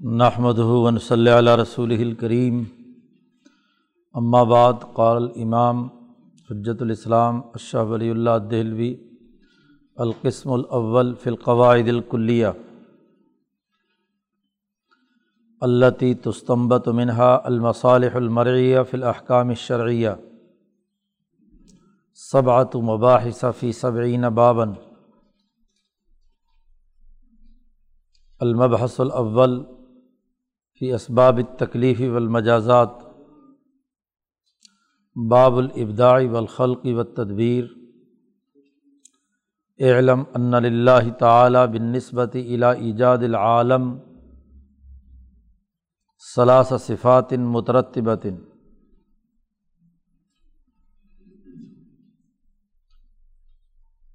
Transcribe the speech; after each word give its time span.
نحمد 0.00 0.58
ون 0.58 0.98
صلی 0.98 1.30
علیہ 1.30 1.52
رسول 1.52 1.92
الکریم 1.92 2.62
بعد، 4.48 4.72
قال 4.94 5.28
امام 5.36 5.82
حجت 6.50 6.82
الاسلام 6.82 7.40
اشہ 7.54 7.76
ولی 7.76 8.10
اللہ 8.10 8.38
دہلوی، 8.50 8.94
القسم 9.96 10.52
الاول 10.52 11.14
فی 11.14 11.30
القواعد 11.30 11.88
الکلیہ 11.88 12.46
التی 15.60 16.14
تستمبت 16.14 16.88
منہا 16.88 17.38
المصالح 17.44 18.16
المرعیہ 18.16 18.82
فی 18.90 18.96
الاحکام 18.96 19.48
الشرعیہ 19.48 20.10
صبعت 22.14 22.76
مباحث 22.76 23.44
فی 23.60 23.72
صبعین 23.72 24.28
بابن 24.34 24.72
المبحث 28.40 29.00
الاول 29.00 29.58
فی 30.80 30.92
اسباب 30.92 31.40
تکلیفی 31.58 32.08
والمجازات، 32.08 32.90
باب 35.30 35.56
الابداع 35.56 36.18
والخلق 36.30 36.84
والتدبیر۔ 36.84 37.64
اعلم 39.78 40.22
ان 40.34 40.62
للہ 40.62 41.12
تعالیٰ 41.18 41.66
بن 41.66 41.92
نسبت 41.92 42.36
الا 42.36 42.70
ایجاد 42.70 43.18
العالم 43.18 43.98
ثلاث 46.34 46.72
صفات 46.80 47.32
مترتبۃ 47.32 48.26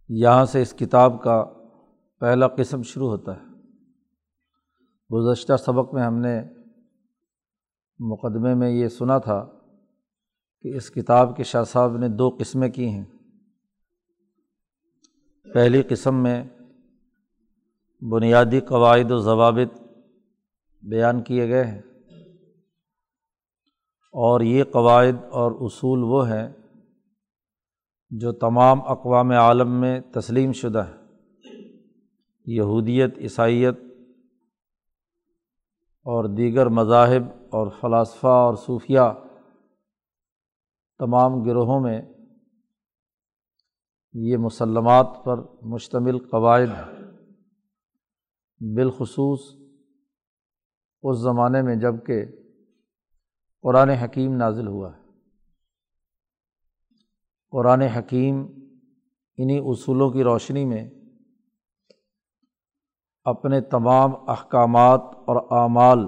یہاں 0.10 0.46
سے 0.46 0.62
اس 0.62 0.74
کتاب 0.74 1.22
کا 1.24 1.44
پہلا 2.20 2.48
قسم 2.48 2.82
شروع 2.82 3.10
ہوتا 3.10 3.36
ہے۔ 3.36 3.51
گزشتہ 5.14 5.58
سبق 5.58 5.94
میں 5.94 6.04
ہم 6.04 6.18
نے 6.18 6.42
مقدمے 8.00 8.56
میں 8.56 8.70
یہ 8.70 8.88
سنا 8.88 9.18
تھا 9.18 9.50
کہ 10.62 10.76
اس 10.76 10.92
کتاب 10.92 11.38
کے 11.38 11.44
شاہ 11.44 11.64
صاحب 11.64 11.98
نے 11.98 12.08
دو 12.08 12.38
قسمیں 12.40 12.70
کی 12.70 12.90
ہیں۔ 12.90 13.06
پہلی 15.54 15.84
قسم 15.84 16.24
میں 16.24 16.44
بنیادی 18.02 18.60
قواعد 18.60 19.12
و 19.12 19.18
ضوابط 19.18 19.82
بیان 20.82 21.24
کیے 21.24 21.50
گئے 21.50 21.66
ہیں 21.66 21.82
اور 24.12 24.42
یہ 24.42 24.64
قواعد 24.64 25.24
اور 25.32 25.52
اصول 25.60 26.04
وہ 26.04 26.30
ہیں 26.30 26.54
جو 28.10 28.32
تمام 28.32 28.82
اقوام 28.82 29.32
عالم 29.32 29.82
میں 29.82 30.00
تسلیم 30.00 30.52
شدہ 30.52 30.86
ہیں۔ 30.88 31.02
یہودیت، 32.46 33.18
عیسائیت 33.18 33.80
اور 36.04 36.26
دیگر 36.26 36.68
مذاہب 36.68 37.24
اور 37.52 37.68
فلاسفہ 37.80 38.28
اور 38.28 38.56
صوفیہ 38.56 39.00
تمام 41.00 41.44
گروہوں 41.44 41.80
میں 41.80 42.02
یہ 44.14 44.38
مسلمات 44.38 45.08
پر 45.26 45.40
مشتمل 45.62 46.20
قواعد 46.20 46.68
بالخصوص 48.76 49.40
اس 51.04 51.18
زمانے 51.18 51.62
میں 51.62 51.76
جبکہ 51.76 52.26
قرآن 53.62 53.90
حکیم 53.90 54.36
نازل 54.36 54.68
ہوا 54.68 54.96
ہے۔ 54.96 55.02
قرآن 57.52 57.82
حکیم 57.82 58.46
انہیں 59.38 59.60
اصولوں 59.60 60.12
کی 60.12 60.24
روشنی 60.24 60.66
میں 60.66 60.90
اپنے 63.26 63.62
تمام 63.62 64.30
احکامات 64.30 65.02
اور 65.02 65.62
اعمال 65.62 66.08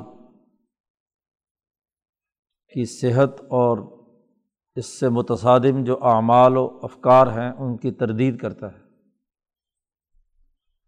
کی 2.74 2.86
صحت 2.86 3.42
اور 3.42 3.78
اس 4.76 5.00
سے 5.00 5.10
متصادم 5.10 5.84
جو 5.84 5.98
اعمال 6.02 6.58
و 6.58 6.80
افکار 6.84 7.28
ہیں 7.28 7.52
ان 7.52 7.78
کی 7.78 7.92
تردید 7.92 8.40
کرتا 8.40 8.74
ہے 8.74 8.82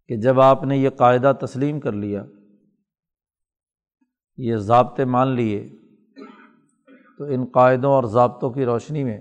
کہ 0.08 0.18
جب 0.22 0.42
آپ 0.42 0.64
نے 0.64 0.78
یہ 0.78 0.90
قاعدہ 0.90 1.34
تسلیم 1.42 1.80
کر 1.80 1.92
لیا، 1.92 2.24
یہ 4.38 4.56
ضابطے 4.56 5.06
مان 5.06 5.36
لیے، 5.36 5.70
تو 7.18 7.24
ان 7.24 7.46
قاعدوں 7.46 7.92
اور 7.92 8.04
ضابطوں 8.04 8.50
کی 8.52 8.66
روشنی 8.66 9.04
میں 9.04 9.20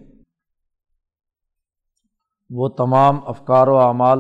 وہ 2.50 2.68
تمام 2.68 3.28
افکار 3.28 3.66
و 3.66 3.76
اعمال 3.76 4.18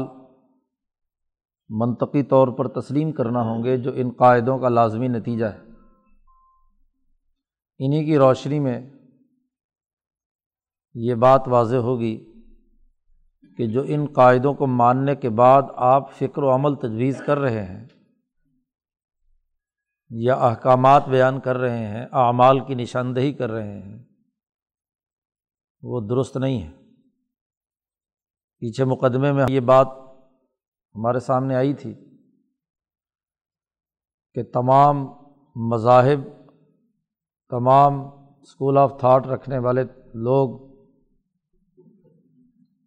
منطقی 1.68 2.22
طور 2.22 2.48
پر 2.48 2.68
تسلیم 2.68 3.12
کرنا 3.12 3.40
ہوں 3.40 3.64
گے 3.64 3.76
جو 3.76 3.90
ان 3.94 4.10
قاعدوں 4.10 4.58
کا 4.58 4.68
لازمی 4.68 5.08
نتیجہ 5.08 5.44
ہے۔ 5.44 5.58
انہیں 7.78 8.04
کی 8.04 8.18
روشنی 8.18 8.60
میں 8.60 8.90
یہ 10.94 11.14
بات 11.14 11.42
واضح 11.46 11.76
ہوگی 11.76 12.32
کہ 13.56 13.66
جو 13.66 13.82
ان 13.86 14.06
قاعدوں 14.06 14.54
کو 14.54 14.66
ماننے 14.66 15.16
کے 15.16 15.30
بعد 15.30 15.62
آپ 15.76 16.12
فکر 16.12 16.42
و 16.42 16.54
عمل 16.54 16.74
تجویز 16.74 17.22
کر 17.26 17.38
رہے 17.38 17.64
ہیں 17.64 17.86
یا 20.10 20.34
احکامات 20.34 21.08
بیان 21.08 21.40
کر 21.40 21.56
رہے 21.56 21.86
ہیں، 21.86 22.06
اعمال 22.12 22.60
کی 22.60 22.74
نشاندہی 22.74 23.32
کر 23.32 23.50
رہے 23.50 23.82
ہیں، 23.82 24.04
وہ 25.82 26.00
درست 26.00 26.36
نہیں 26.36 26.62
ہے۔ 26.62 26.72
پیچھے 28.58 28.84
مقدمے 28.84 29.32
میں 29.32 29.46
یہ 29.48 29.60
بات 29.60 29.88
ہمارے 30.94 31.20
سامنے 31.20 31.54
آئی 31.54 31.74
تھی 31.74 31.94
کہ 34.34 34.42
تمام 34.42 35.06
مذاہب، 35.56 36.20
تمام 37.48 38.00
اسکول 38.40 38.78
آف 38.78 39.00
تھاٹ 39.00 39.26
رکھنے 39.26 39.58
والے 39.58 39.82
لوگ 40.14 40.74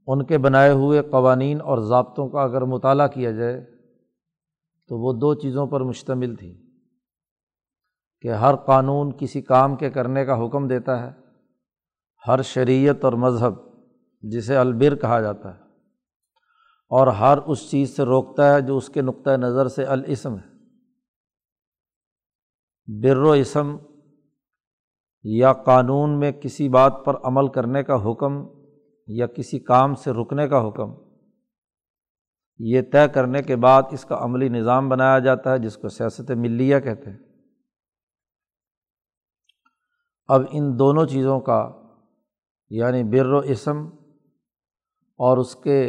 ان 0.08 0.26
کے 0.26 0.38
بنائے 0.38 0.72
ہوئے 0.72 1.02
قوانین 1.02 1.62
اور 1.62 1.78
ضابطوں 1.78 2.30
کا 2.30 2.42
اگر 2.42 2.62
مطالعہ 2.62 3.08
کیا 3.08 3.32
جائے 3.32 3.62
تو 4.88 4.98
وہ 4.98 5.14
دو 5.14 5.34
چیزوں 5.34 5.68
پر 5.68 5.82
مشتمل 5.82 6.36
تھی 6.36 6.68
کہ 8.22 8.34
ہر 8.34 8.56
قانون 8.56 9.18
کسی 9.18 9.42
کام 9.42 9.76
کے 9.76 9.90
کرنے 9.90 10.26
کا 10.26 10.46
حکم 10.46 10.68
دیتا 10.68 11.02
ہے، 11.02 11.12
ہر 12.28 12.42
شریعت 12.42 13.04
اور 13.04 13.14
مذہب 13.14 13.54
جسے 14.22 14.58
البر 14.58 14.96
کہا 14.96 15.22
جاتا 15.22 15.56
ہے۔ 15.56 15.67
اور 16.92 17.08
ہر 17.08 17.38
اس 17.38 17.70
چیز 17.72 17.96
سے 17.96 18.04
روکتا 18.04 18.54
ہے 18.54 18.62
جو 18.62 18.78
اس 18.78 18.90
کے 18.90 19.02
نقطۂ 19.02 19.32
نظر 19.32 19.68
سے 19.68 19.84
الاسم 19.84 20.36
ہے۔ 20.36 20.56
بر 22.88 23.18
و 23.18 23.32
اسم 23.32 23.76
یا 25.24 25.54
قانون 25.54 26.20
میں 26.20 26.32
کسی 26.32 26.70
بات 26.70 26.94
پر 27.06 27.16
عمل 27.24 27.48
کرنے 27.48 27.84
کا 27.84 27.96
حکم 28.06 28.34
یا 29.08 29.28
کسی 29.28 29.60
کام 29.60 29.96
سے 29.96 30.12
رکنے 30.12 30.48
کا 30.48 30.68
حکم، 30.68 30.94
یہ 32.60 32.82
طے 32.92 33.08
کرنے 33.14 33.42
کے 33.42 33.56
بعد 33.56 33.84
اس 33.92 34.06
کا 34.06 34.18
عملی 34.22 34.50
نظام 34.50 34.90
بنایا 34.90 35.20
جاتا 35.20 35.52
ہے 35.52 35.60
جس 35.60 35.78
کو 35.78 35.90
سیاست 35.90 36.32
ملیہ 36.32 36.80
کہتے 36.80 37.10
ہیں۔ 37.10 37.18
اب 40.28 40.42
ان 40.52 40.80
دونوں 40.80 41.06
چیزوں 41.06 41.40
کا 41.40 41.72
یعنی 42.70 43.04
بر 43.04 43.34
و 43.34 43.38
اسم 43.38 43.86
اور 45.20 45.38
اس 45.38 45.56
کے 45.56 45.80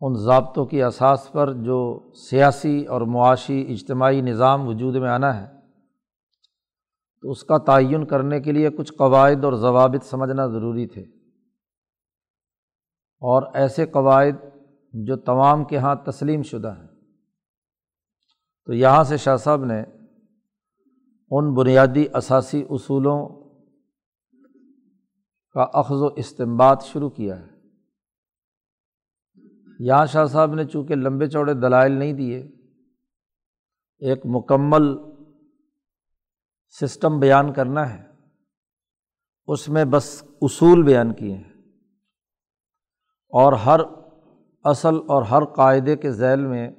ان 0.00 0.14
ضابطوں 0.14 0.66
کی 0.66 0.82
اساس 0.82 1.32
پر 1.32 1.52
جو 1.52 2.10
سیاسی 2.14 2.84
اور 2.84 3.00
معاشی 3.00 3.66
اجتماعی 3.68 4.20
نظام 4.20 4.68
وجود 4.68 4.94
میں 4.94 5.08
آنا 5.08 5.40
ہے، 5.40 5.56
تو 7.22 7.30
اس 7.30 7.44
کا 7.44 7.58
تعین 7.58 8.06
کرنے 8.06 8.40
کے 8.40 8.52
لیے 8.52 8.70
کچھ 8.70 8.92
قواعد 8.92 9.44
اور 9.44 9.52
ضوابط 9.52 10.04
سمجھنا 10.04 10.46
ضروری 10.46 10.86
تھے۔ 10.86 11.02
اور 13.20 13.42
ایسے 13.54 13.86
قواعد 13.86 14.44
جو 14.92 15.16
تمام 15.16 15.64
کے 15.64 15.76
یہاں 15.76 15.94
تسلیم 15.94 16.42
شدہ 16.42 16.74
ہیں۔ 16.80 16.88
تو 18.64 18.72
یہاں 18.72 19.04
سے 19.04 19.16
شاہ 19.16 19.36
صاحب 19.36 19.64
نے 19.64 19.84
ان 21.30 21.54
بنیادی 21.54 22.04
اثاثی 22.12 22.64
اصولوں 22.70 23.28
کا 25.50 25.66
اخذ 25.72 26.02
و 26.02 26.06
استمباد 26.06 26.76
شروع 26.82 27.10
کیا 27.10 27.40
ہے۔ 27.40 27.55
یہاں 29.78 30.06
شاہ 30.06 30.24
صاحب 30.24 30.54
نے 30.54 30.64
چونکہ 30.64 30.94
لمبے 30.94 31.26
چوڑے 31.26 31.54
دلائل 31.54 31.92
نہیں 31.92 32.12
دیے، 32.12 32.38
ایک 33.98 34.20
مکمل 34.24 34.82
سسٹم 36.80 37.18
بیان 37.18 37.52
کرنا 37.52 37.94
ہے۔ 37.94 38.06
اس 39.46 39.68
میں 39.68 39.84
بس 39.84 40.24
اصول 40.42 40.82
بیان 40.82 41.14
کیے 41.14 41.36
ہیں۔ 41.36 41.52
اور 43.28 43.52
ہر 43.52 43.80
اصل 44.64 44.94
اور 44.94 45.22
ہر 45.22 45.44
قاعدے 45.44 45.96
کے 45.96 46.12
ذیل 46.12 46.46
میں 46.46 46.70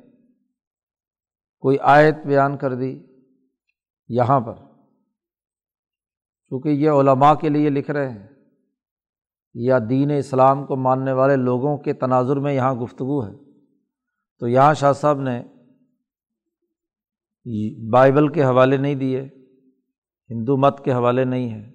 کوئی 1.59 1.77
آیت 1.81 2.15
بیان 2.25 2.57
کر 2.57 2.75
دی 2.75 3.03
یہاں 4.07 4.39
پر۔ 4.39 4.55
چونکہ 6.49 6.69
یہ 6.69 6.89
علماء 6.89 7.33
کے 7.33 7.49
لیے 7.49 7.69
لکھ 7.69 7.91
رہے 7.91 8.09
ہیں۔ 8.09 8.27
یا 9.59 9.77
دین 9.89 10.11
اسلام 10.11 10.65
کو 10.65 10.75
ماننے 10.75 11.11
والے 11.11 11.35
لوگوں 11.35 11.77
کے 11.77 11.93
تناظر 11.93 12.37
میں 12.37 12.53
یہاں 12.53 12.73
گفتگو 12.73 13.25
ہے۔ 13.25 13.33
تو 14.39 14.47
یہاں 14.47 14.73
شاہ 14.73 14.93
صاحب 14.93 15.19
نے 15.19 15.43
بائبل 17.91 18.27
کے 18.27 18.43
حوالے 18.43 18.77
نہیں 18.77 18.95
دیے، 18.95 19.21
ہندو 20.29 20.57
مت 20.57 20.85
کے 20.85 20.93
حوالے 20.93 21.25
نہیں 21.25 21.49
ہیں 21.49 21.71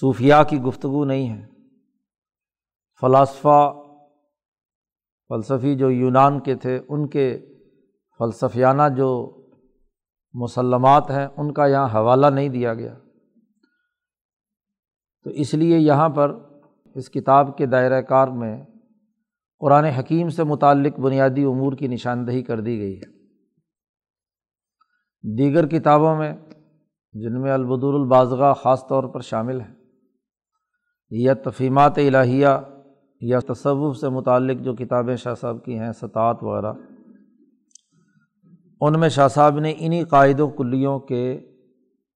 صوفیہ 0.00 0.34
کی 0.48 0.60
گفتگو 0.60 1.04
نہیں 1.04 1.30
ہے۔ 1.30 1.46
فلاسفہ، 3.00 3.72
فلسفی 5.28 5.74
جو 5.74 5.90
یونان 5.90 6.40
کے 6.40 6.54
تھے، 6.54 6.80
ان 6.88 7.08
کے 7.08 7.38
فلسفیانہ 8.18 8.82
جو 8.96 9.36
مسلمات 10.34 11.10
ہیں، 11.10 11.26
ان 11.36 11.52
کا 11.52 11.66
یہاں 11.66 11.88
حوالہ 11.94 12.26
نہیں 12.26 12.48
دیا 12.48 12.74
گیا۔ 12.74 12.94
تو 15.26 15.32
اس 15.32 15.54
لیے 15.54 15.78
یہاں 15.78 16.08
پر 16.08 16.38
اس 16.94 17.10
کتاب 17.10 17.58
کے 17.58 17.66
دائرۂ 17.66 18.02
کار 18.08 18.28
میں 18.28 18.64
قرآن 19.58 19.84
حکیم 19.84 20.28
سے 20.28 20.44
متعلق 20.44 21.00
بنیادی 21.00 21.44
امور 21.44 21.72
کی 21.72 21.88
نشاندہی 21.88 22.42
کر 22.42 22.60
دی 22.60 22.78
گئی 22.78 22.96
ہے۔ 22.96 23.26
دیگر 25.36 25.66
کتابوں 25.66 26.16
میں 26.16 26.32
جن 27.12 27.40
میں 27.40 27.52
البدور 27.52 27.94
البازغہ 27.94 28.54
خاص 28.54 28.86
طور 28.86 29.04
پر 29.04 29.20
شامل 29.20 29.60
ہے 29.60 29.74
یا 31.10 31.34
تفیمات 31.34 31.98
الہیہ، 31.98 32.48
یا 33.20 33.38
تصوف 33.52 33.96
سے 33.96 34.08
متعلق 34.08 34.60
جو 34.60 34.74
کتابیں 34.74 35.16
شاہ 35.16 35.34
صاحب 35.34 35.64
کی 35.64 35.78
ہیں، 35.78 35.92
سطاعت 35.92 36.42
وغیرہ، 36.42 36.72
ان 38.80 39.00
میں 39.00 39.08
شاہ 39.08 39.28
صاحب 39.28 39.58
نے 39.58 39.74
انہیں 39.78 40.04
قائد 40.04 40.40
و 40.40 40.48
کلیوں 40.48 40.98
کے 40.98 41.40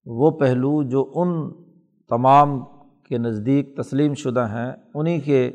وہ 0.07 0.31
پہلو 0.31 0.83
جو 0.83 1.13
ان 1.15 1.51
تمام 2.09 2.61
کے 3.11 3.19
نزدیک 3.19 3.77
تسلیم 3.77 4.15
شدہ 4.15 4.47
ہیں 4.49 4.73
انہیں 4.95 5.21
کے 5.25 5.47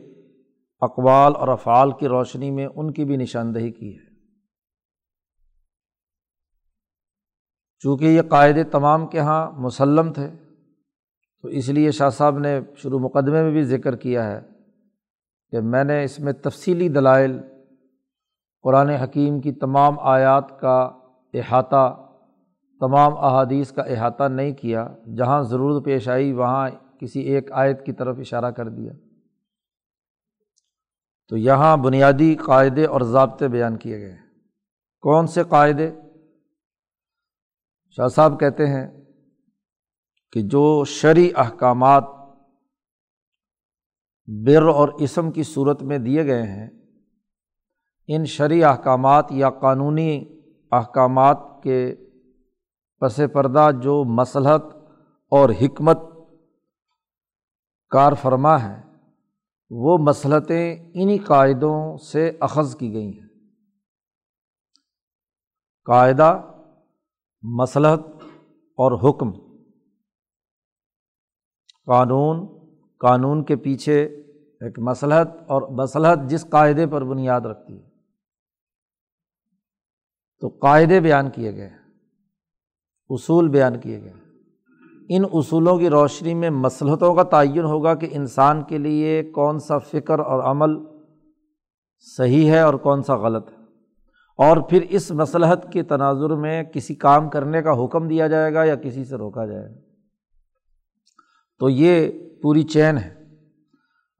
اقوال 0.81 1.35
اور 1.35 1.47
افعال 1.47 1.91
کی 1.91 2.07
روشنی 2.07 2.51
میں 2.51 2.67
ان 2.75 2.93
کی 2.93 3.05
بھی 3.05 3.17
نشاندہی 3.17 3.71
کی 3.71 3.97
ہے۔ 3.97 4.05
چونکہ 7.79 8.05
یہ 8.05 8.21
قاعدے 8.21 8.63
تمام 8.63 9.07
کے 9.07 9.17
یہاں 9.17 9.51
مسلم 9.51 10.13
تھے، 10.13 10.29
تو 11.41 11.47
اس 11.47 11.69
لیے 11.69 11.91
شاہ 11.91 12.09
صاحب 12.09 12.39
نے 12.39 12.59
شروع 12.75 12.99
مقدمے 12.99 13.43
میں 13.43 13.51
بھی 13.51 13.63
ذکر 13.63 13.95
کیا 13.95 14.31
ہے 14.31 14.41
کہ 15.51 15.59
میں 15.59 15.83
نے 15.83 16.03
اس 16.03 16.19
میں 16.19 16.33
تفصیلی 16.33 16.89
دلائل، 16.89 17.39
قرآن 18.63 18.89
حکیم 18.89 19.41
کی 19.41 19.51
تمام 19.51 19.99
آیات 19.99 20.59
کا 20.59 20.77
احاطہ، 21.33 22.07
تمام 22.79 23.17
احادیث 23.17 23.71
کا 23.71 23.81
احاطہ 23.81 24.23
نہیں 24.23 24.53
کیا، 24.53 24.87
جہاں 25.17 25.43
ضرورت 25.43 25.85
پیش 25.85 26.09
آئی 26.09 26.31
وہاں 26.33 26.69
کسی 26.99 27.19
ایک 27.19 27.51
آیت 27.51 27.85
کی 27.85 27.93
طرف 27.93 28.15
اشارہ 28.19 28.51
کر 28.51 28.69
دیا۔ 28.69 28.93
تو 31.29 31.37
یہاں 31.37 31.77
بنیادی 31.77 32.35
قاعدے 32.35 32.85
اور 32.85 33.01
ضابطے 33.01 33.47
بیان 33.47 33.77
کیے 33.77 33.99
گئے۔ 33.99 34.11
ہیں 34.11 34.17
کون 35.01 35.27
سے 35.27 35.43
قاعدے؟ 35.43 35.91
شاہ 37.89 38.07
صاحب 38.07 38.39
کہتے 38.39 38.67
ہیں 38.67 39.05
کہ 40.31 40.41
جو 40.41 40.85
شرعی 40.85 41.29
احکامات 41.35 42.03
بر 44.27 44.67
اور 44.67 44.89
اسم 44.89 45.31
کی 45.31 45.43
صورت 45.43 45.83
میں 45.83 45.97
دیے 45.97 46.25
گئے 46.25 46.43
ہیں، 46.43 46.69
ان 48.07 48.25
شرعی 48.25 48.63
احکامات 48.63 49.25
یا 49.31 49.49
قانونی 49.49 50.39
احکامات 50.71 51.37
کے 51.63 51.95
پس 52.99 53.21
پردہ 53.33 53.69
جو 53.83 54.03
مسلحت 54.03 54.63
اور 55.29 55.49
حکمت 55.61 55.97
کار 57.95 58.13
فرما 58.13 58.63
ہے، 58.63 58.81
وہ 59.69 59.97
مسلطیں 59.97 60.91
انہیں 60.93 61.25
قاعدوں 61.25 61.97
سے 61.97 62.31
اخذ 62.39 62.75
کی 62.75 62.93
گئی 62.93 63.19
ہیں۔ 63.19 63.27
قاعدہ، 65.85 66.51
مسلحت 67.41 67.99
اور 68.53 69.09
حکم۔ 69.09 69.31
قانون 71.85 72.47
قانون 72.99 73.45
کے 73.45 73.55
پیچھے 73.55 74.03
ایک 74.61 74.79
مسلحت 74.79 75.27
اور 75.27 75.61
مسلحت 75.61 76.19
جس 76.29 76.49
قاعدے 76.49 76.87
پر 76.87 77.03
بنیاد 77.03 77.41
رکھتی 77.41 77.83
ہے۔ 77.83 77.89
تو 80.39 80.47
قاعدے 80.47 80.99
بیان 80.99 81.29
کیے 81.29 81.55
گئے 81.55 81.69
اصول 83.09 83.49
بیان 83.49 83.79
کیے 83.79 84.03
گئے 84.03 84.24
ان 85.09 85.23
اصولوں 85.33 85.77
کی 85.77 85.89
روشنی 85.89 86.33
میں 86.33 86.49
مسلحتوں 86.49 87.15
کا 87.15 87.23
تعین 87.23 87.63
ہوگا 87.63 87.95
کہ 87.95 88.07
انسان 88.11 88.63
کے 88.63 88.77
لیے 88.77 89.23
کون 89.23 89.59
سا 89.59 89.77
فکر 89.77 90.19
اور 90.19 90.39
عمل 90.39 90.85
صحیح 92.17 92.51
ہے 92.51 92.59
اور 92.59 92.73
کون 92.73 93.03
سا 93.03 93.15
غلط 93.15 93.49
ہے۔ 93.49 93.65
اور 94.37 94.57
پھر 94.57 94.81
اس 94.89 95.11
مصلحت 95.11 95.73
کے 95.73 95.83
تناظر 95.83 96.29
میں 96.29 96.63
کسی 96.63 96.95
کام 96.95 97.29
کرنے 97.29 97.61
کا 97.61 97.85
حکم 97.85 98.07
دیا 98.07 98.27
جائے 98.27 98.53
گا 98.53 98.63
یا 98.63 98.75
کسی 98.75 99.05
سے 99.05 99.15
روکا 99.15 99.45
جائے 99.45 99.69
گا۔ 99.69 99.79
تو 101.59 101.69
یہ 101.69 102.11
پوری 102.41 102.63
چین 102.63 102.97
ہے۔ 102.97 103.13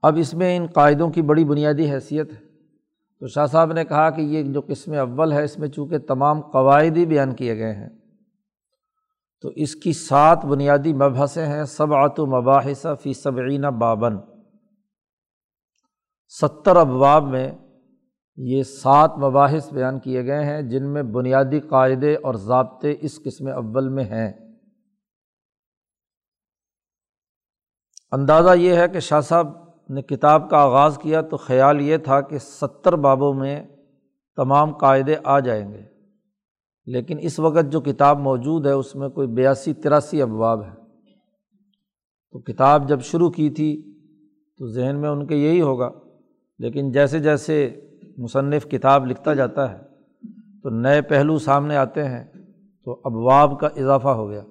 اب 0.02 0.16
اس 0.20 0.34
میں 0.34 0.56
ان 0.56 0.66
قاعدوں 0.66 1.10
کی 1.10 1.22
بڑی 1.22 1.44
بنیادی 1.44 1.90
حیثیت 1.90 2.32
ہے۔ 2.32 2.46
تو 3.20 3.26
شاہ 3.26 3.46
صاحب 3.46 3.72
نے 3.72 3.84
کہا 3.84 4.10
کہ 4.10 4.20
یہ 4.20 4.42
جو 4.42 4.60
قسم 4.60 4.92
اول 4.92 5.32
ہے، 5.32 5.44
اس 5.44 5.58
میں 5.58 5.68
چونکہ 5.68 5.98
تمام 5.98 6.40
قواعد 6.40 6.96
ہی 6.96 7.06
بیان 7.06 7.34
کیے 7.34 7.58
گئے 7.58 7.72
ہیں۔ 7.72 7.88
تو 9.40 9.48
اس 9.48 9.74
کی 9.74 9.92
سات 9.92 10.44
بنیادی 10.44 10.92
مبحثیں 10.92 11.46
ہیں 11.46 11.64
سب 11.64 11.94
آت 11.94 12.20
و 12.20 12.26
مباحثہ 12.26 12.94
فی 13.02 13.12
صبعین 13.12 13.62
بابن 13.62 14.16
ستر 16.28 16.76
ابواب 16.76 17.24
میں 17.24 17.52
یہ 18.36 18.62
سات 18.62 19.18
مباحث 19.18 19.72
بیان 19.72 20.00
کیے 20.00 20.26
گئے 20.26 20.44
ہیں 20.44 20.62
جن 20.62 20.92
میں 20.92 21.02
بنیادی 21.02 21.60
قاعدے 21.60 22.14
اور 22.14 22.34
ضابطے 22.34 22.94
اس 23.00 23.20
قسم 23.24 23.46
اول 23.46 23.88
میں 23.88 24.04
ہیں۔ 24.04 24.32
اندازہ 28.12 28.50
یہ 28.54 28.76
ہے 28.76 28.88
کہ 28.88 29.00
شاہ 29.00 29.20
صاحب 29.20 29.46
نے 29.88 30.02
کتاب 30.02 30.50
کا 30.50 30.58
آغاز 30.58 30.98
کیا 31.02 31.20
تو 31.20 31.36
خیال 31.36 31.80
یہ 31.80 31.96
تھا 31.96 32.20
کہ 32.20 32.38
ستر 32.38 32.96
بابوں 32.96 33.34
میں 33.34 33.66
تمام 34.36 34.76
قاعدے 34.76 35.16
آ 35.24 35.38
جائیں 35.38 35.72
گے۔ 35.72 35.95
لیکن 36.86 37.16
اس 37.20 37.38
وقت 37.38 37.72
جو 37.72 37.80
کتاب 37.80 38.18
موجود 38.18 38.66
ہے، 38.66 38.72
اس 38.72 38.94
میں 38.94 39.08
کوئی 39.08 39.28
بیاسی، 39.28 39.74
تراسی 39.74 40.22
ابواب 40.22 40.64
ہے 40.64 40.74
تو 42.30 42.38
کتاب 42.38 42.88
جب 42.88 43.00
شروع 43.00 43.30
کی 43.30 43.50
تھی، 43.50 44.00
تو 44.58 44.66
ذہن 44.66 45.00
میں 45.00 45.08
ان 45.08 45.26
کے 45.26 45.36
یہی 45.36 45.60
ہوگا۔ 45.60 45.90
لیکن 46.58 46.92
جیسے 46.92 47.18
جیسے 47.18 47.80
مصنف 48.18 48.66
کتاب 48.66 49.06
لکھتا 49.06 49.34
جاتا 49.34 49.72
ہے، 49.72 49.82
تو 50.62 50.70
نئے 50.70 51.02
پہلو 51.02 51.38
سامنے 51.38 51.76
آتے 51.76 52.04
ہیں، 52.04 52.24
تو 52.84 53.00
ابواب 53.04 53.60
کا 53.60 53.66
اضافہ 53.66 54.08
ہو 54.08 54.30
گیا۔ 54.30 54.44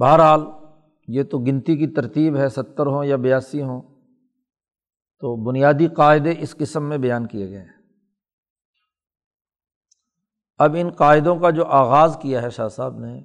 بہرحال، 0.00 0.40
یہ 1.08 1.22
تو 1.22 1.38
گنتی 1.38 1.76
کی 1.76 1.86
ترتیب 1.86 2.36
ہے، 2.36 2.48
ستر 2.48 2.86
ہوں 2.86 3.04
یا 3.04 3.16
بیاسی 3.16 3.62
ہوں۔ 3.62 3.82
تو 5.20 5.44
بنیادی 5.44 5.86
قاعدے 5.86 6.34
اس 6.38 6.56
قسم 6.56 6.88
میں 6.88 6.98
بیان 6.98 7.26
کیے 7.26 7.50
گئے 7.50 7.58
ہیں۔ 7.58 7.77
اب 10.58 10.76
ان 10.78 10.90
قاعدوں 10.90 11.36
کا 11.36 11.50
جو 11.50 11.64
آغاز 11.64 12.18
کیا 12.22 12.42
ہے 12.42 12.50
شاہ 12.50 12.68
صاحب 12.68 12.98
نے، 12.98 13.22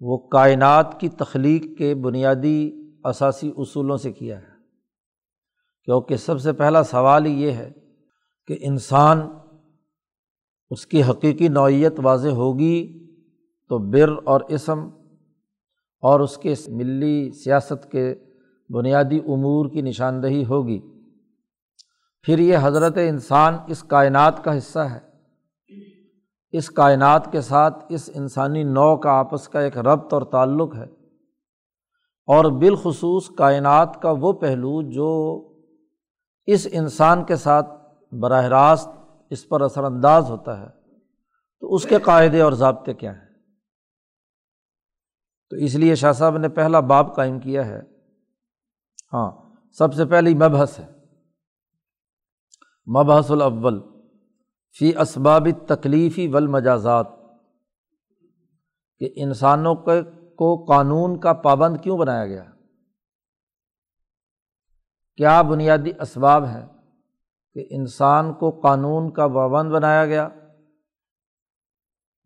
وہ 0.00 0.18
کائنات 0.18 1.00
کی 1.00 1.08
تخلیق 1.08 1.78
کے 1.78 1.94
بنیادی 1.94 2.70
اثاثی 3.04 3.52
اصولوں 3.56 3.96
سے 3.96 4.12
کیا 4.12 4.38
ہے۔ 4.38 4.52
کیونکہ 5.84 6.16
سب 6.16 6.40
سے 6.40 6.52
پہلا 6.52 6.82
سوال 6.82 7.26
یہ 7.26 7.50
ہے 7.50 7.72
کہ 8.46 8.58
انسان 8.60 9.28
اس 10.70 10.86
کی 10.86 11.02
حقیقی 11.02 11.48
نوعیت 11.48 11.92
واضح 12.02 12.28
ہوگی 12.28 13.06
تو 13.68 13.78
بر 13.78 14.10
اور 14.24 14.40
اسم 14.40 14.88
اور 16.00 16.20
اس 16.20 16.38
کے 16.38 16.54
ملی 16.68 17.30
سیاست 17.30 17.90
کے 17.90 18.14
بنیادی 18.70 19.18
امور 19.18 19.68
کی 19.68 19.82
نشاندہی 19.82 20.44
ہوگی۔ 20.44 20.80
پھر 22.22 22.38
یہ 22.38 22.58
حضرت 22.62 22.98
انسان 23.08 23.56
اس 23.68 23.82
کائنات 23.82 24.44
کا 24.44 24.58
حصہ 24.58 24.78
ہے۔ 24.78 25.11
اس 26.52 26.70
کائنات 26.70 27.32
کے 27.32 27.40
ساتھ 27.40 27.84
اس 27.88 28.10
انسانی 28.14 28.62
نو 28.62 28.96
کا 28.96 29.10
آپس 29.10 29.48
کا 29.48 29.60
ایک 29.60 29.78
ربط 29.78 30.14
اور 30.14 30.22
تعلق 30.22 30.74
ہے۔ 30.74 30.84
اور 32.26 32.44
بالخصوص 32.44 33.30
کائنات 33.30 34.02
کا 34.02 34.10
وہ 34.10 34.32
پہلو 34.32 34.82
جو 34.82 35.48
اس 36.46 36.68
انسان 36.72 37.24
کے 37.24 37.36
ساتھ 37.36 37.70
براہ 38.14 38.44
راست 38.44 38.88
اس 39.30 39.48
پر 39.48 39.60
اثر 39.60 39.84
انداز 39.84 40.30
ہوتا 40.30 40.60
ہے، 40.60 40.66
تو 41.60 41.74
اس 41.74 41.84
کے 41.84 41.98
قاعدے 41.98 42.40
اور 42.40 42.52
ضابطے 42.52 42.94
کیا 42.94 43.12
ہیں؟ 43.12 43.28
تو 45.50 45.56
اس 45.56 45.74
لیے 45.74 45.94
شاہ 45.94 46.12
صاحب 46.12 46.38
نے 46.38 46.48
پہلا 46.48 46.80
باب 46.80 47.16
قائم 47.16 47.38
کیا 47.38 47.66
ہے۔ 47.66 47.80
ہاں 49.12 49.30
سب 49.72 49.94
سے 49.94 50.04
پہلی 50.04 50.34
مبحث 50.34 50.78
ہے۔ 50.78 50.88
مبحث 52.98 53.30
الاول۔ 53.30 53.91
فی 54.78 54.96
اسباب 54.96 55.48
تکلیفی 55.66 56.28
والمجازات، 56.28 57.06
کہ 58.98 59.12
انسانوں 59.16 59.74
کے 59.74 60.02
کو 60.36 60.64
قانون 60.64 61.20
کا 61.20 61.32
پابند 61.32 61.76
کیوں 61.82 61.98
بنایا 61.98 62.26
گیا؟ 62.26 62.44
کیا 65.16 65.42
بنیادی 65.42 65.90
اسباب 66.00 66.46
ہے 66.46 66.66
کہ 67.54 67.66
انسان 67.70 68.34
کو 68.34 68.50
قانون 68.50 69.12
کا 69.12 69.28
پابند 69.28 69.72
بنایا 69.72 70.06
گیا 70.06 70.28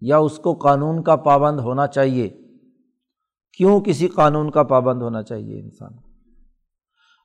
یا 0.01 0.19
اس 0.19 0.39
کو 0.39 0.55
قانون 0.55 1.03
کا 1.03 1.17
پابند 1.17 1.61
ہونا 1.61 1.87
چاہیے؟ 1.87 2.29
کیوں 3.53 3.81
کسی 3.81 4.09
قانون 4.09 4.51
کا 4.51 4.63
پابند 4.63 5.03
ہونا 5.03 5.23
چاہیے 5.23 5.61
انسان؟ 5.61 5.93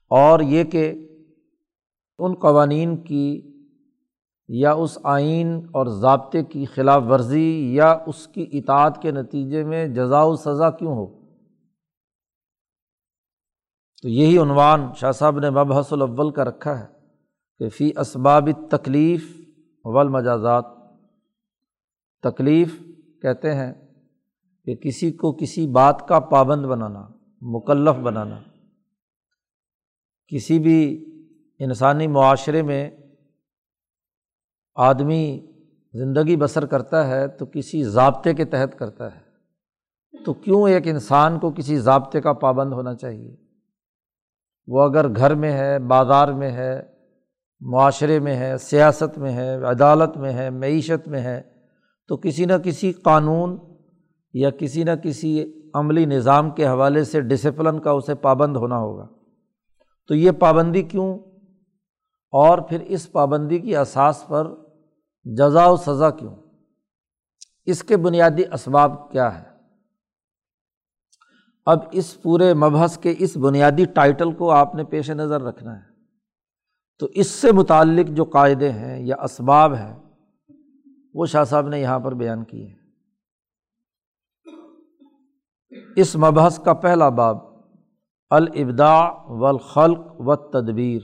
اور 0.10 0.40
یہ 0.40 0.63
کہ 0.63 1.08
ان 2.18 2.34
قوانین 2.34 3.04
کی 3.04 3.50
یا 4.53 4.74
اس 4.74 4.98
آئین 5.03 5.62
اور 5.72 5.86
ضابطے 5.86 6.43
کی 6.43 6.65
خلاف 6.65 7.03
ورزی 7.10 7.75
یا 7.75 7.98
اس 8.08 8.27
کی 8.27 8.50
اطاعت 8.51 9.01
کے 9.01 9.12
نتیجے 9.12 9.63
میں 9.63 9.88
جزا 9.88 10.24
و 10.24 10.36
سزا 10.36 10.72
کیوں 10.72 10.96
ہو؟ 10.96 11.22
تو 14.01 14.10
یہی 14.10 14.38
عنوان 14.38 14.81
شاہ 14.96 15.12
صاحب 15.12 15.39
نے 15.39 15.50
مبحث 15.50 15.93
الاول 15.93 16.31
کا 16.31 16.46
رکھا 16.46 16.79
ہے 16.79 16.86
کہ 17.60 17.70
فی 17.70 17.91
اسباب 18.00 18.50
تکلیف 18.72 19.41
والمجازات۔ 19.86 20.65
تکلیف 22.24 22.79
کہتے 23.22 23.55
ہیں 23.55 23.74
کہ 24.65 24.75
کسی 24.75 25.12
کو 25.12 25.31
کسی 25.31 25.67
بات 25.67 26.08
کا 26.08 26.20
پابند 26.20 26.65
بنانا، 26.65 27.08
مکلف 27.41 28.00
بنانا۔ 28.00 28.39
کسی 30.27 30.60
بھی 30.60 31.05
انسانی 31.60 32.08
معاشرے 32.08 32.62
میں 32.62 32.89
آدمی 34.81 35.47
زندگی 35.93 36.35
بسر 36.35 36.65
کرتا 36.65 37.07
ہے 37.07 37.27
تو 37.27 37.45
کسی 37.45 37.83
ضابطے 37.83 38.33
کے 38.33 38.45
تحت 38.45 38.79
کرتا 38.79 39.15
ہے۔ 39.15 39.31
تو 40.25 40.33
کیوں 40.33 40.69
ایک 40.69 40.88
انسان 40.88 41.39
کو 41.39 41.51
کسی 41.51 41.77
ضابطے 41.77 42.21
کا 42.21 42.33
پابند 42.33 42.73
ہونا 42.73 42.95
چاہیے؟ 42.95 43.35
وہ 44.67 44.81
اگر 44.81 45.15
گھر 45.15 45.35
میں 45.35 45.51
ہے، 45.51 45.79
بازار 45.79 46.27
میں 46.27 46.51
ہے، 46.51 46.83
معاشرے 47.59 48.19
میں 48.19 48.35
ہے، 48.35 48.57
سیاست 48.57 49.17
میں 49.17 49.31
ہے، 49.31 49.55
عدالت 49.55 50.17
میں 50.17 50.33
ہے، 50.33 50.50
معیشت 50.50 51.07
میں 51.07 51.21
ہے، 51.21 51.41
تو 52.07 52.17
کسی 52.17 52.45
نہ 52.45 52.53
کسی 52.63 52.91
قانون 52.91 53.57
یا 54.33 54.50
کسی 54.50 54.83
نہ 54.83 54.91
کسی 55.03 55.61
عملی 55.73 56.05
نظام 56.05 56.50
کے 56.50 56.67
حوالے 56.67 57.03
سے 57.03 57.21
ڈسپلن 57.21 57.79
کا 57.79 57.91
اسے 57.91 58.15
پابند 58.15 58.57
ہونا 58.57 58.77
ہوگا۔ 58.77 59.07
تو 60.07 60.15
یہ 60.15 60.31
پابندی 60.31 60.81
کیوں؟ 60.81 61.19
اور 62.31 62.57
پھر 62.57 62.79
اس 62.79 63.11
پابندی 63.11 63.59
کی 63.59 63.75
اساس 63.75 64.27
پر 64.27 64.51
جزا 65.24 65.68
و 65.68 65.78
سزا 65.78 66.10
کیوں؟ 66.10 66.36
اس 67.66 67.84
کے 67.84 67.98
بنیادی 67.98 68.44
اسباب 68.54 69.12
کیا 69.12 69.42
ہے 69.42 69.51
اب 71.66 71.80
اس 71.92 72.22
پورے 72.22 72.54
مبحث 72.54 72.98
کے 72.98 73.16
اس 73.18 73.38
بنیادی 73.38 73.86
ٹائٹل 73.86 74.34
کو 74.34 74.51
آپ 74.51 74.75
نے 74.75 74.84
پیش 74.84 75.10
نظر 75.10 75.42
رکھنا 75.42 75.75
ہے۔ 75.75 75.92
تو 77.00 77.06
اس 77.06 77.28
سے 77.28 77.51
متعلق 77.51 78.08
جو 78.10 78.24
قاعدے 78.24 78.72
ہیں 78.72 79.00
یا 79.00 79.16
اسباب 79.24 79.74
ہیں، 79.74 80.00
وہ 81.13 81.25
شاہ 81.25 81.44
صاحب 81.44 81.68
نے 81.68 81.80
یہاں 81.80 82.00
پر 82.00 82.13
بیان 82.13 82.44
کیے 82.44 82.68
ہیں۔ 82.68 82.78
اس 85.96 86.16
مبحث 86.16 86.60
کا 86.60 86.74
پہلا 86.74 87.10
باب، 87.10 87.38
الابداع 88.30 89.12
والخلق 89.12 90.00
و 90.20 90.36
تدبیر 90.36 91.01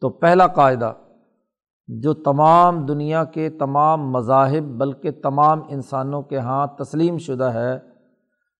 تو 0.00 0.10
پہلا 0.10 0.46
قاعدہ 0.46 0.92
جو 1.98 2.14
تمام 2.14 2.86
دنیا 2.86 3.24
کے 3.24 3.50
تمام 3.50 4.10
مذاہب 4.10 4.64
بلکہ 4.64 5.10
تمام 5.10 5.60
انسانوں 5.68 6.22
کے 6.22 6.38
ہاں 6.38 6.66
تسلیم 6.66 7.18
شدہ 7.18 7.44
ہے، 7.44 7.78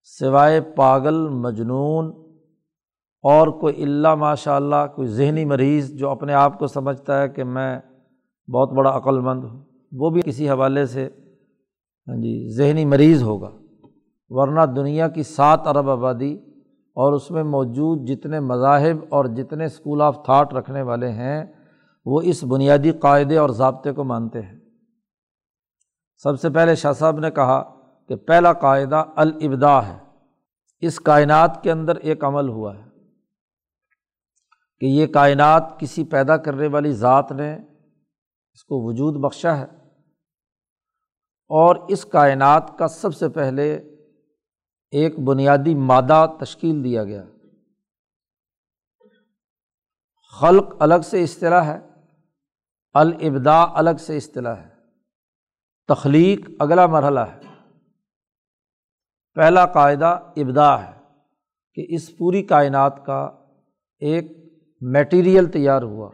سوائے 0.05 0.61
پاگل، 0.61 1.29
مجنون 1.29 2.11
اور 3.23 3.49
کوئی 3.49 3.83
اللہ 3.83 4.15
ماشاء 4.15 4.57
اللہ، 4.57 4.87
کوئی 4.95 5.09
ذہنی 5.09 5.45
مریض 5.45 5.93
جو 5.93 6.11
اپنے 6.11 6.35
آپ 6.35 6.59
کو 6.59 6.67
سمجھتا 6.67 7.23
ہے 7.23 7.29
کہ 7.29 7.45
میں 7.45 7.81
بہت 8.49 8.73
بڑا 8.73 8.97
عقل 8.97 9.21
مند 9.21 9.45
ہوں، 9.45 9.63
وہ 9.93 10.11
بھی 10.11 10.23
کسی 10.23 10.51
حوالے 10.51 10.87
سے 10.87 11.09
ہاں 12.09 12.17
جی 12.17 12.49
ذہنی 12.49 12.85
مریض 12.85 13.23
ہوگا۔ 13.23 13.51
ورنہ 14.29 14.61
دنیا 14.77 15.09
کی 15.09 15.23
سات 15.23 15.67
ارب 15.67 15.91
آبادی 15.91 16.35
اور 16.95 17.13
اس 17.13 17.31
میں 17.31 17.43
موجود 17.43 18.09
جتنے 18.09 18.41
مذاہب 18.41 18.97
اور 19.09 19.25
جتنے 19.25 19.65
اسکول 19.65 20.03
آف 20.03 20.25
تھاٹ 20.25 20.55
رکھنے 20.55 20.83
والے 20.83 21.09
ہیں 21.09 21.45
وہ 22.05 22.23
اس 22.23 22.45
بنیادی 22.45 22.93
قاعدے 22.93 23.37
اور 23.37 23.51
ضابطے 23.51 23.93
کو 23.93 24.05
مانتے 24.05 24.43
ہیں۔ 24.43 24.59
سب 26.17 26.41
سے 26.41 26.51
پہلے 26.51 26.75
شاہ 26.75 26.93
صاحب 26.93 27.19
نے 27.19 27.31
کہا 27.31 27.63
کہ 28.09 28.17
پہلا 28.17 28.53
قاعدہ 28.53 29.05
الابدا 29.17 29.87
ہے۔ 29.87 29.99
اس 30.81 31.01
کائنات 31.01 31.63
کے 31.63 31.73
اندر 31.73 31.97
ایک 31.97 32.25
عمل 32.25 32.49
ہوا 32.49 32.79
ہے 32.79 32.89
کہ 34.81 34.87
یہ 34.87 35.07
کائنات 35.07 35.81
کسی 35.81 36.05
پیدا 36.05 36.37
کرنے 36.37 36.67
والی 36.67 36.93
ذات 36.93 37.33
نے 37.33 37.55
اس 38.53 38.65
کو 38.65 38.89
وجود 38.89 39.15
بخشا 39.15 39.59
ہے 39.59 39.65
اور 41.49 41.77
اس 41.89 42.05
کائنات 42.05 42.79
کا 42.79 42.89
سب 42.89 43.15
سے 43.15 43.29
پہلے 43.29 43.75
ایک 44.91 45.21
بنیادی 45.21 45.75
مادہ 45.75 46.27
تشکیل 46.41 46.85
دیا 46.85 47.05
گیا۔ 47.05 47.25
خلق 50.41 50.77
الگ 50.81 51.03
سے 51.05 51.23
اصطلاح 51.23 51.65
ہے۔ 51.65 51.90
الابدا 52.95 53.63
الگ 53.63 53.97
سے 53.99 54.17
اصطلاح 54.17 54.55
ہے۔ 54.55 54.69
تخلیق 55.89 56.51
اگلا 56.59 56.87
مرحلہ 56.87 57.21
ہے۔ 57.21 57.41
پہلا 59.35 59.67
قاعدہ 59.67 60.21
ابدا 60.37 60.83
ہے 60.83 60.93
کہ 61.75 61.87
اس 61.89 62.19
پوری 62.19 62.43
کائنات 62.43 63.07
کا 63.07 63.31
ایک 63.99 64.25
میٹیریل 64.81 65.47
تیار 65.47 65.83
ہوا۔ 65.83 66.11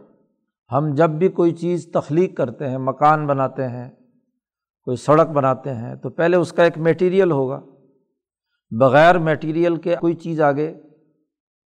ہم 0.72 0.94
جب 0.94 1.10
بھی 1.10 1.28
کوئی 1.28 1.52
چیز 1.52 1.88
تخلیق 1.92 2.36
کرتے 2.36 2.70
ہیں، 2.70 2.78
مکان 2.78 3.26
بناتے 3.26 3.68
ہیں، 3.68 3.90
کوئی 4.82 4.96
سڑک 4.96 5.26
بناتے 5.26 5.74
ہیں، 5.74 5.94
تو 5.94 6.10
پہلے 6.10 6.36
اس 6.36 6.52
کا 6.52 6.64
ایک 6.64 6.78
میٹیریل 6.78 7.30
ہوگا۔ 7.30 7.60
بغیر 8.70 9.18
میٹیریل 9.18 9.76
کے 9.76 9.96
کوئی 10.00 10.14
چیز 10.14 10.40
آگے 10.40 10.74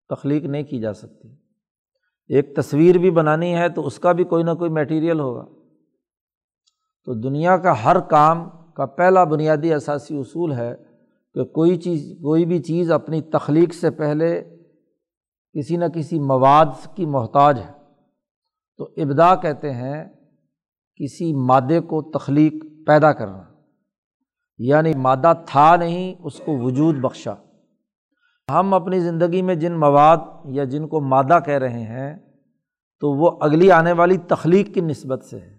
تخلیق 0.10 0.44
نہیں 0.44 0.64
کی 0.64 0.80
جا 0.80 0.94
سکتی۔ 0.94 1.39
ایک 2.30 2.56
تصویر 2.56 2.98
بھی 2.98 3.12
بنانی 3.12 3.56
ہے 3.56 3.70
تو 3.70 3.88
اس 3.88 4.00
کا 4.00 4.12
بھی 4.12 4.24
کوئی 4.24 4.44
نہ 4.44 4.52
کوئی 4.52 4.72
میٹیریل 4.72 5.20
ہوگا۔ 5.20 5.46
تو 7.06 7.14
دنیا 7.14 7.58
کا 7.58 7.84
ہر 7.84 8.00
کام 8.00 8.50
کا 8.74 8.86
پہلا 8.86 9.24
بنیادی 9.24 9.74
اثاثی 9.74 10.20
اصول 10.20 10.54
ہے 10.54 10.76
کہ 11.34 11.44
کوئی 11.44 11.76
چیز، 11.76 12.18
کوئی 12.22 12.46
بھی 12.46 12.60
چیز 12.60 12.92
اپنی 12.92 13.22
تخلیق 13.22 13.74
سے 13.74 13.92
پہلے 13.92 14.44
کسی 15.54 15.78
نہ 15.78 15.86
کسی 15.86 16.20
مواد 16.20 16.96
کی 16.96 17.06
محتاج 17.06 17.60
ہے۔ 17.60 17.72
تو 18.78 18.90
ابدا 18.98 19.36
کہتے 19.36 19.72
ہیں 19.72 20.06
کسی 20.96 21.34
مادے 21.34 21.80
کو 21.80 22.02
تخلیق 22.02 22.54
پیدا 22.88 23.14
کرنا 23.14 23.44
یعنی 24.58 24.94
مادہ 24.94 25.34
تھا 25.46 25.76
نہیں، 25.76 26.16
اس 26.24 26.42
کو 26.46 26.58
وجود 26.58 26.96
بخشا۔ 26.96 27.34
ہم 28.50 28.74
اپنی 28.74 29.00
زندگی 29.00 29.42
میں 29.42 29.56
جن 29.56 29.74
مواد 29.74 30.18
یا 30.46 30.64
جن 30.64 30.88
کو 30.88 31.02
مادہ 31.02 31.40
کہہ 31.46 31.54
رہے 31.54 31.84
ہیں، 31.84 32.18
تو 33.00 33.12
وہ 33.12 33.38
اگلی 33.42 33.72
آنے 33.72 33.92
والی 33.92 34.18
تخلیق 34.18 34.74
کی 34.74 34.82
نسبت 34.82 35.24
سے 35.24 35.38
ہے 35.38 35.58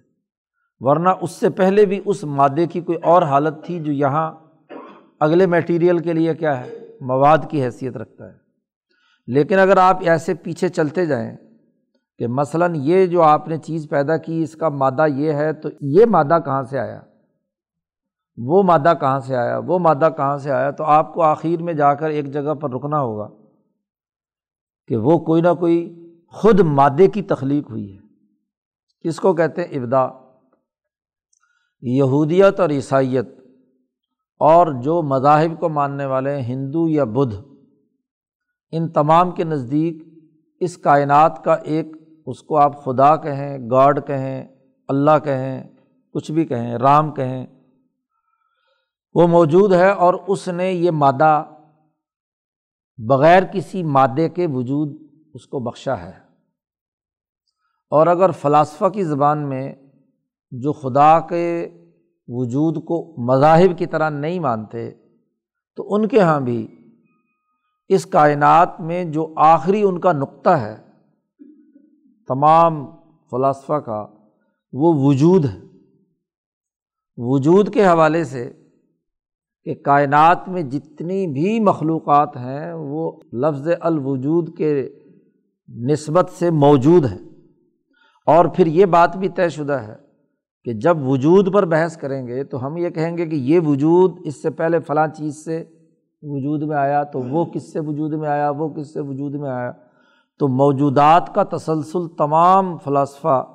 ورنہ 0.81 1.09
اس 1.21 1.31
سے 1.31 1.51
پہلے 1.51 1.87
بھی 1.87 2.01
اس 2.05 2.25
مادے 2.25 2.67
کی 2.67 2.81
کوئی 2.81 2.99
اور 3.03 3.23
حالت 3.23 3.65
تھی 3.65 3.81
جو 3.81 3.93
یہاں 3.93 4.33
اگلے 5.21 5.47
میٹیریل 5.47 5.99
کے 5.99 6.13
لیے 6.13 6.35
کیا 6.35 6.61
ہے، 6.61 6.71
مواد 7.01 7.39
کی 7.51 7.65
حیثیت 7.65 7.97
رکھتا 7.97 8.27
ہے۔ 8.27 8.35
لیکن 9.27 9.59
اگر 9.59 9.77
آپ 9.77 9.99
ایسے 10.07 10.35
پیچھے 10.35 10.69
چلتے 10.69 11.07
جائیں 11.07 11.37
کہ 12.19 12.27
مثلاً 12.27 12.75
یہ 12.75 13.07
جو 13.07 13.23
آپ 13.23 13.49
نے 13.49 13.57
چیز 13.57 13.89
پیدا 13.91 14.17
کی، 14.17 14.43
اس 14.43 14.55
کا 14.55 14.69
مادہ 14.69 15.07
یہ 15.07 15.33
ہے، 15.33 15.53
تو 15.53 15.69
یہ 15.81 16.07
مادہ 16.07 16.39
کہاں 16.45 16.63
سے 16.63 16.79
آیا؟ 16.79 17.01
وہ 18.47 18.63
مادہ 18.63 18.93
کہاں 19.01 19.21
سے 19.21 19.37
آیا، 19.37 19.59
وہ 19.59 19.79
مادہ 19.79 20.09
کہاں 20.17 20.39
سے 20.39 20.51
آیا؟ 20.51 20.71
تو 20.71 20.85
آپ 20.85 21.15
کو 21.15 21.23
آخر 21.23 21.63
میں 21.63 21.75
جا 21.75 21.95
کر 21.95 22.11
ایک 22.11 22.33
جگہ 22.33 22.55
پر 22.55 22.71
رکنا 22.71 23.01
ہوگا 23.01 23.29
کہ 24.89 24.97
وہ 24.97 25.19
کوئی 25.19 25.43
نہ 25.43 25.55
کوئی 25.59 26.07
خود 26.29 26.61
مادے 26.61 27.09
کی 27.09 27.23
تخلیق 27.23 27.71
ہوئی 27.71 27.93
ہے۔ 27.93 27.99
کس 29.01 29.21
کو 29.21 29.33
کہتے 29.33 29.65
ہیں؟ 29.65 29.79
ابدا 29.79 30.09
یہودیت 31.83 32.61
اور 32.61 32.71
عیسائیت 32.71 33.29
اور 34.39 34.67
جو 34.83 35.03
مذاہب 35.03 35.61
کو 35.61 35.69
ماننے 35.69 36.07
والے 36.07 36.35
ہیں، 36.35 36.43
ہندو 36.43 36.89
یا 36.89 37.05
بدھ، 37.05 37.35
ان 38.73 38.89
تمام 38.89 39.31
کے 39.31 39.45
نزدیک 39.45 40.03
اس 40.61 40.79
کائنات 40.79 41.45
کا 41.45 41.55
ایک، 41.55 41.87
اس 42.27 42.43
کو 42.43 42.57
آپ 42.57 42.85
خدا 42.85 43.17
کہیں، 43.17 43.71
گاڈ 43.71 44.07
کہیں، 44.07 44.49
اللہ 44.89 45.19
کہیں، 45.25 45.69
کچھ 46.13 46.33
بھی 46.33 46.45
کہیں، 46.45 46.75
رام 46.75 47.11
کہیں 47.11 47.47
وہ 49.15 49.27
موجود 49.27 49.73
ہے 49.73 49.91
اور 49.91 50.15
اس 50.27 50.49
نے 50.49 50.73
یہ 50.73 50.91
مادہ 50.91 51.45
بغیر 53.09 53.43
کسی 53.43 53.83
مادے 53.83 54.29
کے 54.29 54.47
وجود 54.47 55.03
اس 55.35 55.47
کو 55.47 55.61
بخشا 55.61 56.01
ہے۔ 56.01 56.13
اور 57.91 58.07
اگر 58.07 58.31
فلاسفہ 58.31 58.89
کی 58.89 59.05
زبان 59.05 59.49
میں 59.49 59.75
جو 60.51 60.73
خدا 60.73 61.21
کے 61.21 61.69
وجود 62.29 62.85
کو 62.85 63.15
مذاہب 63.19 63.79
کی 63.79 63.87
طرح 63.87 64.11
نہیں 64.11 64.41
مانتے، 64.41 64.91
تو 65.77 65.95
ان 65.95 66.09
کے 66.09 66.17
یہاں 66.17 66.41
بھی 66.41 66.69
اس 67.89 68.07
کائنات 68.07 68.81
میں 68.81 69.05
جو 69.05 69.35
آخری 69.37 69.83
ان 69.83 70.01
کا 70.01 70.13
نقطہ 70.13 70.51
ہے، 70.51 70.77
تمام 72.29 72.87
فلاسفہ 73.31 73.73
کا، 73.73 74.07
وہ 74.73 74.95
وجود 75.07 75.45
ہے۔ 75.45 75.61
وجود 77.17 77.75
کے 77.75 77.87
حوالے 77.87 78.25
سے 78.25 78.60
کہ 79.71 79.83
کائنات 79.85 80.49
میں 80.49 80.63
جتنی 80.63 81.27
بھی 81.27 81.61
مخلوقات 81.61 82.37
ہیں، 82.37 82.73
وہ 82.73 83.13
لفظ 83.33 83.69
الوجود 83.81 84.57
کے 84.57 84.89
نسبت 85.69 86.31
سے 86.31 86.51
موجود 86.51 87.05
ہیں۔ 87.05 87.19
اور 88.27 88.45
پھر 88.45 88.67
یہ 88.67 88.87
بات 88.87 89.17
بھی 89.17 89.29
طے 89.29 89.49
شدہ 89.49 89.73
ہے 89.73 89.95
کہ 90.65 90.73
جب 90.73 90.97
وجود 91.03 91.55
پر 91.55 91.67
بحث 91.67 91.97
کریں 91.97 92.27
گے 92.27 92.45
تو 92.45 92.67
ہم 92.67 92.77
یہ 92.77 92.91
کہیں 92.91 93.19
گے 93.19 93.27
کہ 93.27 93.37
یہ 93.37 93.61
وجود 93.61 94.19
اس 94.25 94.43
سے 94.43 94.51
پہلے 94.51 94.81
فلاں 94.81 95.07
چیز 95.07 95.45
سے 95.45 95.65
وجود 96.23 96.63
میں 96.63 96.77
آیا، 96.77 97.03
تو 97.03 97.19
وہ 97.21 97.45
کس 97.45 97.73
سے 97.73 97.81
وجود 97.81 98.13
میں 98.13 98.29
آیا، 98.29 98.51
وہ 98.51 98.69
کس 98.69 98.93
سے 98.93 99.01
وجود 99.01 99.35
میں 99.35 99.51
آیا۔ 99.51 99.73
تو 100.39 100.49
موجودات 100.49 101.35
کا 101.35 101.57
تسلسل 101.57 102.09
تمام 102.19 102.77
فلاسفہ 102.77 103.47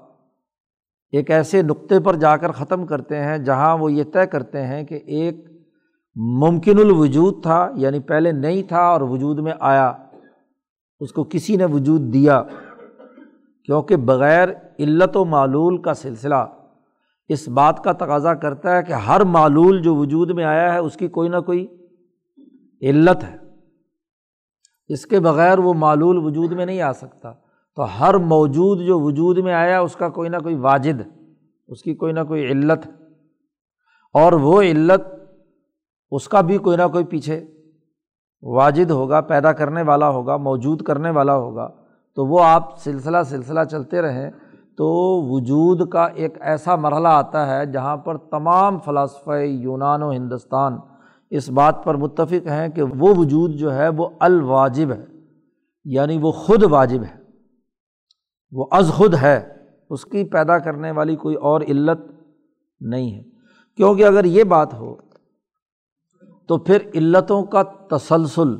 ایک 1.11 1.31
ایسے 1.31 1.61
نقطے 1.61 1.99
پر 1.99 2.15
جا 2.15 2.37
کر 2.37 2.51
ختم 2.51 2.85
کرتے 2.85 3.23
ہیں 3.23 3.37
جہاں 3.37 3.77
وہ 3.77 3.91
یہ 3.91 4.03
طے 4.13 4.25
کرتے 4.25 4.61
ہیں 4.61 4.83
کہ 4.83 4.99
ایک 5.05 5.54
ممکن 6.15 6.79
الوجود 6.79 7.43
تھا 7.43 7.71
یعنی 7.75 7.99
پہلے 7.99 8.31
نہیں 8.31 8.63
تھا 8.63 8.81
اور 8.81 9.01
وجود 9.01 9.39
میں 9.39 9.53
آیا۔ 9.59 9.93
اس 10.99 11.11
کو 11.13 11.23
کسی 11.23 11.55
نے 11.55 11.65
وجود 11.65 12.01
دیا، 12.01 12.43
کیونکہ 13.65 13.95
بغیر 13.95 14.49
علت 14.79 15.17
و 15.17 15.25
معلول 15.25 15.81
کا 15.81 15.93
سلسلہ۔ 15.93 16.35
اس 17.27 17.47
بات 17.47 17.83
کا 17.83 17.91
تقاضا 17.91 18.33
کرتا 18.33 18.77
ہے 18.77 18.83
کہ 18.83 18.93
ہر 18.93 19.21
معلول 19.21 19.81
جو 19.81 19.95
وجود 19.95 20.31
میں 20.31 20.43
آیا 20.43 20.73
ہے، 20.73 20.79
اس 20.79 20.97
کی 20.97 21.07
کوئی 21.07 21.29
نہ 21.29 21.37
کوئی 21.37 21.67
علت 22.81 23.23
ہے۔ 23.23 23.37
اس 24.87 25.05
کے 25.05 25.19
بغیر 25.19 25.59
وہ 25.59 25.73
معلول 25.73 26.17
وجود 26.17 26.51
میں 26.51 26.65
نہیں 26.65 26.81
آ 26.81 26.93
سکتا۔ 26.93 27.33
تو 27.75 27.83
ہر 27.99 28.13
موجود 28.13 28.79
جو 28.79 28.99
وجود 28.99 29.37
میں 29.37 29.53
آیا، 29.53 29.79
اس 29.79 29.95
کا 29.95 30.09
کوئی 30.09 30.29
نہ 30.29 30.37
کوئی 30.37 30.55
واجد، 30.55 31.01
اس 31.67 31.83
کی 31.83 31.95
کوئی 31.95 32.13
نہ 32.13 32.19
کوئی 32.27 32.51
علت۔ 32.51 32.87
اور 34.13 34.33
وہ 34.33 34.61
علت 34.61 35.14
اس 36.15 36.27
کا 36.27 36.41
بھی 36.41 36.57
کوئی 36.57 36.77
نہ 36.77 36.87
کوئی 36.91 37.03
پیچھے 37.03 37.45
واجد 38.43 38.91
ہوگا، 38.91 39.21
پیدا 39.21 39.51
کرنے 39.51 39.81
والا 39.81 40.09
ہوگا، 40.09 40.37
موجود 40.37 40.81
کرنے 40.81 41.09
والا 41.09 41.35
ہوگا۔ 41.35 41.69
تو 42.15 42.25
وہ 42.25 42.43
آپ 42.43 42.77
سلسلہ 42.77 43.17
سلسلہ 43.25 43.59
چلتے 43.71 44.01
رہیں 44.01 44.31
تو 44.77 44.87
وجود 45.33 45.89
کا 45.89 46.05
ایک 46.05 46.37
ایسا 46.41 46.75
مرحلہ 46.75 47.07
آتا 47.07 47.47
ہے 47.47 47.65
جہاں 47.65 47.97
پر 47.97 48.17
تمام 48.17 48.79
فلاسفہ 48.79 49.41
یونان 49.43 50.03
و 50.03 50.11
ہندوستان 50.11 50.77
اس 51.29 51.49
بات 51.49 51.83
پر 51.83 51.95
متفق 51.95 52.47
ہیں 52.47 52.69
کہ 52.69 52.83
وہ 52.83 53.13
وجود 53.17 53.51
جو 53.51 53.73
ہے 53.73 53.89
وہ 53.89 54.09
الواجب 54.19 54.91
ہے 54.91 55.05
یعنی 55.85 56.17
وہ 56.17 56.31
خود 56.31 56.63
واجب 56.63 57.03
ہے۔ 57.03 57.19
وہ 58.51 58.65
از 58.71 58.89
خود 58.89 59.13
ہے، 59.13 59.53
اس 59.89 60.05
کی 60.05 60.23
پیدا 60.23 60.57
کرنے 60.59 60.91
والی 60.91 61.15
کوئی 61.15 61.35
اور 61.35 61.61
علت 61.61 61.99
نہیں 62.79 63.15
ہے۔ 63.15 63.23
کیونکہ 63.77 64.05
اگر 64.05 64.25
یہ 64.25 64.43
بات 64.43 64.73
ہو 64.73 65.04
تو 66.49 66.57
پھر 66.57 66.89
علتوں 66.95 67.43
کا 67.43 67.63
تسلسل 67.89 68.55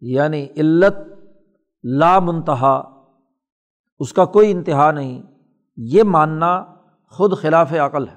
یعنی 0.00 0.46
علت 0.56 0.96
لامنتہا 1.84 2.76
اس 4.00 4.12
کا 4.12 4.24
کوئی 4.24 4.50
انتہا 4.50 4.90
نہیں، 4.90 5.22
یہ 5.76 6.02
ماننا 6.02 6.64
خود 7.12 7.36
خلاف 7.38 7.72
عقل 7.72 8.08
ہے، 8.08 8.14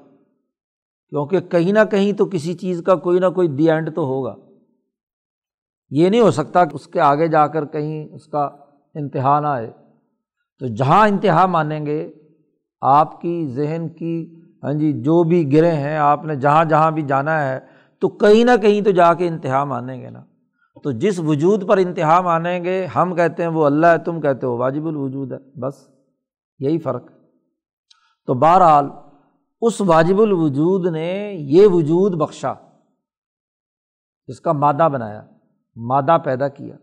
کیونکہ 1.10 1.40
کہیں 1.40 1.72
نہ 1.74 1.84
کہیں 1.92 2.12
تو 2.14 2.26
کسی 2.26 2.54
چیز 2.54 2.82
کا 2.86 2.96
کوئی 2.96 3.20
نہ 3.20 3.30
کوئی 3.36 3.48
دی 3.48 3.70
اینڈ 3.72 3.96
تو 3.96 4.06
ہوگا۔ 4.06 4.36
یہ 5.92 6.10
نہیں 6.10 6.22
ہو 6.22 6.32
سکتا 6.32 6.66
کہ 6.66 6.76
اس 6.76 6.88
کے 6.88 7.00
آگے 7.02 7.28
جا 7.28 7.48
کر 7.48 7.66
کہیں 7.66 8.14
اس 8.14 8.26
کا 8.26 8.44
انتہا 8.96 9.40
نہ 9.40 9.48
آئے۔ 9.48 9.72
تو 10.60 10.68
جہاں 10.76 11.08
انتہا 11.08 11.46
مانیں 11.46 11.86
گے، 11.86 12.14
آپ 12.82 13.22
کی 13.22 13.48
ذہن 13.48 13.88
کی 13.90 14.16
ہاں 14.64 14.74
جی 14.74 14.92
جو 15.02 15.24
بھی 15.24 15.52
گرے 15.54 15.72
ہیں، 15.72 15.98
آپ 15.98 16.26
نے 16.26 16.36
جہاں 16.36 16.66
جہاں 16.66 16.92
بھی 16.92 17.02
جانا 17.02 17.42
ہے 17.42 17.60
تو 18.04 18.10
کہیں 18.10 18.44
نہ 18.44 18.52
کہیں 18.62 18.82
تو 18.82 18.92
جا 18.92 19.14
کے 19.14 19.28
انتہا 19.28 19.64
مانیں 19.64 20.02
گے 20.02 20.10
نا۔ 20.10 20.24
تو 20.84 20.92
جس 20.92 21.20
وجود 21.20 21.68
پر 21.68 21.78
انتہا 21.78 22.22
مانیں 22.22 22.64
گے، 22.64 22.86
ہم 22.86 23.16
کہتے 23.16 23.44
ہیں 23.44 23.50
وہ 23.50 23.66
اللہ 23.66 23.88
ہے، 23.88 23.98
تم 23.98 24.22
کہتے 24.22 24.46
ہو 24.46 24.58
واجب 24.58 24.88
الوجود 24.88 25.32
ہے، 25.32 25.60
بس 25.60 25.90
یہی 26.60 26.80
فرق۔ 26.80 27.06
تو 28.26 28.34
بہرحال 28.34 28.86
اس 29.62 29.82
واجب 29.82 30.22
الوجود 30.22 30.88
نے 30.88 31.34
یہ 31.36 31.68
وجود 31.68 32.16
بخشا 32.16 32.54
اس 34.28 34.40
کا 34.40 34.52
مادہ 34.52 34.90
بنایا، 34.94 35.22
مادہ 35.76 36.18
پیدا 36.26 36.48
کیا۔ 36.48 36.76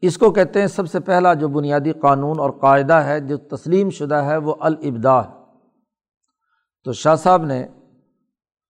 اس 0.00 0.18
کو 0.18 0.30
کہتے 0.30 0.60
ہیں 0.60 0.66
سب 0.66 0.90
سے 0.90 1.00
پہلا 1.00 1.34
جو 1.34 1.48
بنیادی 1.48 1.92
قانون 1.92 2.38
اور 2.38 2.50
قاعدہ 2.50 2.94
ہے، 2.94 3.20
جو 3.20 3.36
تسلیم 3.36 3.90
شدہ 3.90 4.14
ہے، 4.14 4.36
وہ 4.36 4.54
الابدا 4.60 5.24
ہے۔ 5.24 5.34
تو 6.84 6.92
شاہ 6.92 7.14
صاحب 7.14 7.44
نے 7.44 7.66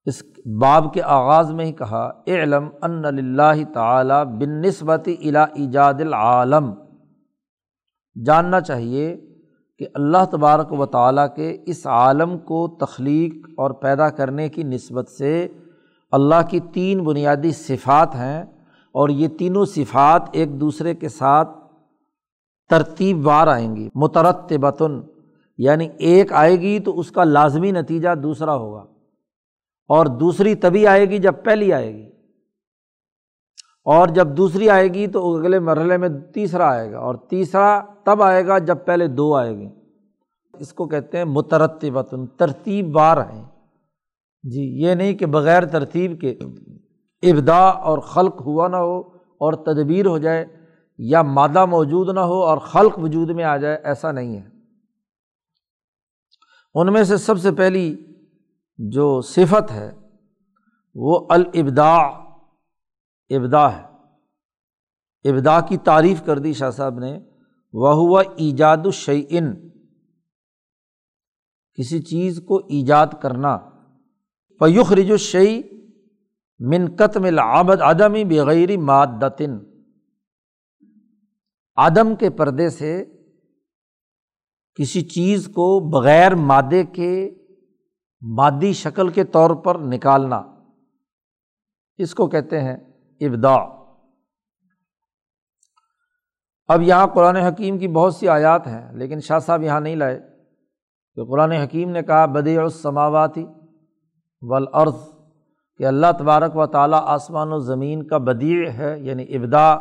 اس 0.06 0.22
باب 0.60 0.94
کے 0.94 1.02
آغاز 1.02 1.52
میں 1.52 1.64
ہی 1.64 1.72
کہا 1.72 2.10
علم 2.26 2.68
ان 2.82 3.04
اللہ 3.04 3.64
تعالیٰ 3.74 4.24
بن 4.24 4.60
نسبت 4.60 5.08
الا 5.20 5.42
ایجاد 5.42 5.94
العالم. 6.00 6.72
جاننا 8.26 8.60
چاہیے 8.60 9.16
کہ 9.78 9.86
اللہ 9.94 10.24
تبارک 10.30 10.72
و 10.72 10.86
تعالیٰ 10.86 11.26
کے 11.36 11.56
اس 11.66 11.86
عالم 11.86 12.38
کو 12.38 12.66
تخلیق 12.80 13.34
اور 13.56 13.70
پیدا 13.70 14.08
کرنے 14.10 14.48
کی 14.48 14.62
نسبت 14.62 15.08
سے 15.08 15.48
اللہ 16.12 16.48
کی 16.50 16.60
تین 16.72 17.04
بنیادی 17.04 17.50
صفات 17.50 18.14
ہیں 18.14 18.42
اور 18.94 19.08
یہ 19.08 19.28
تینوں 19.28 19.64
صفات 19.64 20.22
ایک 20.32 20.60
دوسرے 20.60 20.94
کے 20.94 21.08
ساتھ 21.08 21.48
ترتیب 22.70 23.26
وار 23.26 23.46
آئیں 23.46 23.76
گی، 23.76 23.88
مترتبتن 23.94 25.00
یعنی 25.58 25.88
ایک 25.98 26.32
آئے 26.32 26.60
گی 26.60 26.78
تو 26.78 26.98
اس 26.98 27.10
کا 27.10 27.24
لازمی 27.24 27.70
نتیجہ 27.70 28.14
دوسرا 28.14 28.54
ہوگا۔ 28.54 28.84
اور 29.88 30.06
دوسری 30.06 30.54
تبھی 30.54 30.86
آئے 30.86 31.10
گی 31.10 31.18
جب 31.18 31.34
پہلی 31.44 31.72
آئے 31.72 31.94
گی۔ 31.94 32.08
اور 33.84 34.08
جب 34.08 34.28
دوسری 34.28 34.70
آئے 34.70 34.88
گی 34.88 35.06
تو 35.06 35.36
اگلے 35.36 35.58
مرحلے 35.58 35.96
میں 35.96 36.08
تیسرا 36.34 36.68
آئے 36.70 36.92
گا 36.92 36.98
اور 36.98 37.14
تیسرا 37.14 37.80
تب 38.04 38.22
آئے 38.22 38.46
گا 38.46 38.58
جب 38.58 38.78
پہلے 38.84 39.06
دو 39.06 39.36
آئے 39.36 39.58
گی۔ 39.58 39.68
اس 40.58 40.72
کو 40.72 40.88
کہتے 40.88 41.18
ہیں 41.18 41.24
مترتبۃن 41.24 42.26
ترتیب 42.26 42.96
وار 42.96 43.16
ہیں۔ 43.16 43.44
جی 44.42 44.82
یہ 44.82 44.94
نہیں 44.94 45.14
کہ 45.14 45.26
بغیر 45.26 45.66
ترتیب 45.66 46.20
کے 46.20 46.30
ابدا 47.22 47.58
اور 47.58 47.98
خلق 47.98 48.40
ہوا 48.40 48.68
نہ 48.68 48.76
ہو 48.76 49.00
اور 49.16 49.52
تدبیر 49.52 50.06
ہو 50.06 50.18
جائے 50.18 50.46
یا 50.98 51.22
مادہ 51.22 51.64
موجود 51.66 52.08
نہ 52.08 52.20
ہو 52.20 52.42
اور 52.44 52.58
خلق 52.58 52.98
وجود 52.98 53.30
میں 53.30 53.44
آ 53.44 53.56
جائے، 53.56 53.78
ایسا 53.84 54.12
نہیں 54.12 54.36
ہے۔ 54.36 54.48
ان 56.74 56.92
میں 56.92 57.04
سے 57.04 57.16
سب 57.16 57.38
سے 57.38 57.52
پہلی 57.52 57.96
جو 58.78 59.20
صفت 59.20 59.70
ہے، 59.70 59.92
وہ 60.94 61.26
الابدا 61.30 61.94
ابدا 63.30 63.76
ہے۔ 63.76 63.88
ابدا 65.30 65.60
کی 65.60 65.76
تعریف 65.76 66.22
کر 66.24 66.38
دی 66.38 66.52
شاہ 66.52 66.70
صاحب 66.70 66.98
نے 66.98 67.20
وہ 67.72 67.92
ہوا 67.94 68.22
ایجاد 68.36 68.76
الشعین 68.84 69.68
کسی 71.74 72.02
چیز 72.02 72.40
کو 72.46 72.56
ایجاد 72.56 73.06
کرنا۔ 73.22 73.56
پیخ 74.58 74.92
رج 74.92 75.10
الشعی 75.10 75.62
منقت 76.58 77.16
میں 77.16 77.30
لابد 77.30 77.80
عدمی 77.80 78.24
بغیر 78.24 78.78
مادتن۔ 78.78 79.58
عدم 81.76 82.16
کے 82.16 82.30
پردے 82.30 82.70
سے 82.70 83.04
کسی 84.74 85.00
چیز 85.02 85.46
کو 85.46 85.90
بغیر 85.90 86.34
مادے 86.34 86.84
کے 86.84 87.37
مادی 88.20 88.72
شکل 88.72 89.08
کے 89.08 89.24
طور 89.24 89.50
پر 89.50 89.78
نکالنا۔ 89.78 90.42
اس 91.96 92.14
کو 92.14 92.26
کہتے 92.26 92.60
ہیں 92.60 92.76
ابدا 93.20 93.78
اب 96.68 96.82
یہاں 96.82 97.06
قرآن 97.06 97.36
حکیم 97.36 97.78
کی 97.78 97.88
بہت 97.88 98.14
سی 98.14 98.28
آیات 98.28 98.66
ہیں، 98.66 98.92
لیکن 98.92 99.20
شاہ 99.20 99.38
صاحب 99.38 99.62
یہاں 99.62 99.80
نہیں 99.80 99.96
لائے۔ 99.96 100.20
کہ 101.14 101.24
قرآن 101.24 101.52
حکیم 101.52 101.90
نے 101.90 102.02
کہا، 102.02 102.26
بدیع 102.26 102.62
السماواتی 102.62 103.46
والارض، 104.42 104.94
کہ 105.76 105.86
اللہ 105.86 106.06
تبارک 106.18 106.56
و 106.56 106.66
تعالیٰ 106.66 107.00
آسمان 107.04 107.52
و 107.52 107.58
زمین 107.58 108.06
کا 108.06 108.18
بدیع 108.18 108.70
ہے 108.70 109.00
یعنی 109.00 109.36
ابدا 109.36 109.78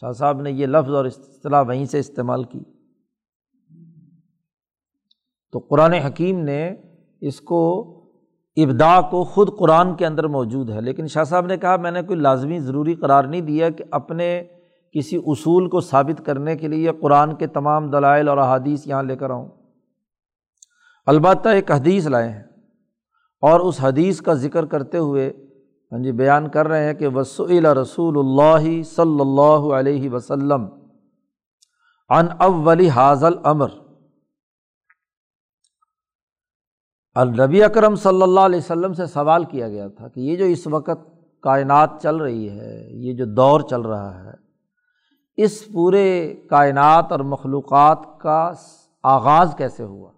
شاہ 0.00 0.12
صاحب 0.12 0.40
نے 0.40 0.50
یہ 0.50 0.66
لفظ 0.66 0.94
اور 0.94 1.04
اصطلاح 1.04 1.62
وہیں 1.62 1.84
سے 1.84 1.98
استعمال 1.98 2.44
کی۔ 2.44 2.60
تو 5.52 5.58
قرآن 5.58 5.92
حکیم 5.92 6.38
نے 6.38 6.76
اس 7.20 7.40
کو 7.40 7.92
ابدا 8.56 9.00
کو 9.00 9.24
خود 9.24 9.58
قرآن 9.58 9.94
کے 9.94 10.06
اندر 10.06 10.26
موجود 10.26 10.70
ہے۔ 10.70 10.80
لیکن 10.80 11.06
شاہ 11.06 11.24
صاحب 11.24 11.46
نے 11.46 11.56
کہا، 11.56 11.76
میں 11.76 11.90
نے 11.90 12.02
کوئی 12.02 12.18
لازمی 12.18 12.58
ضروری 12.60 12.94
قرار 12.94 13.24
نہیں 13.24 13.40
دیا 13.40 13.70
کہ 13.70 13.84
اپنے 13.90 14.42
کسی 14.92 15.16
اصول 15.16 15.68
کو 15.68 15.80
ثابت 15.80 16.26
کرنے 16.26 16.56
کے 16.56 16.68
لیے 16.68 16.90
قرآن 17.00 17.34
کے 17.34 17.46
تمام 17.46 17.90
دلائل 17.90 18.28
اور 18.28 18.38
احادیث 18.38 18.86
یہاں 18.86 19.02
لے 19.02 19.16
کر 19.16 19.30
آؤں۔ 19.30 19.48
البتہ 21.06 21.48
ایک 21.48 21.72
حدیث 21.72 22.06
لائے 22.06 22.28
ہیں 22.28 22.42
اور 23.40 23.60
اس 23.60 23.76
حدیث 23.80 24.20
کا 24.20 24.32
ذکر 24.32 24.64
کرتے 24.64 24.98
ہوئے 24.98 25.32
ہاں 25.92 25.98
جی 25.98 26.12
بیان 26.12 26.48
کر 26.48 26.68
رہے 26.68 26.84
ہیں 26.84 26.94
کہ 26.94 27.08
وسیل 27.08 27.66
رسول 27.66 28.18
اللہ 28.18 28.82
صلی 28.82 29.20
اللہ 29.20 29.74
علیہ 29.74 30.10
وسلم 30.10 30.66
ان 32.08 32.26
اول 32.38 32.86
حاضل 32.86 33.32
امر 33.44 33.68
الربی 37.16 37.62
اکرم 37.62 37.94
صلی 37.94 38.22
اللہ 38.22 38.40
علیہ 38.40 38.58
وسلم 38.58 38.92
سے 38.92 39.06
سوال 39.06 39.44
کیا 39.44 39.68
گیا 39.68 39.86
تھا 39.88 40.08
کہ 40.08 40.20
یہ 40.20 40.36
جو 40.36 40.44
اس 40.44 40.66
وقت 40.66 41.04
کائنات 41.44 41.90
چل 42.02 42.16
رہی 42.16 42.48
ہے، 42.48 42.88
یہ 42.90 43.12
جو 43.12 43.24
دور 43.24 43.60
چل 43.60 43.80
رہا 43.80 44.24
ہے، 44.24 44.32
اس 45.36 45.72
پورے 45.72 46.34
کائنات 46.50 47.12
اور 47.12 47.20
مخلوقات 47.20 48.02
کا 48.20 48.52
آغاز 49.04 49.54
کیسے 49.58 49.82
ہوا؟ 49.82 50.10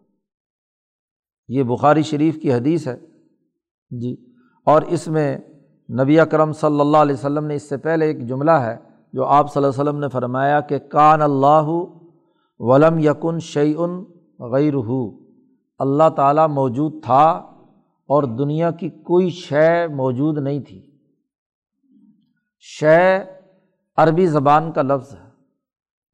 یہ 1.48 1.62
بخاری 1.62 2.02
شریف 2.02 2.40
کی 2.42 2.52
حدیث 2.52 2.87
ہے۔ 2.88 2.96
جی 3.92 4.14
اور 4.66 4.82
اس 4.82 5.06
میں 5.08 5.38
نبی 5.88 6.20
اکرم 6.20 6.52
صلی 6.52 6.80
اللہ 6.80 6.96
علیہ 6.96 7.14
وسلم 7.14 7.46
نے 7.46 7.54
اس 7.54 7.68
سے 7.68 7.76
پہلے 7.76 8.06
ایک 8.06 8.26
جملہ 8.28 8.58
ہے 8.66 8.76
جو 9.14 9.24
آپ 9.24 9.52
صلی 9.52 9.62
اللہ 9.62 9.72
علیہ 9.72 9.82
وسلم 9.82 10.00
نے 10.00 10.08
فرمایا 10.08 10.61
کہ 10.61 10.78
کان 10.78 11.22
اللہ 11.22 11.70
ولم 12.61 12.98
یکن 12.98 13.38
شعین 13.38 14.04
غیر 14.52 14.74
ہو 14.74 15.27
اللہ 15.78 16.08
تعالیٰ 16.16 16.48
موجود 16.48 17.04
تھا 17.04 17.22
اور 18.06 18.22
دنیا 18.22 18.70
کی 18.70 18.88
کوئی 18.88 19.30
شے 19.30 19.86
موجود 19.86 20.38
نہیں 20.38 20.60
تھی۔ 20.60 20.90
شے 22.60 23.18
عربی 23.96 24.26
زبان 24.26 24.72
کا 24.72 24.82
لفظ 24.82 25.14
ہے 25.14 25.28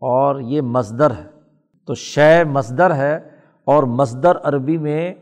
اور 0.01 0.41
یہ 0.41 0.61
مصدر 0.61 1.11
ہے۔ 1.11 1.31
تو 1.87 1.95
شے 1.95 2.45
مصدر 2.45 2.95
ہے 2.95 3.17
اور 3.65 3.83
مصدر 3.83 4.37
عربی 4.37 4.79
میں 4.79 5.15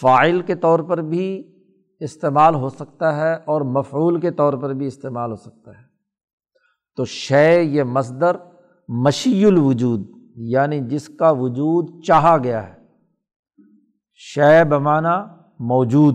فائل 0.00 0.40
کے 0.40 0.54
طور 0.54 0.78
پر 0.78 0.98
بھی 0.98 1.54
استعمال 2.00 2.54
ہو 2.54 2.68
سکتا 2.68 3.16
ہے 3.16 3.34
اور 3.34 3.60
مفعول 3.60 4.20
کے 4.20 4.30
طور 4.30 4.52
پر 4.52 4.72
بھی 4.72 4.86
استعمال 4.86 5.30
ہو 5.30 5.36
سکتا 5.36 5.70
ہے۔ 5.70 5.84
تو 6.96 7.04
شے 7.04 7.62
یہ 7.62 7.82
مصدر 7.82 8.36
مشی 8.88 9.44
الوجود 9.44 10.10
یعنی 10.36 10.80
جس 10.80 11.08
کا 11.08 11.30
وجود 11.30 12.04
چاہا 12.04 12.36
گیا 12.44 12.68
ہے۔ 12.68 12.77
شے 14.20 14.64
بمانہ 14.64 15.42
موجود۔ 15.58 16.14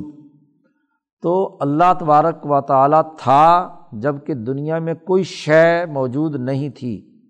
تو 1.22 1.58
اللہ 1.60 1.94
تبارک 2.00 2.36
و 2.44 2.62
تعالیٰ 2.62 3.02
تھا 3.18 3.70
جبکہ 3.92 4.34
دنیا 4.34 4.80
میں 4.80 4.94
کوئی 4.94 5.24
شے 5.24 5.86
موجود 5.86 6.36
نہیں 6.36 6.70
تھی۔ 6.70 7.22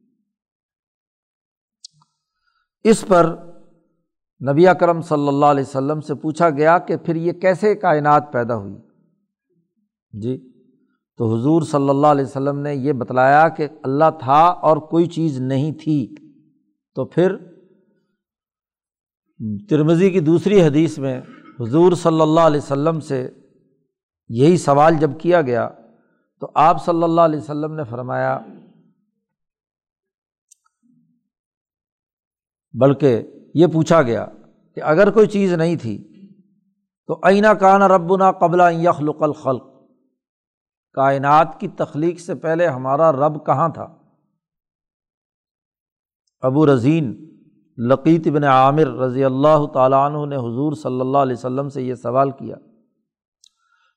اس 2.84 3.06
پر 3.08 3.36
نبی 4.52 4.68
اکرم 4.68 5.02
صلی 5.02 5.28
اللہ 5.28 5.46
علیہ 5.46 5.64
وسلم 5.64 6.02
سے 6.02 6.16
پوچھا 6.16 6.50
گیا 6.50 6.78
کہ 6.78 6.98
پھر 6.98 7.16
یہ 7.16 7.32
کیسے 7.32 7.76
کائنات 7.76 8.34
پیدا 8.34 8.56
ہوئی؟ 8.56 8.76
جی 10.22 10.52
تو 11.18 11.36
حضور 11.36 11.62
صلی 11.62 11.90
اللہ 11.90 12.08
علیہ 12.08 12.26
وسلم 12.26 12.60
نے 12.60 12.76
یہ 12.76 12.94
بتلایا 12.94 13.50
کہ 13.50 13.68
اللہ 13.84 14.10
تھا 14.20 14.46
اور 14.46 14.78
کوئی 14.78 15.06
چیز 15.06 15.42
نہیں 15.42 15.72
تھی۔ 15.72 16.16
تو 16.96 17.06
پھر 17.06 17.36
ترمزی 19.69 20.10
کی 20.12 20.19
دوسری 20.19 20.62
حدیث 20.62 20.99
میں 20.99 21.21
حضور 21.60 21.91
صلی 21.91 22.21
اللہ 22.21 22.39
علیہ 22.39 22.58
وسلم 22.58 22.99
سے 22.99 23.29
یہی 24.29 24.58
سوال 24.58 24.95
جب 24.99 25.19
کیا 25.19 25.41
گیا 25.41 25.69
تو 26.39 26.51
آپ 26.53 26.86
صلی 26.86 27.03
اللہ 27.03 27.21
علیہ 27.21 27.39
وسلم 27.39 27.73
نے 27.73 27.84
فرمایا، 27.84 28.39
بلکہ 32.73 33.21
یہ 33.53 33.67
پوچھا 33.67 34.01
گیا 34.01 34.25
کہ 34.75 34.82
اگر 34.82 35.12
کوئی 35.12 35.27
چیز 35.27 35.53
نہیں 35.53 35.75
تھی 35.75 35.97
تو 37.08 37.19
آئینہ 37.23 37.47
کان 37.47 37.82
ربنا 37.82 38.32
قبل 38.32 38.60
یخلق 38.73 39.23
الخلق؟ 39.23 39.63
کائنات 40.93 41.60
کی 41.60 41.67
تخلیق 41.67 42.19
سے 42.19 42.36
پہلے 42.36 42.67
ہمارا 42.67 43.12
رب 43.12 43.45
کہاں 43.45 43.69
تھا؟ 43.69 43.88
ابو 46.41 46.65
رضین 46.65 47.33
لقیت 47.78 48.28
ابن 48.28 48.44
عامر 48.44 48.88
رضی 48.98 49.24
اللہ 49.24 49.66
تعالیٰ 49.74 50.00
عنہ 50.06 50.26
نے 50.26 50.36
حضور 50.36 50.74
صلی 50.74 51.00
اللہ 51.00 51.18
علیہ 51.18 51.36
وسلم 51.38 51.70
سے 51.70 51.82
یہ 51.82 51.96
سوال 51.96 52.32
کیا۔ 52.32 52.56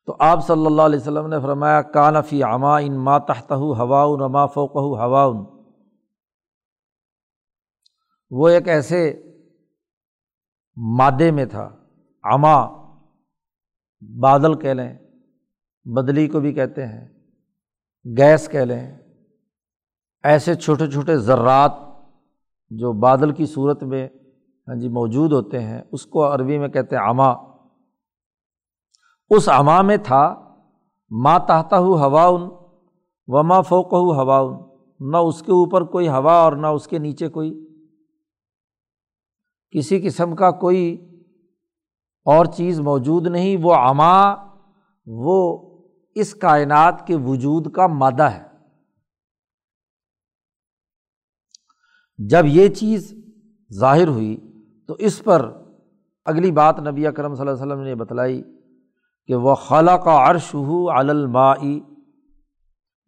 تو 0.09 0.17
آپ 0.19 0.47
صلی 0.47 0.67
اللہ 0.67 0.83
علیہ 0.83 0.99
وسلم 0.99 1.27
نے 1.29 1.41
فرمایا 1.41 1.83
کانفی 1.83 2.43
عما 2.43 2.77
ان 2.77 2.97
ما 3.05 3.19
تحتہ 3.29 3.55
ہوا 3.55 4.05
رما 4.27 4.47
فوقہ 4.47 4.79
ہوا 4.79 5.25
وہ 8.31 8.49
ایک 8.49 8.69
ایسے 8.69 9.01
مادے 10.77 11.31
میں 11.31 11.47
تھا 11.47 11.69
عما 12.25 12.57
بادل 14.03 14.59
کہہ 14.61 14.75
لیں، 14.75 14.93
بدلی 15.87 16.27
کو 16.29 16.41
بھی 16.41 16.53
کہتے 16.53 16.87
ہیں، 16.87 17.07
گیس 18.05 18.49
کہہ 18.49 18.61
لیں، 18.61 18.87
ایسے 20.25 20.55
چھوٹے 20.55 20.91
چھوٹے 20.91 21.17
ذرات 21.19 21.86
جو 22.71 22.93
بادل 22.93 23.31
کی 23.31 23.47
صورت 23.47 23.83
میں 23.83 24.09
ہاں 24.69 24.75
جی 24.75 24.89
موجود 24.89 25.33
ہوتے 25.33 25.61
ہیں، 25.61 25.83
اس 25.93 26.07
کو 26.07 26.35
عربی 26.35 26.59
میں 26.59 26.69
کہتے 26.69 26.97
ہیں 26.97 27.03
عما۔ 27.03 27.31
اس 29.31 29.49
عما 29.49 29.83
میں 29.83 29.97
تھا 29.97 30.35
ماں 31.11 31.39
تحتا 31.39 31.79
ہو 31.79 31.97
ہواؤن 31.97 32.43
و 33.27 33.43
ماں 33.43 33.63
فوق 33.63 33.93
ہو 33.93 34.13
ہواؤن۔ 34.13 34.57
نہ 35.01 35.17
اس 35.17 35.43
کے 35.43 35.53
اوپر 35.53 35.85
کوئی 35.85 36.09
ہوا 36.09 36.33
اور 36.33 36.53
نہ 36.53 36.67
اس 36.67 36.87
کے 36.87 36.99
نیچے 36.99 37.29
کوئی۔ 37.29 37.67
کسی 39.71 40.01
قسم 40.01 40.35
کا 40.35 40.51
کوئی 40.51 41.11
اور 42.25 42.45
چیز 42.45 42.81
موجود 42.81 43.27
نہیں، 43.27 43.57
وہ 43.63 43.75
عما، 43.75 44.35
وہ 45.07 45.59
اس 46.15 46.35
کائنات 46.35 47.07
کے 47.07 47.17
وجود 47.17 47.73
کا 47.73 47.87
مادہ 47.87 48.23
ہے۔ 48.23 48.56
جب 52.19 52.47
یہ 52.47 52.69
چیز 52.69 53.15
ظاہر 53.73 54.09
ہوئی 54.09 54.37
تو 54.87 54.95
اس 54.99 55.25
پر 55.25 55.53
اگلی 56.25 56.53
بات 56.53 56.81
نبی 56.81 57.07
اکرم 57.07 57.35
صلی 57.35 57.49
اللہ 57.49 57.63
علیہ 57.63 57.73
وسلم 57.73 57.83
نے 57.83 57.95
بتلائی 57.95 58.43
کہ 59.27 59.35
وہ 59.35 59.55
خالہ 59.55 59.91
کا 59.91 60.31
عرش 60.31 60.55
ہو 60.55 60.91
علمائی 60.91 61.81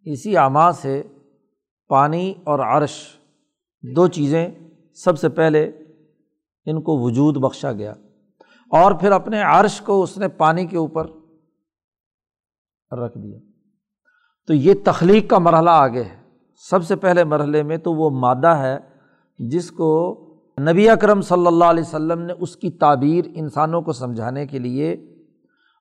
اسی 0.05 0.37
عما 0.37 0.73
سے 0.73 1.03
پانی 1.89 2.35
اور 2.45 2.59
عرش 2.59 3.07
دو 3.97 4.09
چیزیں 4.09 4.49
سب 4.95 5.19
سے 5.19 5.29
پہلے 5.29 5.65
ان 6.67 6.83
کو 6.83 6.99
وجود 6.99 7.37
بخشا 7.37 7.73
گیا 7.73 7.93
اور 8.71 8.93
پھر 8.93 9.13
اپنے 9.13 9.43
عرش 9.43 9.81
کو 9.81 10.03
اس 10.03 10.19
نے 10.19 10.29
پانی 10.29 10.67
کے 10.67 10.77
اوپر 10.77 11.07
رکھ 12.93 13.19
دیا۔ 13.19 13.39
تو 14.47 14.55
یہ 14.55 14.75
تخلیق 14.85 15.31
کا 15.31 15.39
مرحلہ 15.39 15.71
آگے 15.71 16.05
ہے۔ 16.05 16.21
سب 16.71 16.85
سے 16.85 16.97
پہلے 16.97 17.25
مرحلے 17.25 17.63
میں 17.63 17.77
تو 17.77 17.93
وہ 17.93 18.11
مادہ 18.11 18.49
ہے 18.49 18.79
جس 19.39 19.71
کو 19.71 20.15
نبی 20.61 20.89
اکرم 20.89 21.21
صلی 21.21 21.47
اللہ 21.47 21.65
علیہ 21.65 21.83
وسلم 21.83 22.23
نے 22.23 22.33
اس 22.33 22.57
کی 22.57 22.71
تعبیر 22.71 23.25
انسانوں 23.35 23.83
کو 23.83 23.93
سمجھانے 23.93 24.47
کے 24.47 24.59
لیے 24.59 24.97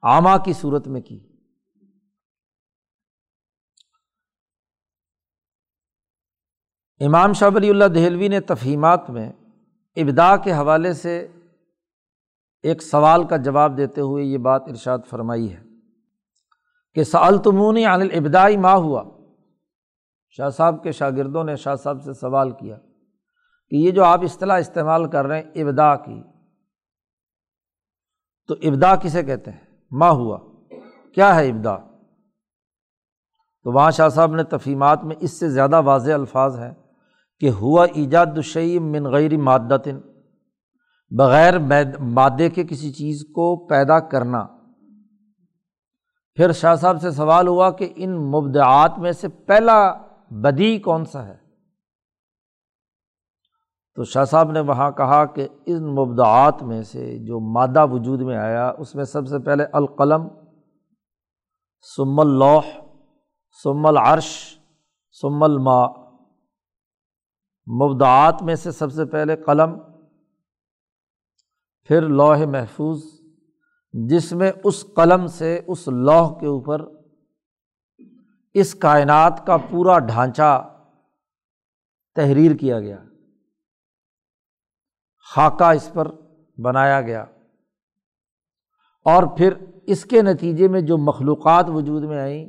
آما 0.02 0.38
کی 0.38 0.54
صورت 0.54 0.88
میں 0.88 1.02
کی۔ 1.02 1.20
امام 7.00 7.34
شاہ 7.34 7.50
ولی 7.56 7.70
اللہ 7.70 7.86
دہلوی 7.86 8.28
نے 8.28 8.40
تفہیمات 8.40 9.10
میں 9.10 9.32
ابدا 9.96 10.38
کے 10.38 10.52
حوالے 10.52 10.94
سے 10.94 11.28
ایک 12.64 12.82
سوال 12.82 13.28
کا 13.28 13.38
جواب 13.38 13.78
دیتے 13.78 14.02
ہوئے 14.02 14.24
یہ 14.24 14.38
بات 14.38 14.62
ارشاد 14.68 15.00
فرمائی 15.10 15.54
ہے 15.54 15.64
کہ 16.96 17.04
سالتمونی 17.04 17.86
عن 17.86 18.02
الابدائی 18.02 18.58
ماں 18.58 18.76
ہوا؟ 18.76 19.04
شاہ 20.30 20.50
صاحب 20.50 20.84
کے 20.84 20.92
شاگردوں 20.92 21.44
نے 21.44 21.56
شاہ 21.56 21.76
صاحب 21.76 22.04
سے 22.04 22.14
سوال 22.14 22.52
کیا۔ 22.52 22.78
کہ 23.70 23.76
یہ 23.76 23.92
جو 23.92 24.04
آپ 24.04 24.24
اصطلاح 24.24 24.58
استعمال 24.58 25.10
کر 25.10 25.26
رہے 25.26 25.42
ہیں 25.42 25.62
ابدا 25.62 25.96
کی، 25.96 26.22
تو 28.48 28.56
ابدا 28.64 28.96
کسے 28.96 29.24
کہتے 29.24 29.52
ہیں؟ 29.52 29.60
ماں 29.92 30.12
ہوا۔ 30.12 30.38
کیا 31.16 31.36
ہے 31.36 31.50
ابدا 31.50 31.78
تو 33.64 33.72
وہاں 33.72 33.92
شاہ 33.92 34.10
صاحب 34.10 34.36
نے 34.36 34.44
تفہیمات 34.44 35.04
میں 35.04 35.16
اس 35.20 35.40
سے 35.40 35.50
زیادہ 35.50 35.82
واضح 35.82 36.12
الفاظ 36.12 36.60
ہیں 36.60 36.74
کہ 37.40 37.50
ہوا 37.50 37.86
ایجاد 37.94 38.26
الشعیم 38.26 38.92
من 38.92 39.06
غیر 39.06 39.38
مادتن، 39.38 40.00
بغیر 41.18 41.54
مادے 42.00 42.50
کے 42.50 42.64
کسی 42.64 42.92
چیز 42.92 43.22
کو 43.22 43.68
پیدا 43.68 44.00
کرنا۔ 44.00 44.46
پھر 46.36 46.52
شاہ 46.52 46.76
صاحب 46.76 47.02
سے 47.02 47.12
سوال 47.12 47.48
ہوا 47.48 47.72
کہ 47.72 47.94
ان 47.96 48.32
مبدعات 48.32 49.00
میں 49.00 49.12
سے 49.12 49.28
پہلا 49.28 49.94
بدی 50.32 50.80
کون 50.80 51.06
سا 51.06 51.28
ہے؟ 51.28 51.47
تو 53.98 54.04
شاہ 54.04 54.24
صاحب 54.24 54.52
نے 54.52 54.60
وہاں 54.60 54.92
کہا 54.92 55.26
کہ 55.26 55.48
ان 55.66 55.96
مبدعات 55.96 56.64
میں 56.64 56.84
سے 56.84 57.18
جو 57.20 57.40
مادہ 57.40 57.86
وجود 57.92 58.22
میں 58.22 58.38
آیا، 58.38 58.70
اس 58.70 58.96
میں 58.96 59.04
سب 59.04 59.28
سے 59.28 59.40
پہلے 59.40 59.66
القلم 59.74 60.28
سم 61.96 62.20
اللوح 62.20 62.68
سم 63.64 63.86
العرش 63.86 64.60
سم 65.22 65.44
الما 65.44 65.86
مبدعات 67.68 68.44
میں 68.44 68.56
سے 68.56 68.72
سب 68.72 68.92
سے 68.92 69.06
پہلے 69.06 69.36
قلم، 69.36 69.80
پھر 71.90 72.02
لوح 72.02 72.46
محفوظ، 72.46 73.04
جس 73.94 74.34
میں 74.34 74.52
اس 74.64 74.86
قلم 74.96 75.28
سے 75.28 75.62
اس 75.68 75.88
لوح 75.88 76.40
کے 76.40 76.48
اوپر 76.48 76.82
اس 78.54 78.76
کائنات 78.76 79.48
کا 79.48 79.58
پورا 79.58 80.00
ڈھانچہ 80.00 80.70
تحریر 82.16 82.56
کیا 82.56 82.80
گیا۔ 82.80 82.98
خاکہ 85.36 85.64
اس 85.64 85.94
پر 85.94 86.08
بنایا 86.62 87.02
گیا۔ 87.02 87.22
اور 89.06 89.24
پھر 89.38 89.54
اس 89.84 90.06
کے 90.06 90.22
نتیجے 90.22 90.68
میں 90.68 90.82
جو 90.82 90.98
مخلوقات 90.98 91.66
وجود 91.70 92.04
میں 92.04 92.20
آئیں، 92.20 92.46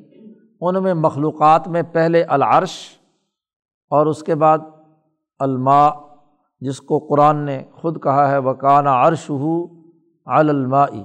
ان 0.61 0.83
میں 0.83 0.95
مخلوقات 0.95 1.69
میں 1.69 1.83
پہلے 1.83 2.23
العرش 2.23 2.99
اور 3.91 4.07
اس 4.07 4.23
کے 4.23 4.35
بعد 4.35 4.59
الماء، 5.39 5.91
جس 6.61 6.81
کو 6.81 6.99
قرآن 6.99 7.37
نے 7.37 7.65
خود 7.73 8.03
کہا 8.03 8.31
ہے 8.31 8.39
وکانہ 8.39 8.89
عرش 8.89 9.31
ہو 9.31 9.79
علمائی 10.27 11.05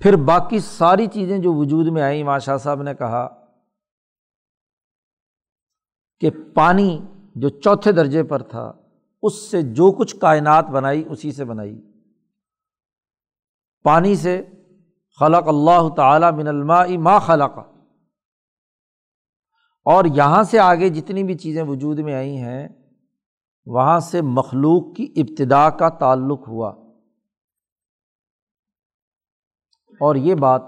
پھر 0.00 0.16
باقی 0.16 0.58
ساری 0.58 1.06
چیزیں 1.06 1.38
جو 1.38 1.54
وجود 1.54 1.86
میں 1.86 2.02
آئیں 2.02 2.24
ماں 2.24 2.38
شاہ 2.38 2.56
صاحب 2.56 2.82
نے 2.82 2.94
کہا 2.94 3.28
کہ 6.20 6.30
پانی 6.54 7.00
جو 7.40 7.48
چوتھے 7.48 7.92
درجے 7.92 8.22
پر 8.22 8.42
تھا، 8.42 8.72
اس 9.22 9.34
سے 9.34 9.62
جو 9.62 9.92
کچھ 9.92 10.16
کائنات 10.16 10.64
بنائی، 10.66 11.04
اسی 11.08 11.32
سے 11.32 11.44
بنائی۔ 11.44 11.82
پانی 13.82 14.14
سے 14.14 14.42
خلق 15.20 15.48
اللہ 15.48 15.88
تعالیٰ 15.96 16.32
من 16.32 16.48
الماء 16.48 16.86
ما 16.98 17.18
خلق۔ 17.18 17.58
اور 19.84 20.04
یہاں 20.04 20.42
سے 20.42 20.58
آگے 20.58 20.88
جتنی 20.88 21.24
بھی 21.24 21.34
چیزیں 21.34 21.62
وجود 21.62 21.98
میں 21.98 22.14
آئی 22.14 22.36
ہیں، 22.36 22.68
وہاں 23.66 24.00
سے 24.00 24.22
مخلوق 24.22 24.96
کی 24.96 25.12
ابتدا 25.16 25.70
کا 25.70 25.88
تعلق 25.88 26.48
ہوا۔ 26.48 26.68
اور 30.00 30.16
یہ 30.16 30.34
بات 30.34 30.62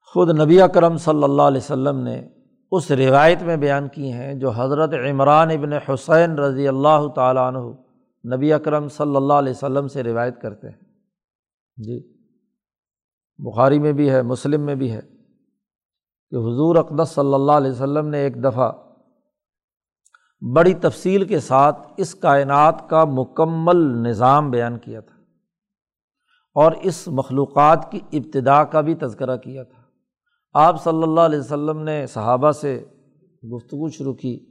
خود 0.00 0.40
نبی 0.40 0.60
اکرم 0.60 0.96
صلی 0.96 1.24
اللہ 1.24 1.42
علیہ 1.42 1.60
وسلم 1.60 1.98
نے 1.98 2.28
اس 2.72 2.90
روایت 2.90 3.42
میں 3.42 3.56
بیان 3.56 3.88
کی 3.88 4.12
ہیں 4.12 4.34
جو 4.34 4.50
حضرت 4.50 4.94
عمران 5.10 5.50
ابن 5.50 5.72
حسین 5.72 6.38
رضی 6.38 6.68
اللہ 6.68 7.08
تعالیٰ 7.14 7.46
عنہ 7.48 7.58
نبی 8.34 8.52
اکرم 8.52 8.88
صلی 8.88 9.16
اللہ 9.16 9.32
علیہ 9.32 9.50
وسلم 9.50 9.88
سے 9.88 10.02
روایت 10.02 10.40
کرتے 10.40 10.68
ہیں۔ 10.68 10.78
جی 11.76 11.98
بخاری 13.38 13.78
میں 13.78 13.92
بھی 13.92 14.10
ہے، 14.10 14.22
مسلم 14.22 14.60
میں 14.60 14.74
بھی 14.74 14.92
ہے 14.92 15.00
کہ 16.30 16.36
حضور 16.36 16.76
اقدس 16.76 17.08
صلی 17.08 17.34
اللہ 17.34 17.52
علیہ 17.52 17.70
وسلم 17.70 18.08
نے 18.08 18.18
ایک 18.18 18.44
دفعہ 18.44 18.72
بڑی 20.54 20.74
تفصیل 20.74 21.24
کے 21.24 21.40
ساتھ 21.40 21.76
اس 21.96 22.14
کائنات 22.14 22.88
کا 22.88 23.04
مکمل 23.04 24.08
نظام 24.08 24.50
بیان 24.50 24.78
کیا 24.78 25.00
تھا 25.00 25.14
اور 26.54 26.72
اس 26.82 27.08
مخلوقات 27.08 27.90
کی 27.90 28.00
ابتدا 28.12 28.64
کا 28.64 28.80
بھی 28.80 28.94
تذکرہ 28.94 29.36
کیا 29.36 29.62
تھا۔ 29.62 29.75
آپ 30.58 30.84
صلی 30.84 31.02
اللہ 31.02 31.20
علیہ 31.20 31.38
وسلم 31.38 31.82
نے 31.82 32.06
صحابہ 32.06 32.50
سے 32.50 32.84
گفتگو 33.52 33.88
شروع 33.88 34.14
کی 34.14 34.46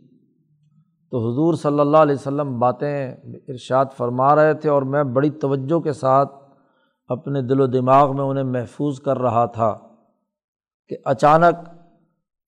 تو 1.11 1.31
حضور 1.31 1.53
صلی 1.53 1.79
اللہ 1.79 1.97
علیہ 1.97 2.15
وسلم 2.15 2.59
باتیں 2.59 3.15
ارشاد 3.47 3.85
فرما 3.97 4.35
رہے 4.35 4.53
تھے 4.53 4.69
اور 4.69 4.81
میں 4.81 5.03
بڑی 5.03 5.29
توجہ 5.29 5.79
کے 5.79 5.93
ساتھ 5.93 6.35
اپنے 7.07 7.41
دل 7.41 7.61
و 7.61 7.67
دماغ 7.67 8.15
میں 8.15 8.23
انہیں 8.23 8.43
محفوظ 8.43 8.99
کر 8.99 9.17
رہا 9.17 9.45
تھا 9.45 9.75
کہ 10.87 10.97
اچانک 11.05 11.69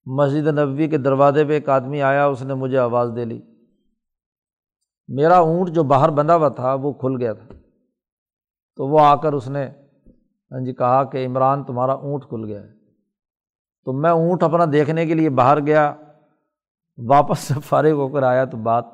مسجد 0.05 0.47
نبوی 0.47 0.87
کے 0.87 0.97
دروازے 0.97 1.45
پہ 1.45 1.53
ایک 1.53 1.69
آدمی 1.69 2.01
آیا، 2.01 2.25
اس 2.25 2.41
نے 2.41 2.53
مجھے 2.53 2.77
آواز 2.77 3.11
دے 3.15 3.25
لی۔ 3.25 3.41
میرا 5.07 5.37
اونٹ 5.37 5.69
جو 5.69 5.83
باہر 5.83 6.09
بندھا 6.09 6.35
ہوا 6.35 6.49
تھا، 6.49 6.73
وہ 6.73 6.93
کھل 6.93 7.15
گیا 7.19 7.33
تھا۔ 7.33 7.53
تو 8.75 8.87
وہ 8.87 8.99
آ 8.99 9.15
کر 9.15 9.33
اس 9.33 9.47
نے 9.47 9.65
ہاں 10.51 10.65
جی 10.65 10.73
کہا 10.73 11.03
کہ 11.03 11.25
عمران، 11.25 11.63
تمہارا 11.63 11.93
اونٹ 11.93 12.23
کھل 12.23 12.45
گیا 12.45 12.63
ہے۔ 12.63 12.76
تو 13.87 13.93
میں 13.93 14.09
اونٹ 14.09 14.43
اپنا 14.43 14.63
دیکھنے 14.71 15.05
کے 15.05 15.13
لیے 15.13 15.29
باہر 15.29 15.65
گیا، 15.65 15.95
واپس 16.97 17.39
سے 17.39 17.53
فارغ 17.65 17.91
ہو 17.91 18.07
کر 18.07 18.23
آیا 18.23 18.45
تو 18.45 18.57
بات 18.57 18.85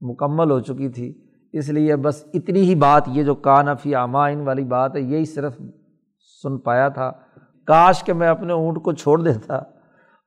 مکمل 0.00 0.50
ہو 0.50 0.60
چکی 0.60 0.88
تھی۔ 0.88 1.24
اس 1.52 1.68
لیے 1.68 1.96
بس 1.96 2.24
اتنی 2.34 2.60
ہی 2.60 2.74
بات، 2.74 3.02
یہ 3.06 3.22
جو 3.22 3.34
کانفی 3.34 3.94
آمائن 3.94 4.40
والی 4.40 4.64
بات 4.64 4.96
ہے، 4.96 5.00
یہی 5.00 5.24
صرف 5.24 5.60
سن 6.42 6.58
پایا 6.58 6.88
تھا۔ 6.88 7.12
کاش 7.64 8.04
کہ 8.04 8.12
میں 8.12 8.28
اپنے 8.28 8.52
اونٹ 8.52 8.82
کو 8.82 8.92
چھوڑ 8.92 9.22
دیتا 9.22 9.56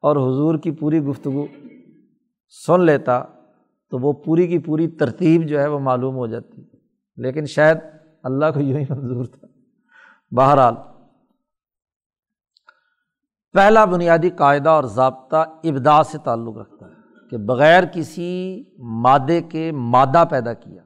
اور 0.02 0.16
حضور 0.16 0.58
کی 0.58 0.72
پوری 0.72 1.00
گفتگو 1.00 1.46
سن 2.68 2.82
لیتا، 2.82 3.24
تو 3.90 3.98
وہ 4.00 4.14
پوری 4.14 4.48
کی 4.48 4.60
پوری 4.60 4.88
ترتیب 4.88 5.48
جو 5.48 5.60
ہے 5.60 5.68
وہ 5.68 5.80
معلوم 5.80 6.16
ہو 6.16 6.28
جاتی۔ 6.28 6.62
لیکن 7.16 7.46
شاید 7.46 7.78
اللہ 8.24 8.46
کو 8.54 8.60
یوں 8.60 8.80
ہی 8.80 8.86
منظور 8.90 9.26
تھا۔ 9.26 9.48
بہرحال 10.36 10.74
پہلا 13.54 13.86
بنیادی 13.86 14.30
قاعدہ 14.30 14.70
اور 14.70 14.84
ضابطہ 14.84 15.36
ابدا 15.64 16.04
سے 16.04 16.18
تعلق 16.18 16.58
رکھتا 16.58 16.86
ہے 16.86 17.28
کہ 17.32 17.38
بغیر 17.38 17.84
کسی 17.94 18.64
مادے 18.78 19.42
کے 19.42 19.72
مادہ 19.72 20.24
پیدا 20.30 20.54
کیا 20.54 20.82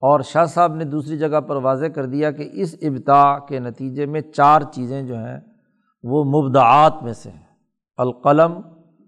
اور 0.00 0.20
شاہ 0.20 0.44
صاحب 0.44 0.74
نے 0.74 0.84
دوسری 0.84 1.18
جگہ 1.18 1.40
پر 1.40 1.56
واضح 1.56 1.86
کر 1.86 2.06
دیا 2.06 2.30
کہ 2.30 2.48
اس 2.52 2.74
ابتا 2.82 3.38
کے 3.38 3.58
نتیجے 3.58 4.06
میں 4.06 4.20
چار 4.20 4.62
چیزیں 4.62 5.02
جو 5.02 5.16
ہیں 5.16 5.40
وہ 6.02 6.24
مبدعات 6.24 7.02
میں 7.02 7.12
سے 7.12 7.30
ہیں۔ 7.30 7.46
القلم، 7.96 8.60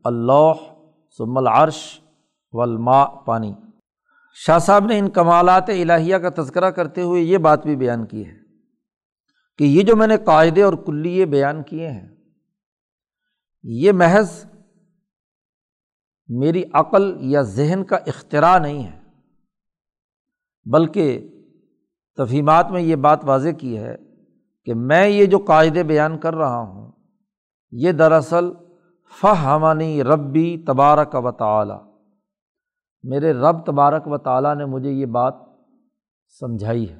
اللوح، 0.05 0.55
ثم 1.18 1.38
العرش، 1.38 2.00
والماء، 2.53 3.05
پانی۔ 3.05 3.55
شاہ 4.35 4.59
صاحب 4.59 4.85
نے 4.85 4.98
ان 4.98 5.11
کمالات 5.11 5.68
الہیہ 5.68 6.16
کا 6.16 6.42
تذکرہ 6.42 6.70
کرتے 6.70 7.03
ہوئے 7.03 7.22
یہ 7.22 7.38
بات 7.38 7.66
بھی 7.66 7.76
بیان 7.76 8.07
کی 8.07 8.26
ہے 8.26 8.35
کہ 9.59 9.64
یہ 9.64 9.83
جو 9.83 9.96
میں 9.96 10.07
نے 10.07 10.16
قاعدے 10.16 10.62
اور 10.62 10.72
کلیے 10.72 11.26
بیان 11.26 11.62
کیے 11.62 11.90
ہیں 11.90 12.09
یہ 13.62 13.92
محض 13.92 14.44
میری 16.28 16.64
عقل 16.72 17.16
یا 17.20 17.42
ذہن 17.42 17.84
کا 17.84 17.96
اختراع 17.96 18.58
نہیں 18.58 18.84
ہے، 18.84 18.98
بلکہ 20.70 21.28
تفہیمات 22.16 22.70
میں 22.70 22.80
یہ 22.80 22.96
بات 22.96 23.24
واضح 23.24 23.48
کی 23.58 23.78
ہے 23.78 23.96
کہ 24.64 24.74
میں 24.74 25.08
یہ 25.08 25.26
جو 25.26 25.38
قاعدے 25.38 25.82
بیان 25.82 26.18
کر 26.18 26.34
رہا 26.34 26.58
ہوں، 26.58 26.92
یہ 27.70 27.92
دراصل 27.92 28.52
فہمانی 29.20 30.02
ربی 30.02 30.64
تبارک 30.66 31.14
و 31.14 31.30
تعلیٰ 31.30 31.84
میرے 33.02 33.32
رب 33.32 33.66
تبارک 33.66 34.08
و 34.08 34.18
تعالیٰ 34.18 34.56
نے 34.56 34.64
مجھے 34.64 34.90
یہ 34.90 35.06
بات 35.06 35.34
سمجھائی 36.40 36.90
ہے۔ 36.90 36.96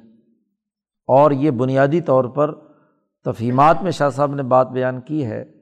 اور 1.07 1.31
یہ 1.31 1.51
بنیادی 1.51 2.01
طور 2.01 2.25
پر 2.25 2.55
تفہیمات 3.25 3.81
میں 3.81 3.91
شاہ 3.91 4.09
صاحب 4.09 4.35
نے 4.35 4.43
بات 4.43 4.67
بیان 4.67 5.01
کی 5.01 5.25
ہے۔ 5.25 5.60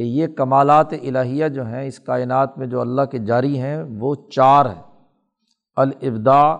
کہ 0.00 0.04
یہ 0.04 0.26
کمالات 0.26 0.92
الہیہ 0.92 1.48
جو 1.48 1.66
ہیں 1.66 1.86
اس 1.86 2.00
کائنات 2.00 2.58
میں 2.58 2.66
جو 2.66 2.80
اللہ 2.80 3.02
کے 3.02 3.18
جاری 3.18 3.58
ہیں، 3.58 3.82
وہ 3.82 4.14
چار 4.30 4.66
ہیں۔ 4.66 4.82
الابدا 5.76 6.56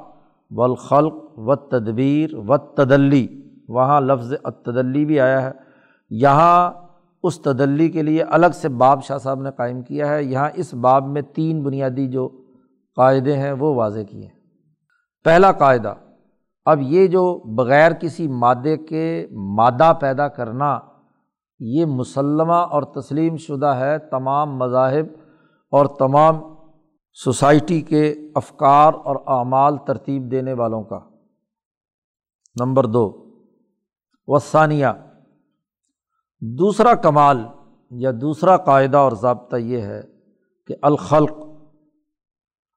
و 0.50 0.62
الخلق 0.62 1.14
و 1.36 1.54
تدبیر 1.54 2.30
و 2.34 2.56
تدلی 2.56 3.26
وہاں 3.68 4.00
لفظ 4.00 4.32
تدلی 4.64 5.04
بھی 5.04 5.20
آیا 5.20 5.42
ہے۔ 5.42 5.50
یہاں 6.10 6.70
اس 7.22 7.40
تدلی 7.40 7.88
کے 7.88 8.02
لیے 8.02 8.22
الگ 8.22 8.46
سے 8.54 8.68
باب 8.68 9.04
شاہ 9.04 9.18
صاحب 9.18 9.40
نے 9.40 9.50
قائم 9.56 9.82
کیا 9.82 10.08
ہے۔ 10.08 10.24
یہاں 10.24 10.50
اس 10.54 10.74
باب 10.74 11.06
میں 11.06 11.22
تین 11.22 11.62
بنیادی 11.62 12.06
جو 12.06 12.28
قاعدے 12.96 13.36
ہیں، 13.36 13.52
وہ 13.52 13.74
واضح 13.74 14.00
کیے 14.00 14.22
ہیں۔ 14.22 14.40
پہلا 15.24 15.52
قاعدہ، 15.52 15.94
اب 16.64 16.78
یہ 16.82 17.06
جو 17.06 17.38
بغیر 17.54 17.92
کسی 17.92 18.28
مادے 18.28 18.76
کے 18.76 19.26
مادہ 19.30 19.92
پیدا 20.00 20.28
کرنا 20.28 20.78
یہ 21.60 21.84
مسلمہ 21.84 22.52
اور 22.52 22.82
تسلیم 22.82 23.36
شدہ 23.36 23.66
ہے 23.66 23.98
تمام 23.98 24.56
مذاہب 24.56 25.06
اور 25.70 25.86
تمام 25.86 26.54
سوسائٹی 27.12 27.80
کے 27.80 28.14
افکار 28.34 28.92
اور 28.92 29.16
اعمال 29.26 29.76
ترتیب 29.86 30.30
دینے 30.30 30.52
والوں 30.52 30.82
کا۔ 30.82 31.00
نمبر 32.60 32.86
دو 32.86 33.34
وسانیہ 34.26 34.86
دوسرا 36.40 36.94
کمال 36.94 37.44
یا 37.90 38.10
دوسرا 38.20 38.56
قاعدہ 38.56 38.96
اور 38.96 39.12
ضابطہ 39.12 39.56
یہ 39.56 39.80
ہے 39.80 40.02
کہ 40.66 40.76
الخلق، 40.82 41.32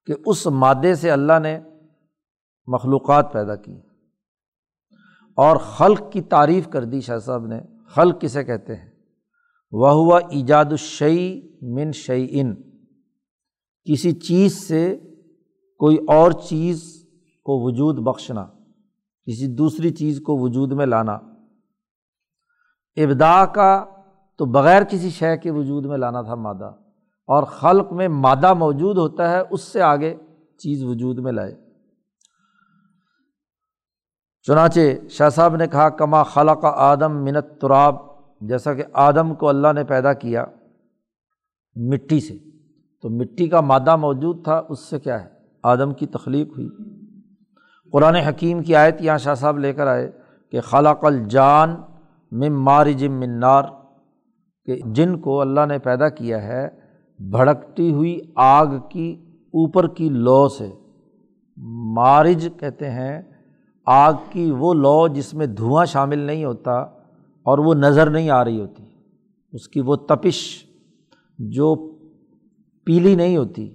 کہ 0.06 0.14
اس 0.26 0.46
مادے 0.46 0.94
سے 0.94 1.10
اللہ 1.10 1.38
نے 1.42 1.60
مخلوقات 2.66 3.32
پیدا 3.32 3.56
کی۔ 3.56 3.80
اور 5.36 5.56
خلق 5.56 6.00
کی 6.12 6.22
تعریف 6.22 6.68
کر 6.68 6.84
دی 6.84 7.00
شاہ 7.00 7.18
صاحب 7.18 7.46
نے 7.46 7.60
خلق 7.90 8.20
کسے 8.20 8.44
کہتے 8.44 8.76
ہیں؟ 8.76 8.90
وہ 9.72 9.90
ہوا 9.90 10.18
ایجاد 10.30 10.64
الشعی 10.70 11.28
من 11.74 11.92
شعین 11.92 12.54
کسی 13.86 14.12
چیز 14.20 14.56
سے 14.68 14.82
کوئی 15.80 15.96
اور 16.08 16.32
چیز 16.42 16.82
کو 17.46 17.58
وجود 17.64 17.98
بخشنا، 18.04 18.44
کسی 19.26 19.46
دوسری 19.56 19.90
چیز 19.90 20.20
کو 20.20 20.36
وجود 20.38 20.72
میں 20.72 20.86
لانا۔ 20.86 21.12
ابدا 22.96 23.44
کا 23.46 23.84
تو 24.40 24.44
بغیر 24.44 24.82
کسی 24.84 25.10
شے 25.10 25.36
کے 25.36 25.50
وجود 25.50 25.86
میں 25.86 25.98
لانا 25.98 26.22
تھا 26.22 26.34
مادہ، 26.36 26.70
اور 27.28 27.42
خلق 27.52 27.92
میں 27.92 28.08
مادہ 28.08 28.52
موجود 28.54 28.98
ہوتا 28.98 29.30
ہے، 29.30 29.40
اس 29.50 29.62
سے 29.62 29.82
آگے 29.82 30.14
چیز 30.60 30.84
وجود 30.84 31.18
میں 31.18 31.32
لائے۔ 31.32 31.54
چنانچہ 34.46 34.80
شاہ 35.10 35.28
صاحب 35.28 35.56
نے 35.56 35.66
کہا، 35.66 35.88
کما 35.88 36.22
خلق 36.22 36.64
آدم 36.64 37.24
منت 37.24 37.60
تراب 37.60 37.96
جیسا 38.40 38.74
کہ 38.74 38.84
آدم 38.92 39.34
کو 39.34 39.48
اللہ 39.48 39.72
نے 39.74 39.84
پیدا 39.84 40.12
کیا 40.12 40.44
مٹی 41.76 42.20
سے۔ 42.20 42.34
تو 43.02 43.10
مٹی 43.10 43.48
کا 43.48 43.60
مادہ 43.60 43.96
موجود 43.96 44.44
تھا، 44.44 44.62
اس 44.68 44.78
سے 44.78 45.00
کیا 45.00 45.24
ہے؟ 45.24 45.28
آدم 45.62 45.94
کی 45.94 46.06
تخلیق 46.06 46.48
ہوئی۔ 46.48 46.68
قرآن 47.92 48.14
حکیم 48.14 48.62
کی 48.62 48.76
آیت 48.76 48.96
یہاں 49.00 49.18
شاہ 49.18 49.34
صاحب 49.34 49.58
لے 49.58 49.72
کر 49.72 49.86
آئے 49.86 50.10
کہ 50.52 50.60
خلاق 50.60 51.04
الجان 51.04 51.76
مم 52.32 52.64
مارج 52.64 53.06
منار 53.06 53.62
کہ 54.64 54.76
جن 54.84 55.18
کو 55.18 55.40
اللہ 55.40 55.66
نے 55.68 55.78
پیدا 55.78 56.08
کیا 56.08 56.42
ہے، 56.42 56.68
بھڑکتی 57.18 57.92
ہوئی 57.92 58.18
آگ 58.36 58.66
کی، 58.88 59.16
اوپر 59.46 59.88
کی 59.88 60.08
لو 60.08 60.48
سے۔ 60.48 60.70
مارج 61.94 62.48
کہتے 62.60 62.90
ہیں 62.90 63.22
آگ 63.86 64.12
کی 64.30 64.50
وہ 64.50 64.74
لو 64.74 65.08
جس 65.08 65.34
میں 65.34 65.46
دھواں 65.46 65.84
شامل 65.84 66.18
نہیں 66.18 66.44
ہوتا 66.44 66.72
اور 67.42 67.58
وہ 67.58 67.74
نظر 67.74 68.10
نہیں 68.10 68.30
آ 68.30 68.44
رہی 68.44 68.60
ہوتی، 68.60 68.84
اس 69.52 69.68
کی 69.68 69.80
وہ 69.80 69.96
تپش 69.96 70.64
جو 71.38 71.92
پیلی 72.84 73.14
نہیں 73.14 73.36
ہوتی، 73.36 73.74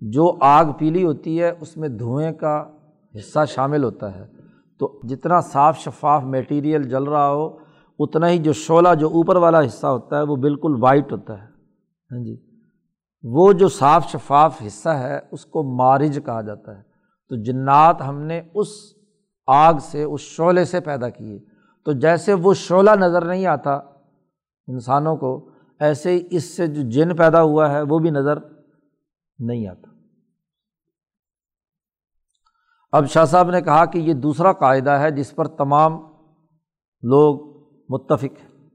جو 0.00 0.36
آگ 0.40 0.64
پیلی 0.78 1.04
ہوتی 1.04 1.42
ہے، 1.42 1.52
اس 1.60 1.76
میں 1.76 1.88
دھوئیں 1.88 2.32
کا 2.32 2.64
حصہ 3.14 3.38
شامل 3.48 3.84
ہوتا 3.84 4.14
ہے۔ 4.14 4.26
تو 4.78 5.00
جتنا 5.02 5.40
صاف 5.40 5.78
شفاف 5.78 6.22
میٹیریل 6.22 6.82
جل 6.82 7.02
رہا 7.02 7.30
ہو، 7.32 7.56
اتنا 7.98 8.28
ہی 8.28 8.38
جو 8.38 8.52
شعلہ 8.52 8.94
جو 9.00 9.08
اوپر 9.08 9.36
والا 9.36 9.60
حصہ 9.60 9.86
ہوتا 9.86 10.18
ہے، 10.18 10.22
وہ 10.22 10.36
بالکل 10.36 10.76
وائٹ 10.80 11.12
ہوتا 11.12 11.42
ہے۔ 11.42 11.46
ہاں 12.12 12.24
جی؟ 12.24 12.36
وہ 13.22 13.52
جو 13.52 13.68
صاف 13.68 14.08
شفاف 14.08 14.62
حصہ 14.66 14.88
ہے، 14.88 15.18
اس 15.30 15.46
کو 15.46 15.62
مارج 15.62 16.18
کہا 16.26 16.40
جاتا 16.40 16.76
ہے۔ 16.76 16.82
تو 17.28 17.36
جنات 17.36 18.02
ہم 18.02 18.20
نے 18.20 18.42
اس 18.54 18.95
آگ 19.46 19.74
سے، 19.80 20.02
اس 20.02 20.20
شعلے 20.20 20.64
سے 20.64 20.80
پیدا 20.80 21.08
کیے۔ 21.08 21.38
تو 21.84 21.92
جیسے 21.92 22.34
وہ 22.34 22.54
شعلہ 22.54 22.90
نظر 22.90 23.24
نہیں 23.24 23.46
آتا 23.46 23.74
انسانوں 24.66 25.16
کو، 25.16 25.50
ایسے 25.80 26.10
ہی 26.10 26.26
اس 26.30 26.56
سے 26.56 26.66
جو 26.66 26.90
جن 26.90 27.16
پیدا 27.16 27.42
ہوا 27.42 27.70
ہے، 27.70 27.82
وہ 27.82 27.98
بھی 27.98 28.10
نظر 28.10 28.38
نہیں 29.38 29.68
آتا۔ 29.68 29.90
اب 32.92 33.06
شاہ 33.06 33.24
صاحب 33.24 33.50
نے 33.50 33.60
کہا 33.60 33.84
کہ 33.84 33.98
یہ 33.98 34.14
دوسرا 34.14 34.52
قاعدہ 34.52 34.90
ہے 34.90 35.10
جس 35.10 35.34
پر 35.34 35.46
تمام 35.48 35.92
لوگ 37.02 37.56
متفق 37.88 38.38
ہیں۔ 38.40 38.68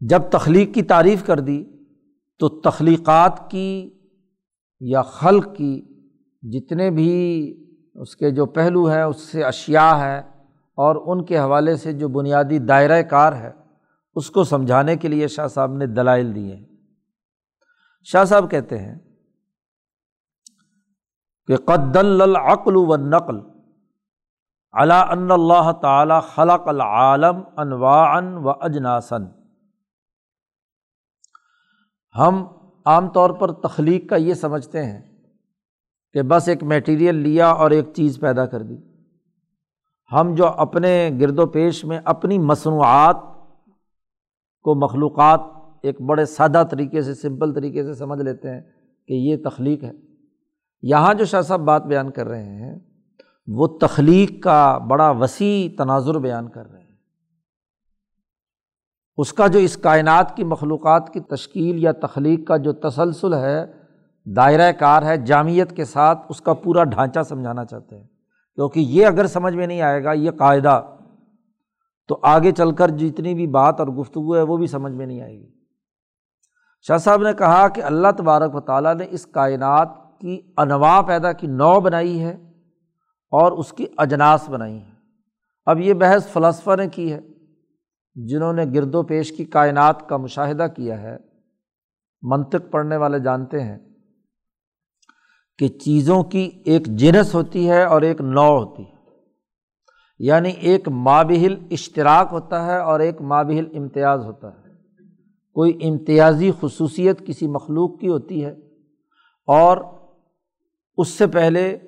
جب 0.00 0.22
تخلیق 0.30 0.74
کی 0.74 0.82
تعریف 0.82 1.26
کر 1.26 1.40
دی 1.40 1.64
تو 2.38 2.60
تخلیقات 2.60 3.50
کی 3.50 3.98
یا 4.80 5.02
خلق 5.02 5.56
کی 5.56 5.91
جتنے 6.42 6.90
بھی 6.90 7.56
اس 7.94 8.16
کے 8.16 8.30
جو 8.30 8.46
پہلو 8.46 8.90
ہیں 8.90 9.02
اس 9.02 9.20
سے 9.20 9.44
اشیا 9.44 10.00
ہے 10.00 10.18
اور 10.74 10.96
ان 11.06 11.24
کے 11.24 11.38
حوالے 11.38 11.76
سے 11.76 11.92
جو 11.92 12.08
بنیادی 12.08 12.58
دائرۂ 12.58 13.02
کار 13.10 13.32
ہے، 13.32 13.52
اس 14.14 14.30
کو 14.30 14.44
سمجھانے 14.44 14.96
کے 14.96 15.08
لیے 15.08 15.28
شاہ 15.28 15.46
صاحب 15.46 15.72
نے 15.72 15.86
دلائل 15.86 16.34
دیے 16.34 16.56
ہیں۔ 16.56 16.66
شاہ 18.04 18.24
صاحب 18.24 18.50
کہتے 18.50 18.78
ہیں 18.78 18.98
کہ 21.46 21.56
قد 21.56 21.96
العقل 21.96 22.76
و 22.76 22.96
نقل 22.96 23.40
علا 24.72 25.00
ان 25.00 25.30
اللہ 25.30 25.72
تعالیٰ 25.72 26.22
خلق 26.34 26.68
العالم 26.68 27.42
انواع 27.56 28.20
و 28.20 28.50
اجناسن 28.50 29.24
ہم 32.18 32.46
عام 32.84 33.08
طور 33.08 33.30
پر 33.30 33.52
تخلیق 33.52 34.10
کا 34.10 34.16
یہ 34.16 34.34
سمجھتے 34.34 34.84
ہیں 34.84 35.11
کہ 36.12 36.22
بس 36.22 36.48
ایک 36.48 36.62
میٹیریل 36.62 37.14
لیا 37.14 37.48
اور 37.48 37.70
ایک 37.70 37.84
چیز 37.94 38.20
پیدا 38.20 38.46
کر 38.46 38.62
دی۔ 38.62 38.76
ہم 40.12 40.34
جو 40.34 40.46
اپنے 40.46 41.10
گرد 41.20 41.38
و 41.38 41.46
پیش 41.46 41.84
میں 41.84 42.00
اپنی 42.04 42.38
مصنوعات 42.38 43.16
کو 44.62 44.74
مخلوقات 44.74 45.40
ایک 45.82 46.00
بڑے 46.00 46.24
سادہ 46.24 46.62
طریقے 46.70 47.02
سے 47.02 47.14
سمپل 47.14 47.54
طریقے 47.54 47.84
سے 47.84 47.94
سمجھ 47.94 48.20
لیتے 48.20 48.50
ہیں 48.50 48.60
کہ 49.08 49.12
یہ 49.12 49.36
تخلیق 49.44 49.84
ہے۔ 49.84 49.92
یہاں 50.82 51.14
جو 51.14 51.24
شاہ 51.24 51.40
صاحب 51.40 51.60
بات 51.60 51.86
بیان 51.86 52.10
کر 52.10 52.26
رہے 52.26 52.44
ہیں، 52.44 52.78
وہ 53.46 53.66
تخلیق 53.66 54.42
کا 54.42 54.78
بڑا 54.78 55.10
وسیع 55.10 55.82
تناظر 55.82 56.18
بیان 56.18 56.48
کر 56.48 56.70
رہے 56.70 56.80
ہیں۔ 56.80 56.96
اس 59.16 59.32
کا 59.32 59.46
جو 59.46 59.58
اس 59.58 59.76
کائنات 59.76 60.36
کی 60.36 60.44
مخلوقات 60.44 61.12
کی 61.12 61.20
تشکیل 61.20 61.82
یا 61.82 61.92
تخلیق 61.92 62.46
کا 62.46 62.56
جو 62.56 62.72
تسلسل 62.72 63.34
ہے 63.34 63.81
دائرۂ 64.26 64.72
کار 64.78 65.02
ہے 65.02 65.16
جامعت 65.16 65.76
کے 65.76 65.84
ساتھ 65.84 66.26
اس 66.28 66.40
کا 66.40 66.52
پورا 66.52 66.84
ڈھانچہ 66.84 67.20
سمجھانا 67.28 67.64
چاہتے 67.64 67.98
ہیں۔ 67.98 68.06
کیونکہ 68.54 68.80
یہ 68.80 69.06
اگر 69.06 69.26
سمجھ 69.26 69.54
میں 69.54 69.66
نہیں 69.66 69.80
آئے 69.80 70.04
گا، 70.04 70.12
یہ 70.12 70.30
قاعدہ، 70.30 70.96
تو 72.08 72.18
آگے 72.22 72.52
چل 72.52 72.72
کر 72.72 72.88
جتنی 72.88 73.34
بھی 73.34 73.46
بات 73.46 73.80
اور 73.80 73.88
گفتگو 73.88 74.36
ہے، 74.36 74.42
وہ 74.42 74.56
بھی 74.56 74.66
سمجھ 74.66 74.92
میں 74.92 75.06
نہیں 75.06 75.20
آئے 75.20 75.38
گی۔ 75.38 75.52
شاہ 76.88 76.96
صاحب 76.96 77.22
نے 77.22 77.32
کہا 77.38 77.68
کہ 77.68 77.82
اللہ 77.82 78.08
تبارک 78.18 78.54
و 78.54 78.60
تعالیٰ 78.60 78.94
نے 78.94 79.06
اس 79.10 79.26
کائنات 79.26 79.88
کی 80.20 80.40
انواع 80.56 81.00
پیدا 81.00 81.32
کی، 81.32 81.46
نو 81.46 81.80
بنائی 81.80 82.22
ہے 82.22 82.32
اور 83.30 83.52
اس 83.52 83.72
کی 83.72 83.86
اجناس 83.96 84.48
بنائی 84.48 84.78
ہے 84.78 84.92
اب 85.66 85.80
یہ 85.80 85.94
بحث 85.94 86.26
فلسفہ 86.26 86.76
نے 86.76 86.86
کی 86.86 87.12
ہے۔ 87.12 87.20
جنہوں 88.14 88.52
نے 88.52 88.64
گرد 88.74 88.94
و 88.94 89.02
پیش 89.02 89.32
کی 89.32 89.44
کائنات 89.44 90.08
کا 90.08 90.16
مشاہدہ 90.16 90.66
کیا 90.76 91.02
ہے، 91.02 91.16
منطق 92.22 92.70
پڑھنے 92.70 92.96
والے 92.96 93.18
جانتے 93.18 93.62
ہیں۔ 93.62 93.78
کہ 95.62 95.68
چیزوں 95.68 96.22
کی 96.22 96.50
ایک 96.64 96.86
جنس 96.86 97.34
ہوتی 97.34 97.70
ہے 97.70 97.84
اور 97.84 98.02
ایک 98.02 98.20
نو 98.20 98.56
ہوتی 98.58 98.82
ہے۔ 98.82 98.96
یعنی 100.18 100.50
ایک 100.50 100.88
مابہل 100.88 101.56
اشتراک 101.70 102.28
ہوتا 102.32 102.66
ہے 102.66 102.78
اور 102.78 103.00
ایک 103.00 103.20
مابہل 103.20 103.76
امتیاز 103.76 104.24
ہوتا 104.24 104.48
ہے۔ 104.48 104.68
کوئی 105.54 105.78
امتیازی 105.82 106.50
خصوصیت 106.60 107.26
کسی 107.26 107.46
مخلوق 107.46 108.00
کی 108.00 108.08
ہوتی 108.08 108.44
ہے 108.44 108.50
اور 109.46 109.76
اس 110.96 111.08
سے 111.08 111.26
پہلے 111.26 111.78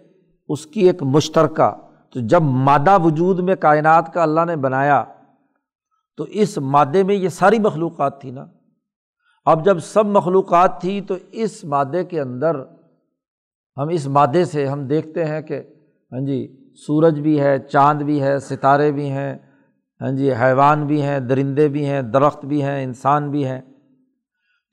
اس 0.49 0.67
کی 0.67 0.81
ایک 0.81 1.03
مشترکہ، 1.03 1.71
تو 2.11 2.21
جب 2.21 2.43
مادہ 2.43 2.99
وجود 3.05 3.39
میں 3.39 3.57
کائنات 3.57 4.15
کا 4.15 4.23
اللہ 4.23 4.45
نے 4.47 4.57
بنایا، 4.57 5.05
تو 6.17 6.25
اس 6.25 6.59
مادے 6.59 7.03
میں 7.03 7.15
یہ 7.15 7.29
ساری 7.29 7.59
مخلوقات 7.59 8.21
تھی 8.21 8.31
نا۔ 8.31 8.47
اب 9.45 9.65
جب 9.65 9.79
سب 9.79 10.07
مخلوقات 10.07 10.81
تھی، 10.81 11.01
تو 11.01 11.15
اس 11.33 11.65
مادے 11.65 12.05
کے 12.05 12.21
اندر 12.21 12.74
ہم 13.77 13.89
اس 13.89 14.07
مادے 14.07 14.45
سے 14.45 14.67
ہم 14.67 14.87
دیکھتے 14.87 15.25
ہیں 15.25 15.41
کہ 15.41 15.63
ہاں 16.13 16.21
جی 16.21 16.57
سورج 16.87 17.21
بھی 17.21 17.41
ہے، 17.41 17.59
چاند 17.59 18.03
بھی 18.03 18.23
ہے، 18.23 18.39
ستارے 18.39 18.93
بھی 18.93 19.11
ہیں 19.11 19.39
ہاں 20.01 20.11
جی 20.11 20.33
حیوان 20.33 20.87
بھی 20.87 21.03
ہیں، 21.03 21.21
درندے 21.21 21.69
بھی 21.69 21.87
ہیں، 21.87 22.03
درخت 22.03 22.45
بھی 22.45 22.63
ہیں، 22.63 22.85
انسان 22.85 23.31
بھی 23.31 23.47
ہیں۔ 23.47 23.61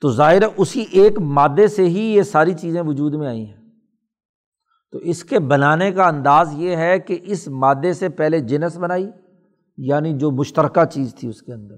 تو 0.02 0.12
ظاہر 0.12 0.42
اسی 0.58 0.86
ایک 0.92 1.20
مادے 1.20 1.68
سے 1.68 1.86
ہی 1.86 2.00
یہ 2.00 2.22
ساری 2.22 2.54
چیزیں 2.54 2.82
وجود 2.82 3.14
میں 3.14 3.28
آئی 3.28 3.46
ہیں۔ 3.46 3.62
تو 4.92 4.98
اس 4.98 5.24
کے 5.24 5.40
بنانے 5.40 5.92
کا 5.92 6.08
انداز 6.08 6.54
یہ 6.54 6.76
ہے 6.76 7.00
کہ 7.00 7.20
اس 7.24 7.48
مادے 7.48 7.94
سے 7.94 8.10
پہلے 8.10 8.40
جنس 8.40 8.78
بنائی 8.78 9.12
یعنی 9.78 10.18
جو 10.18 10.32
مشترکہ 10.32 10.86
چیز 10.86 11.16
تھی 11.16 11.28
اس 11.28 11.42
کے 11.42 11.54
اندر۔ 11.54 11.76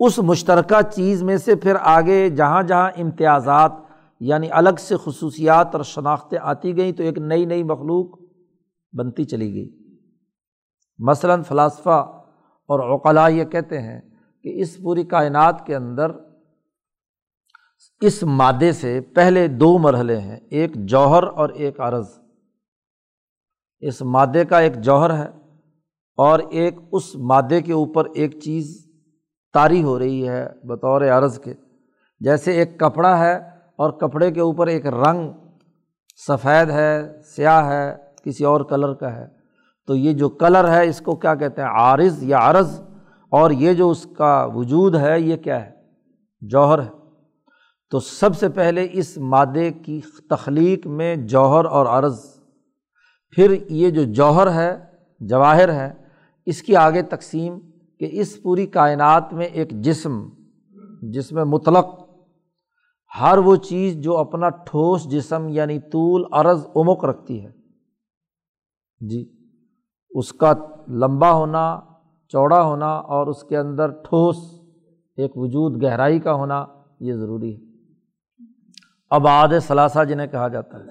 اس 0.00 0.18
مشترکہ 0.18 0.82
چیز 0.90 1.22
میں 1.22 1.36
سے 1.36 1.54
پھر 1.54 1.74
آگے 1.80 2.28
جہاں 2.28 2.62
جہاں 2.62 2.90
امتیازات 2.96 3.72
یعنی 4.20 4.48
الگ 4.50 4.78
سے 4.78 4.94
خصوصیات 5.04 5.74
اور 5.74 5.84
شناختیں 5.84 6.38
آتی 6.42 6.76
گئیں 6.76 6.92
تو 6.92 7.02
ایک 7.02 7.18
نئی 7.18 7.44
نئی 7.44 7.62
مخلوق 7.62 8.18
بنتی 8.92 9.24
چلی 9.24 9.54
گئی۔ 9.54 9.96
مثلاً 10.98 11.42
فلاسفہ 11.42 12.12
اور 12.68 12.80
اوقلا 12.80 13.28
یہ 13.28 13.44
کہتے 13.44 13.80
ہیں 13.80 14.00
کہ 14.42 14.60
اس 14.60 14.76
پوری 14.78 15.04
کائنات 15.04 15.66
کے 15.66 15.76
اندر 15.76 16.06
اس 18.00 18.22
مادے 18.22 18.72
سے 18.72 19.00
پہلے 19.00 19.48
دو 19.48 19.78
مرحلے 19.78 20.20
ہیں، 20.20 20.36
ایک 20.50 20.74
جوہر 20.74 21.22
اور 21.22 21.48
ایک 21.48 21.80
عرض۔ 21.80 22.06
اس 23.80 24.02
مادے 24.02 24.44
کا 24.44 24.58
ایک 24.58 24.76
جوہر 24.76 25.18
ہے 25.18 25.28
اور 26.16 26.38
ایک 26.38 26.74
اس 26.92 27.16
مادے 27.16 27.62
کے 27.62 27.72
اوپر 27.72 28.04
ایک 28.14 28.40
چیز 28.40 28.86
طاری 29.54 29.82
ہو 29.82 29.98
رہی 29.98 30.28
ہے 30.28 30.66
بطور 30.66 31.02
عرض 31.02 31.40
کے۔ 31.40 31.54
جیسے 32.20 32.52
ایک 32.52 32.80
کپڑا 32.80 33.18
ہے 33.18 33.59
اور 33.80 33.90
کپڑے 33.90 34.30
کے 34.30 34.40
اوپر 34.40 34.66
ایک 34.66 34.86
رنگ 34.86 35.32
سفید 36.28 36.70
ہے، 36.70 37.20
سیاہ 37.24 37.70
ہے، 37.70 37.96
کسی 38.24 38.44
اور 38.44 38.60
کلر 38.60 38.94
کا 38.94 39.16
ہے۔ 39.16 39.26
تو 39.86 39.96
یہ 39.96 40.12
جو 40.12 40.28
کلر 40.28 40.68
ہے، 40.68 40.88
اس 40.88 41.00
کو 41.00 41.16
کیا 41.16 41.34
کہتے 41.34 41.62
ہیں؟ 41.62 41.68
عارض 41.68 42.22
یا 42.22 42.38
عرض۔ 42.42 42.80
اور 43.28 43.50
یہ 43.50 43.72
جو 43.72 43.90
اس 43.90 44.06
کا 44.16 44.44
وجود 44.44 44.96
ہے، 44.96 45.20
یہ 45.20 45.36
کیا 45.36 45.66
ہے؟ 45.66 45.70
جوہر 46.40 46.82
ہے۔ 46.82 46.88
تو 47.90 48.00
سب 48.00 48.36
سے 48.36 48.48
پہلے 48.48 48.88
اس 48.92 49.18
مادے 49.18 49.70
کی 49.70 50.00
تخلیق 50.30 50.86
میں 50.86 51.16
جوہر 51.16 51.64
اور 51.64 51.86
عرض۔ 51.86 52.20
پھر 53.30 53.54
یہ 53.70 53.90
جو 53.90 54.02
جوہر 54.04 54.54
ہے، 54.54 54.78
جواہر 55.20 55.72
ہے، 55.72 55.94
اس 56.46 56.62
کی 56.62 56.76
آگے 56.76 57.02
تقسیم 57.02 57.58
کہ 57.98 58.08
اس 58.10 58.42
پوری 58.42 58.66
کائنات 58.66 59.32
میں 59.32 59.46
ایک 59.46 59.70
جسم 59.70 60.28
جس 61.02 61.32
میں 61.32 61.44
مطلق 61.44 61.99
ہر 63.20 63.38
وہ 63.38 63.56
چیز 63.56 63.96
جو 63.96 64.16
اپنا 64.16 64.48
ٹھوس 64.48 65.04
جسم 65.04 65.48
یعنی 65.48 65.78
طول، 65.78 66.24
عرض 66.32 66.66
امک 66.74 67.04
رکھتی 67.04 67.44
ہے۔ 67.44 67.50
جی 69.00 69.32
اس 70.10 70.32
کا 70.32 70.52
لمبا 70.88 71.32
ہونا، 71.32 71.80
چوڑا 72.28 72.62
ہونا 72.62 72.90
اور 72.90 73.26
اس 73.26 73.42
کے 73.42 73.56
اندر 73.56 73.90
ٹھوس، 73.90 74.36
ایک 75.16 75.30
وجود 75.34 75.82
گہرائی 75.82 76.18
کا 76.18 76.34
ہونا، 76.34 76.66
یہ 77.00 77.14
ضروری 77.14 77.56
ہے۔ 77.56 77.60
اب 79.10 79.26
آد 79.26 79.48
ثلاثہ 79.62 80.04
جنہیں 80.04 80.26
کہا 80.26 80.48
جاتا 80.48 80.78
ہے۔ 80.78 80.84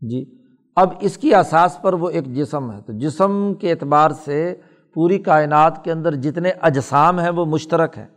جی 0.00 0.38
اب 0.76 0.88
اس 1.00 1.18
کی 1.18 1.34
اساس 1.34 1.82
پر 1.82 1.92
وہ 1.92 2.10
ایک 2.10 2.26
جسم 2.26 2.72
ہے۔ 2.72 2.80
تو 2.82 2.92
جسم 2.92 3.54
کے 3.54 3.70
اعتبار 3.70 4.10
سے 4.10 4.54
پوری 4.94 5.18
کائنات 5.18 5.84
کے 5.84 5.92
اندر 5.92 6.14
جتنے 6.14 6.50
اجسام 6.50 7.18
ہیں 7.18 7.30
وہ 7.30 7.44
مشترک 7.44 7.98
ہیں۔ 7.98 8.08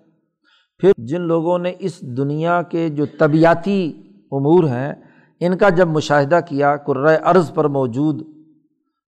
پھر 0.81 0.91
جن 0.97 1.21
لوگوں 1.21 1.59
نے 1.59 1.73
اس 1.79 2.01
دنیا 2.17 2.61
کے 2.61 2.89
جو 2.89 3.05
طبیعتی 3.19 4.01
امور 4.31 4.63
ہیں، 4.63 4.93
ان 5.39 5.57
کا 5.57 5.69
جب 5.69 5.87
مشاہدہ 5.87 6.39
کیا 6.47 6.75
قرۂۂ 6.77 7.17
عرض 7.23 7.53
پر 7.53 7.65
موجود، 7.67 8.21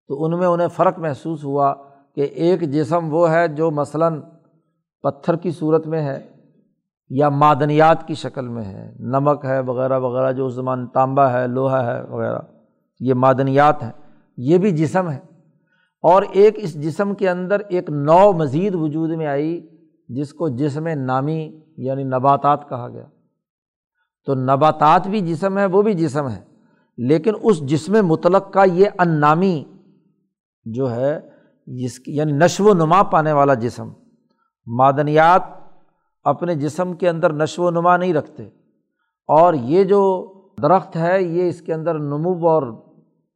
تو 0.08 0.24
ان 0.24 0.38
میں 0.38 0.46
انہیں 0.46 0.68
فرق 0.68 0.98
محسوس 0.98 1.44
ہوا 1.44 1.74
کہ 2.14 2.20
ایک 2.20 2.60
جسم 2.72 3.12
وہ 3.14 3.30
ہے 3.30 3.48
جو 3.48 3.70
مثلاً 3.70 4.20
پتھر 5.02 5.36
کی 5.36 5.50
صورت 5.50 5.86
میں 5.86 6.02
ہے 6.02 6.18
یا 7.10 7.28
معدنیات 7.28 8.06
کی 8.08 8.14
شکل 8.14 8.48
میں 8.48 8.64
ہے، 8.64 8.92
نمک 9.00 9.44
ہے 9.44 9.60
وغیرہ 9.60 9.98
وغیرہ، 9.98 10.32
جو 10.32 10.46
اس 10.46 10.54
زمان 10.54 10.86
تانبا 10.86 11.32
ہے، 11.32 11.46
لوہا 11.46 11.84
ہے 11.86 12.02
وغیرہ، 12.10 12.38
یہ 13.00 13.14
معدنیات 13.14 13.82
ہیں، 13.82 13.90
یہ 14.36 14.58
بھی 14.58 14.70
جسم 14.70 15.10
ہے 15.10 15.18
اور 16.04 16.22
ایک 16.32 16.54
اس 16.56 16.74
جسم 16.74 17.14
کے 17.14 17.28
اندر 17.30 17.62
ایک 17.68 17.90
نو 17.90 18.32
مزید 18.32 18.74
وجود 18.74 19.10
میں 19.10 19.26
آئی 19.26 19.66
جس 20.08 20.34
کو 20.34 20.48
جسم 20.48 20.88
نامی 20.88 21.60
یعنی 21.76 22.04
نباتات 22.04 22.68
کہا 22.68 22.88
گیا۔ 22.88 23.06
تو 24.24 24.34
نباتات 24.34 25.06
بھی 25.06 25.20
جسم 25.20 25.58
ہے، 25.58 25.66
وہ 25.66 25.82
بھی 25.82 25.94
جسم 25.94 26.28
ہے۔ 26.28 26.42
لیکن 26.96 27.32
اس 27.42 27.62
جسم 27.62 28.06
مطلق 28.06 28.52
کا 28.52 28.64
یہ 28.64 28.86
ان 28.98 29.20
نامی 29.20 29.64
جو 30.64 30.94
ہے، 30.94 31.20
جس 31.66 31.98
کی 31.98 32.16
یعنی 32.16 32.32
نشو 32.32 32.64
و 32.64 32.74
نما 32.74 33.02
پانے 33.02 33.32
والا 33.32 33.54
جسم۔ 33.54 33.92
معدنیات 34.66 35.42
اپنے 36.24 36.54
جسم 36.54 36.92
کے 36.92 37.08
اندر 37.08 37.32
نشو 37.32 37.62
و 37.62 37.70
نما 37.70 37.96
نہیں 37.96 38.14
رکھتے۔ 38.14 38.42
اور 39.28 39.54
یہ 39.54 39.84
جو 39.84 40.30
درخت 40.62 40.96
ہے، 40.96 41.22
یہ 41.22 41.48
اس 41.48 41.60
کے 41.60 41.74
اندر 41.74 41.98
نمو 41.98 42.48
اور 42.48 42.72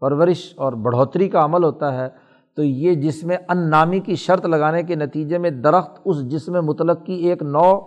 پرورش 0.00 0.54
اور 0.56 0.72
بڑھوتری 0.72 1.28
کا 1.28 1.44
عمل 1.44 1.64
ہوتا 1.64 1.94
ہے۔ 1.94 2.27
تو 2.58 2.64
یہ 2.64 2.94
جسم 2.94 3.30
ان 3.48 3.70
نامی 3.70 4.00
کی 4.00 4.14
شرط 4.14 4.46
لگانے 4.46 4.82
کے 4.82 4.94
نتیجے 4.94 5.38
میں 5.38 5.50
درخت 5.50 6.00
اس 6.04 6.28
جسم 6.28 6.52
مطلق 6.52 7.06
کی 7.06 7.12
ایک 7.12 7.42
نو 7.42 7.80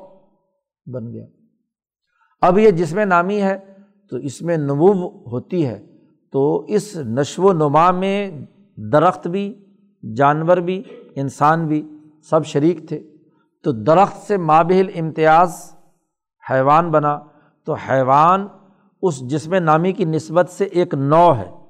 بن 0.86 1.14
گیا۔ 1.14 1.26
اب 2.42 2.60
یہ 2.60 2.72
جسم 2.72 3.00
نامی 3.00 3.42
ہے 3.42 3.58
تو 4.10 4.18
اس 4.18 4.42
میں 4.42 4.58
نمو 4.58 4.92
ہوتی 5.08 5.66
ہے 5.66 5.86
تو 6.32 6.66
اس 6.68 6.98
نشو 6.98 7.44
و 7.44 7.54
نما 7.54 7.92
میں 7.92 8.32
درخت 8.78 9.28
بھی، 9.28 9.66
جانور 10.16 10.58
بھی، 10.58 10.84
انسان 11.16 11.68
بھی 11.68 11.88
سب 12.30 12.46
شریک 12.46 12.90
تھے۔ 12.90 13.04
تو 13.64 13.72
درخت 13.72 14.18
سے 14.18 14.38
مابل 14.38 14.90
امتیاز 14.96 15.76
حیوان 16.52 16.92
بنا۔ 16.92 17.20
تو 17.66 17.74
حیوان 17.74 18.48
اس 19.02 19.30
جسم 19.30 19.56
نامی 19.56 19.92
کی 19.92 20.06
نسبت 20.06 20.50
سے 20.50 20.64
ایک 20.64 20.94
نو 20.94 21.36
ہے۔ 21.38 21.61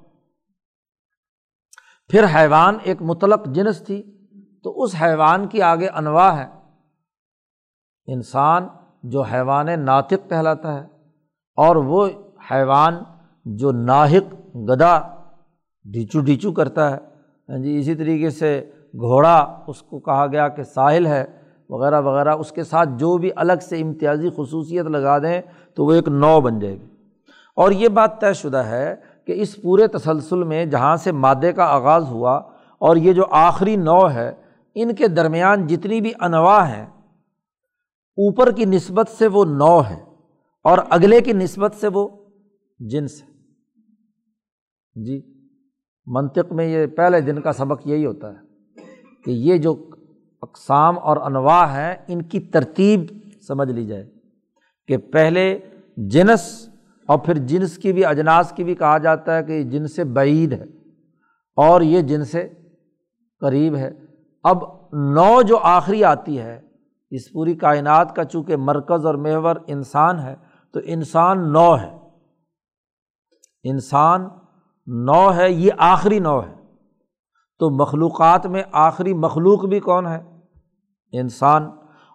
پھر 2.12 2.24
حیوان 2.34 2.76
ایک 2.82 3.02
مطلق 3.02 3.46
جنس 3.46 3.82
تھی 3.82 4.02
تو 4.64 4.82
اس 4.82 4.94
حیوان 5.02 5.46
کی 5.46 5.62
آگے 5.62 5.88
انواع 5.88 6.30
ہے 6.32 6.46
انسان 8.06 8.66
جو 9.02 9.22
حیوان 9.22 9.66
ناطق 9.80 10.28
کہلاتا 10.28 10.74
ہے 10.74 10.86
اور 11.56 11.76
وہ 11.76 12.08
حیوان 12.50 12.94
جو 13.44 13.72
ناہق 13.72 14.34
گدا 14.54 15.00
ڈھیچو 15.92 16.20
ڈھیچو 16.20 16.52
کرتا 16.52 16.90
ہے۔ 16.90 16.98
ہاں 17.48 17.58
جی 17.58 17.78
اسی 17.78 17.94
طریقے 17.94 18.30
سے 18.30 18.70
گھوڑا، 18.92 19.58
اس 19.66 19.82
کو 19.82 20.00
کہا 20.00 20.26
گیا 20.26 20.48
کہ 20.48 20.62
ساحل 20.62 21.06
ہے، 21.06 21.24
وغیرہ 21.68 22.00
وغیرہ، 22.00 22.34
اس 22.34 22.52
کے 22.52 22.64
ساتھ 22.64 22.88
جو 22.96 23.18
بھی 23.18 23.30
الگ 23.36 23.60
سے 23.62 23.80
امتیازی 23.80 24.28
خصوصیت 24.36 24.86
لگا 24.86 25.18
دیں 25.18 25.40
تو 25.74 25.84
وہ 25.84 25.92
ایک 25.92 26.08
نو 26.08 26.40
بن 26.40 26.58
جائے 26.58 26.74
گی۔ 26.74 26.86
اور 27.56 27.70
یہ 27.70 27.88
بات 27.88 28.20
طے 28.20 28.32
شدہ 28.32 28.56
ہے 28.56 29.11
کہ 29.26 29.32
اس 29.32 29.56
پورے 29.62 29.86
تسلسل 29.86 30.42
میں 30.44 30.64
جہاں 30.66 30.96
سے 30.96 31.12
مادے 31.12 31.52
کا 31.52 31.64
آغاز 31.64 32.08
ہوا 32.08 32.36
اور 32.80 32.96
یہ 32.96 33.12
جو 33.12 33.24
آخری 33.30 33.76
نو 33.76 34.00
ہے، 34.10 34.30
ان 34.74 34.94
کے 34.94 35.08
درمیان 35.08 35.66
جتنی 35.66 36.00
بھی 36.00 36.12
انواع 36.20 36.62
ہیں، 36.64 36.84
اوپر 38.18 38.50
کی 38.52 38.64
نسبت 38.64 39.08
سے 39.08 39.26
وہ 39.26 39.44
نو 39.44 39.80
ہے 39.80 40.02
اور 40.64 40.78
اگلے 40.90 41.20
کی 41.20 41.32
نسبت 41.32 41.74
سے 41.74 41.88
وہ 41.88 42.08
جنس 42.80 43.22
ہے۔ 43.22 43.30
جی 45.04 45.20
منطق 46.06 46.52
میں 46.52 46.66
یہ 46.66 46.86
پہلے 46.86 47.20
دن 47.20 47.40
کا 47.40 47.52
سبق 47.52 47.86
یہی 47.86 48.06
ہوتا 48.06 48.32
ہے 48.32 48.84
کہ 49.24 49.30
یہ 49.30 49.56
جو 49.56 49.74
اقسام 50.42 50.98
اور 50.98 51.16
انواع 51.16 51.64
ہیں، 51.66 51.94
ان 52.08 52.22
کی 52.22 52.40
ترتیب 52.40 53.00
سمجھ 53.46 53.70
لی 53.70 53.86
جائے 53.86 54.10
کہ 54.88 54.96
پہلے 54.96 55.58
جنس 55.96 56.68
اور 57.08 57.18
پھر 57.18 57.38
جنس 57.38 57.78
کی 57.78 57.92
بھی، 57.92 58.04
اجناس 58.04 58.52
کی 58.56 58.64
بھی 58.64 58.74
کہا 58.74 58.98
جاتا 58.98 59.36
ہے 59.36 59.42
کہ 59.42 59.62
جن 59.62 59.86
سے 59.86 60.04
بعید 60.04 60.52
ہے 60.52 60.64
اور 61.56 61.80
یہ 61.80 62.00
جن 62.00 62.24
سے 62.24 62.48
قریب 63.40 63.76
ہے۔ 63.76 63.90
اب 64.44 64.64
نو 64.92 65.42
جو 65.42 65.58
آخری 65.58 66.04
آتی 66.04 66.38
ہے، 66.38 66.60
اس 67.10 67.32
پوری 67.32 67.54
کائنات 67.54 68.16
کا 68.16 68.24
چونکہ 68.24 68.56
مرکز 68.56 69.06
اور 69.06 69.14
محور 69.14 69.56
انسان 69.66 70.18
ہے، 70.18 70.36
تو 70.72 70.80
انسان 70.84 71.52
نو 71.52 71.76
ہے۔ 71.76 71.98
انسان 73.64 74.28
نو 74.86 75.34
ہے، 75.34 75.52
یہ 75.52 75.70
آخری 75.78 76.18
نو 76.18 76.40
ہے۔ 76.40 76.54
تو 77.58 77.70
مخلوقات 77.70 78.46
میں 78.46 78.62
آخری 78.72 79.14
مخلوق 79.14 79.64
بھی 79.64 79.80
کون 79.80 80.06
ہے؟ 80.06 80.40
انسان۔ 81.12 81.62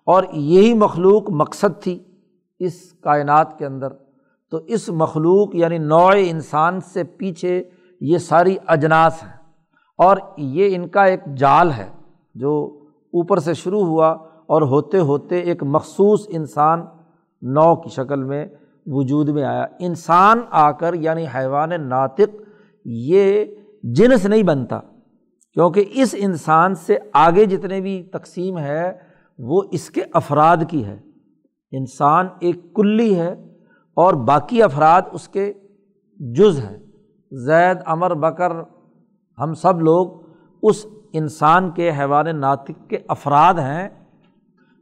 اور 0.06 0.24
یہی 0.34 0.74
مخلوق 0.74 1.30
مقصد 1.30 1.82
تھی 1.82 2.04
اس 2.60 2.94
کائنات 2.94 3.60
کے 3.60 3.66
اندر۔ 3.66 3.88
تو 4.52 4.58
اس 4.58 4.90
مخلوق 4.90 5.56
یعنی 5.56 5.78
نوع 5.78 6.12
انسان 6.18 6.80
سے 6.80 7.04
پیچھے 7.04 7.64
یہ 8.02 8.18
ساری 8.18 8.56
اجناس 8.68 9.24
ہیں 9.24 9.34
اور 9.98 10.18
یہ 10.38 10.76
ان 10.76 10.88
کا 10.88 11.04
ایک 11.04 11.20
جال 11.38 11.72
ہے 11.72 11.90
جو 12.36 12.80
اوپر 13.14 13.38
سے 13.38 13.54
شروع 13.54 13.86
ہوا 13.86 14.10
اور 14.48 14.62
ہوتے 14.62 15.00
ہوتے 15.00 15.40
ایک 15.40 15.64
مخصوص 15.64 16.26
انسان 16.30 16.86
نو 17.42 17.76
کی 17.76 17.90
شکل 17.90 18.24
میں 18.24 18.46
وجود 18.86 19.30
میں 19.30 19.44
آیا۔ 19.44 19.66
انسان 19.80 20.42
آ 20.50 20.72
کر 20.72 20.94
یعنی 20.94 21.26
حیوان 21.36 21.70
ناطق 21.90 22.36
یہ 22.86 23.46
جنس 23.84 24.26
نہیں 24.26 24.44
بنتا، 24.44 24.80
کیونکہ 25.54 25.86
اس 25.94 26.16
انسان 26.18 26.76
سے 26.76 26.98
آگے 27.14 27.46
جتنے 27.46 27.82
بھی 27.82 28.04
تقسیم 28.04 28.58
ہے 28.58 28.92
وہ 29.40 29.64
اس 29.72 29.90
کے 29.90 30.04
افراد 30.14 30.58
کی 30.70 30.86
ہے۔ 30.86 30.98
انسان 31.72 32.28
ایک 32.40 32.74
کلی 32.76 33.16
ہے 33.20 33.36
اور 33.98 34.14
باقی 34.14 34.64
افراد 34.64 35.02
اس 35.12 35.28
کے 35.28 35.54
جز 36.18 36.60
ہیں۔ 36.60 36.78
زید 37.32 37.78
امر 37.86 38.14
بکر، 38.14 38.52
ہم 39.38 39.54
سب 39.54 39.82
لوگ 39.82 40.08
اس 40.64 40.86
انسان 41.14 41.72
کے 41.72 41.92
حیوان 42.00 42.40
ناطق 42.40 42.90
کے 42.90 42.98
افراد 43.08 43.54
ہیں۔ 43.54 43.90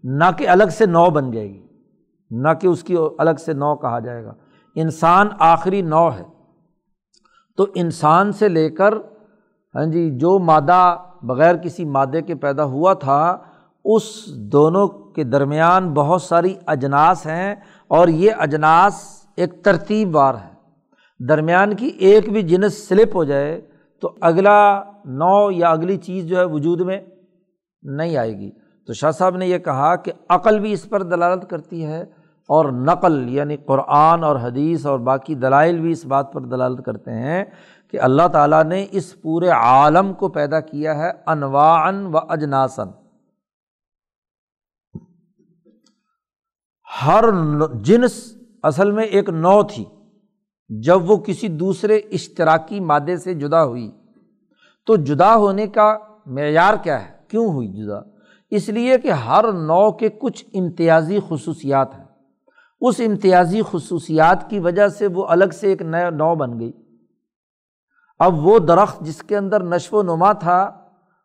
نہ 0.04 0.24
کہ 0.38 0.50
الگ 0.50 0.64
سے 0.72 0.86
نو 0.86 1.10
بن 1.10 1.32
جائے 1.32 1.50
گی، 1.50 1.62
نہ 2.32 2.50
کہ 2.62 2.68
اس 2.68 2.84
کی 2.84 2.96
الگ 3.18 3.40
سے 3.46 3.54
نو 3.54 3.76
کہا 3.76 4.00
جائے 4.00 4.26
گا۔ 4.26 4.34
انسان 4.76 5.28
آخری 5.40 5.82
نو 5.82 6.10
ہے۔ 6.10 6.24
تو 7.58 7.66
انسان 7.76 8.32
سے 8.32 8.50
لے 8.50 8.70
کر 8.70 8.94
ہاں 9.76 9.86
جی 9.86 10.18
جو 10.18 10.40
مادہ 10.40 10.96
بغیر 11.24 11.56
کسی 11.56 11.86
مادے 11.86 12.22
کے 12.22 12.36
پیدا 12.36 12.64
ہوا 12.64 12.94
تھا، 12.94 13.38
اس 13.86 14.04
دونوں 14.36 14.88
کے 14.88 15.24
درمیان 15.24 15.94
بہت 15.94 16.22
ساری 16.22 16.56
اجناس 16.68 17.26
ہیں۔ 17.26 17.56
اور 17.88 18.08
یہ 18.08 18.32
اجناس 18.40 19.26
ایک 19.38 19.64
ترتیب 19.64 20.16
وار 20.16 20.34
ہے۔ 20.34 20.56
درمیان 21.28 21.76
کی 21.76 21.86
ایک 21.86 22.32
بھی 22.32 22.42
جنس 22.42 22.88
سلپ 22.88 23.16
ہو 23.16 23.24
جائے 23.24 23.62
تو 24.02 24.14
اگلا 24.22 24.84
نو 25.06 25.52
یا 25.52 25.70
اگلی 25.70 25.98
چیز 25.98 26.26
جو 26.26 26.38
ہے 26.38 26.44
وجود 26.44 26.82
میں 26.82 27.00
نہیں 27.84 28.18
آئے 28.18 28.34
گی۔ 28.40 28.52
تو 28.88 28.94
شاہ 28.94 29.12
صاحب 29.12 29.38
نے 29.38 29.48
یہ 29.48 29.58
کہا 29.58 29.96
کہ 29.96 30.12
عقل 30.30 30.60
بھی 30.60 30.74
اس 30.74 30.90
پر 30.90 31.04
دلالت 31.04 31.50
کرتی 31.50 31.86
ہے 31.86 32.02
اور 32.48 32.72
نقل 32.72 33.30
یعنی 33.30 33.58
قرآن 33.58 34.24
اور 34.24 34.36
حدیث 34.36 34.86
اور 34.86 35.00
باقی 35.00 35.36
دلائل 35.36 35.80
بھی 35.80 35.92
اس 35.92 36.06
بات 36.06 36.34
پر 36.34 36.42
دلالت 36.42 36.86
کرتے 36.86 37.12
ہیں 37.12 37.46
کہ 37.92 38.02
اللہ 38.02 38.28
تعالیٰ 38.28 38.64
نے 38.64 38.86
اس 38.92 39.22
پورے 39.22 39.50
عالم 39.50 40.14
کو 40.14 40.28
پیدا 40.28 40.60
کیا 40.60 40.98
ہے 40.98 41.12
انواً 41.28 42.06
و 42.06 42.18
اجناسن 42.18 43.05
ہر 47.06 47.26
جنس 47.82 48.38
اصل 48.64 48.92
میں 48.92 49.04
ایک 49.04 49.30
نو 49.30 49.64
تھی۔ 49.64 49.86
جب 50.70 51.12
وہ 51.12 51.18
کسی 51.18 51.48
دوسرے 51.48 51.96
اشتراکی 51.96 52.80
مادے 52.80 53.18
سے 53.18 53.34
جدا 53.34 53.66
ہوئی، 53.66 53.92
تو 54.86 54.96
جدا 54.96 55.36
ہونے 55.36 55.68
کا 55.68 55.98
معیار 56.26 56.74
کیا 56.84 57.06
ہے؟ 57.06 57.12
کیوں 57.28 57.48
ہوئی 57.48 57.68
جدا؟ 57.68 58.00
اس 58.50 58.70
لیے 58.70 58.98
کہ 58.98 59.12
ہر 59.12 59.52
نو 59.54 59.92
کے 59.92 60.10
کچھ 60.10 60.46
امتیازی 60.54 61.20
خصوصیات 61.30 61.98
ہیں۔ 61.98 62.06
اس 62.82 63.02
امتیازی 63.06 63.62
خصوصیات 63.72 64.50
کی 64.50 64.60
وجہ 64.60 64.88
سے 64.88 65.08
وہ 65.08 65.26
الگ 65.28 65.54
سے 65.54 65.68
ایک 65.68 65.82
نئے 65.82 66.10
نو 66.10 66.36
بن 66.36 66.60
گئی۔ 66.60 66.72
اب 68.20 68.46
وہ 68.46 68.60
درخت 68.60 69.00
جس 69.02 69.24
کے 69.24 69.38
اندر 69.38 69.64
نشو 69.64 69.98
و 69.98 70.04
نما 70.04 70.34
تھا، 70.34 70.72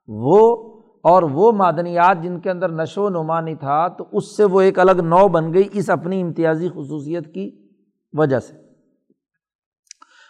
وہ 0.09 0.57
اور 1.03 1.23
وہ 1.23 1.53
معدنیات 1.53 2.23
جن 2.23 2.41
کے 2.41 2.51
اندر 2.51 2.73
نشو 2.73 3.03
و 3.03 3.09
نما 3.09 3.41
نہیں 3.41 3.55
تھا، 3.55 3.89
تو 3.89 4.05
اس 4.13 4.37
سے 4.37 4.45
وہ 4.45 4.61
ایک 4.61 4.79
الگ 4.79 5.03
نو 5.03 5.29
بن 5.29 5.55
گئی 5.55 5.69
اس 5.73 5.91
اپنی 5.91 6.23
امتیازی 6.23 6.69
خصوصیت 6.69 7.35
کی 7.35 7.69
وجہ 8.13 8.39
سے۔ 8.39 8.55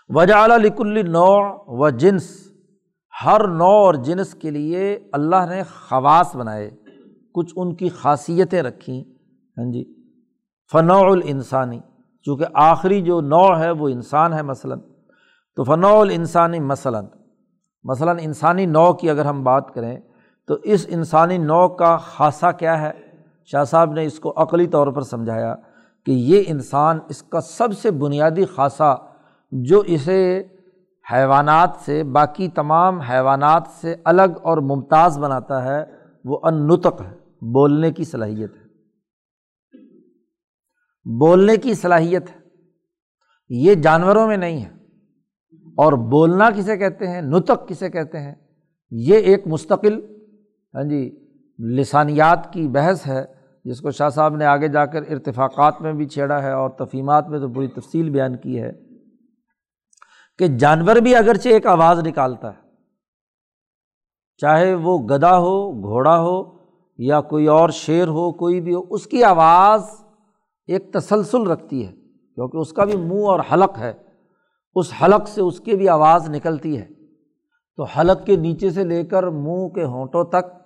وجا 0.08 0.46
لکل 0.46 1.10
نو 1.10 1.36
و 1.66 1.88
جنس، 1.88 2.52
ہر 3.24 3.48
نو 3.48 3.64
اور 3.64 3.94
جنس 3.94 4.34
کے 4.34 4.50
لیے 4.50 4.98
اللہ 5.12 5.46
نے 5.48 5.62
خواص 5.62 6.36
بنائے، 6.36 6.70
کچھ 7.34 7.52
ان 7.56 7.74
کی 7.74 7.88
خاصیتیں 7.88 8.62
رکھیں۔ 8.62 9.04
ہاں 9.58 9.72
جی۔ 9.72 9.94
فنوع 10.72 11.12
الانسانی، 11.12 11.80
چونکہ 12.22 12.44
آخری 12.54 13.00
جو 13.00 13.20
نو 13.20 13.58
ہے 13.58 13.70
وہ 13.70 13.88
انسان 13.88 14.32
ہے 14.32 14.42
مثلاً۔ 14.42 14.78
تو 15.56 15.64
فنوع 15.64 16.00
الانسانی 16.00 16.60
مثلاً 16.60 17.04
مثلاً 17.84 18.18
انسانی 18.20 18.66
نو 18.66 18.92
کی 18.92 19.10
اگر 19.10 19.24
ہم 19.24 19.44
بات 19.44 19.74
کریں 19.74 19.96
تو 20.50 20.56
اس 20.62 20.86
انسانی 20.88 21.38
نو 21.38 21.68
کا 21.68 21.96
خاصہ 21.96 22.46
کیا 22.58 22.82
ہے؟ 22.82 22.92
شاہ 23.44 23.64
صاحب 23.64 23.92
نے 23.92 24.04
اس 24.04 24.20
کو 24.20 24.32
عقلی 24.36 24.66
طور 24.66 24.86
پر 24.86 25.02
سمجھایا 25.02 25.54
کہ 26.06 26.10
یہ 26.10 26.42
انسان 26.46 26.98
اس 27.08 27.22
کا 27.22 27.40
سب 27.40 27.78
سے 27.78 27.90
بنیادی 27.90 28.44
خاصہ 28.44 29.06
جو 29.50 29.80
اسے 29.80 30.42
حیوانات 31.12 31.70
سے، 31.84 32.02
باقی 32.02 32.48
تمام 32.48 33.00
حیوانات 33.00 33.62
سے 33.80 33.94
الگ 34.04 34.38
اور 34.42 34.58
ممتاز 34.58 35.18
بناتا 35.18 35.64
ہے، 35.64 35.84
وہ 36.24 36.38
ان 36.42 36.70
ہے، 36.84 37.14
بولنے 37.52 37.90
کی 37.90 38.04
صلاحیت 38.04 38.52
ہے۔ 38.56 38.66
بولنے 41.18 41.56
کی 41.56 41.74
صلاحیت 41.74 42.30
ہے۔ 42.30 42.40
یہ 43.48 43.74
جانوروں 43.74 44.28
میں 44.28 44.36
نہیں 44.36 44.64
ہے۔ 44.64 44.70
اور 45.76 45.92
بولنا 45.92 46.50
کسے 46.50 46.76
کہتے 46.76 47.08
ہیں؟ 47.08 47.22
نطق 47.22 47.68
کسے 47.68 47.90
کہتے 47.90 48.18
ہیں؟ 48.18 48.34
یہ 48.90 49.16
ایک 49.16 49.46
مستقل 49.46 50.19
ہاں 50.74 50.82
جی 50.82 51.26
لسانیات 51.58 52.52
کی 52.52 52.68
بحث 52.68 53.06
ہے، 53.06 53.24
جس 53.64 53.80
کو 53.80 53.90
شاہ 53.90 54.08
صاحب 54.08 54.36
نے 54.36 54.44
آگے 54.44 54.68
جا 54.68 54.86
کر 54.86 55.02
ارتفاقات 55.10 55.82
میں 55.82 55.92
بھی 55.92 56.06
چھیڑا 56.06 56.42
ہے 56.42 56.52
اور 56.52 56.70
تفیمات 56.70 57.28
میں 57.28 57.38
تو 57.38 57.48
پوری 57.48 57.66
تفصیل 57.66 58.10
بیان 58.10 58.36
کی 58.36 58.62
ہے 58.62 58.72
کہ 60.38 60.46
جانور 60.46 60.96
بھی 60.96 61.14
اگرچہ 61.14 61.48
ایک 61.48 61.66
آواز 61.66 61.98
نکالتا 62.06 62.48
ہے، 62.48 62.68
چاہے 64.36 64.74
وہ 64.74 64.98
گدا 64.98 65.38
ہو، 65.38 65.82
گھوڑا 65.82 66.20
ہو، 66.20 66.42
یا 66.98 67.20
کوئی 67.20 67.46
اور 67.46 67.68
شیر 67.68 68.08
ہو، 68.08 68.32
کوئی 68.32 68.60
بھی 68.60 68.74
ہو، 68.74 68.80
اس 68.90 69.06
کی 69.06 69.24
آواز 69.24 69.82
ایک 70.66 70.92
تسلسل 70.92 71.42
رکھتی 71.42 71.86
ہے، 71.86 71.92
کیونکہ 72.34 72.56
اس 72.56 72.72
کا 72.72 72.84
بھی 72.84 72.96
منہ 72.96 73.26
اور 73.26 73.40
حلق 73.52 73.78
ہے۔ 73.78 73.92
اس 74.74 74.92
حلق 75.02 75.28
سے 75.28 75.40
اس 75.40 75.60
کی 75.60 75.76
بھی 75.76 75.88
آواز 75.88 76.30
نکلتی 76.30 76.78
ہے۔ 76.78 76.86
تو 77.76 77.82
حلق 77.82 78.26
کے 78.26 78.36
نیچے 78.36 78.70
سے 78.70 78.84
لے 78.84 79.04
کر 79.04 79.22
منہ 79.22 79.68
کے 79.68 79.84
ہونٹوں 79.84 80.24
تک 80.24 80.59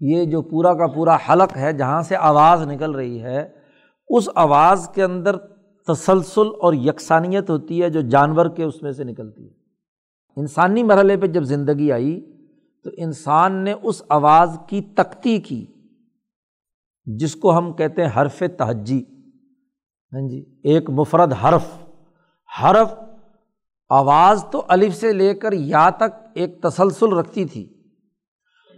یہ 0.00 0.24
جو 0.24 0.42
پورا 0.42 0.74
کا 0.74 0.86
پورا 0.86 1.16
حلق 1.16 1.56
ہے، 1.56 1.72
جہاں 1.72 2.02
سے 2.02 2.16
آواز 2.16 2.62
نکل 2.62 2.90
رہی 2.90 3.22
ہے، 3.22 3.48
اس 4.08 4.28
آواز 4.34 4.88
کے 4.94 5.04
اندر 5.04 5.36
تسلسل 5.88 6.48
اور 6.62 6.72
یکسانیت 6.74 7.50
ہوتی 7.50 7.82
ہے 7.82 7.90
جو 7.90 8.00
جانور 8.00 8.46
کے 8.46 8.64
اس 8.64 8.82
میں 8.82 8.92
سے 8.92 9.04
نکلتی 9.04 9.44
ہے۔ 9.44 9.54
انسانی 10.36 10.82
مرحلے 10.82 11.16
پہ 11.16 11.26
جب 11.26 11.42
زندگی 11.42 11.92
آئی 11.92 12.32
تو 12.84 12.90
انسان 12.96 13.52
نے 13.52 13.74
اس 13.82 14.02
آواز 14.08 14.58
کی 14.66 14.80
تختی 14.80 15.38
کی، 15.38 15.66
جس 17.04 17.36
کو 17.36 17.58
ہم 17.58 17.72
کہتے 17.72 18.02
ہیں 18.02 18.10
حرف 18.16 18.42
تہجی۔ 18.58 19.04
ہاں 20.12 20.28
جی 20.28 20.44
ایک 20.64 20.90
مفرد 20.90 21.32
حرف۔ 21.32 21.78
حرف 22.62 22.94
آواز 23.88 24.44
تو 24.50 24.62
الف 24.68 24.94
سے 24.94 25.12
لے 25.12 25.34
کر 25.34 25.52
یا 25.52 25.90
تک 25.90 26.28
ایک 26.34 26.62
تسلسل 26.62 27.12
رکھتی 27.12 27.44
تھی۔ 27.44 27.83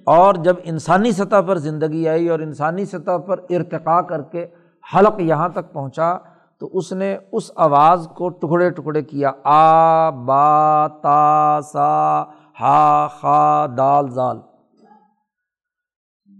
اور 0.06 0.34
جب 0.34 0.56
انسانی 0.64 1.12
سطح 1.12 1.40
پر 1.46 1.58
زندگی 1.58 2.08
آئی 2.08 2.28
اور 2.28 2.40
انسانی 2.40 2.84
سطح 2.84 3.16
پر 3.16 3.40
ارتقا 3.50 4.02
کر 4.02 4.22
کے 4.22 4.46
حلق 4.94 5.20
یہاں 5.20 5.48
تک 5.48 5.72
پہنچا، 5.72 6.14
تو 6.60 6.70
اس 6.72 6.92
نے 6.92 7.16
اس 7.32 7.50
آواز 7.56 8.08
کو 8.14 8.28
ٹکڑے 8.28 8.70
ٹکڑے 8.70 9.02
کیا، 9.02 9.32
آ، 9.44 10.10
با، 10.10 10.86
تا، 10.88 11.60
سا، 11.72 12.22
ہا، 12.60 13.06
خا، 13.06 13.66
دال، 13.76 14.10
زال۔ 14.10 14.36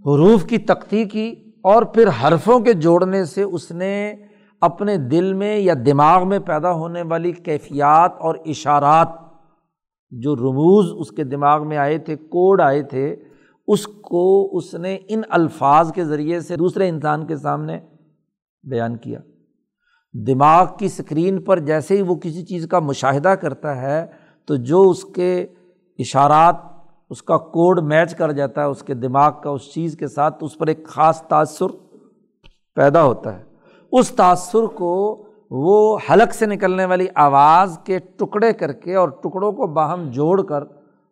حروف 0.06 0.44
کی 0.44 0.58
تختی 0.58 1.04
کی 1.04 1.34
اور 1.64 1.82
پھر 1.82 2.08
حرفوں 2.08 2.60
کے 2.60 2.72
جوڑنے 2.72 3.24
سے 3.24 3.42
اس 3.42 3.70
نے 3.70 4.14
اپنے 4.60 4.96
دل 4.96 5.32
میں 5.32 5.56
یا 5.56 5.74
دماغ 5.86 6.28
میں 6.28 6.38
پیدا 6.38 6.72
ہونے 6.72 7.02
والی 7.02 7.32
کیفیات 7.32 8.12
اور 8.18 8.34
اشارات 8.46 9.08
جو 10.10 10.36
رموز 10.36 10.92
اس 10.98 11.10
کے 11.10 11.24
دماغ 11.24 11.68
میں 11.68 11.76
آئے 11.76 11.98
تھے 11.98 12.16
کوڈ 12.16 12.60
آئے 12.60 12.82
تھے 12.82 13.16
اس 13.66 13.86
کو 13.86 14.56
اس 14.56 14.74
نے 14.74 14.98
ان 15.08 15.22
الفاظ 15.28 15.92
کے 15.92 16.04
ذریعے 16.04 16.40
سے 16.40 16.56
دوسرے 16.56 16.88
انسان 16.88 17.26
کے 17.26 17.36
سامنے 17.36 17.78
بیان 18.62 18.96
کیا۔ 18.96 19.20
دماغ 20.26 20.66
کی 20.78 20.86
اسکرین 20.86 21.42
پر 21.42 21.58
جیسے 21.58 21.96
ہی 21.96 22.02
وہ 22.02 22.14
کسی 22.14 22.44
چیز 22.44 22.68
کا 22.68 22.78
مشاہدہ 22.78 23.28
کرتا 23.28 23.82
ہے، 23.82 24.06
تو 24.46 24.56
جو 24.56 24.82
اس 24.82 25.04
کے 25.04 25.46
اشارات، 25.98 26.56
اس 27.10 27.22
کا 27.22 27.38
کوڈ 27.38 27.80
میچ 27.82 28.14
کر 28.14 28.32
جاتا 28.32 28.60
ہے، 28.60 28.66
اس 28.66 28.82
کے 28.82 28.94
دماغ 28.94 29.32
کا، 29.42 29.50
اس 29.50 29.74
چیز 29.74 29.96
کے 29.96 30.06
ساتھ، 30.06 30.38
اس 30.40 30.58
پر 30.58 30.66
ایک 30.66 30.86
خاص 30.86 31.22
تأثر 31.22 31.66
پیدا 32.74 33.04
ہوتا 33.04 33.38
ہے۔ 33.38 33.44
اس 33.92 34.10
تأثر 34.10 34.66
کو 34.66 35.22
وہ 35.50 35.98
حلق 36.10 36.34
سے 36.34 36.46
نکلنے 36.46 36.84
والی 36.84 37.06
آواز 37.14 37.78
کے 37.84 37.98
ٹکڑے 37.98 38.52
کر 38.52 38.72
کے 38.72 38.94
اور 38.94 39.08
ٹکڑوں 39.08 39.52
کو 39.52 39.66
باہم 39.66 40.10
جوڑ 40.10 40.42
کر 40.42 40.64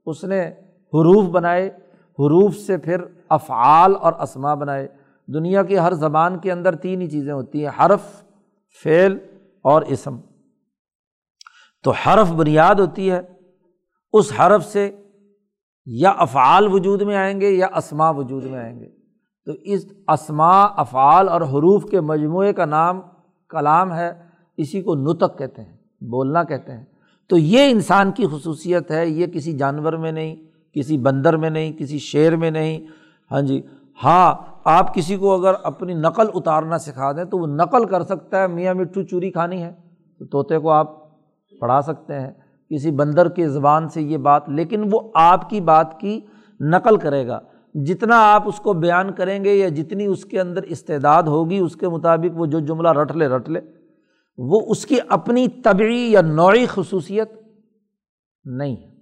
اس 0.07 0.25
نے 0.25 0.49
حروف 0.95 1.25
بنائے۔ 1.25 1.71
حروف 2.19 2.57
سے 2.57 2.77
پھر 2.79 2.97
افعال 3.29 3.95
اور 4.01 4.12
اسما 4.12 4.55
بنائے۔ 4.55 4.89
دنیا 5.35 5.62
کی 5.62 5.79
ہر 5.79 5.93
زبان 5.93 6.39
کے 6.39 6.53
اندر 6.53 6.75
تین 6.75 7.01
ہی 7.01 7.11
چیزیں 7.11 7.33
ہوتی 7.33 7.67
ہیں، 7.67 7.71
حرف، 7.81 8.23
فعل 8.85 9.19
اور 9.62 9.83
اسم۔ 9.83 10.17
تو 11.83 11.91
حرف 11.91 12.33
بنیاد 12.33 12.75
ہوتی 12.75 13.11
ہے، 13.11 13.21
اس 14.12 14.33
حرف 14.41 14.65
سے 14.67 14.97
یا 15.87 16.11
افعال 16.11 16.67
وجود 16.73 17.03
میں 17.03 17.17
آئیں 17.17 17.41
گے 17.41 17.51
یا 17.51 17.67
اسما 17.75 18.11
وجود 18.11 18.45
میں 18.45 18.59
آئیں 18.59 18.81
گے۔ 18.81 18.89
تو 19.45 19.53
اس 19.62 19.87
اسما 20.09 20.62
افعال 20.62 21.29
اور 21.29 21.41
حروف 21.41 21.91
کے 21.91 22.01
مجموعے 22.01 22.53
کا 22.53 22.65
نام، 22.65 23.01
کلام 23.49 23.95
ہے، 23.95 24.12
اسی 24.57 24.83
کو 24.83 24.95
نتق 24.95 25.39
کہتے 25.39 25.62
ہیں، 25.62 25.77
بولنا 26.01 26.45
کہتے 26.45 26.73
ہیں۔ 26.73 26.85
تو 27.29 27.39
یہ 27.39 27.71
انسان 27.71 28.12
کی 28.12 28.25
خصوصیت 28.33 28.91
ہے، 28.91 29.09
یہ 29.09 29.27
کسی 29.27 29.53
جانور 29.53 29.93
میں 29.93 30.12
نہیں 30.12 30.43
کسی 30.75 30.99
بندر 30.99 31.37
میں 31.37 31.51
نہیں، 31.51 31.72
کسی 31.72 31.99
شعر 31.99 32.33
میں 32.33 32.51
نہیں۔ 32.51 32.81
ہاں 33.31 33.41
جی۔ 33.41 33.62
ہاں 34.05 34.35
آپ 34.64 34.95
کسی 34.95 35.16
کو 35.16 35.35
اگر 35.35 35.53
اپنی 35.62 35.95
نقل 35.95 36.27
اتارنا 36.35 36.79
سکھا 36.79 37.12
دیں 37.12 37.25
تو 37.25 37.39
وہ 37.39 37.47
نقل 37.47 37.85
کر 37.87 38.03
سکتا 38.03 38.43
ہے، 38.43 38.47
میاں 38.47 38.75
مٹھو 38.75 39.03
چوری 39.03 39.31
کھانی 39.31 39.62
ہے۔ 39.62 39.72
تو 40.18 40.25
طوطے 40.25 40.59
کو 40.59 40.70
آپ 40.70 41.05
پڑھا 41.61 41.81
سکتے 41.81 42.20
ہیں۔ 42.20 42.31
کسی 42.70 42.91
بندر 42.91 43.29
کے 43.29 43.49
زبان 43.49 43.89
سے 43.89 44.03
یہ 44.03 44.16
بات، 44.16 44.49
لیکن 44.49 44.89
وہ 44.93 45.01
آپ 45.14 45.51
کی 45.51 45.61
بات 45.61 46.01
کی 46.01 46.20
نقل 46.61 46.97
کرے 46.97 47.27
گا۔ 47.27 47.41
جتنا 47.75 48.33
آپ 48.35 48.49
اس 48.49 48.61
کو 48.61 48.72
بیان 48.72 49.12
کریں 49.12 49.45
گے 49.45 49.55
یا 49.55 49.68
جتنی 49.68 50.07
اس 50.07 50.25
کے 50.25 50.41
اندر 50.41 50.62
استعداد 50.62 51.22
ہوگی، 51.22 51.59
اس 51.59 51.77
کے 51.77 51.89
مطابق 51.89 52.41
وہ 52.41 52.47
جو 52.47 52.61
جملہ 52.61 52.89
رٹ 52.89 53.16
لے 53.16 53.27
رٹ 53.29 53.49
لے۔ 53.49 53.61
وہ 54.39 54.61
اس 54.68 54.87
کی 54.87 54.97
اپنی 55.09 55.49
طبعی 55.49 56.01
یا 56.12 56.20
نوعی 56.20 56.66
خصوصیت 56.66 57.33
نہیں 58.45 58.77
ہے۔ 58.77 58.95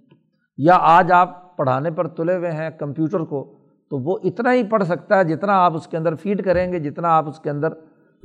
یا 0.57 0.77
آج 0.81 1.11
آپ 1.11 1.42
پڑھانے 1.57 1.91
پر 1.91 2.07
تلے 2.07 2.35
ہوئے 2.35 2.51
ہیں 2.51 2.69
کمپیوٹر 2.69 3.19
کو، 3.19 3.53
تو 3.89 3.97
وہ 3.97 4.17
اتنا 4.23 4.53
ہی 4.53 4.63
پڑھ 4.63 4.83
سکتا 4.83 5.17
ہے 5.17 5.23
جتنا 5.23 5.53
آپ 5.53 5.75
اس 5.75 5.87
کے 5.87 5.97
اندر 5.97 6.15
فیڈ 6.15 6.45
کریں 6.45 6.71
گے، 6.71 6.79
جتنا 6.79 7.09
آپ 7.09 7.29
اس 7.29 7.39
کے 7.39 7.49
اندر 7.49 7.73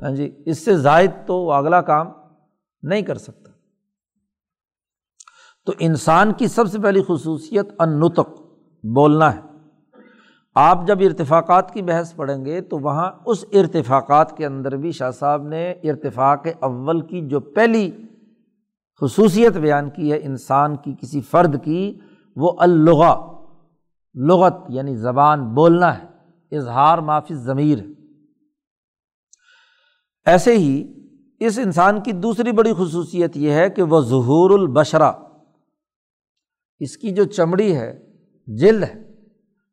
ہاں 0.03 0.11
جی 0.11 0.35
اس 0.45 0.65
سے 0.65 0.77
زائد 0.77 1.11
تو 1.25 1.35
وہ 1.35 1.53
اگلا 1.53 1.81
کام 1.81 2.07
نہیں 2.83 3.01
کر 3.01 3.15
سکتا۔ 3.15 3.51
تو 5.65 5.73
انسان 5.79 6.33
کی 6.33 6.47
سب 6.47 6.67
سے 6.67 6.79
پہلی 6.79 7.01
خصوصیت 7.07 7.67
ان 7.79 8.01
بولنا 8.83 9.35
ہے۔ 9.35 9.39
آپ 10.55 10.87
جب 10.87 10.97
ارتفاقات 10.99 11.73
کی 11.73 11.81
بحث 11.81 12.15
پڑھیں 12.15 12.45
گے 12.45 12.61
تو 12.61 12.79
وہاں 12.79 13.11
اس 13.25 13.45
ارتفاقات 13.53 14.37
کے 14.37 14.45
اندر 14.45 14.77
بھی 14.77 14.91
شاہ 14.91 15.11
صاحب 15.11 15.43
نے 15.43 15.71
ارتفاق 15.71 16.47
اول 16.59 17.01
کی 17.01 17.27
جو 17.27 17.39
پہلی 17.39 17.91
خصوصیت 19.01 19.57
بیان 19.57 19.89
کی 19.89 20.11
ہے 20.11 20.19
انسان 20.23 20.75
کی، 20.75 20.93
کسی 21.01 21.21
فرد 21.21 21.63
کی 21.63 21.99
وہ 22.35 22.51
اللغا 22.59 23.39
لغت 24.15 24.53
یعنی 24.69 24.95
زبان 24.95 25.53
بولنا 25.53 25.97
ہے، 25.97 26.05
اظہار 26.57 26.97
معافی 26.97 27.35
ضمیر 27.35 27.77
ایسے 30.25 30.57
ہی 30.57 30.93
اس 31.39 31.59
انسان 31.59 32.03
کی 32.03 32.11
دوسری 32.11 32.51
بڑی 32.51 32.73
خصوصیت 32.73 33.37
یہ 33.37 33.51
ہے 33.51 33.69
کہ 33.69 33.81
وہ 33.81 34.01
ظہور 34.01 34.59
البشرا 34.59 35.11
اس 36.79 36.97
کی 36.97 37.11
جو 37.11 37.23
چمڑی 37.23 37.75
ہے، 37.75 38.15
جلد 38.47 38.83
ہے۔ 38.83 39.03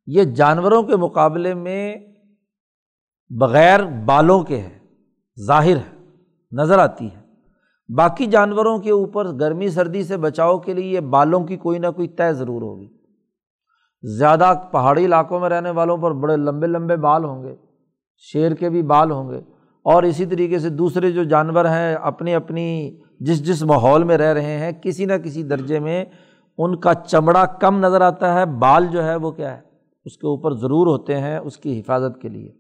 یہ 0.07 0.25
جانوروں 0.25 0.83
کے 0.83 0.97
مقابلے 0.97 1.55
میں 1.55 1.97
بغیر 3.29 3.85
بالوں 3.85 4.43
کے 4.43 4.59
ہے، 4.59 4.79
ظاہر 5.47 5.77
ہے، 5.77 6.07
نظر 6.53 6.79
آتی 6.79 7.07
ہے۔ 7.07 7.26
باقی 7.89 8.27
جانوروں 8.27 8.79
کے 8.79 8.91
اوپر 8.91 9.27
گرمی 9.41 9.69
سردی 9.69 10.03
سے 10.03 10.17
بچاؤ 10.17 10.59
کے 10.59 10.75
لیے 10.75 10.91
یہ 10.91 11.01
بالوں 11.01 11.45
کی 11.45 11.57
کوئی 11.57 11.79
نہ 11.79 11.87
کوئی 11.97 12.09
طے 12.09 12.33
ضرور 12.33 12.63
ہوگی۔ 12.63 12.89
زیادہ 14.03 14.53
پہاڑی 14.73 15.05
علاقوں 15.05 15.41
میں 15.41 15.49
رہنے 15.49 15.71
والوں 15.71 15.97
پر 15.97 16.13
بڑے 16.13 16.37
لمبے 16.37 16.67
لمبے 16.67 16.97
بال 16.97 17.25
ہوں 17.25 17.43
گے، 17.43 17.57
شیر 18.17 18.55
کے 18.55 18.71
بھی 18.71 18.83
بال 18.83 19.11
ہوں 19.11 19.31
گے۔ 19.31 19.39
اور 19.83 20.03
اسی 20.03 20.27
طریقے 20.27 20.59
سے 20.59 20.69
دوسرے 20.69 21.13
جو 21.13 21.25
جانور 21.25 21.65
ہیں، 21.65 21.95
اپنی 21.95 22.35
اپنی 22.35 22.97
جس 23.21 23.47
جس 23.47 23.63
ماحول 23.63 24.05
میں 24.05 24.19
رہ 24.19 24.33
رہے 24.33 24.59
ہیں، 24.59 24.73
کسی 24.73 25.05
نہ 25.05 25.13
کسی 25.13 25.43
درجے 25.43 25.79
میں 25.79 26.05
ان 26.59 26.77
کا 26.77 26.95
چمڑا 26.95 27.47
کم 27.47 27.79
نظر 27.79 28.01
آتا 28.01 28.35
ہے۔ 28.35 28.47
بال 28.47 28.87
جو 28.87 29.05
ہے 29.05 29.17
وہ 29.17 29.31
کیا 29.31 29.57
ہے؟ 29.57 29.63
اس 30.05 30.17
کے 30.17 30.27
اوپر 30.27 30.55
ضرور 30.55 30.87
ہوتے 30.87 31.21
ہیں 31.21 31.39
اس 31.39 31.57
کی 31.57 31.81
حفاظت 31.81 32.23
کے 32.23 32.29
لیے۔ 32.29 32.53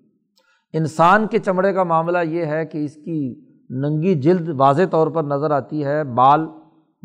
انسان 0.73 1.27
کے 1.27 1.39
چمڑے 1.39 1.73
کا 1.73 1.85
معاملہ 1.85 2.19
یہ 2.25 2.45
ہے 2.45 2.67
کہ 2.67 2.85
اس 2.85 2.95
کی 2.95 3.46
ننگی 3.71 4.15
جلد 4.15 4.49
واضح 4.61 4.83
طور 4.91 5.07
پر 5.07 5.23
نظر 5.23 5.51
آتی 5.51 5.85
ہے۔ 5.85 6.05
بال 6.05 6.47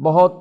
بہت 0.05 0.33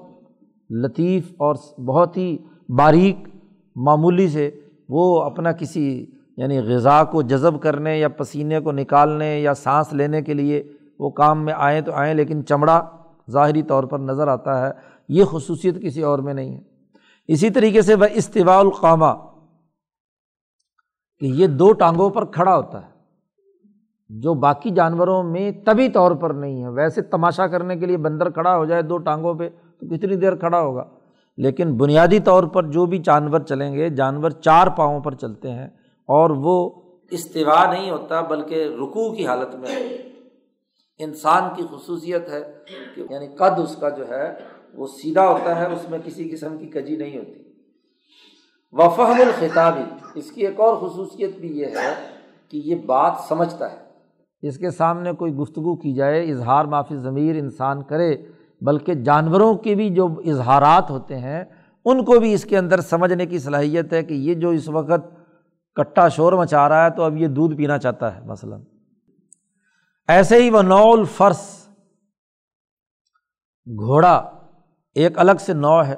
لطیف 0.70 1.32
اور 1.38 1.54
بہت 1.86 2.16
ہی 2.16 2.38
باریک 2.68 3.28
معمولی 3.76 4.28
سے 4.28 4.50
وہ 4.88 5.22
اپنا 5.22 5.52
کسی 5.52 6.06
یعنی 6.36 6.58
غذا 6.58 7.04
کو 7.04 7.22
جذب 7.22 7.62
کرنے 7.62 7.98
یا 7.98 8.08
پسینے 8.08 8.60
کو 8.60 8.72
نکالنے 8.72 9.40
یا 9.40 9.54
سانس 9.54 9.92
لینے 9.92 10.22
کے 10.22 10.34
لیے 10.34 10.72
وہ 10.98 11.10
کام 11.10 11.44
میں 11.44 11.54
آئیں 11.56 11.80
تو 11.80 11.92
آئیں، 11.92 12.14
لیکن 12.14 12.46
چمڑا 12.46 12.86
ظاہری 13.30 13.62
طور 13.62 13.84
پر 13.84 13.98
نظر 13.98 14.28
آتا 14.28 14.66
ہے۔ 14.66 14.72
یہ 15.08 15.24
خصوصیت 15.24 15.82
کسی 15.82 16.02
اور 16.02 16.18
میں 16.18 16.34
نہیں 16.34 16.56
ہے۔ 16.56 16.62
اسی 17.28 17.50
طریقے 17.50 17.82
سے 17.82 17.94
وہ 17.94 18.04
استوا 18.12 18.58
القامہ، 18.58 19.12
کہ 21.18 21.26
یہ 21.26 21.46
دو 21.46 21.72
ٹانگوں 21.72 22.10
پر 22.10 22.24
کھڑا 22.24 22.56
ہوتا 22.56 22.86
ہے۔ 22.86 22.99
جو 24.10 24.34
باقی 24.34 24.70
جانوروں 24.70 25.22
میں 25.22 25.52
طبی 25.64 25.88
طور 25.88 26.12
پر 26.12 26.30
نہیں 26.30 26.62
ہے۔ 26.62 26.68
ویسے 26.68 27.02
تماشا 27.02 27.46
کرنے 27.46 27.76
کے 27.76 27.86
لیے 27.86 27.96
بندر 27.96 28.30
کھڑا 28.30 28.56
ہو 28.56 28.64
جائے 28.64 28.82
دو 28.82 28.98
ٹانگوں 28.98 29.34
پہ 29.34 29.48
تو 29.48 29.86
کتنی 29.86 30.16
دیر 30.16 30.34
کھڑا 30.34 30.60
ہوگا؟ 30.60 30.84
لیکن 31.36 31.76
بنیادی 31.76 32.20
طور 32.20 32.44
پر 32.44 32.62
جو 32.62 32.86
بھی 32.86 32.98
جانور 32.98 33.40
چلیں 33.40 33.74
گے، 33.74 33.90
جانور 33.90 34.30
چار 34.30 34.66
پاؤں 34.66 35.00
پر 35.00 35.14
چلتے 35.14 35.50
ہیں 35.50 35.66
اور 36.06 36.30
وہ 36.30 36.70
استوا 37.10 37.72
نہیں 37.72 37.90
ہوتا 37.90 38.20
بلکہ 38.20 38.68
رکو 38.80 39.12
کی 39.12 39.26
حالت 39.26 39.54
میں۔ 39.54 39.98
انسان 40.98 41.42
کی 41.56 41.62
خصوصیت 41.70 42.28
ہے 42.28 42.42
کہ 42.94 43.02
یعنی 43.10 43.26
قد 43.26 43.58
اس 43.58 43.76
کا 43.76 43.88
جو 43.88 44.08
ہے 44.08 44.34
وہ 44.74 44.86
سیدھا 44.86 45.28
ہوتا 45.28 45.60
ہے، 45.60 45.66
اس 45.66 45.90
میں 45.90 45.98
کسی 46.04 46.28
قسم 46.28 46.58
کی 46.58 46.66
کجی 46.66 46.96
نہیں 46.96 47.18
ہوتی۔ 47.18 47.42
وفہم 48.72 49.20
الخطابی 49.20 49.82
اس 50.14 50.32
کی 50.32 50.46
ایک 50.46 50.60
اور 50.60 50.76
خصوصیت 50.76 51.36
بھی 51.36 51.58
یہ 51.58 51.66
ہے 51.66 51.94
کہ 52.48 52.60
یہ 52.64 52.74
بات 52.86 53.12
سمجھتا 53.28 53.72
ہے۔ 53.72 53.89
اس 54.42 54.58
کے 54.58 54.70
سامنے 54.70 55.12
کوئی 55.12 55.34
گفتگو 55.34 55.76
کی 55.76 55.94
جائے، 55.94 56.30
اظہار 56.30 56.64
معافی 56.64 56.96
ضمیر 56.96 57.36
انسان 57.36 57.82
کرے، 57.82 58.16
بلکہ 58.60 58.94
جانوروں 58.94 59.54
کے 59.54 59.74
بھی 59.74 59.90
جو 59.90 60.06
اظہارات 60.26 60.90
ہوتے 60.90 61.18
ہیں، 61.18 61.44
ان 61.84 62.04
کو 62.04 62.20
بھی 62.20 62.34
اس 62.34 62.44
کے 62.44 62.58
اندر 62.58 62.80
سمجھنے 62.80 63.26
کی 63.26 63.38
صلاحیت 63.38 63.92
ہے 63.92 64.02
کہ 64.02 64.14
یہ 64.14 64.34
جو 64.34 64.48
اس 64.48 64.68
وقت 64.68 65.16
کٹا 65.74 66.08
شور 66.08 66.32
مچا 66.32 66.68
رہا 66.68 66.84
ہے 66.84 66.90
تو 66.90 67.02
اب 67.02 67.16
یہ 67.16 67.26
دودھ 67.26 67.56
پینا 67.56 67.78
چاہتا 67.78 68.16
ہے، 68.16 68.20
مثلاً۔ 68.24 68.60
ایسے 70.08 70.42
ہی 70.42 70.50
وہ 70.50 70.62
نو 70.62 70.92
الفرس۔ 70.92 71.68
گھوڑا 73.66 74.30
ایک 74.94 75.18
الگ 75.18 75.32
سے 75.40 75.52
نو 75.52 75.84
ہے، 75.84 75.96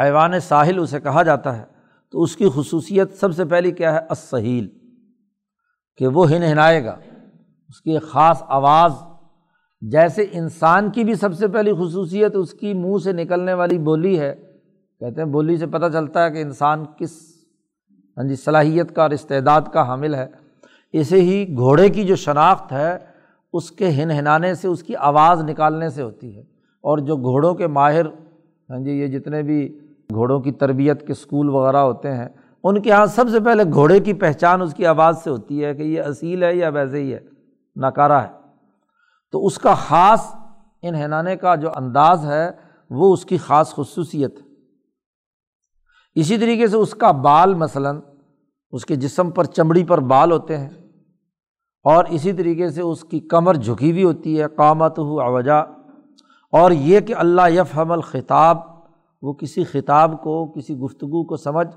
حیوان 0.00 0.40
ساحل 0.40 0.78
اسے 0.78 1.00
کہا 1.00 1.22
جاتا 1.22 1.58
ہے۔ 1.58 1.64
تو 2.12 2.22
اس 2.22 2.36
کی 2.36 2.48
خصوصیت 2.54 3.12
سب 3.12 3.34
سے 3.34 3.44
پہلی 3.44 3.70
کیا 3.70 3.94
ہے؟ 3.94 4.00
اسہیل 4.10 4.68
کہ 5.96 6.06
وہ 6.06 6.30
ہن 6.30 6.42
ہنائے 6.42 6.84
گا۔ 6.84 6.98
اس 7.68 7.80
کی 7.80 7.90
ایک 7.90 8.02
خاص 8.02 8.42
آواز، 8.48 8.92
جیسے 9.80 10.26
انسان 10.32 10.90
کی 10.90 11.04
بھی 11.04 11.14
سب 11.14 11.34
سے 11.34 11.48
پہلی 11.48 11.72
خصوصیت 11.72 12.32
اس 12.34 12.54
کی 12.54 12.74
منہ 12.74 12.98
سے 13.04 13.12
نکلنے 13.12 13.54
والی 13.54 13.78
بولی 13.78 14.20
ہے، 14.20 14.34
کہتے 15.00 15.20
ہیں 15.20 15.28
بولی 15.28 15.56
سے 15.56 15.66
پتہ 15.66 15.92
چلتا 15.92 16.24
ہے 16.24 16.30
کہ 16.30 16.42
انسان 16.42 16.84
کس 16.98 17.10
ہاں 18.16 18.24
جی 18.24 18.36
صلاحیت 18.36 18.94
کا 18.94 19.02
اور 19.02 19.10
استعداد 19.10 19.60
کا 19.72 19.88
حامل 19.88 20.14
ہے۔ 20.14 20.26
اسے 20.92 21.20
ہی 21.20 21.56
گھوڑے 21.56 21.88
کی 21.88 22.04
جو 22.04 22.16
شناخت 22.16 22.72
ہے، 22.72 22.98
اس 23.52 23.70
کے 23.70 23.90
ہن 23.90 24.10
ہنانے 24.10 24.54
سے، 24.54 24.68
اس 24.68 24.82
کی 24.82 24.96
آواز 24.96 25.44
نکالنے 25.44 25.88
سے 25.88 26.02
ہوتی 26.02 26.36
ہے۔ 26.36 26.40
اور 26.80 26.98
جو 26.98 27.16
گھوڑوں 27.16 27.54
کے 27.54 27.66
ماہر 27.66 28.06
ہاں 28.70 28.78
جی 28.78 28.90
یہ 28.90 29.06
جتنے 29.06 29.42
بھی 29.42 29.78
گھوڑوں 30.12 30.40
کی 30.40 30.52
تربیت 30.52 31.06
کے 31.06 31.12
اسکول 31.12 31.48
وغیرہ 31.48 31.76
ہوتے 31.76 32.12
ہیں، 32.12 32.28
ان 32.64 32.82
کے 32.82 32.90
یہاں 32.90 33.06
سب 33.06 33.24
سے 33.28 33.40
پہلے 33.40 33.62
گھوڑے 33.72 34.00
کی 34.00 34.12
پہچان 34.12 34.62
اس 34.62 34.74
کی 34.74 34.86
آواز 34.86 35.18
سے 35.24 35.30
ہوتی 35.30 35.64
ہے 35.64 35.74
کہ 35.74 35.82
یہ 35.82 36.02
اصیل 36.02 36.42
ہے 36.42 36.56
یا 36.56 36.68
ویسے 36.68 36.98
ہی 36.98 37.14
ہے۔ 37.14 37.35
ناکارہ 37.76 38.12
ہے۔ 38.12 38.32
تو 39.32 39.46
اس 39.46 39.58
کا 39.58 39.74
خاص 39.74 40.34
انہنانے 40.82 41.36
کا 41.36 41.54
جو 41.54 41.70
انداز 41.76 42.26
ہے، 42.26 42.50
وہ 42.90 43.12
اس 43.12 43.24
کی 43.24 43.36
خاص 43.36 43.74
خصوصیت 43.74 44.34
ہے۔ 44.40 44.46
اسی 46.14 46.38
طریقے 46.38 46.66
سے 46.66 46.76
اس 46.76 46.94
کا 46.94 47.10
بال 47.10 47.54
مثلاً، 47.54 48.00
اس 48.70 48.86
کے 48.86 48.96
جسم 48.96 49.30
پر 49.30 49.44
چمڑی 49.44 49.84
پر 49.84 50.00
بال 50.00 50.32
ہوتے 50.32 50.58
ہیں۔ 50.58 50.68
اور 51.84 52.04
اسی 52.04 52.32
طریقے 52.32 52.70
سے 52.70 52.82
اس 52.82 53.04
کی 53.04 53.20
کمر 53.20 53.54
جھکی 53.54 53.90
ہوئی 53.90 54.04
ہوتی 54.04 54.40
ہے 54.40 54.48
قامت 54.56 54.98
ہو 54.98 55.20
اوجا 55.20 55.56
اور 56.52 56.70
یہ 56.70 57.00
کہ 57.00 57.14
اللہ 57.14 57.48
یف 57.48 57.78
حمل 57.78 58.00
خطاب 58.00 58.58
وہ 59.22 59.32
کسی 59.32 59.64
خطاب 59.64 60.22
کو، 60.22 60.52
کسی 60.52 60.74
گفتگو 60.74 61.24
کو 61.24 61.36
سمجھ 61.36 61.76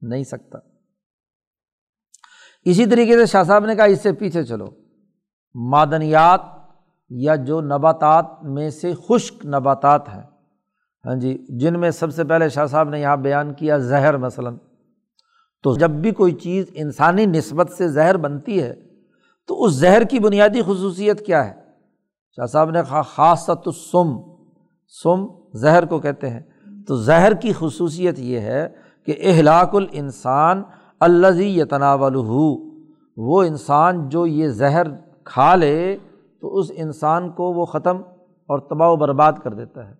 نہیں 0.00 0.24
سکتا۔ 0.24 0.58
اسی 2.64 2.86
طریقے 2.86 3.14
سے 3.14 3.26
شاہ 3.26 3.42
صاحب 3.42 3.66
نے 3.66 3.76
کہا، 3.76 3.84
اس 3.84 4.02
سے 4.02 4.12
پیچھے 4.12 4.44
چلو۔ 4.44 4.66
معدنیات 5.54 6.40
یا 7.10 7.34
جو 7.34 7.60
نباتات 7.60 8.24
میں 8.42 8.70
سے 8.70 8.92
خشک 9.08 9.46
نباتات 9.46 10.08
ہیں۔ 10.08 10.22
ہاں 11.06 11.14
جی 11.14 11.46
جن 11.48 11.80
میں 11.80 11.90
سب 11.90 12.14
سے 12.14 12.24
پہلے 12.24 12.48
شاہ 12.48 12.66
صاحب 12.66 12.88
نے 12.88 13.00
یہاں 13.00 13.16
بیان 13.16 13.54
کیا 13.54 13.78
زہر 13.78 14.16
مثلاً۔ 14.16 14.56
تو 15.62 15.74
جب 15.74 15.90
بھی 15.90 16.10
کوئی 16.10 16.32
چیز 16.32 16.66
انسانی 16.74 17.26
نسبت 17.26 17.70
سے 17.70 17.88
زہر 17.88 18.16
بنتی 18.16 18.62
ہے، 18.62 18.74
تو 19.46 19.64
اس 19.64 19.72
زہر 19.72 20.02
کی 20.02 20.18
بنیادی 20.18 20.62
خصوصیت 20.62 21.26
کیا 21.26 21.46
ہے؟ 21.46 21.52
شاہ 22.36 22.46
صاحب 22.46 22.70
نے 22.70 22.80
کہا 22.88 23.02
خاص 23.02 23.46
تو 23.46 23.70
سم 23.70 24.20
سم 25.02 25.26
زہر 25.54 25.86
کو 25.86 25.98
کہتے 25.98 26.30
ہیں۔ 26.30 26.40
تو 26.86 26.96
زہر 26.96 27.34
کی 27.34 27.52
خصوصیت 27.58 28.18
یہ 28.18 28.40
ہے 28.40 28.68
کہ 29.06 29.14
اہلاک 29.22 29.74
الانسان 29.74 30.62
الزی 31.00 31.60
یتناول 31.60 32.16
وہ 33.16 33.42
انسان 33.42 34.08
جو 34.08 34.26
یہ 34.26 34.48
زہر 34.48 34.82
کھا 35.24 35.54
لے 35.54 35.96
تو 36.40 36.56
اس 36.56 36.70
انسان 36.74 37.32
کو 37.32 37.52
وہ 37.52 37.64
ختم 37.64 37.96
اور 38.46 38.58
تباہ 38.58 38.88
و 38.88 38.96
برباد 38.96 39.32
کر 39.44 39.54
دیتا 39.54 39.88
ہے۔ 39.88 39.94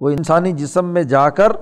وہ 0.00 0.10
انسانی 0.10 0.52
جسم 0.52 0.88
میں 0.88 1.02
جا 1.02 1.30
کر 1.30 1.52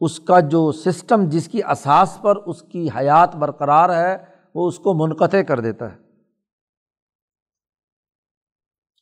اس 0.00 0.20
کا 0.20 0.40
جو 0.40 0.72
سسٹم 0.72 1.28
جس 1.28 1.48
کی 1.48 1.64
اساس 1.64 2.18
پر 2.22 2.36
اس 2.36 2.62
کی 2.62 2.88
حیات 2.96 3.36
برقرار 3.36 3.96
ہے، 3.96 4.16
وہ 4.54 4.68
اس 4.68 4.78
کو 4.78 4.94
منقطع 4.94 5.42
کر 5.42 5.60
دیتا 5.60 5.92
ہے۔ 5.92 5.96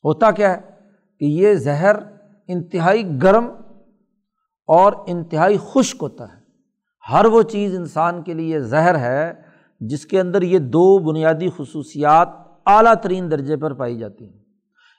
ہوتا 0.03 0.31
کیا 0.31 0.57
ہے 0.57 0.61
کہ 1.19 1.25
یہ 1.25 1.53
زہر 1.53 1.95
انتہائی 2.47 3.21
گرم 3.23 3.45
اور 4.67 4.93
انتہائی 5.07 5.57
خشک 5.57 5.97
ہوتا 6.01 6.33
ہے۔ 6.33 6.39
ہر 7.11 7.25
وہ 7.25 7.41
چیز 7.41 7.75
انسان 7.75 8.23
کے 8.23 8.33
لیے 8.33 8.59
زہر 8.59 8.97
ہے، 8.97 9.33
جس 9.79 10.05
کے 10.05 10.19
اندر 10.19 10.41
یہ 10.41 10.59
دو 10.59 10.99
بنیادی 10.99 11.49
خصوصیات 11.57 12.29
اعلیٰ 12.65 12.93
ترین 12.95 13.31
درجے 13.31 13.57
پر 13.57 13.73
پائی 13.73 13.97
جاتی 13.97 14.25
ہیں۔ 14.25 14.39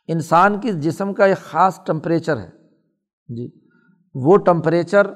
انسان 0.08 0.60
کی 0.60 0.72
جسم 0.72 1.12
کا 1.12 1.24
ایک 1.24 1.38
خاص 1.38 1.80
ٹمپریچر 1.84 2.36
ہے۔ 2.36 2.50
جی 3.28 3.50
وہ 4.14 4.36
ٹمپریچر 4.36 5.06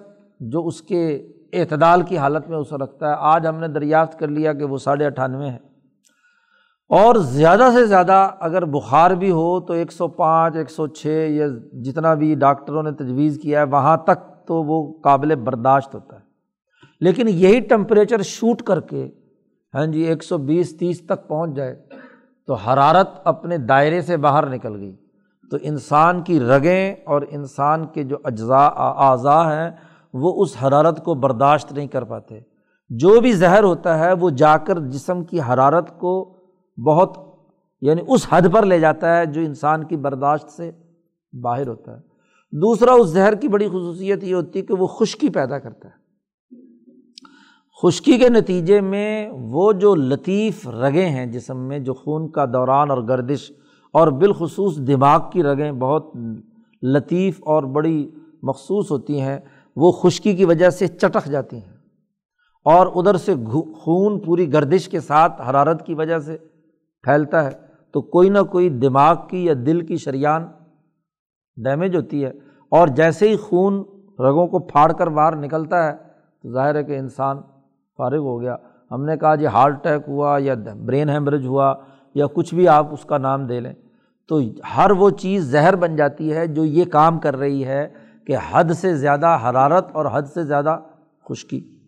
جو 0.41 0.67
اس 0.67 0.83
کے 0.83 1.27
اعتدال 1.53 2.03
کی 2.03 2.19
حالت 2.19 2.49
میں 2.49 2.59
اسے 2.59 2.85
رکھتا 2.85 3.09
ہے۔ 3.09 3.15
آج 3.19 3.47
ہم 3.47 3.57
نے 3.57 3.69
دریافت 3.69 4.19
کر 4.19 4.29
لیا 4.29 4.53
کہ 4.53 4.65
وہ 4.65 4.79
ساڑھے 4.79 5.07
اٹھانوے 5.07 5.49
ہے 5.49 5.59
اور 6.89 7.15
زیادہ 7.15 7.69
سے 7.75 7.87
زیادہ 7.87 8.31
اگر 8.41 8.65
بخار 8.65 9.11
بھی 9.11 9.31
ہو 9.31 9.61
تو 9.61 9.73
ایک 9.73 9.93
سو 9.93 10.09
پانچ، 10.09 10.57
ایک 10.57 10.71
سو 10.71 10.87
چھ 10.87 11.07
یا 11.31 11.47
جتنا 11.73 12.15
بھی 12.15 12.35
ڈاکٹروں 12.35 12.83
نے 12.83 12.93
تجویز 12.93 13.39
کیا 13.43 13.61
ہے، 13.61 13.65
وہاں 13.65 13.97
تک 13.97 14.47
تو 14.47 14.63
وہ 14.63 15.01
قابل 15.03 15.35
برداشت 15.35 15.95
ہوتا 15.95 16.17
ہے۔ 16.17 16.25
لیکن 17.01 17.29
یہی 17.29 17.61
ٹمپریچر 17.61 18.23
شوٹ 18.23 18.63
کر 18.63 18.81
کے 18.81 19.11
ہاں 19.75 19.87
جی 19.87 20.01
ایک 20.01 20.25
سو 20.25 20.39
بیس، 20.39 20.79
تیس 20.79 21.07
تک 21.07 21.29
پہنچ 21.29 21.57
جائے 21.57 21.87
تو 22.47 22.55
حرارت 22.55 23.09
اپنے 23.25 23.59
دائرے 23.59 24.03
سے 24.03 24.17
باہر 24.17 24.47
نکل 24.47 24.81
گئی۔ 24.81 24.97
تو 25.51 25.57
انسان 25.63 26.23
کی 26.23 26.41
رگیں 26.41 26.95
اور 27.07 27.23
انسان 27.31 27.87
کے 27.87 28.03
جو 28.03 28.17
اجزاء، 28.25 28.69
اعضاء 28.77 29.43
ہیں، 29.43 29.71
وہ 30.13 30.43
اس 30.43 30.57
حرارت 30.63 31.05
کو 31.05 31.15
برداشت 31.15 31.73
نہیں 31.73 31.87
کر 31.87 32.05
پاتے۔ 32.05 32.41
جو 32.89 33.21
بھی 33.21 33.33
زہر 33.33 33.63
ہوتا 33.63 33.99
ہے، 33.99 34.13
وہ 34.13 34.31
جا 34.31 34.57
کر 34.57 34.79
جسم 34.79 35.25
کی 35.25 35.41
حرارت 35.41 35.99
کو 35.99 36.37
بہت 36.87 37.19
یعنی 37.81 38.03
اس 38.09 38.27
حد 38.31 38.43
پر 38.53 38.67
لے 38.67 38.81
جاتا 38.81 39.17
ہے 39.17 39.27
جو 39.27 39.41
انسان 39.41 39.85
کی 39.85 39.97
برداشت 39.97 40.49
سے 40.49 40.71
باہر 41.33 41.69
ہوتا 41.69 41.93
ہے۔ 41.93 42.01
دوسرا، 42.53 42.93
اس 42.93 43.09
زہر 43.09 43.35
کی 43.35 43.49
بڑی 43.49 43.69
خصوصیت 43.69 44.25
یہ 44.25 44.35
ہوتی 44.35 44.59
ہے 44.59 44.65
کہ 44.65 44.75
وہ 44.75 44.87
خشکی 44.87 45.29
پیدا 45.29 45.59
کرتا 45.59 45.89
ہے۔ 45.89 46.04
خشکی 47.83 48.17
کے 48.19 48.29
نتیجے 48.29 48.81
میں 48.81 49.29
وہ 49.31 49.73
جو 49.73 49.95
لطیف 49.95 50.69
رگیں 50.69 51.09
ہیں 51.09 51.25
جسم 51.27 51.59
میں، 51.59 51.79
جو 51.79 51.95
خون 51.95 52.31
کا 52.31 52.45
دوران 52.45 52.91
اور 52.91 53.03
گردش 53.09 53.51
اور 53.95 54.09
بالخصوص 54.09 54.77
دماغ 54.79 55.21
کی 55.31 55.43
رگیں 55.43 55.73
بہت 55.73 56.11
لطیف 56.83 57.41
اور 57.47 57.63
بڑی 57.63 58.11
مخصوص 58.43 58.91
ہوتی 58.91 59.21
ہیں، 59.21 59.39
وہ 59.77 59.91
خشکی 59.93 60.35
کی 60.37 60.45
وجہ 60.45 60.71
سے 60.71 60.87
چٹک 60.87 61.27
جاتی 61.27 61.57
ہیں 61.57 61.73
اور 62.67 62.87
ادھر 62.95 63.17
سے 63.17 63.35
خون 63.75 64.19
پوری 64.21 64.53
گردش 64.53 64.89
کے 64.89 65.01
ساتھ 65.01 65.41
حرارت 65.43 65.87
کی 65.87 65.95
وجہ 65.95 66.19
سے 66.19 66.37
پھیلتا 67.05 67.45
ہے۔ 67.45 67.51
تو 67.95 68.03
کوئی 68.03 68.29
نہ 68.29 68.43
کوئی 68.43 68.69
دماغ 68.69 69.17
کی 69.31 69.45
یا 69.45 69.55
دل 69.67 69.81
کی 69.87 69.97
شریان 69.97 70.47
ڈیمیج 71.57 71.97
ہوتی 71.97 72.25
ہے 72.25 72.31
اور 72.73 72.89
جیسے 72.89 73.29
ہی 73.29 73.37
خون 73.37 73.83
رگوں 74.19 74.47
کو 74.47 74.59
پھاڑ 74.59 74.93
کر 74.93 75.07
باہر 75.07 75.37
نکلتا 75.37 75.85
ہے، 75.87 75.97
تو 75.97 76.53
ظاہر 76.53 76.75
ہے 76.75 76.85
کہ 76.85 76.99
انسان 76.99 77.41
فارغ 77.97 78.19
ہو 78.19 78.41
گیا۔ 78.41 78.57
ہم 78.91 79.05
نے 79.05 79.17
کہا 79.17 79.35
جی 79.35 79.47
ہارٹ 79.47 79.75
اٹیک 79.75 80.03
ہوا 80.09 80.37
یا 80.41 80.55
برین 80.85 81.09
ہیمریج 81.09 81.47
ہوا 81.47 81.75
یا 82.15 82.27
کچھ 82.27 82.55
بھی 82.55 82.69
آپ 82.69 82.93
اس 82.93 83.05
کا 83.05 83.19
نام 83.19 83.47
دے 83.47 83.61
لیں۔ 83.61 83.75
تو 84.29 84.41
ہر 84.77 84.91
وہ 84.91 85.11
چیز 85.11 85.45
زہر 85.45 85.77
بن 85.77 85.97
جاتی 85.97 86.33
ہے 86.33 86.47
جو 86.47 86.65
یہ 86.65 86.85
کام 86.85 87.19
کر 87.19 87.37
رہی 87.37 87.65
ہے 87.65 87.89
کہ 88.27 88.37
حد 88.51 88.65
سے 88.65 88.97
زیادہ 88.97 89.39
حرارت 89.45 89.87
اور 89.93 90.07
حد 90.13 90.23
سے 90.23 90.43
زیادہ 90.43 90.79
خشکی۔ 91.29 91.79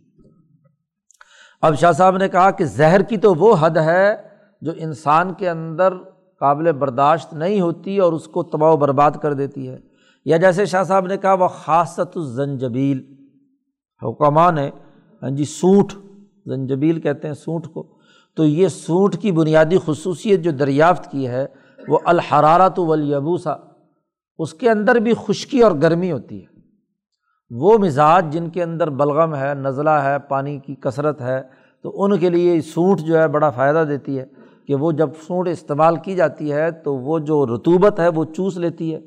اب 1.63 1.75
شاہ 1.75 1.93
صاحب 1.93 2.17
نے 2.17 2.29
کہا 2.29 2.51
کہ 2.51 2.65
زہر 2.65 3.03
کی 3.03 3.17
تو 3.17 3.35
وہ 3.35 3.57
حد 3.61 3.77
ہے 3.77 4.17
جو 4.61 4.73
انسان 4.77 5.33
کے 5.33 5.51
اندر 5.51 5.95
قابل 6.41 6.73
برداشت 6.73 7.35
نہیں 7.35 7.61
ہوتی 7.61 7.99
اور 7.99 8.13
اس 8.13 8.27
کو 8.27 8.43
تباہ 8.43 8.73
و 8.73 8.77
برباد 8.77 9.11
کر 9.11 9.33
دیتی 9.33 9.69
ہے۔ 9.69 9.79
یا 10.25 10.37
جیسے 10.37 10.67
شاہ 10.67 10.83
صاحب 10.83 11.07
نے 11.07 11.17
کہا، 11.17 11.33
وہ 11.33 11.49
خاصت 11.49 12.17
الزنجبیل 12.17 13.15
حکمہ 14.03 14.51
نے 14.51 14.71
ہاں 15.23 15.31
جی 15.31 15.45
سونٹ 15.45 15.93
زنجبیل 16.47 17.01
کہتے 17.01 17.29
ہیں 17.29 17.35
سونٹ 17.35 17.67
کو۔ 17.67 17.87
تو 18.37 18.45
یہ 18.45 18.69
سونٹ 18.69 19.17
کی 19.17 19.33
بنیادی 19.33 19.77
خصوصیت 19.85 20.41
جو 20.41 20.51
دریافت 20.51 21.11
کی 21.11 21.29
ہے، 21.29 21.47
وہ 21.89 21.99
الحرارت 22.05 22.79
ولیبوسا 22.79 23.55
اس 24.39 24.55
کے 24.55 24.71
اندر 24.71 24.95
بھی 24.95 25.13
خشکی 25.27 25.61
اور 25.61 25.73
گرمی 25.83 26.13
ہوتی 26.13 26.41
ہے۔ 26.41 26.57
وہ 27.51 27.79
مزاج 27.79 28.27
جن 28.31 28.49
کے 28.49 28.63
اندر 28.63 28.91
بلغم 28.91 29.35
ہے، 29.35 29.55
نزلہ 29.55 29.91
ہے، 29.91 30.19
پانی 30.19 30.59
کی 30.59 30.75
کثرت 30.75 31.21
ہے، 31.21 31.43
تو 31.83 32.05
ان 32.05 32.19
کے 32.19 32.31
لیے 32.31 32.61
سونٹ 32.61 33.01
جو 33.01 33.19
ہے 33.19 33.29
بڑا 33.29 33.51
فائدہ 33.51 33.85
دیتی 33.89 34.19
ہے 34.19 34.25
کہ 34.67 34.75
وہ 34.75 34.93
جب 34.93 35.11
سونٹ 35.27 35.49
استعمال 35.49 35.97
کی 35.97 36.15
جاتی 36.15 36.53
ہے، 36.53 36.71
تو 36.71 36.97
وہ 36.97 37.19
جو 37.19 37.47
رتوبت 37.47 38.01
ہے، 38.01 38.09
وہ 38.09 38.25
چوس 38.25 38.57
لیتی 38.57 38.95
ہے 38.95 39.01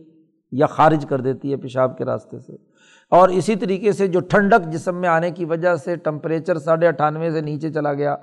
یا 0.51 0.65
خارج 0.65 1.05
کر 1.09 1.21
دیتی 1.21 1.51
ہے 1.51 1.57
پیشاب 1.57 1.97
کے 1.97 2.05
راستے 2.05 2.39
سے۔ 2.39 2.68
اور 3.11 3.29
اسی 3.29 3.55
طریقے 3.55 3.91
سے 3.91 4.07
جو 4.07 4.19
ٹھنڈک 4.19 4.71
جسم 4.71 4.95
میں 4.95 5.09
آنے 5.09 5.31
کی 5.31 5.45
وجہ 5.45 5.75
سے 5.75 5.95
ٹمپریچر 5.95 6.59
ساڑھے 6.59 6.87
اٹھانوے 6.87 7.31
سے 7.31 7.41
نیچے 7.41 7.71
چلا 7.73 7.93
گیا 7.93 8.15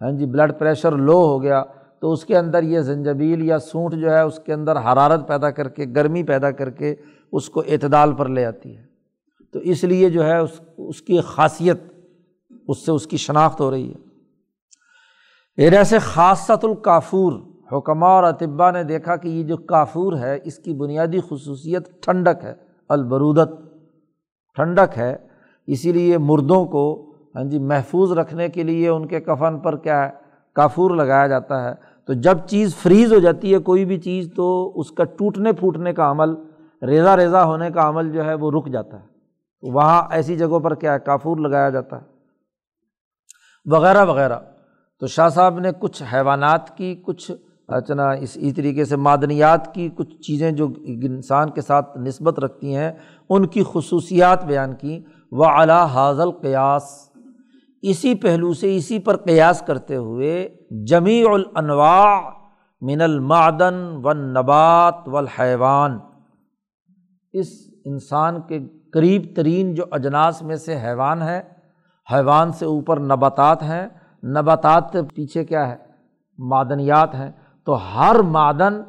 ہاں 0.00 0.10
جی 0.10 0.26
بلڈ 0.26 0.52
پریشر 0.58 0.92
لو 0.92 1.20
ہو 1.26 1.42
گیا، 1.42 1.62
تو 2.00 2.12
اس 2.12 2.24
کے 2.24 2.38
اندر 2.38 2.62
یہ 2.62 2.80
زنجبیل 2.80 3.44
یا 3.44 3.58
سونٹ 3.58 3.94
جو 3.94 4.10
ہے 4.10 4.20
اس 4.20 4.40
کے 4.46 4.52
اندر 4.52 4.76
حرارت 4.76 5.28
پیدا 5.28 5.50
کر 5.50 5.68
کے، 5.68 5.84
گرمی 5.96 6.22
پیدا 6.22 6.50
کر 6.50 6.70
کے 6.70 6.94
اس 7.32 7.48
کو 7.48 7.62
اعتدال 7.68 8.14
پر 8.14 8.28
لے 8.28 8.44
آتی 8.44 8.76
ہے۔ 8.76 8.82
تو 9.50 9.58
اس 9.58 9.84
لیے 9.84 10.10
جو 10.10 10.24
ہے 10.24 10.38
اس 10.38 10.60
اس 10.78 11.02
کی 11.02 11.20
خاصیت 11.20 11.80
اس 12.68 12.86
سے 12.86 12.92
اس 12.92 13.06
کی 13.06 13.16
شناخت 13.16 13.60
ہو 13.60 13.70
رہی 13.70 13.92
ہے۔ 13.92 13.98
ایر 15.56 15.72
ایسے 15.72 15.98
خاصت 15.98 16.64
الکافور 16.64 17.32
حکمہ 17.72 18.06
اور 18.06 18.24
اطبا 18.24 18.70
نے 18.70 18.82
دیکھا 18.84 19.16
کہ 19.16 19.28
یہ 19.28 19.42
جو 19.44 19.56
کافور 19.56 20.12
ہے، 20.12 20.38
اس 20.44 20.58
کی 20.58 20.74
بنیادی 20.74 21.20
خصوصیت 21.30 22.02
ٹھنڈک 22.02 22.44
ہے، 22.44 22.54
البرودت۔ 22.88 23.69
ٹھنڈک 24.60 24.98
ہے، 24.98 25.16
اسی 25.66 25.92
لیے 25.92 26.18
مردوں 26.18 26.64
کو 26.64 27.06
ہاں 27.34 27.44
جی 27.44 27.58
محفوظ 27.58 28.12
رکھنے 28.12 28.48
کے 28.48 28.62
لیے 28.62 28.88
ان 28.88 29.06
کے 29.06 29.20
کفن 29.20 29.58
پر 29.58 29.76
کیا 29.76 30.04
ہے، 30.04 30.10
کافور 30.52 30.90
لگایا 30.90 31.26
جاتا 31.26 31.64
ہے۔ 31.64 31.74
تو 32.06 32.12
جب 32.12 32.38
چیز 32.38 32.76
فریز 32.76 33.12
ہو 33.12 33.18
جاتی 33.18 33.54
ہے، 33.54 33.58
کوئی 33.58 33.84
بھی 33.84 33.98
چیز، 33.98 34.30
تو 34.36 34.72
اس 34.74 34.90
کا 34.90 35.04
ٹوٹنے 35.04 35.52
پھوٹنے 35.52 35.92
کا 35.92 36.10
عمل 36.10 36.28
ریزا 36.82 37.16
ریزا 37.16 37.44
ہونے 37.44 37.70
کا 37.70 37.88
عمل 37.88 38.12
جو 38.12 38.24
ہے، 38.24 38.34
وہ 38.34 38.50
رک 38.50 38.66
جاتا 38.68 39.00
ہے۔ 39.00 39.06
وہاں 39.62 40.02
ایسی 40.10 40.36
جگہوں 40.36 40.60
پر 40.60 40.74
کیا 40.74 40.94
ہے، 40.94 40.98
کافور 40.98 41.36
لگایا 41.36 41.70
جاتا 41.70 41.96
ہے۔ 41.96 42.06
وغیرہ 43.66 44.04
وغیرہ۔ 44.04 44.38
تو 45.00 45.06
شاہ 45.06 45.28
صاحب 45.28 45.58
نے 45.58 45.70
کچھ 45.78 46.02
حیوانات 46.12 46.76
کی، 46.76 46.94
کچھ 46.94 47.30
اچنا 47.72 48.10
اسی 48.10 48.52
طریقے 48.52 48.84
سے 48.84 48.96
معدنیات 48.96 49.74
کی 49.74 49.88
کچھ 49.94 50.16
چیزیں 50.16 50.50
جو 50.50 50.68
انسان 50.84 51.50
کے 51.50 51.60
ساتھ 51.60 51.98
نسبت 51.98 52.38
رکھتی 52.38 52.76
ہیں، 52.76 52.92
ان 53.28 53.46
کی 53.46 53.62
خصوصیات 53.72 54.44
بیان 54.44 54.74
کیں 54.74 55.00
وہ 55.32 55.44
اعلیٰ 55.44 55.84
حاضل 55.86 56.30
قیاس 56.30 57.10
اسی 57.82 58.14
پہلو 58.14 58.52
سے 58.52 58.76
اسی 58.76 58.98
پر 58.98 59.16
قیاس 59.16 59.62
کرتے 59.66 59.96
ہوئے 59.96 60.48
جمیع 60.86 61.28
الانواع 61.32 62.20
من 62.80 63.00
المعدن 63.00 64.00
و 64.04 64.12
نبات 64.12 65.08
و 65.08 65.16
الحیوان 65.16 65.98
اس 67.32 67.46
انسان 67.84 68.40
کے 68.40 68.58
قریب 68.92 69.22
ترین 69.36 69.74
جو 69.74 69.84
اجناس 69.90 70.42
میں 70.42 70.56
سے 70.56 70.76
حیوان 70.76 71.22
ہے، 71.22 71.42
حیوان 72.12 72.52
سے 72.52 72.64
اوپر 72.64 73.00
نباتات 73.00 73.62
ہیں۔ 73.62 73.88
نباتات 74.22 74.96
پیچھے 75.14 75.44
کیا 75.44 75.68
ہے؟ 75.68 75.76
معدنیات 76.38 77.14
ہیں۔ 77.14 77.30
تو 77.66 77.78
ہر 77.94 78.20
معدن 78.30 78.80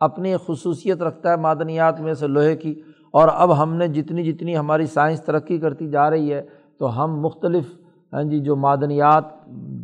اپنی 0.00 0.34
خصوصیت 0.46 1.02
رکھتا 1.02 1.30
ہے 1.30 1.36
معدنیات 1.36 2.00
میں 2.00 2.14
سے 2.14 2.26
لوہے 2.26 2.56
کی، 2.56 2.74
اور 3.14 3.28
اب 3.32 3.62
ہم 3.62 3.74
نے 3.74 3.88
جتنی 3.88 4.24
جتنی 4.24 4.56
ہماری 4.56 4.86
سائنس 4.86 5.22
ترقی 5.22 5.58
کرتی 5.58 5.88
جا 5.90 6.08
رہی 6.10 6.32
ہے، 6.32 6.42
تو 6.78 7.04
ہم 7.04 7.20
مختلف 7.20 7.64
ہاں 8.12 8.22
جی 8.22 8.38
جو 8.40 8.56
معدنیات، 8.56 9.24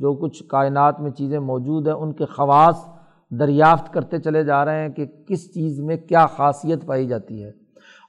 جو 0.00 0.12
کچھ 0.12 0.42
کائنات 0.48 1.00
میں 1.00 1.10
چیزیں 1.10 1.38
موجود 1.38 1.86
ہیں، 1.86 1.94
ان 1.94 2.12
کے 2.12 2.24
خواص 2.26 2.84
دریافت 3.30 3.92
کرتے 3.92 4.18
چلے 4.18 4.42
جا 4.44 4.64
رہے 4.64 4.82
ہیں 4.82 4.88
کہ 4.88 5.06
کس 5.28 5.52
چیز 5.54 5.80
میں 5.80 5.96
کیا 5.96 6.26
خاصیت 6.26 6.86
پائی 6.86 7.06
جاتی 7.06 7.42
ہے۔ 7.44 7.50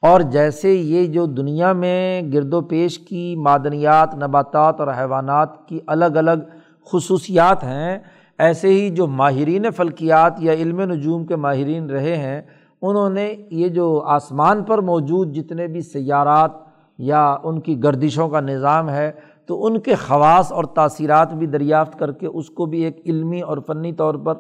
اور 0.04 0.22
جیسے 0.32 0.72
یہ 0.72 1.06
جو 1.08 1.26
دنیا 1.26 1.72
میں 1.74 2.22
گرد 2.34 2.54
و 2.54 2.62
پیش 2.62 2.98
کی 3.00 3.36
معدنیات، 3.36 4.16
نباتات 4.16 4.80
اور 4.80 4.94
حیوانات 4.98 5.68
کی 5.68 5.80
الگ 5.88 6.16
الگ 6.16 6.46
خصوصیات 6.88 7.64
ہیں 7.64 7.98
ایسے 8.40 8.68
ہی 8.68 8.90
جو 8.90 9.08
ماہرین 9.08 9.72
فلکیات 9.72 10.34
یا 10.40 10.54
علم 10.54 10.82
نجوم 10.82 11.26
کے 11.26 11.36
ماہرین 11.36 11.90
رہے 11.90 12.16
ہیں، 12.18 12.42
انہوں 12.82 13.10
نے 13.10 13.36
یہ 13.52 13.68
جو 13.68 14.02
آسمان 14.06 14.64
پر 14.64 14.78
موجود 14.78 15.36
جتنے 15.36 15.68
بھی 15.68 15.82
سیارات 15.82 16.52
یا 16.98 17.38
ان 17.44 17.62
کی 17.62 17.84
گردشوں 17.84 18.30
کا 18.30 18.40
نظام 18.40 18.90
ہے، 18.90 19.12
تو 19.46 19.66
ان 19.66 19.80
کے 19.80 19.96
خواص 19.96 20.52
اور 20.52 20.64
تاثیرات 20.64 21.34
بھی 21.34 21.48
دریافت 21.48 22.00
کر 22.00 22.12
کے 22.12 22.28
اس 22.28 22.50
کو 22.50 22.66
بھی 22.66 22.84
ایک 22.84 23.02
علمی 23.06 23.42
اور 23.42 23.58
فنی 23.68 23.94
طور 23.94 24.16
پر 24.16 24.34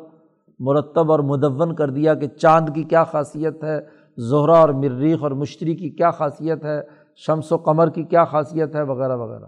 مرتب 0.59 1.11
اور 1.11 1.19
مدون 1.19 1.75
کر 1.75 1.89
دیا 1.89 2.13
کہ 2.13 2.27
چاند 2.27 2.69
کی 2.75 2.83
کیا 2.83 3.03
خاصیت 3.03 3.63
ہے، 3.63 3.79
زہرہ 4.17 4.55
اور 4.55 4.69
مریخ 4.69 5.23
اور 5.23 5.31
مشتری 5.31 5.75
کی 5.75 5.89
کیا 5.89 6.11
خاصیت 6.11 6.65
ہے، 6.65 6.81
شمس 7.15 7.51
و 7.51 7.57
قمر 7.57 7.89
کی 7.89 8.03
کیا 8.03 8.25
خاصیت 8.25 8.75
ہے، 8.75 8.81
وغیرہ 8.81 9.15
وغیرہ۔ 9.15 9.45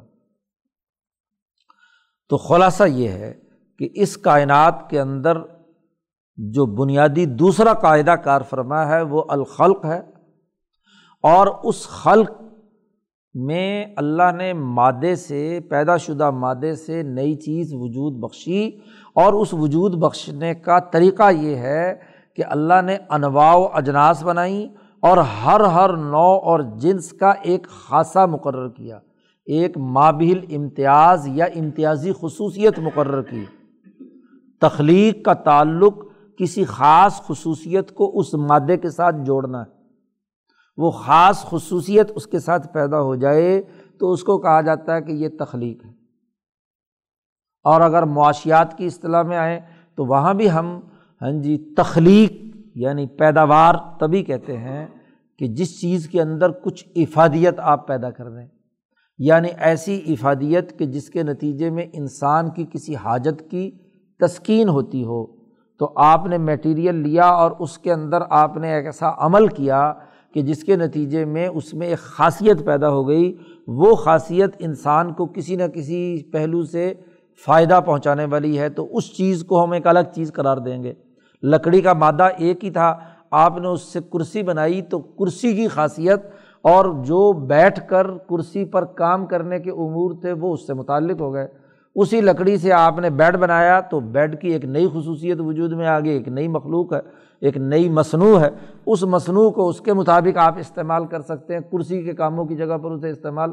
تو 2.30 2.38
خلاصہ 2.38 2.84
یہ 2.88 3.08
ہے 3.08 3.47
کہ 3.80 3.90
اس 3.94 4.18
کائنات 4.18 4.90
کے 4.90 5.00
اندر 5.00 5.38
جو 6.38 6.66
بنیادی 6.66 7.26
دوسرا 7.26 7.74
قاعدہ 7.74 8.12
کار 8.12 8.42
فرما 8.42 8.88
ہے 8.88 9.02
وہ 9.02 9.24
الخلق 9.30 9.86
ہے 9.86 10.00
اور 11.24 11.48
اس 11.64 11.88
خلق 11.88 12.32
میں 13.36 13.86
اللہ 13.98 14.32
نے 14.38 14.54
مادے 14.54 15.16
سے، 15.16 15.60
پیدا 15.70 15.98
شدہ 15.98 16.30
مادے 16.32 16.76
سے 16.76 17.04
نئی 17.04 17.36
چیز 17.36 17.74
وجود 17.74 18.14
بخشی 18.20 18.68
اور 19.16 19.34
اس 19.34 19.54
وجود 19.54 19.96
بخشنے 19.96 20.54
کا 20.56 20.80
طریقہ 20.80 21.32
یہ 21.32 21.56
ہے 21.56 21.96
کہ 22.36 22.44
اللہ 22.50 22.82
نے 22.86 22.98
انواع 23.10 23.56
و 23.56 23.68
اجناس 23.74 24.24
بنائیں 24.24 24.68
اور 25.00 25.18
ہر 25.18 25.62
ہر 25.62 25.98
نو 25.98 26.28
اور 26.44 26.60
جنس 26.80 27.12
کا 27.12 27.32
ایک 27.42 27.68
خاصہ 27.68 28.26
مقرر 28.26 28.70
کیا، 28.70 29.00
ایک 29.46 29.78
مابل 29.78 30.56
امتیاز 30.56 31.28
یا 31.28 31.46
امتیازی 31.46 32.12
خصوصیت 32.22 32.80
مقرر 32.80 33.22
کی۔ 33.22 33.46
تخلیق 34.60 35.26
کا 35.26 35.34
تعلق 35.34 35.94
کسی 36.38 36.66
خاص 36.66 37.22
خصوصیت 37.22 37.92
کو 37.92 38.20
اس 38.20 38.34
مادے 38.34 38.78
کے 38.78 38.90
ساتھ 38.90 39.16
جوڑنا 39.26 39.62
ہے۔ 39.62 39.78
وہ 40.78 40.92
خاص 40.92 41.42
خصوصیت 41.42 42.12
اس 42.16 42.28
کے 42.28 42.40
ساتھ 42.40 42.74
پیدا 42.74 43.02
ہو 43.02 43.16
جائے 43.16 43.62
تو 44.00 44.12
اس 44.12 44.24
کو 44.24 44.38
کہا 44.38 44.62
جاتا 44.62 44.96
ہے 44.96 45.02
کہ 45.02 45.12
یہ 45.12 45.30
تخلیق 45.40 45.86
ہے۔ 45.86 45.92
اور 47.64 47.82
اگر 47.82 48.04
معاشیات 48.04 48.78
کی 48.78 48.86
اصطلاح 48.86 49.24
میں 49.24 49.38
آئیں 49.38 49.60
تو 49.96 50.06
وہاں 50.06 50.34
بھی 50.34 50.52
ہم 50.52 50.80
ہاں 51.22 51.32
جی 51.32 51.74
تخلیق 51.78 52.32
یعنی 52.76 53.08
پیداوار 53.08 53.74
تبھی 54.00 54.24
کہتے 54.24 54.58
ہیں 54.58 54.88
کہ 55.40 55.48
جس 55.48 55.82
چیز 55.82 56.08
کے 56.08 56.22
اندر 56.22 56.52
کچھ 56.52 56.88
افادیت 56.96 57.60
آپ 57.60 57.88
پیدا 57.88 58.10
کر 58.10 58.30
دیں۔ 58.30 58.48
یعنی 59.18 59.48
ایسی 59.58 60.02
افادیت 60.08 60.80
کہ 60.80 60.86
جس 60.86 61.10
کے 61.10 61.24
نتیجے 61.24 61.70
میں 61.70 61.86
انسان 61.94 62.50
کی 62.50 62.66
کسی 62.72 62.96
حاجت 62.96 63.52
کی 63.52 63.72
تسکین 64.20 64.70
ہوتی 64.70 65.04
ہو، 65.04 65.26
تو 65.80 65.92
آپ 65.96 66.26
نے 66.26 66.38
میٹیریل 66.38 66.96
لیا 66.96 67.26
اور 67.26 67.52
اس 67.60 67.78
کے 67.78 67.94
اندر 67.94 68.22
آپ 68.30 68.58
نے 68.58 68.74
ایک 68.74 68.86
ایسا 68.86 69.12
عمل 69.18 69.48
کیا 69.48 69.94
کہ 70.34 70.42
جس 70.42 70.64
کے 70.64 70.76
نتیجے 70.76 71.26
میں 71.26 71.48
اس 71.48 71.74
میں 71.74 71.88
ایک 71.88 72.00
خاصیت 72.00 72.66
پیدا 72.66 72.90
ہو 72.90 73.08
گئی۔ 73.08 73.36
وہ 73.68 73.96
خاصیت 73.96 74.56
انسان 74.60 75.14
کو 75.14 75.26
کسی 75.26 75.56
نہ 75.56 75.64
کسی 75.64 76.24
پہلو 76.32 76.64
سے 76.64 76.94
فائدہ 77.46 77.80
پہنچانے 77.86 78.26
والی 78.26 78.60
ہے، 78.60 78.70
تو 78.70 78.88
اس 78.92 79.16
چیز 79.18 79.44
کو 79.44 79.64
ہم 79.64 79.72
ایک 79.72 79.88
الگ 79.88 80.10
چیز 80.16 80.34
قرار 80.34 80.58
دیں 80.58 80.84
گے۔ 80.84 80.94
لکڑی 81.44 81.82
کا 81.82 81.94
مادہ 81.94 82.28
ایک 82.38 82.66
ہی 82.66 82.70
تھا، 82.70 82.98
آپ 83.32 83.58
نے 83.58 83.68
اس 83.68 83.82
سے 83.82 84.00
کرسی 84.14 84.44
بنائی 84.44 84.82
تو 84.82 85.00
کرسی 85.00 85.56
کی 85.56 85.68
خاصیت 85.68 86.26
اور 86.62 86.86
جو 87.04 87.32
بیٹھ 87.48 87.80
کر 87.88 88.12
کرسی 88.18 88.66
پر 88.66 88.86
کام 88.86 89.26
کرنے 89.26 89.60
کے 89.60 89.72
امور 89.72 90.12
تھے 90.22 90.32
وہ 90.32 90.54
اس 90.54 90.68
سے 90.68 90.74
متعلق 90.74 91.22
ہو 91.22 91.34
گئے۔ 91.34 91.48
اسی 91.98 92.22
لکڑی 92.22 92.58
سے 92.58 92.74
آپ 92.74 93.00
نے 93.00 93.10
بیڈ 93.10 93.38
بنایا 93.38 93.80
تو 93.80 94.00
بیڈ 94.00 94.42
کی 94.42 94.48
ایک 94.48 94.66
نئی 94.66 94.88
خصوصیت 94.88 95.38
وجود 95.40 95.72
میں 95.72 95.88
آ 95.88 96.00
گئی 96.00 96.10
ایک 96.10 96.28
نئی 96.28 96.48
مخلوق 96.48 96.94
ہے، 96.94 97.00
ایک 97.42 97.58
نئی 97.58 97.90
مصنوع 97.90 98.40
ہے۔ 98.40 98.50
اس 98.86 99.04
مصنوع 99.04 99.50
کو 99.50 99.70
اس 99.70 99.82
کے 99.82 99.94
مطابق 99.94 100.38
آپ 100.38 100.58
استعمال 100.58 101.06
کر 101.06 101.22
سکتے 101.22 101.54
ہیں۔ 101.54 101.62
کرسی 101.62 102.04
کے 102.04 102.14
کاموں 102.14 102.46
کی 102.46 102.56
جگہ 102.56 102.78
پر 102.78 102.92
اسے 102.92 103.10
استعمال 103.10 103.50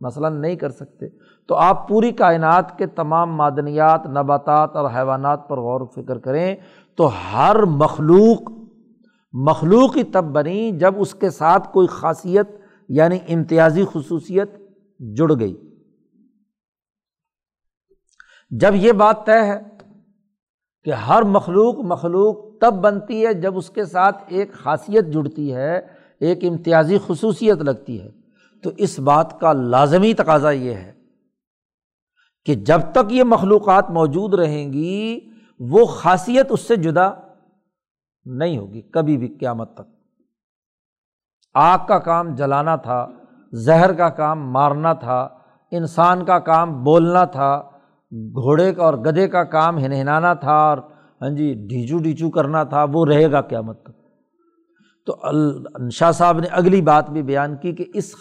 مثلاً 0.00 0.40
نہیں 0.40 0.56
کر 0.56 0.70
سکتے۔ 0.70 1.06
تو 1.48 1.54
آپ 1.54 1.88
پوری 1.88 2.12
کائنات 2.12 2.78
کے 2.78 2.86
تمام 2.86 3.36
معدنیات، 3.36 4.06
نباتات 4.06 4.76
اور 4.76 4.90
حیوانات 4.96 5.48
پر 5.48 5.56
غور 5.58 5.80
و 5.80 5.86
فکر 5.86 6.18
کریں 6.18 6.56
تو 6.96 7.10
ہر 7.34 7.56
مخلوق 7.62 8.52
مخلوق 9.32 9.96
ہی 9.96 10.02
تب 10.02 10.24
بنی 10.24 10.70
جب 10.70 10.94
اس 10.96 11.14
کے 11.14 11.30
ساتھ 11.30 11.72
کوئی 11.72 11.86
خاصیت 11.86 12.48
یعنی 12.88 13.18
امتیازی 13.28 13.84
خصوصیت 13.92 14.50
جڑ 15.16 15.32
گئی۔ 15.40 15.75
جب 18.50 18.74
یہ 18.74 18.92
بات 18.92 19.26
طے 19.26 19.42
ہے 19.42 19.60
کہ 20.84 20.90
ہر 20.90 21.22
مخلوق 21.22 21.78
مخلوق 21.78 22.58
تب 22.60 22.74
بنتی 22.74 23.26
ہے 23.26 23.34
جب 23.34 23.56
اس 23.56 23.70
کے 23.70 23.84
ساتھ 23.84 24.24
ایک 24.26 24.52
خاصیت 24.52 25.04
جڑتی 25.04 25.54
ہے، 25.54 25.78
ایک 26.20 26.44
امتیازی 26.44 26.98
خصوصیت 27.06 27.58
لگتی 27.58 28.02
ہے۔ 28.02 28.08
تو 28.62 28.70
اس 28.76 28.98
بات 28.98 29.40
کا 29.40 29.52
لازمی 29.52 30.14
تقاضا 30.14 30.50
یہ 30.50 30.74
ہے 30.74 30.92
کہ 32.44 32.54
جب 32.54 32.80
تک 32.92 33.12
یہ 33.12 33.24
مخلوقات 33.24 33.90
موجود 33.90 34.34
رہیں 34.34 34.72
گی، 34.72 35.20
وہ 35.60 35.84
خاصیت 35.84 36.46
اس 36.50 36.60
سے 36.60 36.76
جدا 36.76 37.10
نہیں 38.24 38.58
ہوگی، 38.58 38.82
کبھی 38.82 39.16
بھی 39.16 39.28
قیامت 39.28 39.74
تک۔ 39.74 39.90
آگ 41.54 41.78
کا 41.88 41.98
کام 41.98 42.34
جلانا 42.34 42.76
تھا، 42.76 43.06
زہر 43.52 43.92
کا 43.92 44.08
کام 44.08 44.52
مارنا 44.52 44.92
تھا، 44.92 45.28
انسان 45.70 46.24
کا 46.24 46.38
کام 46.38 46.84
بولنا 46.84 47.24
تھا 47.24 47.70
گھوڑے 48.12 48.72
کا 48.72 48.82
اور 48.82 48.94
گدھے 48.94 49.28
کا 49.28 49.44
کام 49.44 49.78
ہنہنانا 49.78 50.34
تھا 50.34 50.52
اور 50.52 50.78
ہاں 51.22 51.30
جی 51.30 51.54
ڈھیچو 51.54 51.98
ڈھیچو 51.98 52.30
کرنا 52.30 52.64
تھا، 52.64 52.84
وہ 52.92 53.06
رہے 53.06 53.32
گا 53.32 53.40
قیامت 53.40 53.82
تک۔ 53.82 53.90
تو 55.06 55.16
شاہ 55.90 56.10
صاحب 56.10 56.40
نے 56.40 56.46
اگلی 56.46 56.82
بات 56.82 57.10
بھی 57.10 57.22
بیان 57.22 57.56
کی 57.56 57.72
کہ 57.72 57.84
اس 57.94 58.14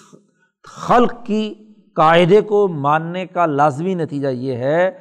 خلق 0.64 1.14
کی 1.26 1.54
قاعدے 1.94 2.42
کو 2.42 2.68
ماننے 2.68 3.26
کا 3.26 3.46
لازمی 3.46 3.94
نتیجہ 3.94 4.28
یہ 4.28 4.56
ہے 4.56 4.92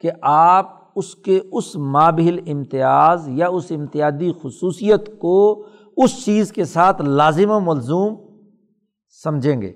کہ 0.00 0.10
آپ 0.22 0.72
اس 0.96 1.14
کے 1.14 1.40
اس 1.52 1.76
مابل 1.76 2.38
امتیاز 2.46 3.28
یا 3.28 3.48
اس 3.48 3.64
امتیازی 3.70 4.32
خصوصیت 4.42 5.18
کو 5.18 5.66
اس 5.96 6.24
چیز 6.24 6.52
کے 6.52 6.64
ساتھ 6.64 7.02
لازم 7.02 7.50
و 7.50 7.60
ملزوم 7.60 8.14
سمجھیں 9.24 9.62
گے۔ 9.62 9.72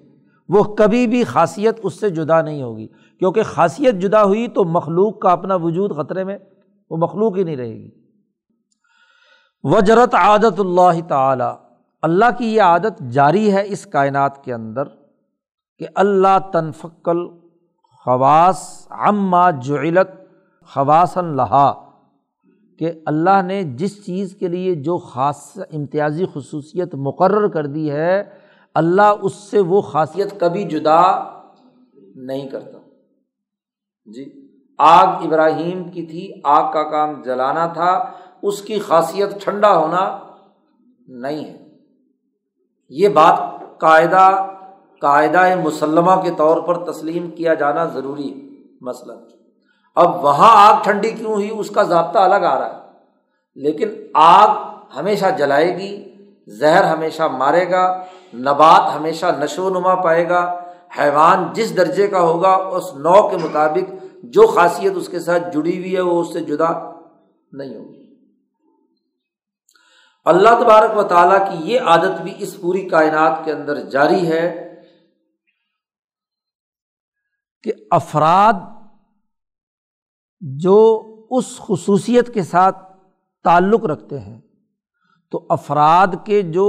وہ 0.49 0.63
کبھی 0.63 1.07
بھی 1.07 1.25
خاصیت 1.25 1.81
اس 1.83 2.01
سے 2.01 2.11
جدا 2.11 2.43
نہیں 2.43 2.63
ہوگی۔ 2.63 2.87
کیونکہ 3.19 3.43
خاصیت 3.43 3.95
جدا 3.95 4.25
ہوئی 4.25 4.49
تو 4.49 4.65
مخلوق 4.65 5.19
کا 5.19 5.33
اپنا 5.33 5.55
وجود 5.55 5.97
خطرے 5.97 6.25
میں 6.25 6.39
وہ 6.91 6.97
مخلوق 6.97 7.37
ہی 7.39 7.43
نہیں 7.43 7.57
رہے 7.57 7.75
گی۔ 7.75 7.91
وجرت 9.63 10.15
عادت 10.15 10.61
اللہ 10.61 11.09
تعالی۔ 11.09 11.57
اللہ 12.03 12.25
کی 12.39 12.55
یہ 12.55 12.63
عادت 12.63 13.11
جاری 13.11 13.53
ہے 13.53 13.63
اس 13.67 13.87
کائنات 13.87 14.45
کے 14.45 14.55
اندر 14.55 14.83
کہ 15.79 15.87
اللہ 15.95 16.39
تنفقل 16.53 17.29
خواص 18.05 18.87
عما 18.91 19.51
جعلت 19.51 20.09
خواصن 20.67 21.25
لہا۔ 21.25 21.89
کہ 22.79 22.93
اللہ 23.07 23.43
نے 23.43 23.63
جس 23.63 24.07
چیز 24.07 24.37
کے 24.41 24.49
لیے 24.49 24.75
جو 24.75 24.99
خاص 24.99 25.59
امتیازی 25.73 26.25
خصوصیت 26.35 26.95
مقرر 26.95 27.49
کر 27.49 27.67
دی 27.67 27.91
ہے 27.91 28.25
اللہ 28.79 29.13
اس 29.23 29.35
سے 29.35 29.61
وہ 29.61 29.81
خاصیت 29.81 30.41
کبھی 30.41 30.63
جدا 30.63 31.25
نہیں 32.15 32.49
کرتا۔ 32.49 32.79
جی 34.07 34.49
آگ 34.79 35.07
ابراہیم 35.07 35.91
کی 35.91 36.07
تھی، 36.07 36.41
آگ 36.45 36.73
کا 36.73 36.83
کام 36.83 37.23
جلانا 37.23 37.67
تھا، 37.67 38.11
اس 38.43 38.63
کی 38.63 38.79
خاصیت 38.79 39.45
ٹھنڈا 39.45 39.79
ہونا 39.79 40.19
نہیں 41.09 41.45
ہے۔ 41.45 41.69
یہ 42.89 43.09
بات 43.09 43.39
قاعدہ 43.79 44.47
قاعدہ 45.01 45.61
مسلمہ 45.65 46.23
کے 46.23 46.31
طور 46.37 46.61
پر 46.61 46.93
تسلیم 46.93 47.31
کیا 47.31 47.55
جانا 47.55 47.85
ضروری 47.85 48.33
ہے، 48.33 48.63
مسئلہ۔ 48.81 49.13
اب 49.97 50.25
وہاں 50.25 50.67
آگ 50.67 50.83
ٹھنڈی 50.83 51.11
کیوں 51.11 51.33
ہوئی؟ 51.33 51.51
اس 51.59 51.71
کا 51.71 51.83
ضابطہ 51.83 52.19
الگ 52.19 52.45
آ 52.45 52.59
رہا 52.59 52.77
ہے۔ 52.77 52.91
لیکن 53.55 53.89
آگ 54.15 54.57
ہمیشہ 54.97 55.27
جلائے 55.39 55.79
گی، 55.79 56.05
زہر 56.47 56.85
ہمیشہ 56.85 57.23
مارے 57.23 57.71
گا 57.71 58.05
نبات 58.35 58.97
ہمیشہ 58.97 59.27
نشو 59.39 59.65
و 59.65 59.71
نما 59.71 59.95
پائے 59.95 60.29
گا، 60.29 60.43
حیوان 60.99 61.53
جس 61.53 61.77
درجے 61.77 62.09
کا 62.09 62.21
ہوگا، 62.21 62.55
اس 62.55 62.95
نو 62.95 63.29
کے 63.29 63.37
مطابق 63.37 63.93
جو 64.23 64.47
خاصیت 64.47 64.93
اس 64.97 65.09
کے 65.09 65.21
ساتھ 65.21 65.43
جڑی 65.55 65.77
ہوئی 65.79 65.95
ہے، 65.97 66.01
وہ 66.01 66.21
اس 66.21 66.33
سے 66.33 66.41
جدا 66.41 66.71
نہیں 67.53 67.75
ہوگی۔ 67.75 67.97
اللہ 70.25 70.61
تبارک 70.61 70.97
و 70.97 71.03
تعالیٰ 71.03 71.39
کی 71.47 71.73
یہ 71.73 71.81
عادت 71.81 72.21
بھی 72.21 72.35
اس 72.39 72.57
پوری 72.61 72.89
کائنات 72.89 73.45
کے 73.45 73.53
اندر 73.53 73.81
جاری 73.91 74.27
ہے 74.27 74.75
کہ 77.63 77.73
افراد 77.91 78.55
جو 80.43 80.79
اس 81.31 81.57
خصوصیت 81.59 82.35
کے 82.35 82.43
ساتھ 82.43 82.77
تعلق 83.45 83.85
رکھتے 83.85 84.19
ہیں، 84.19 84.41
تو 85.33 85.47
افراد 85.49 86.15
کے 86.25 86.43
جو 86.43 86.69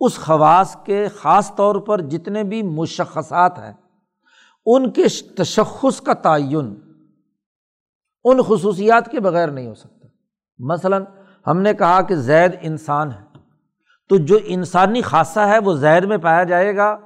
اس 0.00 0.16
خواص 0.16 0.76
کے 0.84 1.08
خاص 1.08 1.54
طور 1.54 1.74
پر 1.74 2.00
جتنے 2.00 2.44
بھی 2.44 2.62
مشخصات 2.62 3.58
ہیں، 3.58 3.72
ان 4.66 4.90
کے 4.90 5.02
تشخص 5.36 6.00
کا 6.00 6.12
تعین، 6.12 6.80
ان 8.24 8.38
خصوصیات 8.48 9.10
کے 9.10 9.20
بغیر 9.20 9.48
نہیں 9.48 9.66
ہو 9.66 9.74
سکتا۔ 9.74 10.08
مثلاً، 10.58 11.04
ہم 11.46 11.60
نے 11.60 11.74
کہا 11.74 12.00
کہ 12.00 12.14
زید 12.14 12.56
انسان 12.60 13.12
ہے۔ 13.12 13.38
تو 14.08 14.16
جو 14.16 14.38
انسانی 14.44 15.02
خاصہ 15.02 15.40
ہے، 15.40 15.58
وہ 15.58 15.72
زید 15.72 16.04
میں 16.04 16.16
پایا 16.16 16.44
جائے 16.44 16.76
گا، 16.76 16.96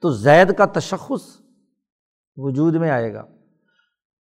تو 0.00 0.10
زید 0.10 0.54
کا 0.54 0.64
تشخص 0.64 1.40
وجود 2.36 2.74
میں 2.74 2.90
آئے 2.90 3.14
گا۔ 3.14 3.24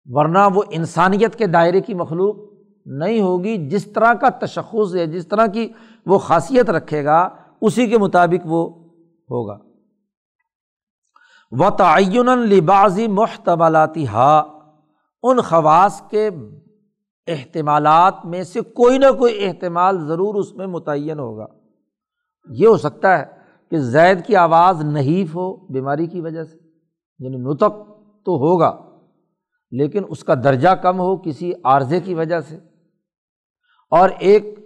ورنہ 0.06 0.38
وہ 0.54 0.62
انسانیت 0.70 1.36
کے 1.36 1.46
دائرے 1.46 1.80
کی 1.80 1.94
مخلوق 1.94 2.36
نہیں 2.86 3.20
ہوگی، 3.20 3.68
جس 3.68 3.86
طرح 3.86 4.12
کا 4.12 4.28
تشخص 4.28 4.94
ہے 4.94 5.06
جس 5.06 5.28
طرح 5.28 5.46
کی 5.46 5.68
وہ 6.06 6.18
خاصیت 6.18 6.70
رکھے 6.70 7.04
گا 7.04 7.28
اسی 7.60 7.86
کے 7.86 7.98
مطابق 7.98 8.46
وہ 8.46 8.88
ہوگا۔ 9.30 9.58
و 11.52 11.70
تعین 11.70 12.26
لباضی 12.26 13.08
محتملاتی 13.08 14.06
ہا 14.06 14.38
ان 15.22 15.40
خواص 15.40 16.02
کے 16.10 16.30
احتمالات 17.26 18.14
میں 18.24 18.42
سے 18.42 18.60
کوئی 18.60 18.98
نہ 18.98 19.12
کوئی 19.18 19.44
احتمال 19.44 20.06
ضرور 20.06 20.34
اس 20.34 20.54
میں 20.54 20.66
متعین 20.66 21.18
ہوگا۔ 21.18 21.46
یہ 22.50 22.66
ہو 22.66 22.76
سکتا 22.76 23.18
ہے 23.18 23.24
کہ 23.70 23.78
زید 23.78 24.26
کی 24.26 24.36
آواز 24.36 24.84
نحیف 24.84 25.34
ہو 25.34 25.56
بیماری 25.56 26.06
کی 26.06 26.20
وجہ 26.20 26.44
سے 26.44 26.56
یعنی 27.18 27.36
نتق 27.36 27.88
تو 28.24 28.36
ہوگا، 28.36 28.98
لیکن 29.70 30.02
اس 30.08 30.24
کا 30.24 30.34
درجہ 30.34 30.68
کم 30.68 31.00
ہو 31.00 31.16
کسی 31.16 31.52
عارضے 31.64 32.00
کی 32.00 32.14
وجہ 32.14 32.40
سے۔ 32.40 32.56
اور 33.90 34.08
ایک 34.18 34.58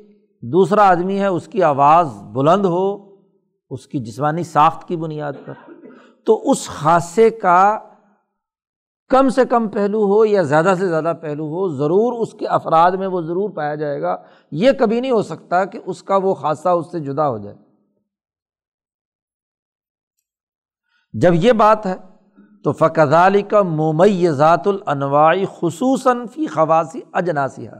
دوسرا 0.42 0.88
آدمی 0.88 1.18
ہے، 1.20 1.26
اس 1.26 1.48
کی 1.48 1.62
آواز 1.62 2.08
بلند 2.32 2.64
ہو، 2.64 3.16
اس 3.70 3.86
کی 3.86 3.98
جسمانی 3.98 4.42
ساخت 4.42 4.88
کی 4.88 4.96
بنیاد 4.96 5.32
پر۔ 5.46 5.52
تو 6.26 6.50
اس 6.50 6.68
حادثے 6.70 7.30
کا 7.30 7.78
کم 9.08 9.28
سے 9.28 9.44
کم 9.44 9.68
پہلو 9.68 10.04
ہو 10.04 10.24
یا 10.24 10.42
زیادہ 10.42 10.74
سے 10.78 10.88
زیادہ 10.88 11.12
پہلو 11.20 11.44
ہو، 11.44 11.68
ضرور 11.68 12.22
اس 12.22 12.32
کے 12.32 12.46
افراد 12.46 12.92
میں 12.92 13.06
وہ 13.06 13.22
ضرور 13.22 13.50
پایا 13.50 13.74
جائے 13.74 14.02
گا۔ 14.02 14.16
یہ 14.50 14.72
کبھی 14.72 15.00
نہیں 15.00 15.10
ہو 15.10 15.22
سکتا 15.22 15.64
کہ 15.64 15.80
اس 15.86 16.02
کا 16.02 16.16
وہ 16.16 16.34
حادثہ 16.42 16.68
اس 16.68 16.92
سے 16.92 17.00
جدا 17.00 17.28
ہو 17.28 17.38
جائے۔ 17.38 17.56
جب 21.12 21.32
یہ 21.34 21.52
بات 21.52 21.86
ہے 21.86 21.94
تو 22.64 22.72
فقضالی 22.72 23.42
کا 23.42 23.62
ممئی 23.62 24.30
ذات 24.30 24.66
النواعی 24.66 25.44
خصوصاً 25.44 26.26
فی 26.26 26.46
خواصی 26.46 27.00
اجناسیہ 27.12 27.70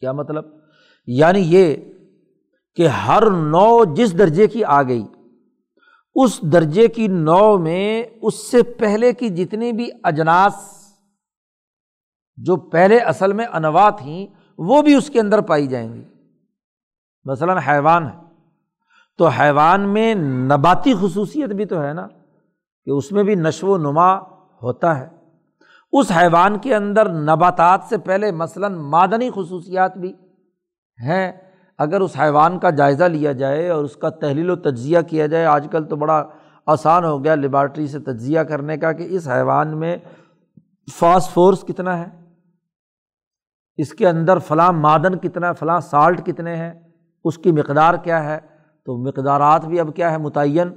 کیا 0.00 0.12
مطلب؟ 0.12 0.65
یعنی 1.06 1.40
یہ 1.40 1.76
کہ 2.74 2.86
ہر 2.86 3.30
نو 3.30 3.84
جس 3.84 4.18
درجے 4.18 4.46
کی 4.46 4.64
آ 4.64 4.82
گئی، 4.82 5.06
اس 6.14 6.42
درجے 6.42 6.88
کی 6.88 7.08
نو 7.08 7.58
میں 7.58 8.04
اس 8.22 8.50
سے 8.50 8.62
پہلے 8.62 9.12
کی 9.12 9.28
جتنی 9.28 9.72
بھی 9.72 9.90
اجناس 10.02 10.54
جو 12.36 12.56
پہلے 12.56 12.98
اصل 12.98 13.32
میں 13.32 13.46
انواع 13.52 13.90
تھیں، 13.90 14.26
وہ 14.58 14.82
بھی 14.82 14.94
اس 14.94 15.10
کے 15.10 15.20
اندر 15.20 15.40
پائی 15.40 15.66
جائیں 15.66 15.94
گی۔ 15.94 16.04
مثلاً 17.24 17.56
حیوان 17.56 18.06
ہے۔ 18.06 18.26
تو 19.18 19.28
حیوان 19.28 19.80
میں 19.80 20.14
نباتی 20.14 20.92
خصوصیت 21.00 21.48
بھی 21.48 21.64
تو 21.64 21.82
ہے 21.82 21.92
نا، 21.92 22.06
کہ 22.84 22.90
اس 22.90 23.12
میں 23.12 23.22
بھی 23.22 23.34
نشو 23.34 23.66
و 23.66 23.76
نما 23.76 24.16
ہوتا 24.62 24.98
ہے۔ 24.98 25.08
اس 25.92 26.12
حیوان 26.16 26.58
کے 26.58 26.74
اندر 26.74 27.08
نباتات 27.08 27.80
سے 27.88 27.98
پہلے 27.98 28.32
مثلاً 28.32 28.74
معدنی 28.74 29.30
خصوصیات 29.30 29.96
بھی 29.96 30.12
ہیں۔ 31.02 31.32
اگر 31.78 32.00
اس 32.00 32.20
حیوان 32.20 32.58
کا 32.58 32.70
جائزہ 32.70 33.04
لیا 33.04 33.32
جائے 33.32 33.68
اور 33.68 33.84
اس 33.84 33.96
کا 33.96 34.08
تحلیل 34.10 34.50
و 34.50 34.56
تجزیہ 34.56 34.98
کیا 35.08 35.26
جائے، 35.26 35.44
آج 35.44 35.68
کل 35.70 35.84
تو 35.84 35.96
بڑا 35.96 36.28
آسان 36.66 37.04
ہو 37.04 37.24
گیا 37.24 37.34
لیبارٹری 37.34 37.86
سے 37.86 37.98
تجزیہ 37.98 38.40
کرنے 38.40 38.76
کا 38.76 38.92
کہ 38.92 39.06
اس 39.10 39.28
حیوان 39.28 39.78
میں 39.78 39.96
فاسفورس 40.92 41.60
کتنا 41.60 41.98
ہے، 41.98 42.04
اس 43.76 43.92
کے 43.92 44.08
اندر 44.08 44.38
فلاں 44.38 44.72
معدن 44.72 45.18
کتنا 45.18 45.48
ہے 45.48 45.52
فلاں 45.52 45.80
سالٹ 45.80 46.26
کتنے 46.26 46.56
ہیں، 46.56 46.74
اس 47.24 47.38
کی 47.38 47.52
مقدار 47.52 47.94
کیا 47.94 48.24
ہے۔ 48.24 48.38
تو 48.84 48.96
مقدارات 48.96 49.64
بھی 49.64 49.80
اب 49.80 49.88
کیا 49.96 50.10
ہے، 50.12 50.18
متعین 50.18 50.68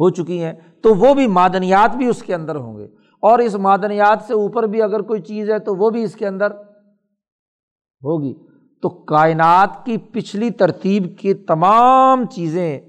ہو 0.00 0.10
چکی 0.10 0.44
ہیں۔ 0.44 0.52
تو 0.82 0.94
وہ 0.94 1.14
بھی 1.14 1.26
معدنیات 1.26 1.96
بھی 1.96 2.06
اس 2.06 2.22
کے 2.22 2.34
اندر 2.34 2.56
ہوں 2.56 2.78
گے۔ 2.78 2.84
اور 3.20 3.38
اس 3.38 3.54
معدنیات 3.54 4.22
سے 4.26 4.34
اوپر 4.34 4.62
بھی 4.62 4.82
اگر 4.82 5.00
کوئی 5.00 5.20
چیز 5.20 5.50
ہے 5.50 5.58
تو 5.58 5.74
وہ 5.74 5.90
بھی 5.90 6.02
اس 6.02 6.14
کے 6.14 6.26
اندر 6.26 6.50
ہوگی۔ 8.02 8.34
تو 8.82 8.88
کائنات 8.88 9.86
کی 9.86 9.98
پچھلی 9.98 10.50
ترتیب 10.50 11.18
کی 11.18 11.34
تمام 11.34 12.26
چیزیں 12.26 12.80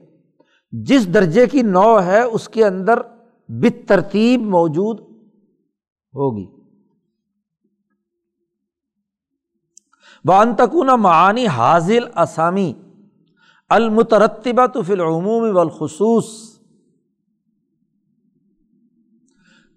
جس 0.71 1.13
درجے 1.13 1.47
کی 1.47 1.61
نو 1.61 2.03
ہے 2.03 2.21
اس 2.21 2.49
کے 2.49 2.65
اندر 2.65 2.99
بت 3.47 3.87
ترتیب 3.87 4.41
موجود 4.41 4.99
ہوگی۔ 6.13 6.45
بانتکون 10.25 10.87
معانی 10.87 11.47
حاضل 11.47 12.03
اسامی 12.15 12.73
المترتبہ 13.69 14.65
تو 14.65 14.81
فی 14.81 14.93
العموم 14.93 15.57
والخصوص 15.57 16.25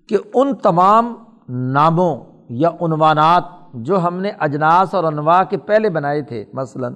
کہ 0.08 0.16
ان 0.34 0.54
تمام 0.54 1.14
ناموں 1.48 2.24
یا 2.48 2.70
عنوانات 2.80 3.44
جو 3.76 4.00
ہم 4.00 4.20
نے 4.20 4.30
اجناس 4.38 4.94
اور 4.94 5.04
انواع 5.04 5.42
کے 5.44 5.58
پہلے 5.58 5.90
بنائے 5.90 6.22
تھے، 6.22 6.44
مثلاً۔ 6.52 6.94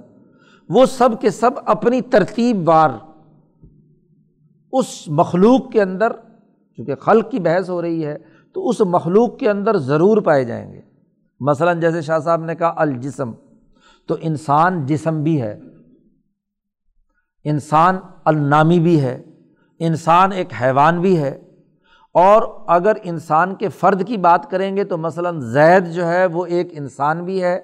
وہ 0.69 0.87
سب 0.87 1.09
کے 1.21 1.31
سب 1.31 1.51
اپنی 1.67 2.01
ترتیب 2.01 2.69
وار۔ 2.69 2.91
اس 4.73 5.09
مخلوق 5.09 5.73
کے 5.73 5.83
اندر، 5.83 6.13
چونکہ 6.77 6.95
خلق 6.95 7.31
کی 7.31 7.39
بحث 7.39 7.71
ہو 7.71 7.83
رہی 7.83 8.07
ہے، 8.07 8.17
تو 8.55 8.69
اس 8.69 8.81
مخلوق 8.81 9.39
کے 9.39 9.51
اندر 9.51 9.77
ضرور 9.77 10.23
پائے 10.23 10.45
جائیں 10.45 10.73
گے۔ 10.73 10.81
مثلاً 11.41 11.81
جیسے 11.81 12.01
شاہ 12.01 12.19
صاحب 12.19 12.45
نے 12.45 12.55
کہا، 12.55 12.73
الجسم۔ 12.77 13.33
تو 14.07 14.17
انسان 14.21 14.87
جسم 14.87 15.23
بھی 15.23 15.43
ہے۔ 15.43 15.61
انسان 17.45 17.97
النامی 18.25 18.81
بھی 18.81 19.01
ہے۔ 19.01 19.23
انسان 19.79 20.33
ایک 20.33 20.47
حیوان 20.63 21.01
بھی 21.01 21.19
ہے۔ 21.19 21.50
اور 22.15 22.43
اگر 22.67 22.93
انسان 23.03 23.55
کے 23.55 23.69
فرد 23.69 24.07
کی 24.07 24.17
بات 24.17 24.51
کریں 24.51 24.77
گے 24.77 24.85
تو 24.85 24.97
مثلاً 24.99 25.41
زید 25.41 25.87
جو 25.93 26.09
ہے 26.09 26.27
وہ 26.27 26.47
ایک 26.47 26.69
انسان 26.73 27.25
بھی 27.25 27.43
ہے، 27.43 27.61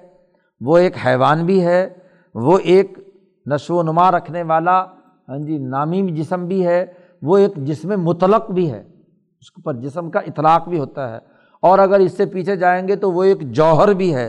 وہ 0.61 0.77
ایک 0.77 0.93
حیوان 1.05 1.45
بھی 1.45 1.65
ہے، 1.65 1.89
وہ 2.35 2.59
ایک 2.63 2.99
نشو 3.45 3.75
و 3.75 3.83
نما 3.83 4.11
رکھنے 4.11 4.43
والا 4.43 4.85
ہاں 5.29 5.37
جی 5.37 5.57
نامی 5.57 6.01
جسم 6.01 6.45
بھی 6.45 6.67
ہے، 6.67 6.85
وہ 7.21 7.37
ایک 7.37 7.55
جسم 7.55 8.01
مطلق 8.01 8.51
بھی 8.51 8.71
ہے۔ 8.71 8.83
اس 9.39 9.63
پر 9.63 9.73
جسم 9.73 10.09
کا 10.09 10.19
اطلاق 10.19 10.67
بھی 10.67 10.79
ہوتا 10.79 11.11
ہے۔ 11.11 11.19
اور 11.61 11.79
اگر 11.79 11.99
اس 11.99 12.17
سے 12.17 12.25
پیچھے 12.25 12.55
جائیں 12.55 12.87
گے 12.87 12.95
تو 12.95 13.11
وہ 13.11 13.23
ایک 13.23 13.41
جوہر 13.41 13.93
بھی 13.93 14.15
ہے۔ 14.15 14.27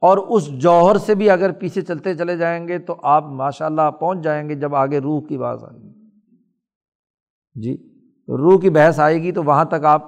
اور 0.00 0.18
اس 0.18 0.46
جوہر 0.46 0.96
سے 0.96 1.14
بھی 1.14 1.30
اگر 1.30 1.52
پیچھے 1.52 1.80
چلتے 1.80 2.14
چلے 2.14 2.36
جائیں 2.36 2.68
گے 2.68 2.78
تو 2.78 2.96
آپ 3.02 3.24
ماشاء 3.24 3.66
اللہ 3.66 3.90
پہنچ 3.90 4.18
جائیں 4.18 4.48
گے 4.48 4.54
جب 4.54 4.74
آگے 4.74 4.98
روح 4.98 5.20
کی 5.28 5.38
بات 5.38 5.58
آئے 5.62 5.82
گی۔ 5.82 5.92
جی؟ 7.54 7.95
روح 8.28 8.60
کی 8.60 8.70
بحث 8.70 9.00
آئے 9.00 9.22
گی 9.22 9.32
تو 9.32 9.42
وہاں 9.42 9.64
تک 9.64 9.84
آپ 9.84 10.02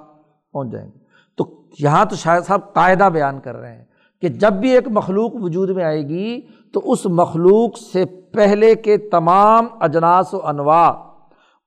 پہنچ 0.53 0.73
جائیں 0.73 0.89
گے۔ 0.89 0.99
تو 1.37 1.63
یہاں 1.79 2.05
تو 2.05 2.17
شاید 2.17 2.43
صاحب 2.43 2.75
قاعدہ 2.75 3.09
بیان 3.13 3.41
کر 3.41 3.57
رہے 3.57 3.77
ہیں 3.77 3.85
کہ 4.21 4.29
جب 4.29 4.53
بھی 4.53 4.71
ایک 4.71 4.89
مخلوق 4.89 5.33
وجود 5.35 5.71
میں 5.71 5.85
آئے 5.85 6.03
گی 6.03 6.41
تو 6.73 6.93
اس 6.93 7.07
مخلوق 7.07 7.79
سے 7.79 8.05
پہلے 8.05 8.75
کے 8.75 8.97
تمام 8.97 9.67
اجناس 9.81 10.35
و 10.35 10.47
انواع 10.47 10.93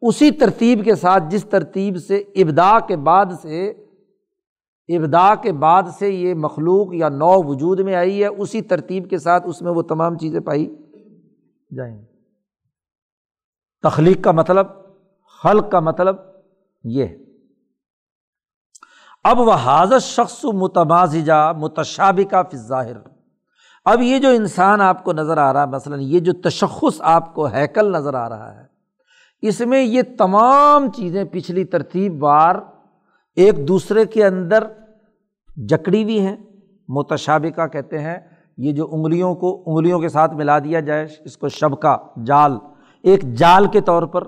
اسی 0.02 0.32
ترتیب 0.32 0.86
کے 0.86 0.96
ساتھ، 0.96 1.24
جس 1.30 1.46
ترتیب 1.46 1.98
سے 1.98 2.18
ابدا 2.18 2.80
کے 2.88 2.98
بعد 2.98 3.26
سے 3.42 3.70
ابدا 4.98 5.36
کے 5.36 5.52
بعد 5.52 5.84
سے 6.00 6.10
یہ 6.10 6.34
مخلوق 6.34 6.94
یا 6.94 7.10
نو 7.10 7.48
وجود 7.48 7.80
میں 7.80 7.96
آئی 7.96 8.22
ہے، 8.22 8.28
اسی 8.28 8.62
ترتیب 8.62 9.10
کے 9.10 9.18
ساتھ 9.18 9.44
اس 9.48 9.62
میں 9.62 9.72
وہ 9.72 9.82
تمام 9.82 10.18
چیزیں 10.18 10.40
پائی 10.40 10.76
جائیں۔ 11.78 11.98
گی 11.98 12.06
تخلیق 13.84 14.24
کا 14.24 14.32
مطلب 14.32 14.68
خلق 15.44 15.72
کا 15.72 15.80
مطلب 15.80 16.16
یہ۔ 16.84 17.08
اب 19.24 19.40
وہ 19.40 19.54
حاضر 19.54 20.00
شخص 20.00 20.44
متمازجہ 20.54 21.52
متشابہ 21.58 22.42
فی 22.52 22.58
ظاہر 22.58 22.96
اب 23.86 24.02
یہ 24.02 24.20
جو 24.20 24.30
انسان 24.30 24.82
آپ 24.82 25.04
کو 25.04 25.14
نظر 25.14 25.38
آ 25.38 25.52
رہا 25.54 25.62
ہے، 25.62 25.68
مثلاً 25.68 26.00
یہ 26.02 26.20
جو 26.20 26.34
تشخص 26.34 27.02
آپ 27.02 27.34
کو 27.34 27.46
ہیکل 27.46 27.92
نظر 27.92 28.14
آ 28.14 28.28
رہا 28.30 28.56
ہے، 28.56 28.66
اس 29.42 29.60
میں 29.60 29.82
یہ 29.84 30.02
تمام 30.18 30.92
چیزیں 30.92 31.24
پچھلی 31.24 31.64
ترتیب 31.66 32.20
بار 32.20 32.56
ایک 33.38 33.68
دوسرے 33.68 34.06
کے 34.06 34.26
اندر 34.26 34.64
جکڑی 35.70 36.04
ہوئی 36.04 36.20
ہیں۔ 36.20 36.36
متشابقہ 36.90 37.68
کہتے 37.68 38.00
ہیں، 38.00 38.18
یہ 38.58 38.72
جو 38.72 38.88
انگلیوں 38.92 39.34
کو، 39.36 39.64
انگلیوں 39.66 40.00
کے 40.00 40.10
ساتھ 40.10 40.34
ملا 40.34 40.60
دیا 40.60 40.80
جائے، 40.80 41.08
اس 41.26 41.38
کو 41.38 41.50
شبکا 41.50 41.98
جال، 42.26 42.58
ایک 43.04 43.24
جال 43.34 43.68
کے 43.68 43.82
طور 43.82 44.04
پر 44.04 44.24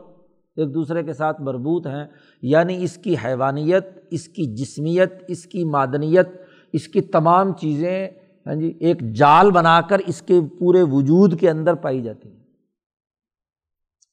ایک 0.57 0.73
دوسرے 0.73 1.03
کے 1.03 1.13
ساتھ 1.13 1.41
مربوط 1.41 1.87
ہیں۔ 1.87 2.05
یعنی 2.43 2.83
اس 2.83 2.97
کی 2.97 3.15
حیوانیت، 3.25 3.87
اس 4.11 4.27
کی 4.27 4.55
جسمیت، 4.55 5.13
اس 5.27 5.43
کی 5.45 5.63
معدنیت، 5.63 6.27
اس 6.73 6.87
کی 6.87 7.01
تمام 7.01 7.53
چیزیں 7.53 8.09
ہاں 8.47 8.55
جی 8.55 8.77
ایک 8.79 9.13
جال 9.13 9.51
بنا 9.51 9.81
کر 9.81 9.99
اس 9.99 10.21
کے 10.21 10.39
پورے 10.59 10.81
وجود 10.81 11.39
کے 11.39 11.49
اندر 11.49 11.73
پائی 11.73 12.01
جاتی 12.01 12.29
ہیں۔ 12.29 12.43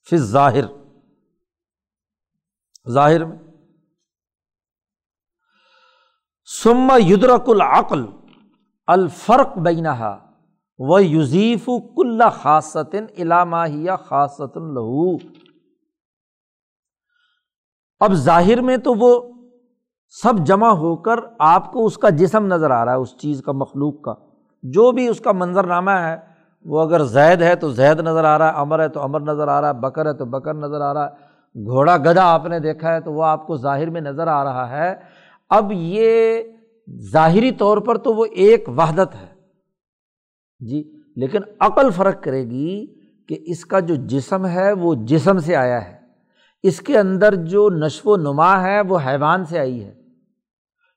پھر 0.05 0.17
ظاہر 0.17 0.65
ظاہر 2.91 3.25
میں۔ 3.25 3.39
سما 6.63 6.99
یدرک 7.07 7.49
العقل، 7.49 8.05
الفرق 8.87 9.59
بینہا 9.59 10.31
و 10.79 11.01
یوزیف 11.01 11.65
کل 11.97 12.21
خاصتن 12.33 13.07
علامہ 13.19 13.97
خاصت 14.05 14.57
لہو۔ 14.57 15.17
اب 18.01 18.13
ظاہر 18.13 18.61
میں 18.61 18.77
تو 18.77 18.95
وہ 18.95 19.33
سب 20.23 20.47
جمع 20.47 20.69
ہو 20.69 20.97
کر 20.97 21.13
آپ 21.39 21.73
کو 21.73 21.87
اس 21.87 21.99
کا 21.99 22.09
جسم 22.09 22.47
نظر 22.47 22.71
آ 22.71 22.85
رہا 22.85 22.93
ہے، 22.93 22.97
اس 22.97 23.17
چیز 23.17 23.43
کا، 23.43 23.53
مخلوق 23.53 24.03
کا۔ 24.03 24.15
جو 24.63 24.93
بھی 24.93 25.09
اس 25.09 25.21
کا 25.21 25.33
منظر 25.33 25.65
نامہ 25.65 25.91
ہے، 25.91 26.17
وہ 26.65 26.81
اگر 26.81 27.03
زید 27.03 27.43
ہے 27.43 27.55
تو 27.55 27.71
زید 27.71 28.01
نظر 28.01 28.25
آ 28.25 28.39
رہا 28.39 28.53
ہے 28.53 28.61
امر 28.61 28.81
ہے 28.81 28.89
تو 28.89 29.03
امر 29.03 29.21
نظر 29.21 29.49
آ 29.49 29.61
رہا 29.61 29.69
ہے، 29.69 29.73
بکر 29.73 30.07
ہے 30.07 30.13
تو 30.13 30.25
بکر 30.25 30.55
نظر 30.55 30.81
آ 30.81 30.95
رہا 30.95 31.07
ہے۔ 31.07 31.31
گھوڑا 31.65 31.97
گدا 31.97 32.25
آپ 32.25 32.47
نے 32.47 32.59
دیکھا 32.59 32.95
ہے 32.95 33.01
تو 33.01 33.13
وہ 33.13 33.25
آپ 33.25 33.47
کو 33.47 33.57
ظاہر 33.57 33.91
میں 33.91 34.01
نظر 34.01 34.27
آ 34.27 34.45
رہا 34.45 34.71
ہے۔ 34.71 34.95
اب 35.51 35.73
یہ 35.75 36.43
ظاہری 37.13 37.51
طور 37.51 37.79
پر 37.79 37.99
تو 37.99 38.15
وہ 38.15 38.25
ایک 38.25 38.69
وحدت 38.69 39.15
ہے۔ 39.15 39.35
جی 40.61 40.93
لیکن 41.17 41.41
عقل 41.61 41.91
فرق 41.91 42.23
کرے 42.23 42.45
گی 42.45 42.87
کہ 43.29 43.39
اس 43.41 43.65
کا 43.65 43.81
جو 43.81 43.95
جسم 43.95 44.47
ہے 44.47 44.73
وہ 44.73 44.95
جسم 44.95 45.39
سے 45.39 45.57
آیا 45.57 45.89
ہے۔ 45.89 46.00
اس 46.63 46.81
کے 46.81 46.99
اندر 46.99 47.35
جو 47.35 47.71
نشو 47.71 48.11
و 48.11 48.17
نما 48.17 48.63
ہے 48.63 48.81
وہ 48.81 48.99
حیوان 49.07 49.45
سے 49.45 49.59
آئی 49.59 49.85
ہے۔ 49.85 49.95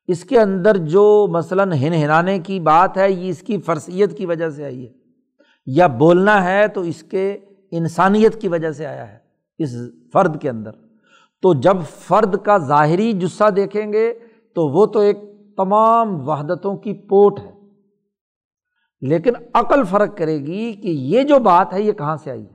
اس 0.08 0.24
کے 0.24 0.40
اندر 0.40 0.78
جو 0.78 1.28
مثلاً 1.30 1.72
ہن 1.72 1.94
ہنانے 1.94 2.40
کی 2.40 2.60
بات 2.60 2.98
ہے، 2.98 3.12
یہ 3.12 3.30
اس 3.30 3.42
کی 3.42 3.58
فرثیت 3.58 4.18
کی 4.18 4.26
وجہ 4.26 4.50
سے 4.50 4.64
آئی 4.64 4.88
ہے۔ 4.88 4.94
یا 5.66 5.88
بولنا 5.88 6.44
ہے 6.44 6.68
تو 6.68 6.82
اس 6.82 7.04
کے 7.04 7.38
انسانیت 7.72 8.42
کی 8.42 8.48
وجہ 8.48 8.72
سے 8.72 8.86
آیا 8.86 9.14
ہے، 9.14 9.18
اس 9.58 9.70
فرد 10.14 10.42
کے 10.42 10.50
اندر۔ 10.50 10.72
تو 11.42 11.54
جب 11.54 11.78
فرد 12.00 12.36
کا 12.44 12.58
ظاہری 12.58 13.14
جسہ 13.14 13.50
دیکھیں 13.50 13.94
گے 13.94 14.14
تو 14.56 14.68
وہ 14.68 14.86
تو 14.86 15.00
ایک 15.00 15.18
تمام 15.58 16.30
وحدتوں 16.30 16.78
کی 16.78 16.94
پوٹ 16.94 17.40
ہے۔ 17.40 17.52
لیکن 19.02 19.32
عقل 19.54 19.84
فرق 19.84 20.18
کرے 20.18 20.40
گی 20.40 20.74
کہ 20.74 20.88
یہ 20.88 21.24
جو 21.24 21.40
بات 21.40 21.74
ہے 21.74 21.82
یہ 21.82 21.92
کہاں 21.92 22.18
سے 22.18 22.32
آئی 22.32 22.44
ہے؟ 22.44 22.53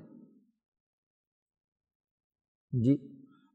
جی۔ 2.73 2.97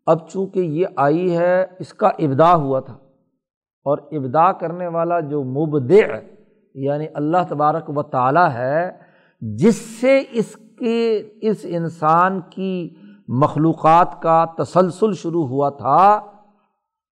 اب 0.06 0.30
چونکہ 0.30 0.60
یہ 0.60 0.86
آئی 0.96 1.38
ہے، 1.38 1.66
اس 1.80 1.94
کا 1.94 2.08
ابدا 2.08 2.56
ہوا 2.56 2.80
تھا۔ 2.80 2.94
اور 3.86 3.98
ابدا 4.12 4.52
کرنے 4.52 4.88
والا 4.88 5.20
جو 5.20 5.44
مبدع 5.44 6.16
یعنی 6.74 7.06
اللہ 7.14 7.38
تبارک 7.50 7.98
و 7.98 8.04
تعالیٰ 8.04 8.52
ہے، 8.54 8.92
جس 9.42 9.76
سے 9.76 10.24
اس 10.32 10.58
کے، 10.80 11.24
اس 11.42 11.58
انسان 11.64 12.42
کی 12.50 12.96
مخلوقات 13.28 14.22
کا 14.22 14.46
تسلسل 14.58 15.14
شروع 15.14 15.48
ہوا 15.48 15.70
تھا، 15.70 16.20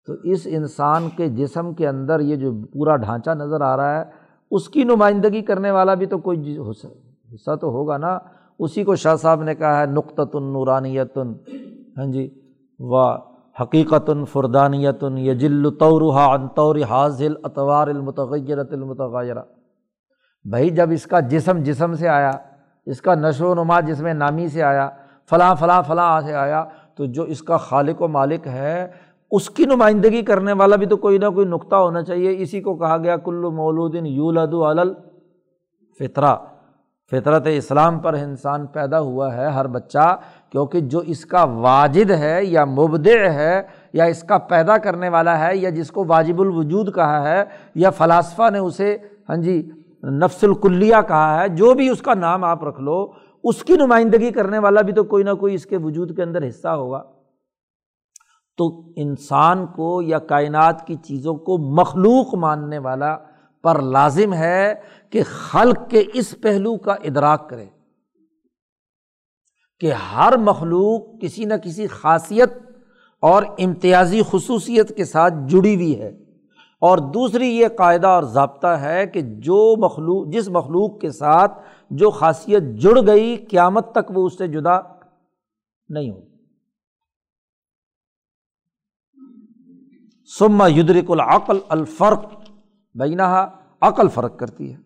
تو 0.07 0.13
اس 0.23 0.41
انسان 0.45 1.09
کے 1.15 1.27
جسم 1.27 1.73
کے 1.73 1.87
اندر 1.87 2.19
یہ 2.19 2.35
جو 2.35 2.51
پورا 2.73 2.95
ڈھانچہ 2.95 3.29
نظر 3.29 3.61
آ 3.61 3.77
رہا 3.77 3.99
ہے، 3.99 4.05
اس 4.51 4.69
کی 4.69 4.83
نمائندگی 4.83 5.41
کرنے 5.41 5.71
والا 5.71 5.93
بھی 5.93 6.05
تو 6.05 6.17
کوئی 6.17 6.57
حصہ 7.33 7.55
تو 7.55 7.67
ہوگا 7.69 7.97
نا۔ 7.97 8.19
اسی 8.59 8.83
کو 8.83 8.95
شاہ 8.95 9.15
صاحب 9.15 9.43
نے 9.43 9.55
کہا 9.55 9.81
ہے، 9.81 9.85
نقطۃ 9.85 10.35
نورانیت 10.35 11.17
ہاں 11.97 12.05
جی 12.05 12.29
و 12.79 12.95
حقیقت 13.61 14.09
فردانیت 14.31 15.03
یجل 15.17 15.69
طورحا 15.79 16.25
انطور 16.33 16.75
حاضل 16.89 17.33
اطوار 17.43 17.87
المتغیرت 17.87 18.73
المتغیرہ۔ 18.73 19.43
بھائی، 20.45 20.69
جب 20.69 20.91
اس 20.91 21.05
کا 21.05 21.19
جسم 21.19 21.63
جسم 21.63 21.93
سے 21.93 22.07
آیا، 22.07 22.31
اس 22.85 23.01
کا 23.01 23.15
نشو 23.15 23.49
و 23.49 23.53
نما 23.55 23.79
جسم 23.79 24.07
نامی 24.07 24.47
سے 24.47 24.63
آیا، 24.63 24.89
فلاں 25.29 25.55
فلاں 25.55 25.81
فلاں 25.83 26.21
سے 26.21 26.33
آیا، 26.33 26.63
تو 26.95 27.05
جو 27.05 27.23
اس 27.23 27.41
کا 27.41 27.57
خالق 27.57 28.01
و 28.01 28.07
مالک 28.07 28.47
ہے، 28.47 28.87
اس 29.31 29.49
کی 29.49 29.65
نمائندگی 29.65 30.21
کرنے 30.21 30.53
والا 30.53 30.75
بھی 30.75 30.85
تو 30.85 30.97
کوئی 30.97 31.17
نہ 31.17 31.29
کوئی 31.29 31.47
نقطہ 31.47 31.75
ہونا 31.75 32.01
چاہیے۔ 32.03 32.35
اسی 32.37 32.61
کو 32.61 32.75
کہا 32.75 32.97
گیا 32.97 33.17
کلو 33.17 33.51
مولودن 33.51 34.05
یولد 34.05 34.53
فطرہ 35.99 36.35
فطرت 37.11 37.47
اسلام 37.51 37.99
پر 37.99 38.13
انسان 38.13 38.65
پیدا 38.67 38.99
ہوا 38.99 39.35
ہے، 39.35 39.45
ہر 39.45 39.67
بچہ 39.67 40.15
کیونکہ 40.51 40.79
جو 40.79 40.99
اس 40.99 41.25
کا 41.25 41.43
واجد 41.43 42.11
ہے 42.11 42.45
یا 42.45 42.65
مبدع 42.65 43.29
ہے 43.29 43.61
یا 43.93 44.03
اس 44.03 44.23
کا 44.23 44.37
پیدا 44.37 44.77
کرنے 44.77 45.09
والا 45.09 45.47
ہے 45.47 45.57
یا 45.57 45.69
جس 45.69 45.91
کو 45.91 46.05
واجب 46.07 46.41
الوجود 46.41 46.95
کہا 46.95 47.29
ہے 47.29 47.43
یا 47.75 47.89
فلاسفہ 47.89 48.49
نے 48.49 48.59
اسے 48.59 48.97
ہاں 49.29 49.35
جی 49.35 49.69
نفس 50.03 50.43
الکلیہ 50.43 50.95
کہا 51.07 51.41
ہے، 51.41 51.47
جو 51.47 51.73
بھی 51.73 51.89
اس 51.89 52.01
کا 52.01 52.13
نام 52.13 52.43
آپ 52.43 52.63
رکھ 52.63 52.81
لو، 52.81 53.11
اس 53.43 53.63
کی 53.63 53.73
نمائندگی 53.73 54.31
کرنے 54.31 54.59
والا 54.59 54.81
بھی 54.81 54.93
تو 54.93 55.03
کوئی 55.03 55.23
نہ 55.23 55.33
کوئی 55.33 55.53
اس 55.53 55.65
کے 55.65 55.77
وجود 55.77 56.15
کے 56.15 56.23
اندر 56.23 56.47
حصہ 56.47 56.67
ہوگا۔ 56.67 57.03
تو 58.57 58.83
انسان 58.95 59.65
کو 59.67 60.01
یا 60.01 60.19
کائنات 60.19 60.87
کی 60.87 60.95
چیزوں 60.95 61.35
کو 61.35 61.57
مخلوق 61.57 62.35
ماننے 62.35 62.79
والا 62.79 63.17
پر 63.63 63.81
لازم 63.81 64.33
ہے 64.33 64.73
کہ 65.09 65.23
خلق 65.23 65.89
کے 65.89 66.03
اس 66.13 66.35
پہلو 66.41 66.77
کا 66.77 66.93
ادراک 66.93 67.49
کرے۔ 67.49 67.65
کہ 69.79 69.91
ہر 69.91 70.37
مخلوق 70.37 71.21
کسی 71.21 71.45
نہ 71.45 71.53
کسی 71.53 71.87
خاصیت 71.87 72.53
اور 73.21 73.43
امتیازی 73.57 74.21
خصوصیت 74.31 74.97
کے 74.97 75.05
ساتھ 75.05 75.33
جڑی 75.47 75.75
ہوئی 75.75 76.01
ہے۔ 76.01 76.25
اور 76.81 76.97
دوسری 76.97 77.47
یہ 77.47 77.67
قاعدہ 77.77 78.07
اور 78.07 78.23
ضابطہ 78.23 78.67
ہے 78.67 79.07
کہ 79.07 79.21
جو 79.21 79.85
مخلوق، 79.85 80.27
جس 80.27 80.49
مخلوق 80.49 80.99
کے 80.99 81.11
ساتھ 81.11 81.61
جو 81.89 82.09
خاصیت 82.09 82.63
جڑ 82.77 83.07
گئی، 83.07 83.37
قیامت 83.37 83.91
تک 83.91 84.17
وہ 84.17 84.25
اس 84.25 84.37
سے 84.37 84.47
جدا 84.47 84.79
نہیں 85.89 86.11
ہوگی۔ 86.11 86.35
سما 90.39 90.67
یدرک 90.67 91.11
العقل، 91.11 91.59
الفرق 91.69 92.25
بینہ 92.93 93.47
عقل 93.81 94.07
فرق 94.07 94.39
کرتی 94.39 94.73
ہے۔ 94.73 94.77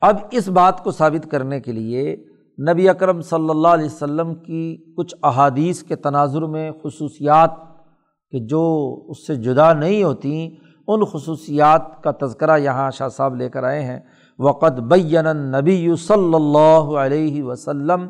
اب 0.00 0.16
اس 0.30 0.48
بات 0.48 0.84
کو 0.84 0.90
ثابت 0.90 1.30
کرنے 1.30 1.60
کے 1.60 1.72
لیے 1.72 2.26
نبی 2.58 2.88
اکرم 2.88 3.20
صلی 3.20 3.50
اللہ 3.50 3.68
علیہ 3.68 3.86
وسلم 3.86 4.34
کی 4.34 4.94
کچھ 4.96 5.14
احادیث 5.22 5.82
کے 5.82 5.96
تناظر 5.96 6.42
میں 6.42 6.70
خصوصیات 6.82 7.50
کہ 8.30 8.38
جو 8.40 8.62
اس 9.08 9.26
سے 9.26 9.36
جدا 9.36 9.72
نہیں 9.72 10.02
ہوتیں 10.02 10.50
ان 10.88 11.04
خصوصیات 11.04 12.02
کا 12.02 12.10
تذکرہ 12.26 12.58
یہاں 12.58 12.90
شاہ 12.90 13.08
صاحب 13.08 13.34
لے 13.34 13.48
کر 13.48 13.64
آئے 13.64 13.82
ہیں۔ 13.82 14.00
وقت 14.38 14.72
بین 14.72 15.36
نبی 15.36 15.96
صلی 15.96 16.34
اللہ 16.34 16.96
علیہ 16.98 17.42
وسلم 17.42 18.06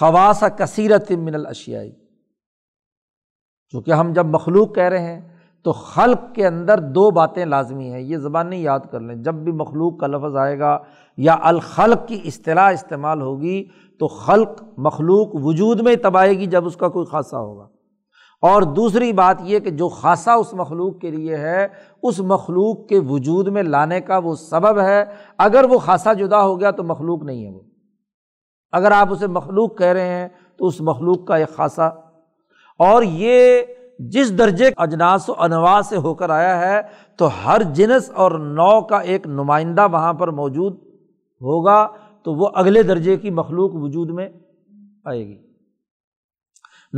خواص 0.00 0.44
کثیرت 0.58 1.12
من 1.12 1.34
الاشیائی 1.34 1.92
چونکہ 3.72 3.90
ہم 3.90 4.12
جب 4.12 4.26
مخلوق 4.26 4.74
کہہ 4.74 4.84
رہے 4.84 5.14
ہیں، 5.14 5.28
تو 5.62 5.72
خلق 5.72 6.34
کے 6.34 6.46
اندر 6.46 6.80
دو 6.80 7.10
باتیں 7.10 7.44
لازمی 7.44 7.92
ہیں، 7.92 8.00
یہ 8.00 8.16
زبان 8.16 8.50
نہیں 8.50 8.60
یاد 8.60 8.80
کر 8.90 9.00
لیں۔ 9.00 9.16
جب 9.16 9.34
بھی 9.34 9.52
مخلوق 9.52 9.98
کا 9.98 10.06
لفظ 10.06 10.36
آئے 10.36 10.58
گا 10.58 10.78
یا 11.22 11.36
الخلق 11.42 12.08
کی 12.08 12.20
اصطلاح 12.24 12.70
استعمال 12.70 13.20
ہوگی 13.22 13.64
تو 13.98 14.08
خلق 14.08 14.62
مخلوق 14.76 15.28
وجود 15.34 15.80
میں 15.80 15.96
تب 15.96 16.16
آئے 16.16 16.38
گی 16.38 16.46
جب 16.46 16.66
اس 16.66 16.76
کا 16.76 16.88
کوئی 16.88 17.06
خاصہ 17.06 17.36
ہوگا۔ 17.36 17.68
اور 18.42 18.62
دوسری 18.62 19.12
بات 19.12 19.36
یہ 19.40 19.58
کہ 19.58 19.70
جو 19.70 19.88
خاصہ 19.88 20.30
اس 20.30 20.54
مخلوق 20.54 20.98
کے 20.98 21.10
لیے 21.10 21.36
ہے، 21.36 21.68
اس 22.02 22.20
مخلوق 22.20 22.88
کے 22.88 22.98
وجود 22.98 23.48
میں 23.48 23.62
لانے 23.62 24.00
کا 24.00 24.18
وہ 24.18 24.34
سبب 24.34 24.80
ہے۔ 24.80 25.04
اگر 25.38 25.64
وہ 25.64 25.78
خاصہ 25.78 26.14
جدا 26.14 26.42
ہو 26.42 26.60
گیا 26.60 26.70
تو 26.70 26.84
مخلوق 26.84 27.22
نہیں 27.22 27.44
ہے 27.46 27.50
وہ۔ 27.50 27.60
اگر 28.72 28.90
آپ 28.90 29.12
اسے 29.12 29.26
مخلوق 29.26 29.78
کہہ 29.78 29.86
رہے 29.86 30.08
ہیں 30.08 30.28
تو 30.56 30.66
اس 30.66 30.80
مخلوق 30.80 31.26
کا 31.26 31.36
ایک 31.36 31.56
خاصہ۔ 31.56 31.96
اور 32.78 33.02
یہ 33.02 33.62
جس 33.98 34.38
درجے 34.38 34.70
اجناس 34.76 35.28
و 35.28 35.32
انواع 35.38 35.80
سے 35.80 35.96
ہو 35.96 36.14
کر 36.14 36.30
آیا 36.30 36.60
ہے، 36.60 36.80
تو 37.16 37.28
ہر 37.44 37.62
جنس 37.62 38.10
اور 38.10 38.32
نو 38.32 38.80
کا 38.80 38.98
ایک 38.98 39.26
نمائندہ 39.26 39.86
وہاں 39.92 40.12
پر 40.12 40.28
موجود 40.28 40.89
ہوگا 41.40 41.86
تو 42.22 42.34
وہ 42.34 42.48
اگلے 42.54 42.82
درجے 42.82 43.16
کی 43.16 43.30
مخلوق 43.30 43.70
وجود 43.74 44.10
میں 44.10 44.28
آئے 45.04 45.26
گی۔ 45.26 45.38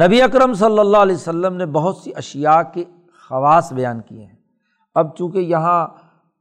نبی 0.07 0.22
اکرم 0.22 0.53
صلی 0.53 0.78
اللہ 0.78 0.97
علیہ 0.97 1.14
وسلم 1.14 1.55
نے 1.55 1.66
بہت 1.66 1.97
سی 1.97 2.11
اشیا 2.14 2.62
کے 2.62 2.84
خواص 3.28 3.72
بیان 3.72 4.01
کیے 4.01 4.24
ہیں۔ 4.24 4.36
اب 4.95 5.16
چونکہ 5.16 5.38
یہاں 5.38 5.86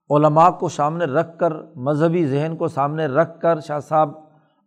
علماء 0.09 0.49
کو 0.49 0.69
سامنے 0.69 1.05
رکھ 1.05 1.37
کر، 1.37 1.53
مذہبی 1.75 2.25
ذہن 2.25 2.55
کو 2.55 2.67
سامنے 2.67 3.05
رکھ 3.05 3.39
کر 3.41 3.59
شاہ 3.59 3.79
صاحب 3.79 4.09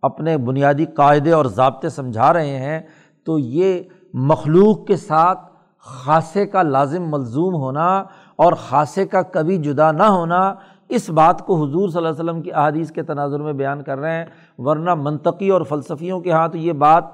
اپنے 0.03 0.37
بنیادی 0.39 0.85
قاعدے 0.85 1.33
اور 1.33 1.45
ضابطے 1.45 1.89
سمجھا 1.89 2.33
رہے 2.33 2.59
ہیں، 2.59 2.81
تو 3.25 3.39
یہ 3.39 3.83
مخلوق 4.15 4.87
کے 4.87 4.97
ساتھ 4.97 5.39
خاصے 5.79 6.47
کا 6.47 6.63
لازم 6.63 7.11
ملزوم 7.11 7.55
ہونا 7.55 7.99
اور 8.37 8.53
خاصے 8.53 9.07
کا 9.07 9.23
کبھی 9.23 9.57
جدا 9.59 9.93
نہ 9.93 10.03
ہونا 10.03 10.55
اس 10.95 11.11
بات 11.11 11.41
کو 11.47 11.57
حضور 11.57 11.89
صلی 11.89 11.99
اللہ 11.99 12.09
علیہ 12.09 12.23
وسلم 12.23 12.43
کی 12.43 12.53
احادیث 12.53 12.91
کے 12.93 13.03
تناظر 13.03 13.41
میں 13.41 13.53
بیان 13.53 13.83
کر 13.83 13.99
رہے 13.99 14.19
ہیں، 14.19 14.25
ورنہ 14.59 14.95
منطقی 14.95 15.51
اور 15.51 15.63
فلسفیوں 15.63 16.21
کے 16.21 16.33
ہاں 16.33 16.49
تو 16.49 16.59
یہ 16.59 16.73
بات 16.73 17.05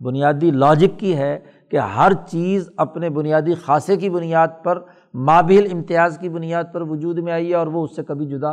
بنیادی 0.00 0.50
لاجک 0.50 0.98
کی 0.98 1.16
ہے 1.16 1.38
کہ 1.70 1.76
ہر 1.76 2.12
چیز 2.28 2.70
اپنے 2.76 3.10
بنیادی 3.10 3.54
خاصے 3.54 3.96
کی 3.96 4.10
بنیاد 4.10 4.48
پر 4.64 4.78
مابل 5.14 5.66
امتیاز 5.72 6.18
کی 6.20 6.28
بنیاد 6.28 6.64
پر 6.72 6.80
وجود 6.80 7.18
میں 7.18 7.32
آئی 7.32 7.50
ہے 7.50 7.54
اور 7.54 7.66
وہ 7.66 7.84
اس 7.84 7.96
سے 7.96 8.04
کبھی 8.04 8.26
جدا 8.26 8.52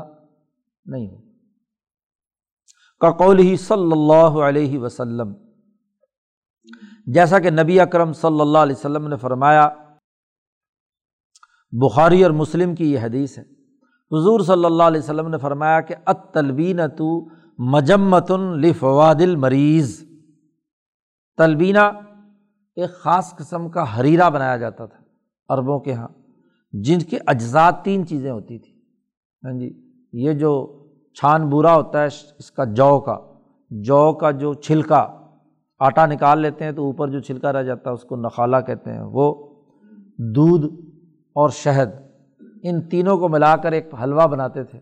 نہیں 0.86 1.08
ہو 1.08 1.18
کقول 3.02 3.40
ہی 3.40 3.56
صلی 3.58 3.92
اللہ 3.92 4.38
علیہ 4.44 4.80
وسلم۔ 4.80 5.34
جیسا 7.08 7.40
کہ 7.40 7.50
نبی 7.50 7.80
اکرم 7.80 8.14
صلی 8.14 8.42
اللہ 8.42 8.58
علیہ 8.58 8.76
وسلم 8.76 9.08
نے 9.08 9.18
فرمایا، 9.18 9.70
بخاری 11.72 12.24
اور 12.24 12.32
مسلم 12.32 12.76
کی 12.76 12.94
یہ 12.94 13.00
حدیث 13.00 13.38
ہے۔ 13.38 13.55
حضور 14.12 14.40
صلی 14.40 14.66
اللہ 14.66 14.84
علیہ 14.84 15.00
وسلم 15.00 15.28
نے 15.28 15.38
فرمایا 15.38 15.82
کہ 15.82 15.96
ات 16.06 16.38
تو 16.98 17.26
مجمت 17.58 18.32
الفواد 18.32 19.16
المریض۔ 19.16 20.04
تلبینہ 21.38 21.80
ایک 22.76 22.94
خاص 22.94 23.36
قسم 23.36 23.70
کا 23.70 24.00
حریرہ 24.00 24.30
بنایا 24.30 24.58
جاتا 24.58 24.86
تھا 24.86 25.04
عربوں 25.50 25.80
کے 25.80 25.92
یہاں 25.92 26.08
جن 26.74 27.00
کے 27.00 27.18
اجزاء 27.28 27.70
تین 27.84 28.08
چیزیں 28.08 28.32
ہوتی 28.32 28.60
تھیں۔ 28.60 28.74
ہاں 29.44 29.60
جی 29.60 29.74
یہ 30.14 30.34
جو 30.34 30.84
چھان 31.14 31.50
بورا 31.50 31.76
ہوتا 31.76 32.02
ہے، 32.02 32.06
اس 32.40 32.52
کا 32.52 32.64
جو 32.64 33.00
کا 33.00 33.18
جو 33.70 34.14
کا 34.14 34.32
جو 34.32 34.54
چھلکا، 34.54 35.08
آٹا 35.80 36.06
نکال 36.06 36.40
لیتے 36.40 36.66
ہیں 36.66 36.72
تو 36.72 36.86
اوپر 36.86 37.08
جو 37.08 37.20
چھلکا 37.20 37.54
رہ 37.54 37.64
جاتا 37.64 37.90
ہے، 37.90 37.96
اس 37.96 38.04
کو 38.04 38.16
نخالہ 38.16 38.58
کہتے 38.68 38.92
ہیں۔ 38.92 39.02
وہ 39.02 39.56
دودھ 40.18 40.66
اور 41.34 41.50
شہد۔ 41.50 42.05
ان 42.66 42.82
تینوں 42.90 43.18
کو 43.18 43.30
ملا 43.30 43.56
کر 43.64 43.72
ایک 43.72 43.94
حلوہ 44.04 44.26
بناتے 44.28 44.64
تھے۔ 44.64 44.80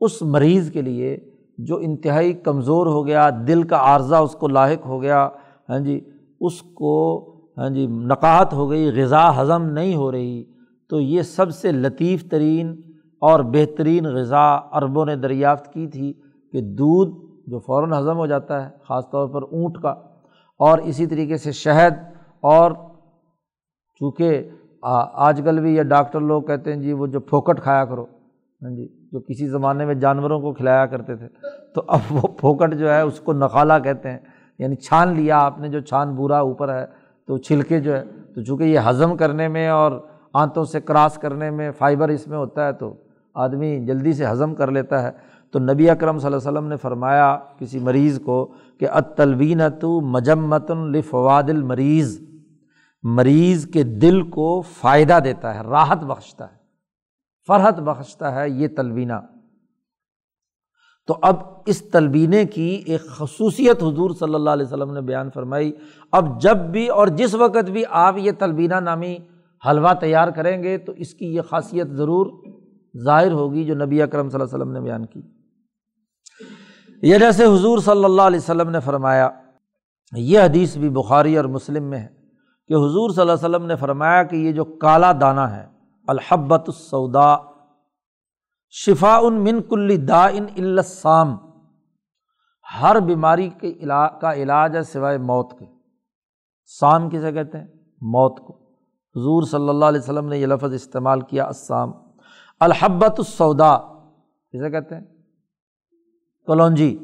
اس 0.00 0.20
مریض 0.24 0.70
کے 0.72 0.82
لیے 0.82 1.16
جو 1.58 1.76
انتہائی 1.78 2.32
کمزور 2.44 2.86
ہو 2.86 3.06
گیا، 3.06 3.28
دل 3.48 3.62
کا 3.62 3.76
عارضہ 3.78 4.16
اس 4.16 4.34
کو 4.34 4.48
لاحق 4.48 4.86
ہو 4.86 5.00
گیا 5.02 5.28
ہاں 5.68 5.78
جی 5.78 5.98
اس 6.40 6.60
کو 6.74 6.94
ہاں 7.56 7.68
جی 7.70 7.86
نقاہت 7.86 8.52
ہو 8.52 8.68
گئی، 8.70 8.90
غذا 8.96 9.24
ہضم 9.40 9.68
نہیں 9.70 9.94
ہو 9.94 10.10
رہی، 10.12 10.42
تو 10.90 11.00
یہ 11.00 11.22
سب 11.22 11.50
سے 11.54 11.72
لطیف 11.72 12.24
ترین 12.30 12.74
اور 13.22 13.40
بہترین 13.52 14.06
غذا 14.14 14.46
عربوں 14.72 15.04
نے 15.06 15.16
دریافت 15.16 15.72
کی 15.72 15.86
تھی 15.86 16.12
کہ 16.54 16.60
دودھ 16.78 17.10
جو 17.46 17.58
فوراً 17.58 17.92
ہضم 17.92 18.16
ہو 18.16 18.26
جاتا 18.26 18.64
ہے، 18.64 18.68
خاص 18.88 19.04
طور 19.10 19.28
پر 19.28 19.42
اونٹ 19.42 19.78
کا، 19.82 19.94
اور 20.60 20.78
اسی 20.78 21.06
طریقے 21.06 21.36
سے 21.36 21.52
شہد، 21.52 22.02
اور 22.42 22.72
چونکہ 24.00 24.42
آج 24.82 25.40
کل 25.44 25.60
بھی 25.60 25.74
یہ 25.76 25.82
ڈاکٹر 25.82 26.20
لوگ 26.20 26.42
کہتے 26.42 26.72
ہیں 26.72 26.80
جی 26.80 26.92
وہ 26.92 27.06
جو 27.06 27.20
پھوکٹ 27.20 27.60
کھایا 27.62 27.84
کرو 27.84 28.04
ہاں 28.62 28.70
جی 28.70 28.88
جو 29.12 29.20
کسی 29.20 29.48
زمانے 29.48 29.84
میں 29.84 29.94
جانوروں 29.94 30.40
کو 30.40 30.52
کھلایا 30.52 30.86
کرتے 30.86 31.16
تھے، 31.16 31.26
تو 31.74 31.82
اب 31.86 32.00
وہ 32.10 32.28
پھوکٹ 32.38 32.74
جو 32.74 32.92
ہے 32.92 33.00
اس 33.00 33.20
کو 33.20 33.32
نخالہ 33.32 33.72
کہتے 33.84 34.10
ہیں 34.10 34.18
یعنی 34.58 34.76
چھان 34.76 35.14
لیا 35.16 35.38
آپ 35.38 35.58
نے، 35.60 35.68
جو 35.68 35.80
چھان 35.80 36.14
بورا 36.14 36.38
اوپر 36.38 36.74
ہے، 36.74 36.86
تو 37.26 37.38
چھلکے 37.38 37.80
جو 37.80 37.96
ہے، 37.96 38.02
تو 38.34 38.42
چونکہ 38.42 38.64
یہ 38.64 38.78
ہضم 38.90 39.16
کرنے 39.16 39.48
میں 39.48 39.68
اور 39.68 39.92
آنتوں 40.32 40.64
سے 40.64 40.80
کراس 40.80 41.18
کرنے 41.18 41.50
میں 41.50 41.70
فائبر 41.70 42.08
اس 42.08 42.26
میں 42.28 42.38
ہوتا 42.38 42.66
ہے، 42.66 42.72
تو 42.72 42.94
آدمی 43.34 43.86
جلدی 43.86 44.12
سے 44.12 44.26
ہضم 44.26 44.54
کر 44.54 44.70
لیتا 44.70 45.02
ہے۔ 45.02 45.10
تو 45.50 45.58
نبی 45.58 45.90
اکرم 45.90 46.18
صلی 46.18 46.26
اللہ 46.26 46.36
علیہ 46.36 46.50
وسلم 46.50 46.68
نے 46.68 46.76
فرمایا 46.76 47.36
کسی 47.58 47.78
مریض 47.78 48.20
کو 48.20 48.52
کہ 48.78 48.88
اتلوین 48.90 49.60
تو 49.80 50.00
مجمت 50.00 50.70
الفواد 50.70 51.48
المریض۔ 51.48 52.18
مریض 53.02 53.66
کے 53.66 53.82
دل 53.82 54.22
کو 54.22 54.60
فائدہ 54.60 55.18
دیتا 55.24 55.54
ہے، 55.54 55.60
راحت 55.60 55.98
بخشتا 55.98 56.52
ہے، 56.52 56.56
فرحت 57.46 57.80
بخشتا 57.80 58.34
ہے 58.34 58.50
یہ 58.50 58.68
تلوینہ۔ 58.68 59.12
تو 61.06 61.18
اب 61.22 61.36
اس 61.66 61.82
تلبینے 61.82 62.44
کی 62.44 62.82
ایک 62.86 63.06
خصوصیت 63.06 63.82
حضور 63.82 64.10
صلی 64.10 64.34
اللہ 64.34 64.50
علیہ 64.50 64.66
وسلم 64.66 64.94
نے 64.94 65.00
بیان 65.00 65.30
فرمائی۔ 65.30 65.72
اب 66.12 66.42
جب 66.42 66.56
بھی 66.56 66.88
اور 66.88 67.06
جس 67.06 67.34
وقت 67.34 67.70
بھی 67.70 67.82
آپ 67.90 68.14
یہ 68.18 68.32
تلبینہ 68.38 68.74
نامی 68.74 69.16
حلوہ 69.68 69.92
تیار 70.00 70.28
کریں 70.28 70.62
گے 70.62 70.78
تو 70.78 70.92
اس 70.92 71.14
کی 71.14 71.34
یہ 71.34 71.40
خاصیت 71.42 71.86
ضرور 71.86 72.26
ظاہر 73.04 73.32
ہوگی 73.32 73.64
جو 73.64 73.74
نبی 73.74 74.02
اکرم 74.02 74.28
صلی 74.28 74.40
اللہ 74.40 74.54
علیہ 74.54 74.62
وسلم 74.62 74.72
نے 74.72 74.80
بیان 74.80 75.06
کی۔ 75.06 75.22
یہ 77.02 77.18
جیسے 77.18 77.44
حضور 77.44 77.78
صلی 77.78 78.04
اللہ 78.04 78.22
علیہ 78.22 78.38
وسلم 78.38 78.70
نے 78.70 78.80
فرمایا، 78.80 79.30
یہ 80.16 80.40
حدیث 80.40 80.76
بھی 80.76 80.88
بخاری 80.88 81.36
اور 81.36 81.44
مسلم 81.44 81.84
میں 81.84 81.98
ہے۔ 81.98 82.21
کہ 82.68 82.74
حضور 82.74 83.10
صلی 83.10 83.20
اللہ 83.20 83.32
علیہ 83.32 83.48
وسلم 83.48 83.66
نے 83.66 83.76
فرمایا 83.76 84.22
کہ 84.22 84.36
یہ 84.36 84.52
جو 84.52 84.64
کالا 84.64 85.12
دانہ 85.20 85.40
ہے 85.40 85.66
الحبت 86.08 86.64
السودا 86.66 87.36
شفا 88.70 89.16
ان 89.16 89.44
من 89.44 89.62
کل 89.62 90.08
دا 90.08 90.26
ان 90.26 90.46
السام 90.56 91.36
ہر 92.80 93.00
بیماری 93.00 93.48
کے 93.48 93.72
علا، 93.80 94.08
کا 94.08 94.34
علاج 94.34 94.76
ہے 94.76 94.82
سوائے 94.82 95.18
موت 95.18 95.58
کے۔ 95.58 95.66
سام 96.64 97.10
کسے 97.10 97.32
کہتے 97.32 97.58
ہیں؟ 97.58 97.66
موت 98.00 98.38
کو۔ 98.38 98.52
حضور 99.16 99.42
صلی 99.42 99.68
اللہ 99.68 99.84
علیہ 99.84 100.00
وسلم 100.00 100.28
نے 100.28 100.38
یہ 100.38 100.46
لفظ 100.46 100.74
استعمال 100.74 101.20
کیا 101.20 101.44
اسام 101.44 101.92
الحبت 102.60 103.14
السودا 103.18 103.76
کسے 104.52 104.70
کہتے 104.70 104.94
ہیں؟ 104.94 105.02
کلونجی۔ 106.46 106.98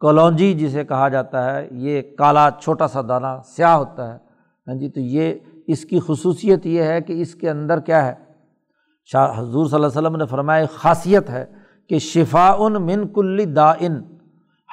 کلونجی 0.00 0.54
جسے 0.54 0.84
کہا 0.84 1.08
جاتا 1.08 1.54
ہے، 1.54 1.68
یہ 1.70 2.02
کالا 2.18 2.50
چھوٹا 2.50 2.88
سا 2.88 3.00
دانہ، 3.08 3.40
سیاہ 3.44 3.76
ہوتا 3.76 4.14
ہے۔ 4.14 4.18
ہاں 4.66 4.74
جی 4.74 4.88
تو 4.88 5.00
یہ 5.00 5.34
اس 5.66 5.84
کی 5.84 6.00
خصوصیت 6.06 6.66
یہ 6.66 6.82
ہے 6.82 7.00
کہ 7.00 7.22
اس 7.22 7.34
کے 7.34 7.50
اندر 7.50 7.80
کیا 7.80 8.06
ہے؟ 8.06 8.14
شاہ، 9.04 9.40
حضور 9.40 9.66
صلی 9.66 9.74
اللہ 9.74 9.86
علیہ 9.86 9.98
وسلم 9.98 10.16
نے 10.16 10.26
فرمایا 10.26 10.64
خاصیت 10.72 11.30
ہے 11.30 11.44
کہ 11.88 11.98
شفا 11.98 12.54
ان 12.58 12.72
من 12.72 13.08
کلی 13.08 13.44
دا 13.44 13.70
ان 13.70 14.02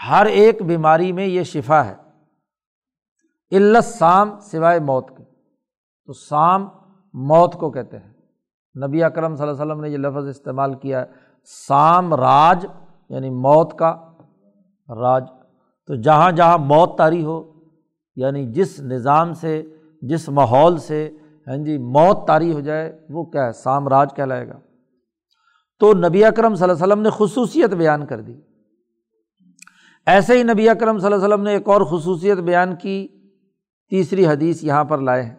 ہر 0.10 0.26
ایک 0.26 0.62
بیماری 0.62 1.12
میں 1.12 1.26
یہ 1.26 1.44
شفا 1.44 1.86
ہے۔ 1.86 1.96
علت 3.52 3.86
سام 3.86 4.40
سوائے 4.40 4.80
موت 4.80 5.18
کے 5.18 5.24
تو 6.06 6.14
سام 6.14 6.68
موت 7.14 7.54
کو 7.54 7.72
کہتے 7.72 7.98
ہیں۔ 7.98 8.14
نبی 8.88 9.04
اکرم 9.04 9.36
صلی 9.36 9.48
اللہ 9.48 9.64
علیہ 9.64 9.72
وسلم 9.72 9.84
نے 9.84 9.90
یہ 9.90 9.98
لفظ 9.98 10.28
استعمال 10.28 10.74
کیا 10.74 11.02
ہے 11.02 11.06
سام 11.68 12.14
راج 12.14 12.66
یعنی 13.10 13.30
موت 13.30 13.80
کا 13.80 14.08
راج۔ 14.90 15.28
تو 15.88 15.96
جہاں 15.96 16.32
جہاں 16.32 16.58
موت 16.58 16.98
تاری 16.98 17.24
ہو 17.24 17.54
یعنی 18.16 18.46
جس 18.46 18.80
نظام 18.80 19.34
سے 19.34 19.64
جس 20.02 20.30
ماحول 20.30 20.78
سے 20.78 21.10
ہاں 21.48 21.58
جی 21.58 21.78
موت 21.78 22.28
تاری 22.28 22.54
ہو 22.54 22.60
جائے، 22.60 23.00
وہ 23.10 23.24
کیا 23.24 23.46
ہے؟ 23.46 23.52
سام 23.52 23.88
راج 23.88 24.16
کہلائے 24.16 24.48
گا۔ 24.48 24.60
تو 25.80 25.94
نبی 25.94 26.26
اکرم 26.26 26.56
صلی 26.56 26.70
اللہ 26.70 26.84
علیہ 26.84 26.94
وسلم 26.94 27.02
نے 27.02 27.10
خصوصیت 27.12 27.70
بیان 27.70 28.06
کر 28.06 28.22
دی۔ 28.22 28.36
ایسے 30.06 30.38
ہی 30.38 30.44
نبی 30.44 30.70
اکرم 30.70 30.98
صلی 30.98 31.06
اللہ 31.06 31.16
علیہ 31.16 31.34
وسلم 31.34 31.44
نے 31.44 31.52
ایک 31.52 31.70
اور 31.70 31.82
خصوصیت 31.82 32.38
بیان 32.38 32.76
کی، 32.76 33.08
تیسری 33.90 34.26
حدیث 34.26 34.64
یہاں 34.64 34.84
پر 34.84 34.98
لائے 34.98 35.24
ہیں۔ 35.24 35.36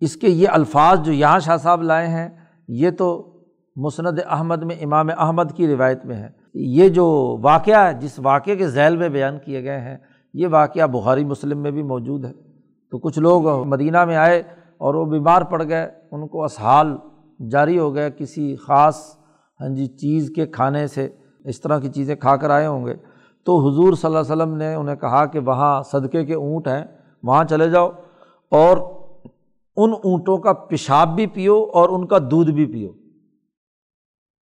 اس 0.00 0.16
کے 0.16 0.28
یہ 0.28 0.48
الفاظ 0.48 1.00
جو 1.00 1.12
یہاں 1.12 1.38
شاہ 1.38 1.56
صاحب 1.56 1.82
لائے 1.82 2.08
ہیں، 2.08 2.28
یہ 2.68 2.90
تو 2.90 3.32
مسند 3.76 4.18
احمد 4.26 4.62
میں، 4.62 4.76
امام 4.76 5.08
احمد 5.18 5.56
کی 5.56 5.66
روایت 5.66 6.04
میں 6.04 6.16
ہے۔ 6.16 6.28
یہ 6.54 6.88
جو 6.88 7.38
واقعہ 7.42 7.86
ہے، 7.86 8.00
جس 8.00 8.18
واقعے 8.18 8.56
کے 8.56 8.68
ذیل 8.68 8.96
میں 8.96 9.08
بیان 9.08 9.38
کیے 9.38 9.64
گئے 9.64 9.80
ہیں، 9.80 9.96
یہ 10.34 10.46
واقعہ 10.50 10.86
بخاری 10.86 11.24
مسلم 11.24 11.62
میں 11.62 11.70
بھی 11.70 11.82
موجود 11.82 12.24
ہے۔ 12.24 12.51
تو 12.92 12.98
کچھ 12.98 13.18
لوگ 13.18 13.64
مدینہ 13.64 14.04
میں 14.04 14.16
آئے 14.16 14.42
اور 14.78 14.94
وہ 14.94 15.04
بیمار 15.04 15.42
پڑ 15.42 15.62
گئے، 15.68 15.90
ان 16.10 16.28
کو 16.28 16.44
اسحال 16.44 16.96
جاری 17.50 17.78
ہو 17.78 17.94
گئے 17.94 18.10
کسی 18.10 18.56
خاص 18.56 19.18
ہاں 19.60 19.68
جی 19.68 19.86
چیز 19.86 20.30
کے 20.36 20.46
کھانے 20.46 20.86
سے، 20.86 21.08
اس 21.44 21.60
طرح 21.60 21.78
کی 21.78 21.88
چیزیں 21.88 22.16
کھا 22.16 22.36
کر 22.36 22.50
آئے 22.50 22.66
ہوں 22.66 22.86
گے۔ 22.86 22.94
تو 23.44 23.58
حضور 23.58 23.92
صلی 23.92 24.06
اللہ 24.06 24.18
علیہ 24.18 24.32
وسلم 24.32 24.56
نے 24.56 24.74
انہیں 24.74 24.96
کہا 24.96 25.26
کہ 25.26 25.38
وہاں 25.38 25.82
صدقے 25.82 26.24
کے 26.24 26.34
اونٹ 26.34 26.68
ہیں، 26.68 26.84
وہاں 27.22 27.44
چلے 27.44 27.70
جاؤ 27.70 27.88
اور 28.50 28.76
ان 29.76 29.92
اونٹوں 29.92 30.36
کا 30.38 30.52
پیشاب 30.52 31.14
بھی 31.14 31.26
پیو 31.26 31.62
اور 31.74 31.88
ان 31.88 32.06
کا 32.06 32.18
دودھ 32.30 32.50
بھی 32.50 32.66
پیو۔ 32.66 32.88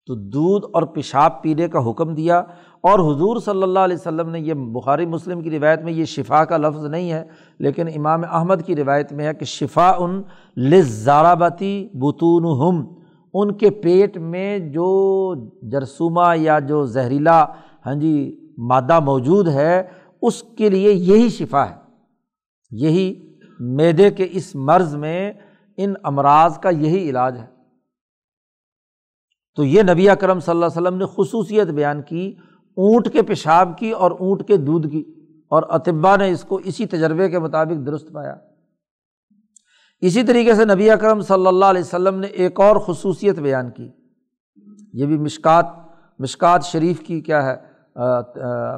تو 0.07 0.15
دودھ 0.15 0.67
اور 0.73 0.83
پیشاب 0.83 1.43
پینے 1.43 1.69
کا 1.69 1.91
حکم 1.91 2.15
دیا 2.15 2.39
اور 2.81 2.99
حضور 2.99 3.37
صلی 3.37 3.63
اللہ 3.63 3.79
علیہ 3.79 3.97
وسلم 3.97 4.31
نے 4.31 4.41
یہ 4.41 4.55
بخاری 4.55 5.07
مسلم 5.07 5.41
کی 5.41 5.51
روایت 5.51 5.83
میں 5.83 5.93
یہ 5.93 6.05
شفا 6.05 6.45
کا 6.45 6.57
لفظ 6.57 6.85
نہیں 6.85 7.11
ہے، 7.13 7.25
لیکن 7.59 7.89
امام 7.97 8.23
احمد 8.31 8.63
کی 8.67 8.77
روایت 8.77 9.13
میں 9.13 9.27
ہے 9.27 9.35
کہ 9.35 9.45
شفا 9.45 9.91
ان 9.99 10.23
لزارابتی 10.57 11.89
بتون 11.95 12.45
ہم 12.45 12.95
ان 13.35 13.53
کے 13.53 13.71
پیٹ 13.71 14.19
میں 14.19 14.59
جو 14.59 15.35
جرسومہ 15.71 16.37
یا 16.37 16.59
جو 16.59 16.85
زہریلا 16.85 17.45
ہاں 17.87 17.95
جی 17.95 18.15
مادہ 18.59 19.01
موجود 19.01 19.49
ہے، 19.49 19.83
اس 20.23 20.43
کے 20.43 20.69
لیے 20.69 20.93
یہی 20.93 21.29
شفا 21.29 21.71
ہے۔ 21.71 21.75
یہی 22.71 23.15
میدے 23.61 24.11
کے 24.11 24.29
اس 24.31 24.55
مرض 24.55 24.95
میں 24.95 25.33
ان 25.77 25.95
امراض 26.05 26.59
کا 26.59 26.69
یہی 26.69 27.11
علاج 27.11 27.39
ہے۔ 27.39 27.56
تو 29.57 29.65
یہ 29.65 29.83
نبی 29.83 30.09
اکرم 30.09 30.41
صلی 30.41 30.51
اللہ 30.51 30.65
علیہ 30.65 30.81
وسلم 30.81 30.99
نے 30.99 31.05
خصوصیت 31.17 31.69
بیان 31.69 32.03
کی، 32.03 32.27
اونٹ 32.77 33.13
کے 33.13 33.23
پیشاب 33.23 33.79
کی 33.79 33.91
اور 33.91 34.11
اونٹ 34.11 34.47
کے 34.49 34.57
دودھ 34.57 34.89
کی، 34.89 35.03
اور 35.51 35.63
اطبا 35.69 36.17
نے 36.17 36.31
اس 36.31 36.45
کو 36.45 36.57
اسی 36.65 36.87
تجربے 36.87 37.29
کے 37.31 37.39
مطابق 37.39 37.87
درست 37.87 38.13
پایا۔ 38.13 38.35
اسی 40.03 40.23
طریقے 40.23 40.55
سے 40.55 40.65
نبی 40.65 40.91
اکرم 40.91 41.21
صلی 41.21 41.47
اللہ 41.47 41.65
علیہ 41.65 41.81
وسلم 41.81 42.19
نے 42.21 42.27
ایک 42.27 42.61
اور 42.61 42.77
خصوصیت 42.77 43.39
بیان 43.39 43.71
کی۔ 43.71 43.89
یہ 44.93 45.07
بھی 45.07 45.19
مشکات 45.19 45.67
مشکات 46.21 46.65
شریف 46.65 47.01
کی 47.01 47.21
کیا 47.21 47.43
ہے؟ 47.47 47.57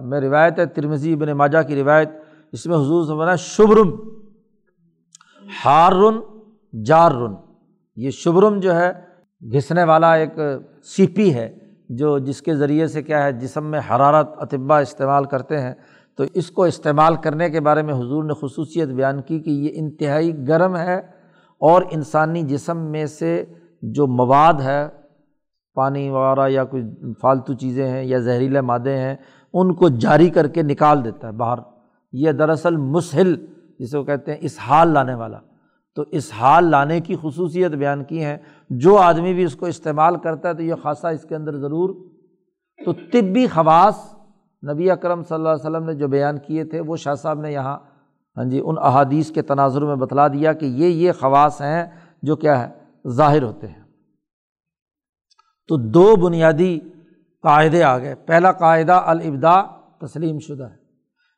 میں 0.04 0.20
روایت 0.20 0.58
ہے 0.58 0.66
ترمزی 0.66 1.14
بن 1.16 1.32
ماجا 1.32 1.62
کی 1.62 1.74
روایت۔ 1.76 2.08
اس 2.52 2.66
میں 2.66 2.76
حضور 2.76 3.04
سے 3.04 3.36
شبرم 3.36 3.90
ہار 5.64 5.92
رن 5.92 6.18
جار 6.84 7.12
رن 7.12 7.34
یہ 7.96 8.10
شبرم 8.10 8.58
جو 8.60 8.74
ہے 8.74 8.90
گھسنے 9.42 9.84
والا 9.84 10.14
ایک 10.14 10.32
سیپی 10.84 11.34
ہے 11.34 11.58
جو 11.88 12.18
جس 12.18 12.42
کے 12.42 12.54
ذریعے 12.56 12.86
سے 12.86 13.02
کیا 13.02 13.24
ہے 13.24 13.32
جسم 13.32 13.66
میں 13.66 13.80
حرارت 13.90 14.28
اطبا 14.36 14.78
استعمال 14.78 15.24
کرتے 15.24 15.60
ہیں، 15.60 15.74
تو 16.16 16.24
اس 16.34 16.50
کو 16.50 16.62
استعمال 16.64 17.14
کرنے 17.14 17.50
کے 17.50 17.60
بارے 17.60 17.82
میں 17.82 17.94
حضور 17.94 18.24
نے 18.24 18.34
خصوصیت 18.34 18.88
بیان 18.88 19.22
کی 19.22 19.40
کہ 19.40 19.50
یہ 19.50 19.70
انتہائی 19.74 20.48
گرم 20.48 20.76
ہے 20.76 20.98
اور 21.60 21.82
انسانی 21.90 22.42
جسم 22.42 22.78
میں 22.78 23.06
سے 23.06 23.44
جو 23.82 24.06
مواد 24.06 24.54
ہے، 24.54 24.88
پانی 25.74 26.10
وغیرہ 26.10 26.48
یا 26.48 26.64
کوئی 26.64 26.82
فالتو 27.22 27.54
چیزیں 27.54 27.88
ہیں 27.88 28.04
یا 28.04 28.18
زہریلے 28.18 28.60
مادے 28.60 28.96
ہیں، 28.96 29.16
ان 29.52 29.74
کو 29.74 29.88
جاری 29.88 30.30
کر 30.30 30.48
کے 30.48 30.62
نکال 30.62 31.04
دیتا 31.04 31.26
ہے 31.26 31.32
باہر۔ 31.32 31.58
یہ 32.12 32.32
دراصل 32.32 32.76
مسحل 32.76 33.46
جسے 33.78 33.98
وہ 33.98 34.04
کہتے 34.04 34.30
ہیں 34.30 34.38
اسحال 34.42 34.88
لانے 34.88 35.14
والا۔ 35.14 35.38
تو 35.94 36.02
اسحال 36.02 36.64
لانے 36.64 37.00
کی 37.00 37.16
خصوصیت 37.22 37.70
بیان 37.70 38.04
کی 38.04 38.24
ہیں۔ 38.24 38.36
جو 38.70 38.96
آدمی 38.96 39.34
بھی 39.34 39.44
اس 39.44 39.56
کو 39.56 39.66
استعمال 39.66 40.16
کرتا 40.16 40.48
ہے 40.48 40.54
تو 40.54 40.62
یہ 40.62 40.74
خاصہ 40.82 41.06
اس 41.06 41.22
کے 41.22 41.36
اندر 41.36 41.56
ضرور۔ 41.56 42.10
تو 42.84 42.92
طبی 42.92 43.46
خواص 43.46 44.14
نبی 44.72 44.90
اکرم 44.90 45.22
صلی 45.22 45.34
اللہ 45.34 45.48
علیہ 45.48 45.70
وسلم 45.70 45.84
نے 45.84 45.94
جو 45.94 46.08
بیان 46.08 46.38
کیے 46.38 46.64
تھے، 46.64 46.80
وہ 46.80 46.96
شاہ 46.96 47.14
صاحب 47.14 47.40
نے 47.40 47.52
یہاں 47.52 47.78
ہاں 48.36 48.44
جی 48.44 48.60
ان 48.64 48.74
احادیث 48.78 49.30
کے 49.30 49.42
تناظر 49.42 49.84
میں 49.84 49.96
بتلا 49.96 50.28
دیا 50.28 50.52
کہ 50.52 50.66
یہ 50.66 50.86
یہ 50.86 51.12
خواص 51.12 51.60
ہیں 51.60 51.86
جو 52.22 52.36
کیا 52.36 52.68
ہے، 52.68 52.84
ظاہر 53.08 53.42
ہوتے 53.42 53.66
ہیں۔ 53.66 53.82
تو 55.68 55.76
دو 55.76 56.16
بنیادی 56.16 56.80
قاعدے 57.42 57.82
آ 57.82 57.98
گئے۔ 57.98 58.14
پہلا 58.14 58.52
قاعدہ 58.52 58.92
الابدا 58.92 59.62
تسلیم 60.06 60.38
شدہ 60.38 60.64
ہے۔ 60.64 60.76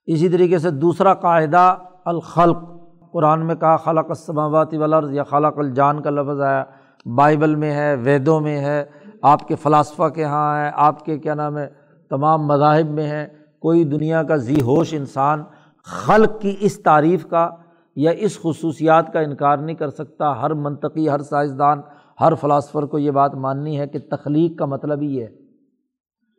اسی 0.06 0.28
طریقے 0.28 0.58
سے 0.58 0.70
دوسرا 0.70 1.14
قاعدہ 1.14 1.76
الخلق۔ 2.04 2.79
قرآن 3.12 3.46
میں 3.46 3.54
کہا 3.54 3.76
خلق 3.76 4.06
السماوات 4.08 4.74
والارض، 4.74 5.12
یا 5.12 5.24
خلق 5.24 5.58
الجان 5.58 6.02
کا 6.02 6.10
لفظ 6.10 6.40
آیا، 6.40 6.64
بائبل 7.06 7.54
میں 7.54 7.72
ہے، 7.72 7.94
ویدوں 7.94 8.40
میں 8.40 8.58
ہے، 8.60 8.84
آپ 9.22 9.48
کے 9.48 9.54
فلاسفہ 9.54 10.08
کے 10.08 10.20
یہاں 10.20 10.64
ہے، 10.64 10.70
آپ 10.74 11.04
کے 11.04 11.18
کیا 11.18 11.34
نام 11.34 11.58
ہے، 11.58 11.68
تمام 12.10 12.46
مذاہب 12.46 12.90
میں 12.90 13.08
ہے، 13.10 13.26
کوئی 13.58 13.84
دنیا 13.84 14.22
کا 14.22 14.36
ذی 14.36 14.60
ہوش 14.60 14.94
انسان 14.94 15.42
خلق 15.82 16.40
کی 16.40 16.56
اس 16.60 16.82
تعریف 16.82 17.26
کا 17.26 17.48
یا 17.96 18.10
اس 18.10 18.38
خصوصیات 18.40 19.12
کا 19.12 19.20
انکار 19.20 19.58
نہیں 19.58 19.76
کر 19.76 19.90
سکتا۔ 19.90 20.40
ہر 20.42 20.54
منطقی، 20.54 21.08
ہر 21.08 21.22
سائنسدان، 21.22 21.80
ہر 22.20 22.34
فلاسفر 22.34 22.82
کو 22.82 22.98
یہ 22.98 23.10
بات 23.10 23.34
ماننی 23.34 23.78
ہے 23.80 23.86
کہ 23.86 23.98
تخلیق 23.98 24.58
کا 24.58 24.64
مطلب 24.64 25.00
ہی 25.02 25.22
ہے 25.22 25.26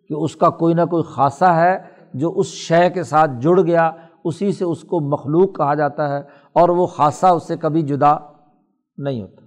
کہ 0.09 0.13
اس 0.13 0.35
کا 0.35 0.49
کوئی 0.49 0.73
نہ 0.73 0.85
کوئی 0.85 1.03
خاصہ 1.03 1.45
ہے 1.45 1.77
جو 2.13 2.33
اس 2.35 2.47
شے 2.47 2.89
کے 2.89 3.03
ساتھ 3.03 3.31
جڑ 3.41 3.59
گیا، 3.61 3.91
اسی 4.25 4.51
سے 4.51 4.65
اس 4.65 4.81
کو 4.81 4.99
مخلوق 4.99 5.55
کہا 5.55 5.73
جاتا 5.73 6.09
ہے۔ 6.09 6.21
اور 6.53 6.69
وہ 6.69 6.87
خاصہ 6.87 7.25
اس 7.25 7.47
سے 7.47 7.57
کبھی 7.57 7.81
جدا 7.81 8.17
نہیں 8.97 9.21
ہوتا۔ 9.21 9.41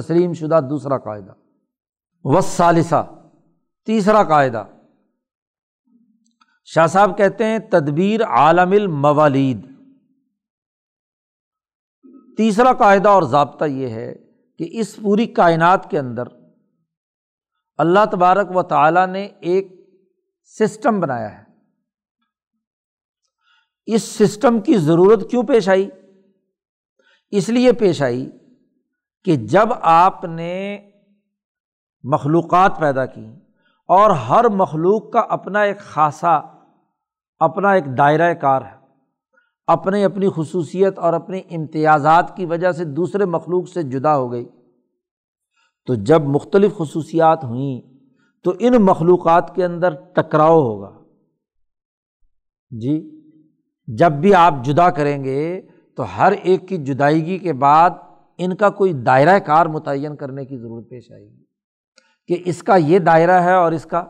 تسلیم 0.00 0.32
شدہ 0.32 0.60
دوسرا 0.70 0.98
قاعدہ۔ 0.98 1.32
وسالثہ 2.24 3.14
تیسرا 3.86 4.24
قاعدہ۔ 4.24 4.64
شاہ 6.64 6.86
صاحب 6.86 7.18
کہتے 7.18 7.44
ہیں 7.44 7.58
تدبیر 7.58 8.22
عالم 8.22 8.70
الموالید۔ 8.70 9.66
تیسرا 12.36 12.72
قاعدہ 12.72 13.08
اور 13.08 13.22
ضابطہ 13.22 13.64
یہ 13.64 13.88
ہے 13.88 14.14
کہ 14.58 14.68
اس 14.70 14.96
پوری 14.96 15.26
کائنات 15.26 15.90
کے 15.90 15.98
اندر 15.98 16.22
اللہ 17.78 18.04
تبارک 18.12 18.56
و 18.56 18.62
تعالیٰ 18.62 19.06
نے 19.06 19.24
ایک 19.24 19.90
سسٹم 20.44 21.00
بنایا 21.00 21.38
ہے۔ 21.38 21.47
اس 23.92 24.02
سسٹم 24.02 24.60
کی 24.60 24.76
ضرورت 24.76 25.30
کیوں 25.30 25.42
پیش 25.42 25.68
آئی؟ 25.68 25.88
اس 27.30 27.48
لیے 27.48 27.72
پیش 27.72 28.02
آئی 28.02 28.30
کہ 29.24 29.36
جب 29.36 29.68
آپ 29.80 30.24
نے 30.24 30.90
مخلوقات 32.02 32.78
پیدا 32.78 33.06
کی 33.06 33.26
اور 33.88 34.10
ہر 34.10 34.48
مخلوق 34.48 35.12
کا 35.12 35.20
اپنا 35.20 35.60
ایک 35.60 35.78
خاصا 35.78 36.40
اپنا 37.38 37.70
ایک 37.70 37.98
دائرۂ 37.98 38.40
کار 38.40 38.62
ہے 38.62 38.78
اپنے 39.66 40.04
اپنی 40.04 40.28
خصوصیت 40.36 40.98
اور 40.98 41.12
اپنی 41.12 41.40
امتیازات 41.50 42.36
کی 42.36 42.46
وجہ 42.46 42.72
سے 42.72 42.84
دوسرے 42.84 43.24
مخلوق 43.24 43.68
سے 43.68 43.82
جدا 43.82 44.16
ہو 44.16 44.32
گئی، 44.32 44.48
تو 45.86 45.94
جب 45.94 46.22
مختلف 46.22 46.76
خصوصیات 46.76 47.44
ہوئیں 47.44 47.98
تو 48.44 48.52
ان 48.58 48.72
مخلوقات 48.80 49.54
کے 49.54 49.64
اندر 49.64 49.94
ٹکراؤ 49.94 50.60
ہوگا۔ 50.60 50.98
جی؟ 52.70 53.17
جب 53.96 54.12
بھی 54.12 54.34
آپ 54.34 54.54
جدا 54.62 54.90
کریں 54.90 55.24
گے 55.24 55.60
تو 55.96 56.04
ہر 56.18 56.32
ایک 56.42 56.68
کی 56.68 56.76
جدائیگی 56.76 57.38
کے 57.38 57.52
بعد 57.52 57.90
ان 58.38 58.56
کا 58.56 58.70
کوئی 58.70 58.92
دائرۂ 58.92 59.38
کار 59.46 59.66
متعین 59.66 60.16
کرنے 60.16 60.44
کی 60.44 60.56
ضرورت 60.56 60.88
پیش 60.90 61.12
آئے 61.12 61.24
گی 61.24 61.44
کہ 62.26 62.42
اس 62.44 62.62
کا 62.62 62.76
یہ 62.76 62.98
دائرہ 62.98 63.42
ہے 63.42 63.54
اور 63.54 63.72
اس 63.72 63.84
کا 63.84 64.04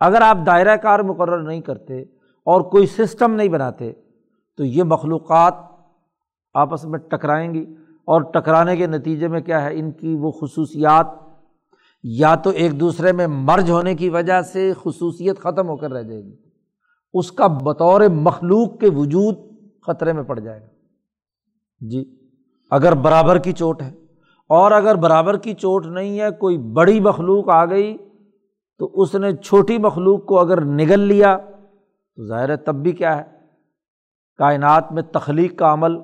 اگر 0.00 0.22
آپ 0.22 0.38
دائرۂ 0.46 0.76
کار 0.82 1.00
مقرر 1.00 1.42
نہیں 1.42 1.60
کرتے 1.60 2.02
اور 2.44 2.60
کوئی 2.60 2.86
سسٹم 2.86 3.34
نہیں 3.34 3.48
بناتے 3.48 3.92
تو 4.56 4.64
یہ 4.64 4.82
مخلوقات 4.82 5.54
آپس 6.54 6.84
میں 6.84 6.98
ٹکرائیں 6.98 7.54
گی 7.54 7.74
اور 7.88 8.20
ٹکرانے 8.20 8.76
کے 8.76 8.86
نتیجے 8.86 9.28
میں 9.28 9.40
کیا 9.40 9.64
ہے؟ 9.64 9.68
ان 9.72 9.92
کی 9.92 10.14
وہ 10.14 10.30
خصوصیات 10.30 11.06
یا 12.02 12.34
تو 12.34 12.50
ایک 12.50 12.80
دوسرے 12.80 13.12
میں 13.12 13.26
مرج 13.26 13.70
ہونے 13.70 13.94
کی 13.94 14.08
وجہ 14.08 14.42
سے 14.42 14.72
خصوصیت 14.84 15.38
ختم 15.38 15.68
ہو 15.68 15.76
کر 15.76 15.92
رہ 15.92 16.02
جائے 16.02 16.20
گی۔ 16.20 16.41
اس 17.14 17.30
کا 17.32 17.46
بطور 17.62 18.00
مخلوق 18.10 18.78
کے 18.80 18.90
وجود 18.96 19.36
خطرے 19.86 20.12
میں 20.12 20.22
پڑ 20.22 20.38
جائے 20.38 20.60
گا۔ 20.60 20.66
جی 21.80 22.04
اگر 22.72 22.94
برابر 22.98 23.38
کی 23.38 23.52
چوٹ 23.52 23.82
ہے، 23.82 23.90
اور 24.50 24.72
اگر 24.72 24.94
برابر 24.94 25.36
کی 25.38 25.54
چوٹ 25.54 25.86
نہیں 25.88 26.18
ہے، 26.20 26.30
کوئی 26.40 26.58
بڑی 26.72 27.00
مخلوق 27.00 27.48
آ 27.50 27.64
گئی 27.64 27.96
تو 28.80 28.90
اس 28.94 29.14
نے 29.14 29.32
چھوٹی 29.36 29.78
مخلوق 29.78 30.24
کو 30.26 30.38
اگر 30.40 30.64
نگل 30.64 31.00
لیا 31.00 31.36
تو 31.38 32.26
ظاہر 32.26 32.48
ہے 32.48 32.56
تب 32.56 32.82
بھی 32.82 32.92
کیا 32.92 33.16
ہے؟ 33.18 33.22
کائنات 34.38 34.92
میں 34.92 35.02
تخلیق 35.12 35.58
کا 35.58 35.72
عمل 35.72 35.96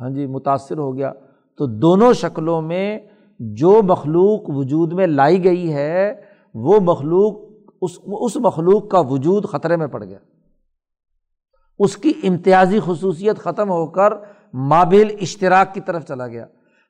ہاں 0.00 0.10
جی 0.10 0.26
متاثر 0.26 0.78
ہو 0.78 0.96
گیا۔ 0.96 1.12
تو 1.58 1.66
دونوں 1.80 2.12
شکلوں 2.12 2.60
میں 2.62 2.98
جو 3.40 3.80
مخلوق 3.82 4.50
وجود 4.50 4.92
میں 4.92 5.06
لائی 5.06 5.42
گئی 5.44 5.72
ہے، 5.74 6.14
وہ 6.54 6.78
مخلوق، 6.82 7.42
اس 7.82 7.98
اس 8.20 8.36
مخلوق 8.36 8.88
کا 8.90 9.00
وجود 9.10 9.44
خطرے 9.44 9.76
میں 9.76 9.86
پڑ 9.86 10.04
گیا۔ 10.04 10.18
اس 11.78 11.96
کی 11.96 12.12
امتیازی 12.22 12.78
خصوصیت 12.84 13.38
ختم 13.38 13.70
ہو 13.70 13.86
کر 13.86 14.12
مابل 14.52 15.08
اشتراک 15.20 15.74
کی 15.74 15.80
طرف 15.80 16.04
چلا 16.04 16.26
گیا۔ 16.26 16.46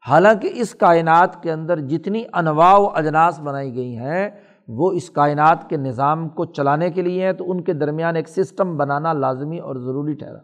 حالانکہ 0.08 0.50
اس 0.54 0.74
کائنات 0.74 1.42
کے 1.42 1.52
اندر 1.52 1.80
جتنی 1.80 2.24
انواع 2.32 2.78
و 2.78 2.88
اجناس 2.88 3.40
بنائی 3.40 3.74
گئی 3.74 3.96
ہیں، 3.96 4.30
وہ 4.68 4.92
اس 4.92 5.10
کائنات 5.10 5.68
کے 5.70 5.76
نظام 5.76 6.28
کو 6.28 6.44
چلانے 6.44 6.90
کے 6.90 7.02
لیے 7.02 7.24
ہیں، 7.24 7.32
تو 7.32 7.50
ان 7.50 7.62
کے 7.62 7.72
درمیان 7.72 8.16
ایک 8.16 8.28
سسٹم 8.28 8.76
بنانا 8.76 9.12
لازمی 9.12 9.58
اور 9.58 9.76
ضروری 9.76 10.14
ٹھہرا۔ 10.14 10.38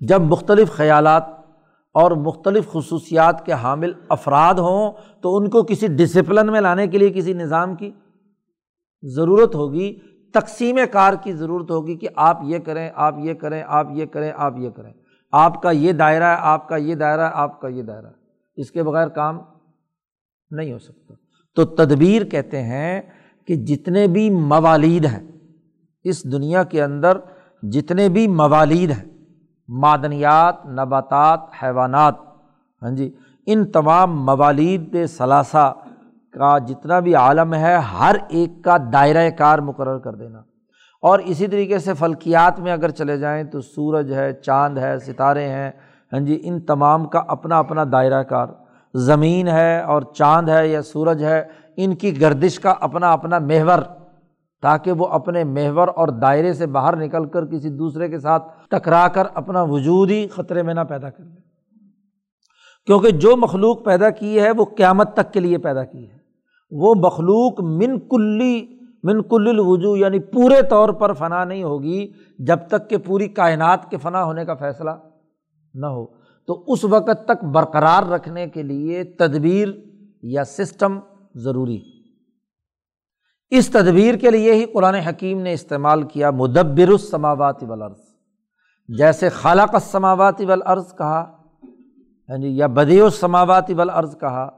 جب 0.00 0.20
مختلف 0.20 0.70
خیالات 0.70 1.22
اور 1.94 2.10
مختلف 2.10 2.68
خصوصیات 2.72 3.46
کے 3.46 3.52
حامل 3.52 3.92
افراد 4.08 4.54
ہوں، 4.54 4.92
تو 5.22 5.36
ان 5.36 5.50
کو 5.50 5.62
کسی 5.62 5.86
ڈسپلن 5.86 6.52
میں 6.52 6.60
لانے 6.60 6.86
کے 6.86 6.98
لیے 6.98 7.10
کسی 7.10 7.32
نظام 7.32 7.76
کی 7.76 7.90
ضرورت 9.02 9.54
ہوگی 9.54 9.98
تقسیم 10.32 10.78
کار 10.92 11.12
کی 11.22 11.32
ضرورت 11.32 11.70
ہوگی 11.70 11.96
کہ 11.96 12.08
آپ 12.16 12.38
یہ 12.42 12.58
کریں، 12.58 12.90
آپ 12.94 13.14
یہ 13.18 13.34
کریں، 13.34 13.62
آپ 13.66 13.86
یہ 13.90 14.06
کریں، 14.06 14.32
آپ 14.36 14.54
یہ 14.58 14.70
کریں۔ 14.70 14.92
آپ 15.32 15.62
کا 15.62 15.70
یہ 15.70 15.92
دائرہ 15.92 16.24
ہے، 16.24 16.36
آپ 16.38 16.68
کا 16.68 16.76
یہ 16.76 16.94
دائرہ 16.94 17.20
ہے، 17.20 17.30
آپ 17.32 17.60
کا 17.60 17.68
یہ 17.68 17.82
دائرہ 17.82 18.06
ہے۔ 18.06 18.12
اس 18.56 18.70
کے 18.70 18.82
بغیر 18.82 19.08
کام 19.08 19.40
نہیں 20.50 20.72
ہو 20.72 20.78
سکتا۔ 20.78 21.14
تو 21.56 21.64
تدبیر 21.64 22.24
کہتے 22.24 22.62
ہیں 22.62 23.00
کہ 23.46 23.56
جتنے 23.56 24.06
بھی 24.06 24.30
موالید 24.30 25.04
ہیں 25.04 25.30
اس 26.04 26.32
دنیا 26.32 26.62
کے 26.62 26.82
اندر، 26.82 27.18
جتنے 27.62 28.08
بھی 28.08 28.26
موالید 28.26 28.90
ہیں، 28.90 29.04
معدنیات، 29.68 30.66
نباتات، 30.66 31.40
حیوانات 31.62 32.14
ہاں 32.82 32.90
جی 32.90 33.14
ان 33.46 33.70
تمام 33.70 34.24
موالید 34.24 34.96
ثلاثہ 35.06 35.74
کا 36.32 36.58
جتنا 36.58 37.00
بھی 37.00 37.14
عالم 37.14 37.54
ہے، 37.54 37.76
ہر 37.76 38.16
ایک 38.28 38.64
کا 38.64 38.76
دائرۂ 38.92 39.28
کار 39.38 39.58
مقرر 39.58 39.98
کر 39.98 40.14
دینا۔ 40.14 40.38
اور 41.02 41.18
اسی 41.18 41.46
طریقے 41.46 41.78
سے 41.78 41.94
فلکیات 41.94 42.60
میں 42.60 42.72
اگر 42.72 42.88
چلے 42.88 43.16
جائیں 43.18 43.44
تو 43.44 43.60
سورج 43.60 44.12
ہے، 44.12 44.32
چاند 44.32 44.78
ہے، 44.78 44.98
ستارے 44.98 45.48
ہیں۔ 45.48 45.70
ہاں 46.12 46.20
جی 46.20 46.40
ان 46.42 46.60
تمام 46.60 47.04
کا 47.04 47.22
اپنا 47.28 47.58
اپنا 47.58 47.84
دائرۂ 47.92 48.24
کار۔ 48.28 48.46
زمین 48.94 49.48
ہے 49.48 49.80
اور 49.80 50.02
چاند 50.02 50.48
ہے 50.48 50.68
یا 50.68 50.82
سورج 50.82 51.24
ہے، 51.24 51.42
ان 51.76 51.94
کی 51.94 52.20
گردش 52.20 52.60
کا 52.60 52.74
اپنا 52.80 53.12
اپنا 53.12 53.38
محور۔ 53.38 53.78
تاکہ 54.62 54.92
وہ 54.92 55.06
اپنے 55.06 55.44
محور 55.44 55.88
اور 55.96 56.08
دائرے 56.08 56.52
سے 56.52 56.66
باہر 56.66 56.96
نکل 56.96 57.24
کر 57.24 57.46
کسی 57.46 57.68
دوسرے 57.68 58.08
کے 58.08 58.18
ساتھ 58.18 58.52
ٹکرا 58.70 59.08
کر 59.08 59.22
اپنا 59.34 59.62
وجود 59.62 60.10
ہی 60.10 60.28
خطرے 60.28 60.62
میں 60.62 60.74
نہ 60.74 60.80
پیدا 60.80 61.10
کر 61.10 61.24
لے 61.24 61.40
کیونکہ 62.86 63.10
جو 63.10 63.36
مخلوق 63.36 63.84
پیدا 63.84 64.10
کی 64.10 64.40
ہے، 64.40 64.50
وہ 64.50 64.64
قیامت 64.64 65.14
تک 65.14 65.32
کے 65.32 65.40
لیے 65.40 65.58
پیدا 65.58 65.84
کی 65.84 66.10
ہے۔ 66.10 66.19
وہ 66.70 66.94
مخلوق 66.94 67.60
من 67.60 67.98
کلی 67.98 68.66
من 69.02 69.22
کل 69.22 69.48
الوجو 69.48 69.96
یعنی 69.96 70.18
پورے 70.18 70.62
طور 70.62 70.88
پر 70.88 71.12
فنا 71.12 71.44
نہیں 71.44 71.62
ہوگی 71.62 72.12
جب 72.38 72.58
تک 72.68 72.90
کہ 72.90 72.96
پوری 72.96 73.28
کائنات 73.28 73.90
کے 73.90 73.96
فنا 73.96 74.24
ہونے 74.24 74.44
کا 74.44 74.54
فیصلہ 74.54 74.90
نہ 75.74 75.86
ہو۔ 75.86 76.06
تو 76.46 76.64
اس 76.66 76.84
وقت 76.84 77.24
تک 77.24 77.44
برقرار 77.44 78.02
رکھنے 78.02 78.46
کے 78.46 78.62
لیے 78.62 79.04
تدبیر 79.04 79.68
یا 80.22 80.44
سسٹم 80.44 80.98
ضروری۔ 81.34 81.80
اس 83.50 83.68
تدبیر 83.68 84.14
کے 84.14 84.30
لیے 84.30 84.54
ہی 84.54 84.64
قرآن 84.64 84.94
حکیم 84.94 85.40
نے 85.40 85.52
استعمال 85.52 86.02
کیا 86.02 86.30
مدبر 86.30 86.88
السماوات 86.88 87.62
والارض۔ 87.62 88.00
جیسے 88.88 89.28
خالق 89.28 89.74
السماوات 89.74 90.40
والارض 90.40 90.94
کہا 90.98 91.20
ہاں 92.28 92.38
جی 92.38 92.48
یا 92.48 92.66
بدی 92.66 93.00
السماوات 93.00 93.70
والارض 93.76 94.16
کہا، 94.18 94.48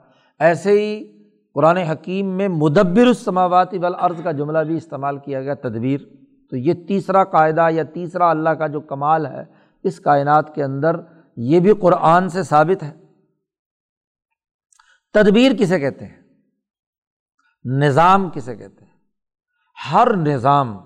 ایسے 0.40 0.70
ہی 0.70 1.21
قرآن 1.54 1.76
حکیم 1.76 2.26
میں 2.26 2.48
مدبر 2.48 3.06
السماوات 3.06 3.74
والارض 3.82 4.22
کا 4.22 4.32
جملہ 4.32 4.58
بھی 4.58 4.76
استعمال 4.76 5.18
کیا 5.18 5.42
گیا، 5.42 5.54
تدبیر۔ 5.54 6.00
تو 6.50 6.56
یہ 6.56 6.72
تیسرا 6.88 7.24
قاعدہ 7.24 7.66
یا 7.70 7.82
تیسرا 7.82 8.30
اللہ 8.30 8.48
کا 8.48 8.66
جو 8.66 8.80
کمال 8.80 9.26
ہے، 9.26 9.44
اس 9.82 10.00
کائنات 10.00 10.54
کے 10.54 10.64
اندر 10.64 10.90
یہ 11.36 11.60
بھی 11.60 11.72
قرآن 11.74 12.28
سے 12.28 12.42
ثابت 12.42 12.82
ہے۔ 12.82 12.92
تدبیر 15.12 15.52
کسے 15.58 15.80
کہتے 15.80 16.06
ہیں؟ 16.06 16.22
نظام 17.64 18.30
کسے 18.30 18.56
کہتے 18.56 18.84
ہیں؟ 18.84 18.92
ہر 19.92 20.16
نظام 20.16 20.78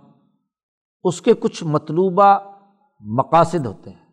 اس 1.04 1.22
کے 1.22 1.32
کچھ 1.32 1.64
مطلوبہ 1.64 2.38
مقاصد 3.00 3.66
ہوتے 3.66 3.90
ہیں۔ 3.90 4.06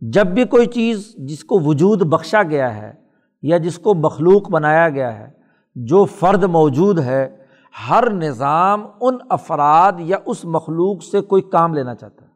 جب 0.00 0.26
بھی 0.26 0.44
کوئی 0.44 0.66
چیز 0.66 1.14
جس 1.18 1.44
کو 1.44 1.60
وجود 1.60 2.02
بخشا 2.02 2.42
گیا 2.42 2.76
ہے 2.76 2.99
یا 3.42 3.58
جس 3.58 3.78
کو 3.78 3.94
مخلوق 3.94 4.50
بنایا 4.50 4.88
گیا 4.88 5.18
ہے، 5.18 5.28
جو 5.74 6.04
فرد 6.04 6.44
موجود 6.44 6.98
ہے، 6.98 7.46
ہر 7.88 8.10
نظام 8.10 8.86
ان 9.00 9.16
افراد 9.28 9.92
یا 9.98 10.16
اس 10.26 10.44
مخلوق 10.44 11.02
سے 11.02 11.20
کوئی 11.20 11.42
کام 11.42 11.74
لینا 11.74 11.94
چاہتا 11.94 12.24
ہے۔ 12.24 12.30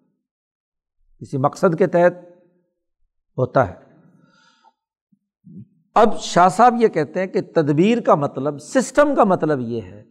کسی 1.20 1.38
مقصد 1.38 1.78
کے 1.78 1.86
تحت 1.86 2.12
ہوتا 3.38 3.68
ہے۔ 3.68 3.74
اب 5.94 6.20
شاہ 6.20 6.48
صاحب 6.48 6.74
یہ 6.80 6.88
کہتے 6.88 7.20
ہیں 7.20 7.26
کہ 7.26 7.40
تدبیر 7.40 8.00
کا 8.00 8.14
مطلب 8.14 8.58
سسٹم 8.58 9.14
کا 9.14 9.24
مطلب 9.24 9.60
یہ 9.60 9.80
ہے 9.80 10.04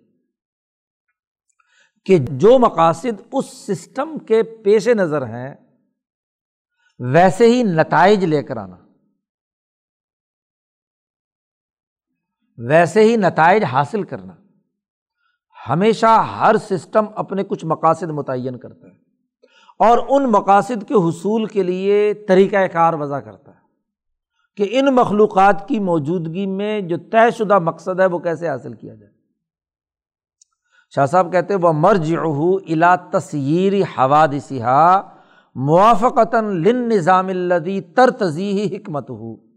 کہ 2.06 2.18
جو 2.18 2.60
مقاصد 2.60 3.22
اس 3.32 3.46
سسٹم 3.46 4.18
کے 4.18 4.44
پیش 4.44 4.88
نظر 4.88 5.26
ہیں، 5.26 5.56
ویسے 7.00 7.46
ہی 7.46 7.64
نتائج 7.64 8.26
لے 8.26 8.44
کر 8.44 8.58
آنا۔ 8.58 8.76
ویسے 12.58 13.04
ہی 13.04 13.16
نتائج 13.16 13.64
حاصل 13.64 14.04
کرنا۔ 14.04 14.34
ہمیشہ 15.70 16.38
ہر 16.40 16.56
سسٹم 16.58 17.06
اپنے 17.16 17.44
کچھ 17.44 17.66
مقاصد 17.66 18.10
متعین 18.10 18.58
کرتا 18.58 18.88
ہے 18.88 18.94
اور 19.80 19.98
ان 20.10 20.32
مقاصد 20.32 20.88
کے 20.88 20.94
حصول 20.94 21.46
کے 21.46 21.64
لیے 21.64 22.14
طریقۂ 22.14 22.58
کار 22.74 22.94
وضع 22.94 23.20
کرتا 23.20 23.52
ہے 23.52 23.64
کہ 24.58 24.80
ان 24.80 24.86
مخلوقات 24.86 25.68
کی 25.68 25.80
موجودگی 25.80 26.46
میں 26.46 26.82
جو 26.82 26.98
طے 26.98 27.32
شدہ 27.32 27.60
مقصد 27.60 28.00
ہے 28.00 28.06
وہ 28.06 28.20
کیسے 28.20 28.50
حاصل 28.50 28.74
کیا 28.74 28.96
جائے۔ 28.96 29.12
شاہ 30.96 31.06
صاحب 31.06 31.32
کہتے 31.32 31.56
وہ 31.56 31.72
مرج 31.72 32.16
الا 32.68 32.96
تصیر 32.96 33.74
حوادثہ 33.98 35.12
موافقتاً 35.56 36.46
لن 36.64 36.90
نظام 36.90 37.28
الدی 37.28 37.82
تر 37.82 38.12
تزیح 38.12 38.78
حکمت 38.78 39.10
ہو 39.10 39.53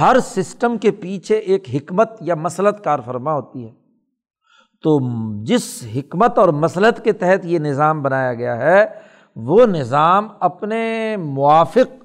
ہر 0.00 0.16
سسٹم 0.22 0.78
کے 0.78 0.90
پیچھے 0.90 1.36
ایک 1.36 1.68
حکمت 1.74 2.10
یا 2.20 2.34
مسلط 2.34 2.84
کار 2.84 2.98
فرما 3.04 3.32
ہوتی 3.32 3.64
ہے۔ 3.64 3.72
تو 4.82 4.98
جس 5.44 5.84
حکمت 5.96 6.38
اور 6.38 6.48
مسلط 6.48 7.00
کے 7.00 7.12
تحت 7.12 7.46
یہ 7.46 7.58
نظام 7.58 8.02
بنایا 8.02 8.34
گیا 8.34 8.56
ہے، 8.56 8.84
وہ 9.36 9.66
نظام 9.66 10.28
اپنے 10.40 11.16
موافق 11.16 12.04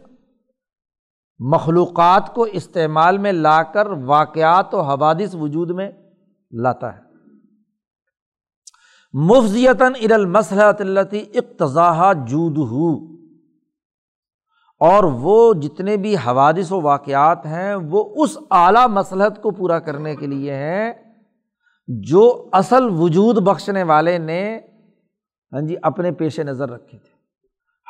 مخلوقات 1.39 2.33
کو 2.33 2.43
استعمال 2.43 3.17
میں 3.17 3.31
لا 3.31 3.63
کر 3.63 3.87
واقعات 3.87 4.73
و 4.73 4.81
حوادث 4.81 5.35
وجود 5.35 5.71
میں 5.71 5.91
لاتا 6.51 6.95
ہے۔ 6.95 6.99
مفضیتاً 9.13 9.93
ارالمسلط 10.01 10.81
التی 10.81 11.23
اقتضاح 11.33 12.13
جود 12.13 12.57
ہو 12.57 13.14
اور 14.79 15.03
وہ 15.03 15.53
جتنے 15.53 15.97
بھی 15.97 16.15
حوادث 16.15 16.71
و 16.71 16.81
واقعات 16.81 17.45
ہیں، 17.45 17.75
وہ 17.75 18.23
اس 18.23 18.37
اعلیٰ 18.51 18.87
مسلحت 18.87 19.41
کو 19.41 19.51
پورا 19.51 19.79
کرنے 19.79 20.15
کے 20.15 20.27
لیے 20.27 20.53
ہیں 20.53 20.93
جو 21.87 22.49
اصل 22.51 22.83
وجود 22.89 23.37
بخشنے 23.37 23.83
والے 23.83 24.17
نے 24.17 24.59
ہاں 25.53 25.61
جی 25.61 25.75
اپنے 25.81 26.11
پیش 26.11 26.39
نظر 26.39 26.69
رکھے 26.69 26.97
تھے۔ 26.97 27.15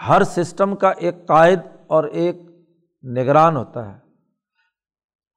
ہر 0.08 0.24
سسٹم 0.24 0.76
کا 0.76 0.92
ایک 0.98 1.28
قائد 1.28 1.60
اور 1.88 2.04
ایک 2.04 2.42
نگران 3.04 3.58
ہوتا 3.58 3.88
ہے۔ 3.88 4.00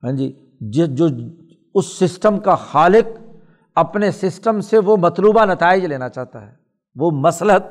ہاں 0.02 0.12
جی 0.12 0.34
جو 0.86 1.06
اس 1.74 1.98
سسٹم 1.98 2.38
کا 2.38 2.54
خالق 2.54 3.20
اپنے 3.74 4.10
سسٹم 4.10 4.60
سے 4.60 4.78
وہ 4.78 4.96
مطلوبہ 4.96 5.44
نتائج 5.44 5.84
لینا 5.84 6.08
چاہتا 6.08 6.46
ہے۔ 6.46 6.52
وہ 6.94 7.10
مسلحت، 7.10 7.62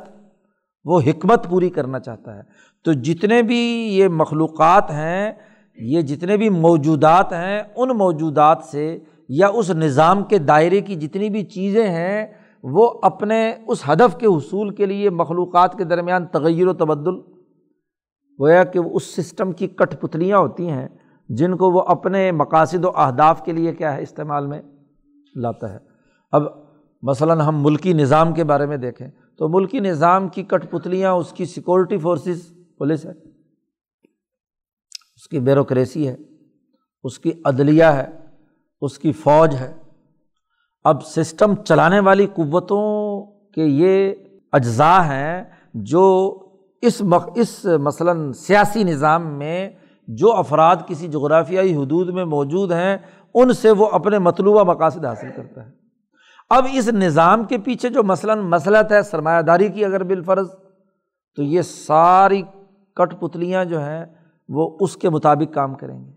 وہ 0.85 1.01
حکمت 1.01 1.49
پوری 1.49 1.69
کرنا 1.69 1.99
چاہتا 1.99 2.35
ہے۔ 2.35 2.41
تو 2.85 2.93
جتنے 2.93 3.41
بھی 3.41 3.57
یہ 3.93 4.07
مخلوقات 4.07 4.91
ہیں، 4.91 5.31
یہ 5.77 6.01
جتنے 6.01 6.37
بھی 6.37 6.49
موجودات 6.49 7.33
ہیں، 7.33 7.61
ان 7.75 7.89
موجودات 7.89 8.63
سے 8.63 8.99
یا 9.29 9.47
اس 9.47 9.71
نظام 9.71 10.23
کے 10.23 10.37
دائرے 10.37 10.81
کی 10.81 10.95
جتنی 10.95 11.29
بھی 11.29 11.43
چیزیں 11.43 11.89
ہیں، 11.89 12.25
وہ 12.63 12.93
اپنے 13.01 13.53
اس 13.67 13.83
ہدف 13.89 14.17
کے 14.17 14.25
حصول 14.25 14.75
کے 14.75 14.85
لیے 14.85 15.09
مخلوقات 15.09 15.77
کے 15.77 15.83
درمیان 15.83 16.25
تغیر 16.25 16.67
و 16.67 16.73
تبدل، 16.73 17.19
گویا 18.39 18.63
کہ 18.63 18.79
اس 18.79 19.15
سسٹم 19.15 19.51
کی 19.51 19.67
کٹ 19.67 20.01
پتلیاں 20.01 20.37
ہوتی 20.37 20.69
ہیں، 20.69 20.87
جن 21.29 21.57
کو 21.57 21.71
وہ 21.71 21.81
اپنے 21.81 22.31
مقاصد 22.31 22.85
و 22.85 22.91
اہداف 22.95 23.45
کے 23.45 23.51
لیے 23.51 23.73
کیا 23.73 23.95
ہے، 23.95 24.01
استعمال 24.01 24.47
میں 24.47 24.61
لاتا 25.35 25.73
ہے۔ 25.73 25.77
اب 26.31 26.43
مثلاً 27.03 27.39
ہم 27.39 27.63
ملکی 27.63 27.93
نظام 27.93 28.33
کے 28.33 28.43
بارے 28.43 28.65
میں 28.65 28.77
دیکھیں، 28.77 29.07
تو 29.37 29.49
ملکی 29.49 29.79
نظام 29.79 30.27
کی 30.27 30.43
کٹ 30.43 30.71
پتلیاں، 30.71 31.11
اس 31.11 31.33
کی 31.33 31.45
سیکورٹی 31.45 31.97
فورسز 31.97 32.56
پولیس 32.77 33.05
ہے 33.05 33.11
اس 35.15 35.27
کی 35.27 35.39
بیوروکریسی 35.39 36.07
ہے، 36.07 36.15
اس 37.03 37.19
کی 37.19 37.31
عدلیہ 37.45 37.83
ہے، 37.83 38.07
اس 38.81 38.99
کی 38.99 39.11
فوج 39.11 39.55
ہے۔ 39.55 39.73
اب 40.83 41.05
سسٹم 41.05 41.55
چلانے 41.55 41.99
والی 41.99 42.25
قوتوں 42.25 43.25
کے 43.51 43.63
یہ 43.63 44.13
اجزاء 44.51 44.99
ہیں 44.99 45.43
جو 45.73 46.03
اس 46.81 47.01
مق، 47.01 47.29
اس 47.35 47.65
مثلاً 47.65 48.31
سیاسی 48.31 48.83
نظام 48.83 49.37
میں 49.37 49.69
جو 50.07 50.33
افراد 50.33 50.75
کسی 50.87 51.07
جغرافیائی 51.07 51.75
حدود 51.75 52.09
میں 52.09 52.25
موجود 52.25 52.71
ہیں، 52.71 52.97
ان 53.33 53.53
سے 53.53 53.71
وہ 53.71 53.87
اپنے 53.87 54.19
مطلوبہ 54.19 54.63
مقاصد 54.63 55.05
حاصل 55.05 55.27
کرتا 55.35 55.65
ہے۔ 55.65 55.71
اب 56.49 56.65
اس 56.73 56.87
نظام 56.87 57.43
کے 57.43 57.57
پیچھے 57.57 57.89
جو 57.89 58.03
مثلاً 58.03 58.39
مسلط 58.39 58.91
ہے، 58.91 59.01
سرمایہ 59.01 59.41
داری 59.41 59.69
کی 59.69 59.85
اگر 59.85 60.03
بالفرض، 60.03 60.49
تو 61.35 61.43
یہ 61.43 61.61
ساری 61.61 62.41
کٹ 62.97 63.19
پتلیاں 63.19 63.65
جو 63.65 63.79
ہیں 63.79 64.05
وہ 64.49 64.77
اس 64.79 64.97
کے 64.97 65.09
مطابق 65.09 65.53
کام 65.53 65.75
کریں 65.75 66.05
گے۔ 66.05 66.11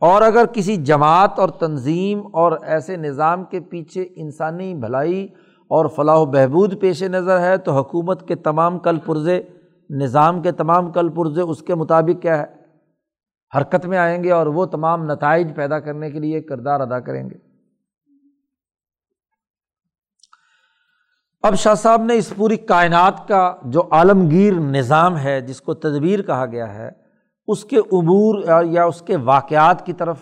اور 0.00 0.22
اگر 0.22 0.44
کسی 0.52 0.76
جماعت 0.76 1.38
اور 1.38 1.48
تنظیم 1.48 2.22
اور 2.32 2.52
ایسے 2.62 2.96
نظام 2.96 3.44
کے 3.44 3.60
پیچھے 3.60 4.06
انسانی 4.16 4.74
بھلائی 4.74 5.24
اور 5.68 5.86
فلاح 5.86 6.16
و 6.16 6.26
بہبود 6.26 6.80
پیش 6.80 7.02
نظر 7.02 7.40
ہے، 7.40 7.56
تو 7.56 7.72
حکومت 7.72 8.28
کے 8.28 8.34
تمام 8.34 8.78
کل 8.78 8.98
پرزے، 8.98 9.42
نظام 9.90 10.42
کے 10.42 10.52
تمام 10.52 10.92
کل 10.92 11.08
پرزے 11.08 11.42
اس 11.42 11.62
کے 11.62 11.74
مطابق 11.74 12.22
کیا 12.22 12.38
ہے؟ 12.38 12.44
حرکت 13.58 13.86
میں 13.86 13.98
آئیں 13.98 14.24
گے 14.24 14.32
اور 14.32 14.46
وہ 14.46 14.66
تمام 14.66 15.04
نتائج 15.04 15.56
پیدا 15.56 15.80
کرنے 15.80 16.10
کے 16.10 16.20
لیے 16.20 16.40
کردار 16.40 16.80
ادا 16.80 17.00
کریں 17.00 17.30
گے۔ 17.30 17.45
اب 21.46 21.54
شاہ 21.54 21.74
صاحب 21.74 22.02
نے 22.02 22.16
اس 22.16 22.32
پوری 22.36 22.56
کائنات 22.56 23.28
کا 23.28 23.56
جو 23.64 23.82
عالمگیر 23.90 24.54
نظام 24.54 25.18
ہے، 25.18 25.40
جس 25.40 25.60
کو 25.60 25.74
تدبیر 25.74 26.22
کہا 26.22 26.46
گیا 26.46 26.74
ہے، 26.74 26.90
اس 27.46 27.64
کے 27.64 27.76
عبور 27.76 28.44
یا 28.64 28.84
اس 28.84 29.02
کے 29.02 29.16
واقعات 29.16 29.86
کی 29.86 29.92
طرف 29.92 30.16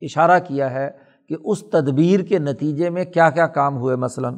اشارہ 0.00 0.38
کیا 0.38 0.70
ہے 0.70 0.90
کہ 1.28 1.36
اس 1.44 1.62
تدبیر 1.62 2.20
کے 2.20 2.38
نتیجے 2.38 2.90
میں 2.90 3.04
کیا 3.04 3.30
کیا 3.30 3.46
کام 3.46 3.76
ہوئے 3.76 3.96
مثلاً۔ 3.96 4.36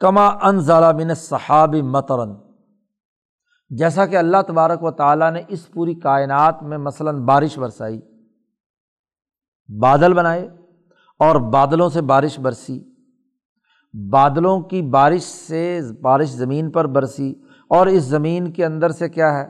کما 0.00 0.26
ان 0.26 0.60
ضالمن 0.60 1.14
صحاب 1.14 1.74
مترن 1.74 2.34
جیسا 3.70 4.06
کہ 4.06 4.16
اللہ 4.16 4.42
تبارک 4.48 4.82
و 4.82 4.90
تعالیٰ 4.90 5.32
نے 5.32 5.42
اس 5.48 5.72
پوری 5.72 5.94
کائنات 5.94 6.62
میں 6.62 6.78
مثلاً 6.78 7.24
بارش 7.24 7.58
برسائی، 7.58 8.00
بادل 9.80 10.12
بنائے 10.12 10.48
اور 11.18 11.36
بادلوں 11.36 11.88
سے 11.88 12.00
بارش 12.00 12.38
برسی۔ 12.38 12.93
بادلوں 14.10 14.60
کی 14.60 14.82
بارش 14.82 15.22
سے 15.22 15.80
بارش 16.02 16.28
زمین 16.28 16.70
پر 16.70 16.86
برسی 16.86 17.34
اور 17.68 17.86
اس 17.86 18.02
زمین 18.02 18.52
کے 18.52 18.64
اندر 18.64 18.90
سے 18.90 19.08
کیا 19.08 19.38
ہے؟ 19.38 19.46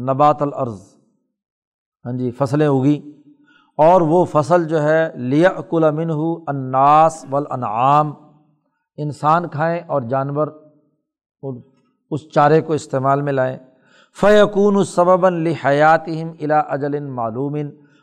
نبات 0.00 0.42
العرض 0.42 0.80
ہاں 2.04 2.12
جی 2.12 2.30
فصلیں 2.30 2.66
اگی 2.66 3.12
اور 3.76 4.00
وہ 4.00 4.24
فصل 4.24 4.64
جو 4.64 4.82
ہے 4.82 5.12
لیا 5.14 5.48
اکل 5.48 5.84
امن 5.84 6.10
ہو 6.10 6.36
اناس 6.46 7.26
ولانعام 7.32 8.12
انسان 8.96 9.48
کھائیں 9.48 9.80
اور 9.86 10.02
جانور 10.02 10.48
اس 12.10 12.30
چارے 12.30 12.60
کو 12.60 12.72
استعمال 12.72 13.22
میں 13.22 13.32
لائیں۔ 13.32 13.58
فیقون 14.20 14.76
الصب 14.76 15.26
الحیات 15.26 16.04
الا 16.40 16.58
اجل 16.58 17.00
معلوم۔ 17.00 17.56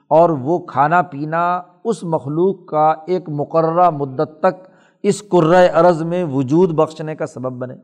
اور 0.07 0.29
وہ 0.29 0.59
کھانا 0.59 1.01
پینا 1.01 1.61
اس 1.83 2.03
مخلوق 2.03 2.65
کا 2.65 2.93
ایک 3.07 3.29
مقررہ 3.29 3.89
مدت 3.89 4.39
تک 4.39 4.68
اس 5.03 5.23
عرض 5.73 6.03
میں 6.03 6.23
وجود 6.23 6.71
بخشنے 6.71 7.15
کا 7.15 7.25
سبب 7.25 7.51
بنے۔ 7.51 7.75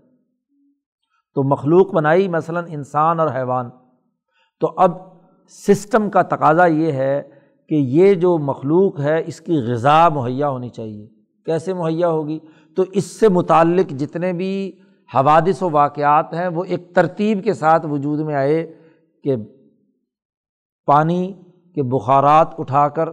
تو 1.35 1.43
مخلوق 1.43 1.93
بنائی 1.93 2.27
مثلاً 2.27 2.65
انسان 2.67 3.19
اور 3.19 3.27
حیوان۔ 3.35 3.69
تو 4.59 4.73
اب 4.77 4.91
سسٹم 5.49 6.09
کا 6.09 6.21
تقاضا 6.21 6.65
یہ 6.65 6.91
ہے 6.91 7.21
کہ 7.69 7.75
یہ 7.75 8.13
جو 8.13 8.37
مخلوق 8.37 8.99
ہے، 8.99 9.23
اس 9.25 9.41
کی 9.41 9.57
غذا 9.57 10.09
مہیا 10.09 10.49
ہونی 10.49 10.69
چاہیے۔ 10.69 11.07
کیسے 11.45 11.73
مہیا 11.73 12.09
ہوگی؟ 12.09 12.39
تو 12.75 12.83
اس 12.91 13.03
سے 13.03 13.29
متعلق 13.29 13.89
جتنے 13.89 14.33
بھی 14.33 14.71
حوادث 15.15 15.63
و 15.63 15.69
واقعات 15.71 16.33
ہیں، 16.33 16.47
وہ 16.47 16.63
ایک 16.63 16.95
ترتیب 16.95 17.43
کے 17.43 17.53
ساتھ 17.53 17.85
وجود 17.85 18.19
میں 18.19 18.35
آئے 18.35 18.73
کہ 19.23 19.35
پانی 20.85 21.33
کے 21.75 21.83
بخارات 21.83 22.47
اٹھا 22.57 22.87
کر 22.87 23.09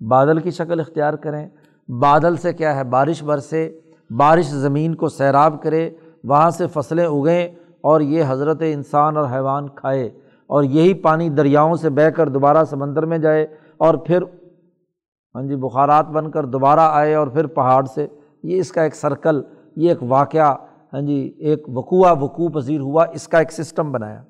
بادل 0.00 0.40
کی 0.40 0.50
شکل 0.50 0.80
اختیار 0.80 1.14
کریں۔ 1.14 1.48
بادل 1.88 2.36
سے 2.36 2.52
کیا 2.52 2.76
ہے؟ 2.76 2.84
بارش 2.84 3.22
برسے، 3.22 3.80
بارش 4.10 4.46
زمین 4.46 4.94
کو 4.94 5.08
سیراب 5.08 5.62
کرے، 5.62 5.90
وہاں 6.24 6.50
سے 6.50 6.66
فصلیں 6.66 7.06
اگیں 7.06 7.48
اور 7.80 8.00
یہ 8.00 8.24
حضرت 8.28 8.62
انسان 8.66 9.16
اور 9.16 9.24
حیوان 9.32 9.68
کھائے 9.68 10.06
اور 10.46 10.64
یہی 10.64 10.94
پانی 10.94 11.28
دریاؤں 11.28 11.74
سے 11.74 11.90
بہہ 11.90 12.10
کر 12.10 12.28
دوبارہ 12.28 12.64
سمندر 12.64 13.06
میں 13.06 13.18
جائے 13.18 13.46
اور 13.76 13.94
پھر 13.94 14.22
ہاں 14.22 15.42
جی 15.42 15.56
بخارات 15.56 16.06
بن 16.06 16.30
کر 16.30 16.44
دوبارہ 16.44 16.80
آئے 16.80 17.14
اور 17.14 17.26
پھر 17.26 17.46
پہاڑ 17.46 17.84
سے۔ 17.84 18.06
یہ 18.42 18.58
اس 18.58 18.72
کا 18.72 18.82
ایک 18.82 18.94
سرکل، 18.94 19.42
یہ 19.76 19.88
ایک 19.88 20.02
واقعہ 20.02 20.54
ہاں 20.92 21.00
جی 21.00 21.34
ایک 21.38 21.68
وقوع 21.68 22.08
وقوع 22.20 22.48
پذیر 22.48 22.80
ہوا، 22.80 23.04
اس 23.12 23.28
کا 23.28 23.38
ایک 23.38 23.52
سسٹم 23.52 23.92
بنایا۔ 23.92 24.22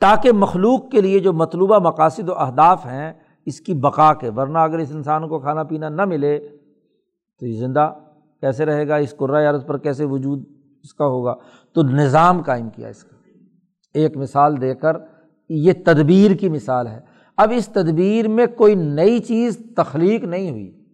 تاکہ 0.00 0.32
مخلوق 0.32 0.90
کے 0.90 1.00
لیے 1.00 1.18
جو 1.18 1.32
مطلوبہ 1.32 1.78
مقاصد 1.78 2.28
و 2.28 2.38
اہداف 2.38 2.86
ہیں 2.86 3.12
اس 3.46 3.60
کی 3.60 3.74
بقا 3.74 4.14
کے، 4.14 4.30
ورنہ 4.30 4.58
اگر 4.58 4.78
اس 4.78 4.92
انسان 4.92 5.28
کو 5.28 5.40
کھانا 5.40 5.62
پینا 5.62 5.88
نہ 5.88 6.04
ملے، 6.04 6.38
تو 7.40 7.46
یہ 7.46 7.60
زندہ 7.60 7.92
کیسے 8.40 8.64
رہے 8.64 8.88
گا؟ 8.88 8.96
اس 8.96 9.14
عرض 9.22 9.66
پر 9.66 9.78
کیسے 9.78 10.04
وجود 10.04 10.44
اس 10.82 10.94
کا 10.94 11.04
ہوگا؟ 11.04 11.34
تو 11.72 11.82
نظام 11.82 12.42
قائم 12.42 12.70
کیا 12.70 12.88
اس 12.88 13.04
کا۔ 13.04 13.16
ایک 13.94 14.16
مثال 14.16 14.60
دے 14.60 14.74
کر، 14.74 14.96
یہ 15.48 15.72
تدبیر 15.84 16.30
کی 16.30 16.48
مثال 16.48 16.86
ہے۔ 16.86 17.00
اب 17.36 17.52
اس 17.56 17.68
تدبیر 17.68 18.28
میں 18.28 18.46
کوئی 18.46 18.74
نئی 18.74 19.18
چیز 19.18 19.58
تخلیق 19.76 20.24
نہیں 20.24 20.50
ہوئی۔ 20.50 20.84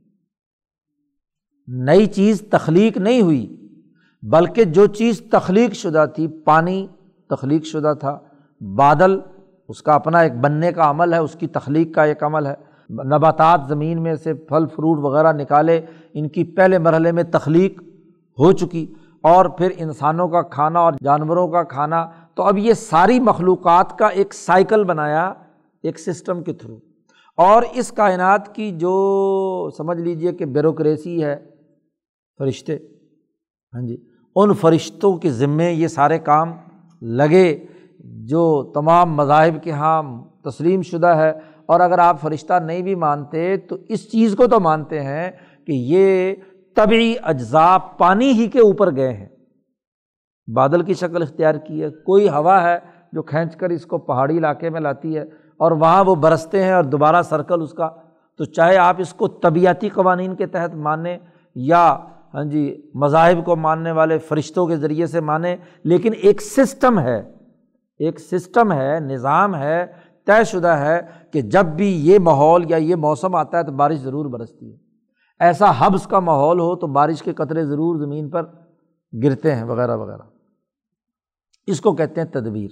نئی 1.69 2.07
چیز 2.07 2.43
تخلیق 2.51 2.97
نہیں 2.97 3.21
ہوئی، 3.21 3.69
بلکہ 4.23 4.65
جو 4.65 4.87
چیز 4.87 5.23
تخلیق 5.31 5.73
شدہ 5.73 6.07
تھی، 6.15 6.29
پانی 6.29 6.87
تخلیق 7.31 7.65
شدہ 7.65 7.95
تھا، 8.01 8.19
بادل 8.61 9.19
اس 9.69 9.83
کا 9.83 9.95
اپنا 9.95 10.19
ایک 10.19 10.35
بننے 10.35 10.73
کا 10.73 10.91
عمل 10.91 11.13
ہے، 11.13 11.19
اس 11.19 11.33
کی 11.33 11.47
تخلیق 11.47 11.95
کا 11.95 12.05
ایک 12.05 12.23
عمل 12.23 12.47
ہے۔ 12.47 12.55
نباتات 12.91 13.61
زمین 13.69 14.03
میں 14.03 14.15
سے 14.15 14.35
پھل، 14.35 14.67
فروٹ 14.67 14.99
وغیرہ 14.99 15.33
نکالے، 15.33 15.81
ان 16.15 16.29
کی 16.29 16.45
پہلے 16.45 16.79
مرحلے 16.79 17.13
میں 17.13 17.23
تخلیق 17.23 17.83
ہو 18.39 18.53
چکی۔ 18.53 18.95
اور 19.21 19.45
پھر 19.45 19.71
انسانوں 19.77 20.29
کا 20.29 20.43
کھانا 20.43 20.81
اور 20.81 20.93
جانوروں 21.05 21.49
کا 21.49 21.63
کھانا، 21.63 22.09
تو 22.35 22.43
اب 22.43 22.59
یہ 22.59 22.73
ساری 22.73 23.21
مخلوقات 23.21 23.99
کا 23.99 24.07
ایک 24.07 24.35
سائیکل 24.35 24.85
بنایا، 24.85 25.33
ایک 25.83 26.01
سسٹم 26.01 26.43
کے 26.43 26.53
تھرو۔ 26.53 26.77
اور 27.37 27.63
اس 27.73 27.93
کائنات 27.93 28.55
کی 28.55 28.71
جو 28.71 29.71
سمجھ 29.77 29.99
لیجیے 29.99 30.33
کہ 30.33 30.45
بیوروکریسی 30.45 31.25
ہے، 31.25 31.37
فرشتے۔ 32.39 32.77
ہاں 33.75 33.83
جی 33.83 33.97
ان 34.37 34.55
فرشتوں 34.55 35.17
کے 35.17 35.31
ذمے 35.31 35.73
یہ 35.73 35.89
سارے 35.89 36.19
کام 36.19 36.53
لگے۔ 37.03 37.67
جو 38.29 38.73
تمام 38.75 39.15
مذاہب 39.15 39.63
کے 39.63 39.71
یہاں 39.71 40.03
تسلیم 40.43 40.83
شدہ 40.83 41.07
ہے 41.07 41.31
اور 41.67 41.81
اگر 41.81 41.99
آپ 41.99 42.21
فرشتہ 42.21 42.53
نہیں 42.65 42.83
بھی 42.83 42.95
مانتے 42.95 43.57
تو 43.57 43.77
اس 43.89 44.13
چیز 44.13 44.35
کو 44.37 44.47
تو 44.47 44.61
مانتے 44.61 45.01
ہیں 45.01 45.31
کہ 45.67 45.73
یہ 45.73 46.35
طبی 46.77 47.15
اجزاء 47.23 47.77
پانی 47.77 48.31
ہی 48.33 48.47
کے 48.47 48.59
اوپر 48.59 48.97
گئے 48.97 49.13
ہیں۔ 49.13 49.29
بادل 50.55 50.83
کی 50.83 50.95
شکل 50.95 51.23
اختیار 51.23 51.55
کی 51.55 51.83
ہے، 51.83 51.91
کوئی 51.91 52.29
ہوا 52.29 52.63
ہے 52.63 52.79
جو 53.13 53.23
کھینچ 53.23 53.57
کر 53.57 53.71
اس 53.71 53.87
کو 53.87 53.99
پہاڑی 53.99 54.39
علاقے 54.39 54.71
میں 54.71 54.81
لاتی 54.81 55.17
ہے 55.17 55.23
اور 55.57 55.73
وہاں 55.73 56.05
وہ 56.05 56.15
برستے 56.15 56.65
ہیں 56.65 56.73
اور 56.73 56.85
دوبارہ 56.85 57.23
سرکل 57.23 57.63
اس 57.63 57.73
کا۔ 57.73 57.89
تو 58.39 58.45
چاہے 58.45 58.77
آپ 58.77 58.97
اس 58.99 59.15
کو 59.15 59.29
طبیعتی 59.29 59.89
قوانین 59.89 60.35
کے 60.35 60.47
تحت 60.47 60.75
مانیں 60.75 61.19
یا 61.55 61.97
ہاں 62.35 62.45
جی 62.45 62.91
مذاہب 62.95 63.45
کو 63.45 63.57
ماننے 63.57 63.93
والے 63.93 64.19
فرشتوں 64.19 64.67
کے 64.67 64.77
ذریعے 64.77 65.07
سے 65.07 65.21
مانیں، 65.21 65.57
لیکن 65.85 66.13
ایک 66.23 66.43
سسٹم 66.43 66.99
ہے۔ 66.99 67.34
ایک 67.99 68.21
سسٹم 68.21 68.73
ہے، 68.73 69.01
نظام 69.01 69.57
ہے، 69.57 69.87
طے 70.27 70.45
شدہ 70.45 70.69
ہے 70.69 71.01
کہ 71.33 71.41
جب 71.41 71.65
بھی 71.65 72.09
یہ 72.09 72.19
ماحول 72.19 72.71
یا 72.71 72.77
یہ 72.77 72.95
موسم 72.95 73.35
آتا 73.35 73.59
ہے 73.59 73.63
تو 73.63 73.73
بارش 73.73 73.99
ضرور 73.99 74.27
برستی 74.27 74.73
ہے۔ 74.73 74.77
ایسا 75.41 75.67
حبس 75.79 76.07
کا 76.07 76.21
ماحول 76.21 76.61
ہو 76.61 76.77
تو 76.77 76.87
بارش 76.87 77.23
کے 77.23 77.33
قطرے 77.33 77.65
ضرور 77.65 77.97
زمین 77.97 78.31
پر 78.31 78.43
گرتے 79.23 79.55
ہیں، 79.55 79.65
وغیرہ 79.65 79.97
وغیرہ۔ 79.97 80.23
اس 81.67 81.81
کو 81.81 81.93
کہتے 81.93 82.21
ہیں 82.21 82.29
تدبیر۔ 82.29 82.71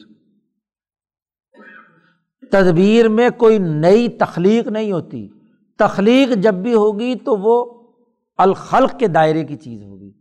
تدبیر 2.50 3.08
میں 3.08 3.30
کوئی 3.36 3.58
نئی 3.58 4.08
تخلیق 4.08 4.68
نہیں 4.68 4.92
ہوتی۔ 4.92 5.28
تخلیق 5.78 6.42
جب 6.42 6.54
بھی 6.54 6.74
ہوگی 6.74 7.14
تو 7.14 7.36
وہ 7.36 7.82
الخلق 8.36 8.98
کے 8.98 9.06
دائرے 9.06 9.44
کی 9.44 9.56
چیز 9.56 9.82
ہوگی۔ 9.82 10.11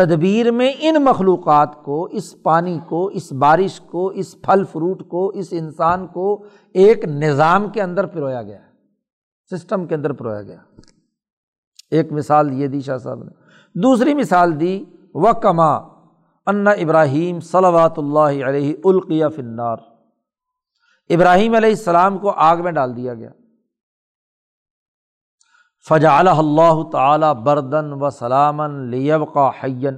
تدبیر 0.00 0.50
میں 0.50 0.72
ان 0.78 0.94
مخلوقات 1.04 1.82
کو، 1.82 2.04
اس 2.04 2.42
پانی 2.42 2.78
کو، 2.88 3.06
اس 3.06 3.32
بارش 3.32 3.80
کو، 3.80 4.06
اس 4.06 4.42
پھل 4.42 4.64
فروٹ 4.72 5.08
کو، 5.08 5.28
اس 5.28 5.48
انسان 5.50 6.06
کو 6.06 6.44
ایک 6.74 7.04
نظام 7.04 7.68
کے 7.68 7.82
اندر 7.82 8.06
پرویا 8.06 8.42
گیا 8.42 8.58
سسٹم 9.50 9.86
کے 9.86 9.94
اندر 9.94 10.12
پرویا 10.12 10.42
گیا 10.42 10.56
ایک 11.90 12.12
مثال 12.12 12.52
یہ 12.52 12.66
دی 12.66 12.80
شاہ 12.80 12.96
صاحب 12.96 13.24
نے۔ 13.24 13.30
دوسری 13.74 14.14
مثال 14.14 14.60
دی 14.60 14.84
و 15.14 15.32
کما 15.32 15.74
ان 16.46 16.66
ابراہیم 16.66 17.40
صلوات 17.40 17.98
اللہ 17.98 18.44
علیہ 18.44 18.74
القیہ 18.84 19.26
فنار 19.36 19.76
ابراہیم 21.10 21.54
علیہ 21.54 21.70
السلام 21.70 22.18
کو 22.18 22.30
آگ 22.30 22.56
میں 22.56 22.72
ڈال 22.72 22.96
دیا 22.96 23.14
گیا۔ 23.14 23.30
فجا 25.86 26.16
اللہ 26.18 26.82
تعالیٰ 26.92 27.34
بردن 27.42 27.92
و 27.92 28.10
سلامن 28.10 28.72
لیب 28.90 29.22
کا 29.34 29.48
حین 29.62 29.96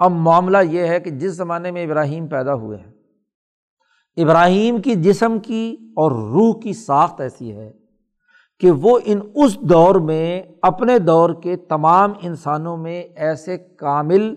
اب 0.00 0.12
معاملہ 0.24 0.58
یہ 0.70 0.86
ہے 0.86 1.00
کہ 1.00 1.10
جس 1.10 1.36
زمانے 1.36 1.70
میں 1.70 1.84
ابراہیم 1.84 2.26
پیدا 2.28 2.54
ہوئے 2.54 2.78
ہیں، 2.78 2.92
ابراہیم 4.16 4.80
کی 4.82 4.94
جسم 5.02 5.38
کی 5.38 5.76
اور 5.96 6.12
روح 6.32 6.52
کی 6.60 6.72
ساخت 6.72 7.20
ایسی 7.20 7.52
ہے 7.52 7.70
کہ 8.60 8.70
وہ 8.70 8.98
ان 9.04 9.20
اس 9.34 9.58
دور 9.60 9.94
میں، 9.94 10.42
اپنے 10.62 10.98
دور 10.98 11.30
کے 11.42 11.56
تمام 11.68 12.12
انسانوں 12.22 12.76
میں 12.76 13.02
ایسے 13.16 13.58
کامل، 13.58 14.34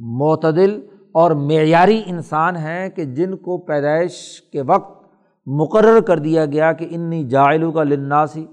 معتدل 0.00 0.80
اور 1.12 1.30
معیاری 1.30 2.02
انسان 2.06 2.56
ہیں 2.56 2.88
کہ 2.88 3.04
جن 3.14 3.36
کو 3.36 3.58
پیدائش 3.66 4.20
کے 4.52 4.62
وقت 4.62 4.94
مقرر 5.46 6.00
کر 6.00 6.18
دیا 6.18 6.44
گیا 6.46 6.72
کہ 6.72 6.86
انی 6.90 7.22
جائلو 7.28 7.70
کا 7.72 7.82
لناسی 7.82 8.46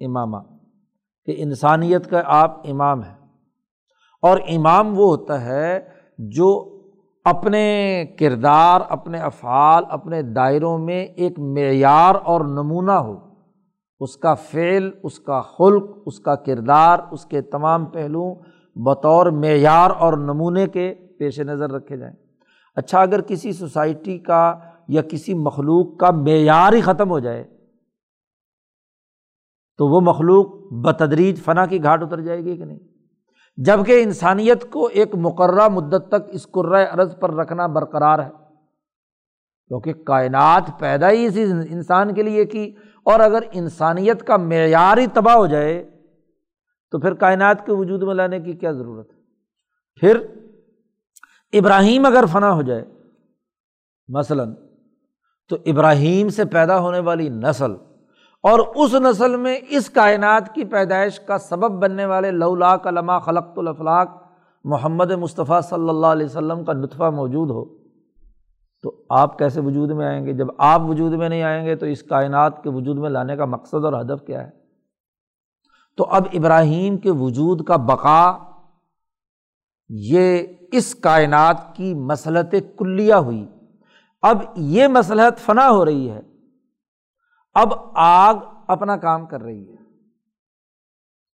امامہ، 0.00 0.36
کہ 1.26 1.34
انسانیت 1.36 2.10
کا 2.10 2.22
آپ 2.24 2.60
امام 2.68 3.02
ہیں۔ 3.02 3.18
اور 4.22 4.38
امام 4.48 4.98
وہ 4.98 5.16
ہوتا 5.16 5.44
ہے 5.44 5.80
جو 6.18 6.74
اپنے 7.24 8.04
کردار، 8.18 8.80
اپنے 8.88 9.18
افعال، 9.18 9.84
اپنے 9.88 10.22
دائروں 10.22 10.78
میں 10.78 11.04
ایک 11.04 11.38
معیار 11.38 12.14
اور 12.24 12.40
نمونہ 12.40 12.92
ہو۔ 12.92 13.16
اس 14.00 14.16
کا 14.16 14.34
فعل، 14.34 14.90
اس 15.02 15.20
کا 15.20 15.40
خلق، 15.40 15.90
اس 16.06 16.20
کا 16.20 16.34
کردار، 16.34 16.98
اس 17.10 17.26
کے 17.26 17.40
تمام 17.40 17.84
پہلو 17.84 18.34
بطور 18.76 19.26
معیار 19.26 19.90
اور 19.98 20.12
نمونے 20.12 20.66
کے 20.66 20.94
پیش 21.18 21.40
نظر 21.40 21.70
رکھے 21.70 21.96
جائیں۔ 21.96 22.14
اچھا 22.76 23.00
اگر 23.00 23.20
کسی 23.20 23.52
سوسائٹی 23.52 24.18
کا 24.18 24.54
یا 24.88 25.02
کسی 25.02 25.34
مخلوق 25.34 25.96
کا 25.98 26.10
معیار 26.10 26.72
ہی 26.72 26.80
ختم 26.80 27.10
ہو 27.10 27.18
جائے 27.18 27.57
تو 29.78 29.88
وہ 29.88 30.00
مخلوق 30.00 30.46
بتدریج 30.84 31.42
فنا 31.42 31.66
کی 31.66 31.82
گھاٹ 31.82 32.02
اتر 32.02 32.20
جائے 32.20 32.44
گی 32.44 32.56
کہ 32.56 32.64
نہیں؟ 32.64 32.78
جبکہ 33.56 34.02
انسانیت 34.02 34.70
کو 34.70 34.86
ایک 34.86 35.14
مقررہ 35.14 35.68
مدت 35.68 36.08
تک 36.08 36.28
اس 36.28 36.46
قرۂۂ 36.50 36.86
عرض 36.90 37.18
پر 37.20 37.34
رکھنا 37.34 37.66
برقرار 37.66 38.18
ہے، 38.18 38.28
کیونکہ 39.70 39.92
کائنات 39.92 40.70
پیدا 40.78 41.10
ہی 41.10 41.26
اسی 41.26 41.42
انسان 41.70 42.14
کے 42.14 42.22
لیے 42.22 42.44
کی 42.44 42.74
اور 43.04 43.20
اگر 43.20 43.42
انسانیت 43.52 44.26
کا 44.26 44.36
معیار 44.36 44.96
ہی 44.96 45.06
تباہ 45.06 45.34
ہو 45.34 45.46
جائے 45.46 45.82
تو 46.92 46.98
پھر 46.98 47.14
کائنات 47.14 47.66
کے 47.66 47.72
وجود 47.72 48.02
میں 48.02 48.14
لانے 48.14 48.40
کی 48.40 48.52
کیا 48.52 48.72
ضرورت 48.72 49.12
ہے؟ 49.12 49.18
پھر 50.02 50.26
ابراہیم 51.52 52.06
اگر 52.06 52.24
فنا 52.32 52.52
ہو 52.52 52.62
جائے، 52.62 52.84
مثلاً 54.08 54.54
تو 55.48 55.56
ابراہیم 55.66 56.28
سے 56.28 56.44
پیدا 56.44 56.78
ہونے 56.78 56.98
والی 56.98 57.28
نسل 57.28 57.74
اور 58.42 58.58
اس 58.74 58.94
نسل 58.94 59.36
میں 59.36 59.56
اس 59.68 59.90
کائنات 59.90 60.54
کی 60.54 60.64
پیدائش 60.64 61.20
کا 61.20 61.38
سبب 61.38 61.70
بننے 61.70 62.04
والے 62.06 62.30
لولا 62.30 62.76
کلمہ 62.76 63.12
خلق 63.24 63.58
الفلاق 63.58 64.08
محمد 64.64 65.10
مصطفیٰ 65.10 65.60
صلی 65.62 65.88
اللہ 65.88 66.06
علیہ 66.06 66.26
وسلم 66.26 66.64
کا 66.64 66.72
نطفہ 66.72 67.10
موجود 67.10 67.50
ہو، 67.50 67.64
تو 68.82 68.92
آپ 69.10 69.38
کیسے 69.38 69.60
وجود 69.60 69.90
میں 69.90 70.06
آئیں 70.06 70.26
گے؟ 70.26 70.32
جب 70.32 70.46
آپ 70.58 70.80
وجود 70.80 71.12
میں 71.12 71.28
نہیں 71.28 71.42
آئیں 71.42 71.66
گے 71.66 71.76
تو 71.76 71.86
اس 71.86 72.02
کائنات 72.02 72.62
کے 72.62 72.70
وجود 72.70 72.98
میں 72.98 73.10
لانے 73.10 73.36
کا 73.36 73.44
مقصد 73.44 73.84
اور 73.84 73.92
ہدف 73.92 74.26
کیا 74.26 74.46
ہے؟ 74.46 74.50
تو 75.96 76.04
اب 76.04 76.26
ابراہیم 76.32 76.96
کے 76.96 77.10
وجود 77.10 77.64
کا 77.64 77.76
بقا، 77.76 78.38
یہ 79.88 80.42
اس 80.72 80.94
کائنات 80.94 81.76
کی 81.76 81.94
مسلط 81.94 82.54
کلیہ 82.78 83.14
ہوئی۔ 83.14 83.46
اب 84.22 84.42
یہ 84.56 84.86
مسلحت 84.86 85.38
فنا 85.38 85.70
ہو 85.70 85.84
رہی 85.84 86.10
ہے 86.10 86.20
اب 87.60 87.72
آگ 87.94 88.34
اپنا 88.66 88.96
کام 88.96 89.26
کر 89.26 89.42
رہی 89.42 89.70
ہے۔ 89.70 89.76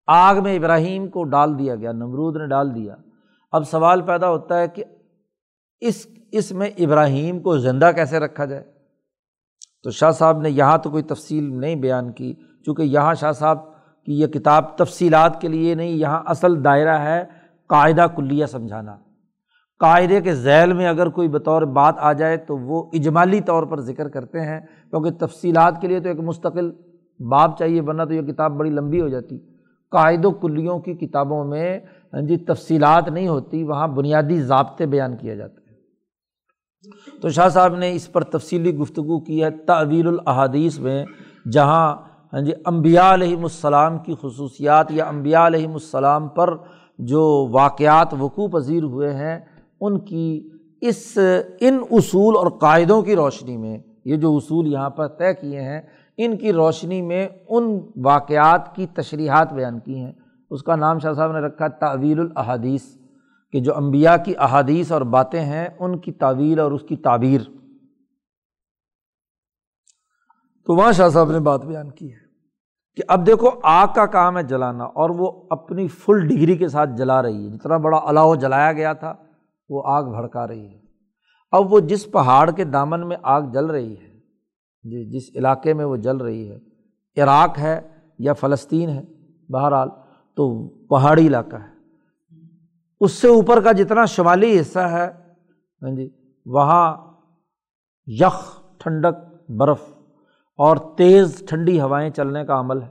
آگ 0.06 0.42
میں 0.42 0.56
ابراہیم 0.56 1.08
کو 1.08 1.24
ڈال 1.24 1.58
دیا 1.58 1.74
گیا، 1.74 1.92
نمرود 1.92 2.36
نے 2.36 2.46
ڈال 2.46 2.74
دیا۔ 2.74 2.96
اب 3.52 3.68
سوال 3.68 4.00
پیدا 4.00 4.28
ہوتا 4.28 4.58
ہے 4.58 4.68
کہ 4.68 4.84
اس 5.80 6.06
اس 6.32 6.52
میں 6.52 6.70
ابراہیم 6.78 7.40
کو 7.40 7.58
زندہ 7.58 7.90
کیسے 7.94 8.18
رکھا 8.18 8.44
جائے؟ 8.44 8.64
تو 9.82 9.90
شاہ 9.90 10.10
صاحب 10.10 10.40
نے 10.40 10.50
یہاں 10.50 10.78
تو 10.78 10.90
کوئی 10.90 11.02
تفصیل 11.02 11.60
نہیں 11.60 11.76
بیان 11.76 12.12
کی، 12.12 12.34
چونکہ 12.66 12.82
یہاں 12.82 13.14
شاہ 13.14 13.32
صاحب 13.32 13.58
کی 14.04 14.20
یہ 14.20 14.26
کتاب 14.26 14.78
تفصیلات 14.78 15.40
کے 15.40 15.48
لیے 15.48 15.74
نہیں، 15.74 15.90
یہاں 15.90 16.22
اصل 16.26 16.64
دائرہ 16.64 16.98
ہے 16.98 17.24
قاعدہ 17.68 18.06
کلیہ 18.16 18.46
سمجھانا۔ 18.46 18.96
قاعدے 19.84 20.20
کے 20.20 20.34
ذیل 20.34 20.72
میں 20.72 20.86
اگر 20.88 21.08
کوئی 21.08 21.28
بطور 21.28 21.62
بات 21.62 21.94
آ 21.98 22.12
جائے 22.12 22.36
تو 22.36 22.56
وہ 22.58 22.82
اجمالی 22.92 23.40
طور 23.40 23.62
پر 23.62 23.80
ذکر 23.80 24.08
کرتے 24.08 24.40
ہیں، 24.40 24.60
کیونکہ 24.90 25.10
تفصیلات 25.26 25.80
کے 25.80 25.88
لیے 25.88 26.00
تو 26.00 26.08
ایک 26.08 26.20
مستقل 26.20 26.70
باب 27.20 27.58
چاہیے، 27.58 27.80
ورنہ 27.80 28.02
تو 28.02 28.14
یہ 28.14 28.22
کتاب 28.22 28.52
بڑی 28.52 28.70
لمبی 28.70 29.00
ہو 29.00 29.08
جاتی۔ 29.08 29.38
قاعد 29.92 30.24
و 30.24 30.30
کلیوں 30.30 30.78
کی 30.78 30.94
کتابوں 30.94 31.44
میں 31.44 31.78
ہاں 32.14 32.20
جی 32.20 32.36
تفصیلات 32.36 33.08
نہیں 33.08 33.28
ہوتی، 33.28 33.62
وہاں 33.64 33.88
بنیادی 33.88 34.40
ضابطے 34.42 34.86
بیان 34.86 35.16
کیے 35.16 35.36
جاتے 35.36 35.60
ہیں۔ 35.60 37.20
تو 37.22 37.28
شاہ 37.28 37.48
صاحب 37.48 37.74
نے 37.74 37.92
اس 37.92 38.12
پر 38.12 38.24
تفصیلی 38.24 38.74
گفتگو 38.74 39.20
کی 39.20 39.42
ہے 39.44 39.50
تعویل 39.66 40.08
الحادیث 40.08 40.78
میں، 40.78 41.04
جہاں 41.52 41.96
ہاں 42.32 42.40
جی 42.40 42.52
امبیا 42.64 43.12
علیہم 43.14 43.42
السلام 43.42 43.98
کی 43.98 44.14
خصوصیات 44.20 44.90
یا 44.90 45.04
امبیا 45.04 45.46
علیہم 45.46 45.72
السلام 45.72 46.28
پر 46.28 46.56
جو 46.98 47.22
واقعات 47.52 48.14
وقوع 48.20 48.48
پذیر 48.48 48.82
ہوئے 48.82 49.12
ہیں 49.14 49.38
ان 49.80 49.98
کی 50.00 50.50
اس، 50.82 51.18
ان 51.60 51.78
اصول 51.90 52.36
اور 52.36 52.50
قاعدوں 52.60 53.00
کی 53.02 53.16
روشنی 53.16 53.56
میں، 53.56 53.78
یہ 54.04 54.16
جو 54.16 54.34
اصول 54.36 54.72
یہاں 54.72 54.90
پر 54.90 55.08
طے 55.08 55.32
کیے 55.34 55.60
ہیں، 55.60 55.80
ان 56.18 56.36
کی 56.36 56.52
روشنی 56.52 57.00
میں 57.02 57.26
ان 57.48 57.78
واقعات 58.04 58.74
کی 58.76 58.86
تشریحات 58.94 59.52
بیان 59.52 59.78
کی 59.80 59.98
ہیں۔ 59.98 60.12
اس 60.50 60.62
کا 60.62 60.76
نام 60.76 60.98
شاہ 60.98 61.12
صاحب 61.12 61.32
نے 61.32 61.40
رکھا 61.40 61.68
تعویل 61.80 62.20
الحادیث 62.20 62.82
کہ 63.54 63.60
جو 63.60 63.76
امبیا 63.76 64.16
کی 64.16 64.34
احادیث 64.38 64.92
اور 64.92 65.02
باتیں 65.12 65.40
ہیں، 65.40 65.66
ان 65.78 65.98
کی 65.98 66.12
تعویل 66.12 66.60
اور 66.60 66.72
اس 66.72 66.82
کی 66.88 66.96
تعبیر۔ 66.96 67.40
تو 70.66 70.76
وہاں 70.76 70.92
شاہ 70.92 71.08
صاحب 71.08 71.30
نے 71.30 71.40
بات 71.40 71.64
بیان 71.64 71.90
کی 71.90 72.12
ہے 72.12 72.22
کہ 72.98 73.02
اب 73.08 73.26
دیکھو 73.26 73.50
آگ 73.62 73.86
کا 73.94 74.06
کام 74.06 74.36
ہے 74.38 74.42
جلانا، 74.42 74.84
اور 74.84 75.10
وہ 75.10 75.30
اپنی 75.50 75.86
فل 75.88 76.26
ڈگری 76.28 76.56
کے 76.56 76.68
ساتھ 76.68 76.90
جلا 76.96 77.22
رہی 77.22 77.44
ہے۔ 77.44 77.50
جتنا 77.50 77.76
بڑا 77.76 77.98
الاؤ 78.04 78.34
جلایا 78.34 78.72
گیا 78.72 78.92
تھا 78.92 79.14
وہ 79.68 79.82
آگ 79.86 80.04
بھڑکا 80.04 80.46
رہی 80.46 80.66
ہے۔ 80.66 80.78
اب 81.52 81.72
وہ 81.72 81.80
جس 81.80 82.10
پہاڑ 82.10 82.50
کے 82.50 82.64
دامن 82.64 83.08
میں 83.08 83.16
آگ 83.22 83.42
جل 83.42 83.66
رہی 83.66 83.92
ہے 83.92 84.14
جی 84.82 85.10
جس 85.10 85.22
علاقے 85.34 85.74
میں 85.74 85.84
وہ 85.84 85.96
جل 85.96 86.16
رہی 86.16 86.50
ہے، 86.50 86.58
عراق 87.22 87.58
ہے 87.58 87.80
یا 88.18 88.32
فلسطین 88.32 88.88
ہے، 88.88 89.02
بہرحال 89.48 89.88
تو 90.36 90.68
پہاڑی 90.68 91.26
علاقہ 91.26 91.56
ہے۔ 91.56 91.74
اس 93.00 93.12
سے 93.12 93.28
اوپر 93.28 93.60
کا 93.60 93.72
جتنا 93.72 94.04
شمالی 94.04 94.60
حصہ 94.60 94.78
ہے 94.78 95.10
ہاں 95.82 95.90
جی 95.90 96.10
وہاں 96.46 96.96
یخ، 98.06 98.62
ٹھنڈک، 98.78 99.50
برف 99.50 99.82
اور 100.56 100.76
تیز 100.76 101.42
ٹھنڈی 101.48 101.80
ہوائیں 101.80 102.10
چلنے 102.10 102.44
کا 102.44 102.60
عمل 102.60 102.82
ہے، 102.82 102.88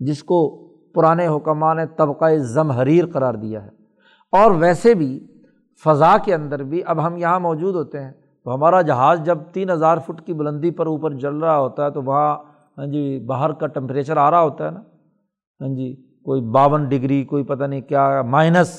جس 0.00 0.22
کو 0.22 0.68
پرانے 0.94 1.26
حکمان 1.26 1.76
نے 1.76 1.86
طبقۂ 1.86 2.36
ضمحریر 2.36 3.06
قرار 3.06 3.34
دیا 3.34 3.64
ہے۔ 3.64 3.70
اور 4.32 4.50
ویسے 4.50 4.94
بھی 4.94 5.26
فضا 5.82 6.16
کے 6.24 6.34
اندر 6.34 6.62
بھی 6.62 6.82
اب 6.86 7.06
ہم 7.06 7.16
یہاں 7.16 7.40
موجود 7.40 7.74
ہوتے 7.74 8.02
ہیں۔ 8.02 8.12
تو 8.46 8.54
ہمارا 8.54 8.80
جہاز 8.82 9.20
جب 9.24 9.38
تین 9.52 9.70
ہزار 9.70 9.98
فٹ 10.06 10.20
کی 10.26 10.32
بلندی 10.32 10.70
پر 10.70 10.86
اوپر 10.86 11.12
جل 11.14 11.36
رہا 11.36 11.58
ہوتا 11.58 11.84
ہے 11.84 11.90
تو 11.90 12.02
وہاں 12.02 12.36
ہاں 12.78 12.86
جی 12.86 13.18
باہر 13.26 13.52
کا 13.52 13.66
ٹمپریچر 13.66 14.16
آ 14.16 14.30
رہا 14.30 14.40
ہوتا 14.40 14.66
ہے 14.66 14.70
نا۔ 14.70 14.80
ہاں 15.60 15.74
جی 15.76 15.94
کوئی 16.26 16.40
باون 16.52 16.88
ڈگری، 16.88 17.22
کوئی 17.24 17.44
پتہ 17.44 17.64
نہیں 17.64 17.80
کیا 17.80 18.22
مائنس 18.26 18.74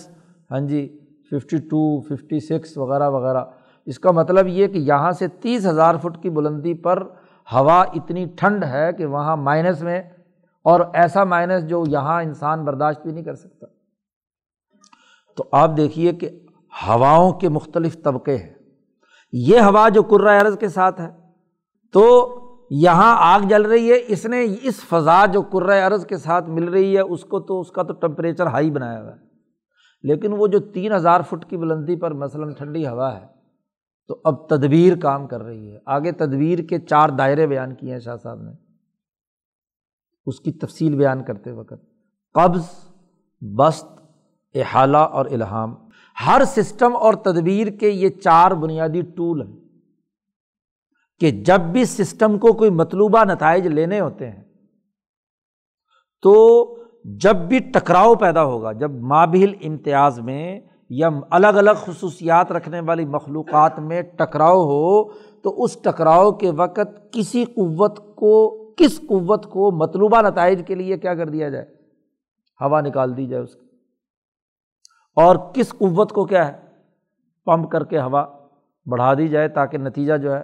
ہاں 0.50 0.60
جی 0.60 0.88
ففٹی 1.32 1.58
ٹو 1.70 2.02
ففٹی 2.02 2.40
سکس 2.40 2.78
وغیرہ 2.78 3.10
وغیرہ۔ 3.10 3.44
اس 3.88 4.00
کا 4.00 4.12
مطلب 4.12 4.48
یہ 4.48 4.68
کہ 4.68 4.78
یہاں 4.78 5.12
سے 5.12 5.28
تیس 5.42 5.66
ہزار 5.66 5.96
فٹ 5.96 6.22
کی 6.24 6.30
بلندی 6.30 6.74
پر 6.84 7.04
ہوا 7.50 7.82
اتنی 7.94 8.26
ٹھنڈ 8.38 8.64
ہے 8.64 8.92
کہ 8.94 9.06
وہاں 9.06 9.36
مائنس 9.38 9.82
میں، 9.82 10.02
اور 10.66 10.80
ایسا 10.94 11.24
مائنس 11.24 11.68
جو 11.70 11.84
یہاں 11.88 12.22
انسان 12.24 12.64
برداشت 12.66 13.02
بھی 13.04 13.12
نہیں 13.12 13.24
کر 13.24 13.36
سکتا۔ 13.36 13.68
تو 15.38 15.44
آپ 15.52 15.78
دیکھیے 15.78 16.12
کہ 16.12 16.30
ہواؤں 16.88 17.32
کے 17.32 17.50
مختلف 17.50 18.04
طبقے 18.04 18.38
ہیں۔ 18.38 18.54
یہ 19.32 19.60
ہوا 19.60 19.90
جو 19.90 20.02
عرض 20.30 20.58
کے 20.58 20.68
ساتھ 20.68 21.02
ہے، 21.02 21.08
تو 21.92 22.38
یہاں 22.70 23.16
آگ 23.20 23.40
جل 23.40 23.62
رہی 23.62 23.92
ہے، 23.92 23.98
اس 24.08 24.26
نے 24.26 24.46
اس 24.64 24.84
فضا 24.84 25.26
جو 25.26 25.42
عرض 25.88 26.06
کے 26.06 26.18
ساتھ 26.18 26.50
مل 26.50 26.64
رہی 26.64 26.96
ہے، 26.96 27.02
اس 27.02 27.24
کو 27.24 27.40
تو، 27.40 27.60
اس 27.60 27.72
کا 27.72 27.84
تو 27.84 27.94
ٹمپریچر 27.94 28.48
ہائی 28.48 28.72
بنایا 28.72 29.02
ہوا 29.02 29.12
ہے۔ 29.12 29.32
لیکن 30.04 30.34
وہ 30.38 30.48
جو 30.48 30.60
تین 30.60 30.94
ہزار 30.94 31.22
فٹ 31.22 31.50
کی 31.50 31.58
بلندی 31.58 31.96
پر 31.96 32.14
مثلاً 32.14 32.54
ٹھنڈی 32.54 32.88
ہوا 32.88 33.22
ہے، 33.22 33.26
تو 34.08 34.22
اب 34.24 34.50
تدبیر 34.50 34.98
کام 34.98 35.28
کر 35.28 35.42
رہی 35.42 35.72
ہے۔ 35.72 35.80
آگے 35.86 36.12
تدبیر 36.12 36.60
کے 36.60 36.80
چار 36.80 37.10
دائرے 37.10 37.48
بیان 37.48 37.76
کیے 37.76 37.92
ہیں 37.94 38.00
شاہ 38.00 38.16
صاحب 38.16 38.42
نے۔ 38.42 38.52
اس 40.26 40.40
کی 40.40 40.52
تفصیل 40.52 40.96
بیان 40.96 41.24
کرتے 41.24 41.52
وقت 41.52 41.84
قبض، 42.34 42.66
بست، 43.42 43.86
احالہ 44.56 44.98
اور 44.98 45.26
الہام۔ 45.26 45.76
ہر 46.28 46.42
سسٹم 46.46 46.96
اور 46.96 47.14
تدبیر 47.14 47.68
کے 47.68 47.90
یہ 47.90 48.10
چار 48.10 48.52
بنیادی 48.52 49.02
ٹول 49.02 49.42
ہیں 49.42 49.56
کہ 51.22 51.32
جب 51.44 51.62
بھی 51.62 51.86
سسٹم 51.86 52.38
کو 52.38 52.54
کوئی 52.54 52.70
مطلوبہ 52.70 53.24
نتائج 53.24 53.68
لینے 53.68 54.00
ہوتے 54.00 54.30
ہیں، 54.30 54.44
تو 56.24 56.34
جب 57.06 57.36
بھی 57.36 57.60
ٹکراؤ 57.60 58.16
پیدا 58.16 58.44
ہوگا، 58.44 58.72
جب 58.72 58.92
مابل 58.92 59.54
امتیاز 59.64 60.20
میں 60.20 60.60
یا 60.90 61.10
الگ 61.30 61.48
الگ 61.48 61.72
خصوصیات 61.78 62.52
رکھنے 62.52 62.80
والی 62.80 63.06
مخلوقات 63.06 63.80
میں 63.80 64.02
ٹکراؤ 64.02 64.64
ہو، 64.64 65.14
تو 65.42 65.64
اس 65.64 65.78
ٹکراؤ 65.82 66.32
کے 66.32 66.52
وقت 66.52 67.14
کسی 67.14 67.46
قوت 67.46 68.16
کو، 68.16 68.34
کس 68.74 69.00
قوت 69.00 69.46
کو 69.46 69.72
مطلوبہ 69.72 70.22
نتائج 70.22 70.62
کے 70.68 70.76
لیے 70.76 70.98
کیا 70.98 71.16
کر 71.16 71.30
دیا 71.30 71.50
جائے؟ 71.50 71.66
ہوا 72.62 72.82
نکال 72.82 73.18
دی 73.18 73.26
جائے 73.26 73.44
اس 73.44 73.56
کی۔ 73.56 73.61
اور 75.22 75.36
کس 75.54 75.70
قوت 75.70 76.12
کو 76.12 76.26
کیا 76.26 76.48
ہے؟ 76.48 76.60
پمپ 77.46 77.72
کر 77.72 77.84
کے 77.84 78.00
ہوا 78.00 78.26
بڑھا 78.86 79.14
دی 79.14 79.28
جائے 79.28 79.48
تاکہ 79.48 79.78
نتیجہ 79.78 80.18
جو 80.18 80.36
ہے، 80.36 80.42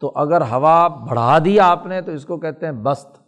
تو 0.00 0.12
اگر 0.14 0.40
ہوا 0.40 0.88
بڑھا 0.88 1.38
دی 1.44 1.60
آپ 1.60 1.86
نے 1.86 2.02
تو 2.02 2.12
اس 2.12 2.24
کو 2.24 2.36
کہتے 2.36 2.66
ہیں 2.66 2.72
بست، 2.72 3.18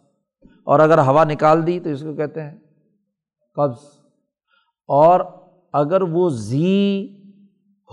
اور 0.63 0.79
اگر 0.79 0.97
ہوا 0.97 1.23
نکال 1.23 1.67
دی 1.67 1.79
تو 1.79 1.89
اس 1.89 2.01
کو 2.01 2.15
کہتے 2.15 2.43
ہیں 2.43 2.57
قبض۔ 3.55 3.77
اور 4.89 5.19
اگر 5.73 6.01
وہ 6.01 6.29
زی 6.29 7.07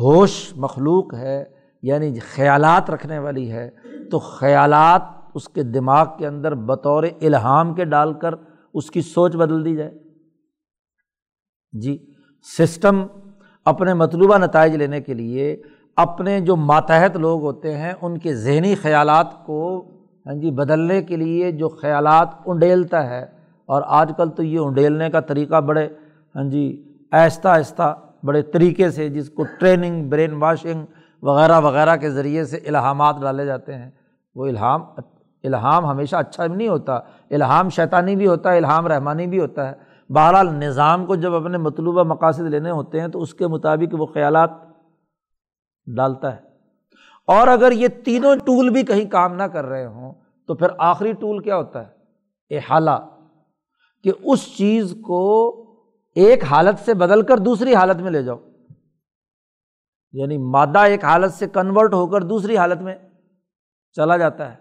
ہوش 0.00 0.52
مخلوق 0.56 1.14
ہے 1.14 1.44
یعنی 1.82 2.18
خیالات 2.18 2.90
رکھنے 2.90 3.18
والی 3.18 3.52
ہے، 3.52 3.70
تو 4.10 4.18
خیالات 4.18 5.02
اس 5.34 5.48
کے 5.48 5.62
دماغ 5.62 6.06
کے 6.18 6.26
اندر 6.26 6.54
بطور 6.54 7.04
الہام 7.20 7.74
کے 7.74 7.84
ڈال 7.84 8.14
کر 8.14 8.34
اس 8.74 8.90
کی 8.90 9.02
سوچ 9.02 9.36
بدل 9.36 9.64
دی 9.64 9.76
جائے۔ 9.76 9.98
جی۔ 11.72 12.11
سسٹم 12.42 13.02
اپنے 13.64 13.94
مطلوبہ 13.94 14.38
نتائج 14.38 14.76
لینے 14.76 15.00
کے 15.00 15.14
لیے 15.14 15.56
اپنے 15.96 16.40
جو 16.40 16.56
ماتحت 16.56 17.16
لوگ 17.16 17.42
ہوتے 17.42 17.76
ہیں، 17.76 17.92
ان 18.02 18.18
کے 18.18 18.34
ذہنی 18.34 18.74
خیالات 18.74 19.46
کو 19.46 19.84
ہاں 20.26 20.34
جی 20.34 20.50
بدلنے 20.50 21.02
کے 21.02 21.16
لیے 21.16 21.52
جو 21.52 21.68
خیالات 21.68 22.28
انڈیلتا 22.46 23.10
ہے۔ 23.10 23.26
اور 23.66 23.82
آج 23.86 24.12
کل 24.16 24.30
تو 24.30 24.42
یہ 24.42 24.58
انڈیلنے 24.58 25.10
کا 25.10 25.20
طریقہ 25.20 25.60
بڑے 25.60 25.88
ہاں 26.36 26.44
جی 26.44 26.82
آہستہ 27.12 27.48
آہستہ 27.48 27.98
بڑے 28.24 28.42
طریقے 28.42 28.90
سے، 28.90 29.08
جس 29.08 29.30
کو 29.30 29.44
ٹریننگ، 29.58 30.10
برین 30.10 30.34
واشنگ 30.34 30.84
وغیرہ 31.22 31.60
وغیرہ 31.60 31.96
کے 31.96 32.10
ذریعے 32.10 32.44
سے 32.44 32.56
الہامات 32.56 33.16
ڈالے 33.20 33.46
جاتے 33.46 33.74
ہیں۔ 33.74 33.90
وہ 34.34 34.46
الہام 34.46 34.80
الہام 35.44 35.86
ہمیشہ 35.86 36.16
اچھا 36.16 36.46
بھی 36.46 36.56
نہیں 36.56 36.68
ہوتا۔ 36.68 36.94
الہام 37.30 37.68
شیطانی 37.68 38.16
بھی 38.16 38.26
ہوتا 38.26 38.52
ہے، 38.52 38.56
الہام 38.56 38.86
رحمانی 38.86 39.26
بھی 39.26 39.40
ہوتا 39.40 39.68
ہے۔ 39.68 39.91
بہرحال 40.14 40.46
نظام 40.54 41.06
کو 41.06 41.14
جب 41.14 41.34
اپنے 41.34 41.58
مطلوبہ 41.58 42.02
مقاصد 42.02 42.40
لینے 42.40 42.70
ہوتے 42.70 43.00
ہیں 43.00 43.08
تو 43.08 43.22
اس 43.22 43.34
کے 43.34 43.46
مطابق 43.46 43.94
وہ 43.98 44.06
خیالات 44.06 44.50
ڈالتا 45.96 46.36
ہے۔ 46.36 46.40
اور 47.26 47.48
اگر 47.48 47.72
یہ 47.72 47.88
تینوں 48.04 48.36
ٹول 48.36 48.68
بھی 48.68 48.82
کہیں 48.82 49.10
کام 49.10 49.34
نہ 49.34 49.42
کر 49.42 49.64
رہے 49.64 49.86
ہوں 49.86 50.12
تو 50.46 50.54
پھر 50.54 50.66
آخری 50.78 51.12
ٹول 51.12 51.42
کیا 51.42 51.56
ہوتا 51.56 51.88
ہے؟ 51.88 52.02
احالہ، 52.56 53.08
کہ 54.04 54.12
اس 54.24 54.56
چیز 54.56 54.94
کو 55.02 55.48
ایک 56.14 56.44
حالت 56.44 56.84
سے 56.84 56.94
بدل 56.94 57.22
کر 57.22 57.36
دوسری 57.36 57.74
حالت 57.74 57.96
میں 57.96 58.10
لے 58.10 58.22
جاؤ۔ 58.22 58.36
یعنی 60.12 60.38
مادہ 60.38 60.78
ایک 60.78 61.04
حالت 61.04 61.32
سے 61.32 61.46
کنورٹ 61.48 61.94
ہو 61.94 62.06
کر 62.06 62.22
دوسری 62.22 62.56
حالت 62.56 62.82
میں 62.82 62.94
چلا 63.92 64.16
جاتا 64.16 64.52
ہے۔ 64.52 64.56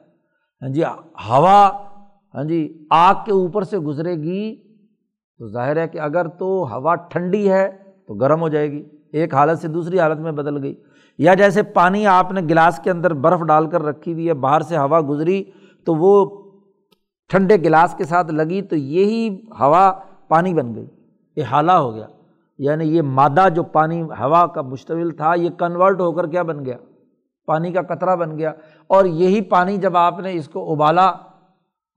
ہاں 0.61 0.69
جی 0.69 0.83
ہوا 1.29 1.87
ہاں 2.35 2.43
جی 2.43 2.87
آگ 2.89 3.15
کے 3.25 3.31
اوپر 3.31 3.63
سے 3.63 3.77
گزرے 3.77 4.15
گی 4.15 4.70
تو 5.41 5.47
ظاہر 5.47 5.77
ہے 5.77 5.87
کہ 5.87 5.99
اگر 5.99 6.27
تو 6.27 6.77
ہوا 6.77 6.95
ٹھنڈی 6.95 7.51
ہے 7.51 7.77
تو 8.07 8.13
گرم 8.13 8.41
ہو 8.41 8.49
جائے 8.49 8.71
گی، 8.71 8.83
ایک 9.11 9.33
حالت 9.33 9.59
سے 9.59 9.67
دوسری 9.67 9.99
حالت 9.99 10.19
میں 10.19 10.31
بدل 10.31 10.63
گئی۔ 10.63 10.75
یا 11.17 11.33
جیسے 11.33 11.63
پانی 11.63 12.07
آپ 12.07 12.31
نے 12.31 12.41
گلاس 12.41 12.79
کے 12.83 12.91
اندر 12.91 13.13
برف 13.13 13.41
ڈال 13.41 13.67
کر 13.67 13.83
رکھی 13.83 14.13
ہوئی 14.13 14.27
ہے، 14.27 14.33
باہر 14.33 14.61
سے 14.61 14.77
ہوا 14.77 15.01
گزری 15.09 15.43
تو 15.85 15.95
وہ 15.95 16.41
ٹھنڈے 17.29 17.55
گلاس 17.55 17.95
کے 17.97 18.03
ساتھ 18.03 18.31
لگی 18.31 18.61
تو 18.61 18.75
یہی 18.75 19.41
ہوا 19.59 19.93
پانی 20.27 20.53
بن 20.53 20.75
گئی۔ 20.75 20.85
یہ 21.35 21.43
حالہ 21.43 21.71
ہو 21.71 21.95
گیا۔ 21.95 22.07
یعنی 22.57 22.95
یہ 22.95 23.01
مادہ 23.01 23.47
جو 23.55 23.63
پانی، 23.63 24.01
ہوا 24.01 24.47
کا 24.47 24.61
مشتمل 24.61 25.09
تھا، 25.09 25.33
یہ 25.35 25.49
کنورٹ 25.49 25.99
ہو 25.99 26.11
کر 26.11 26.27
کیا 26.27 26.43
بن 26.43 26.65
گیا؟ 26.65 26.77
پانی 27.45 27.71
کا 27.71 27.81
قطرہ 27.81 28.15
بن 28.15 28.37
گیا۔ 28.37 28.51
اور 28.87 29.05
یہی 29.05 29.41
پانی 29.41 29.77
جب 29.77 29.97
آپ 29.97 30.19
نے 30.19 30.33
اس 30.33 30.47
کو 30.47 30.73
ابالا 30.73 31.11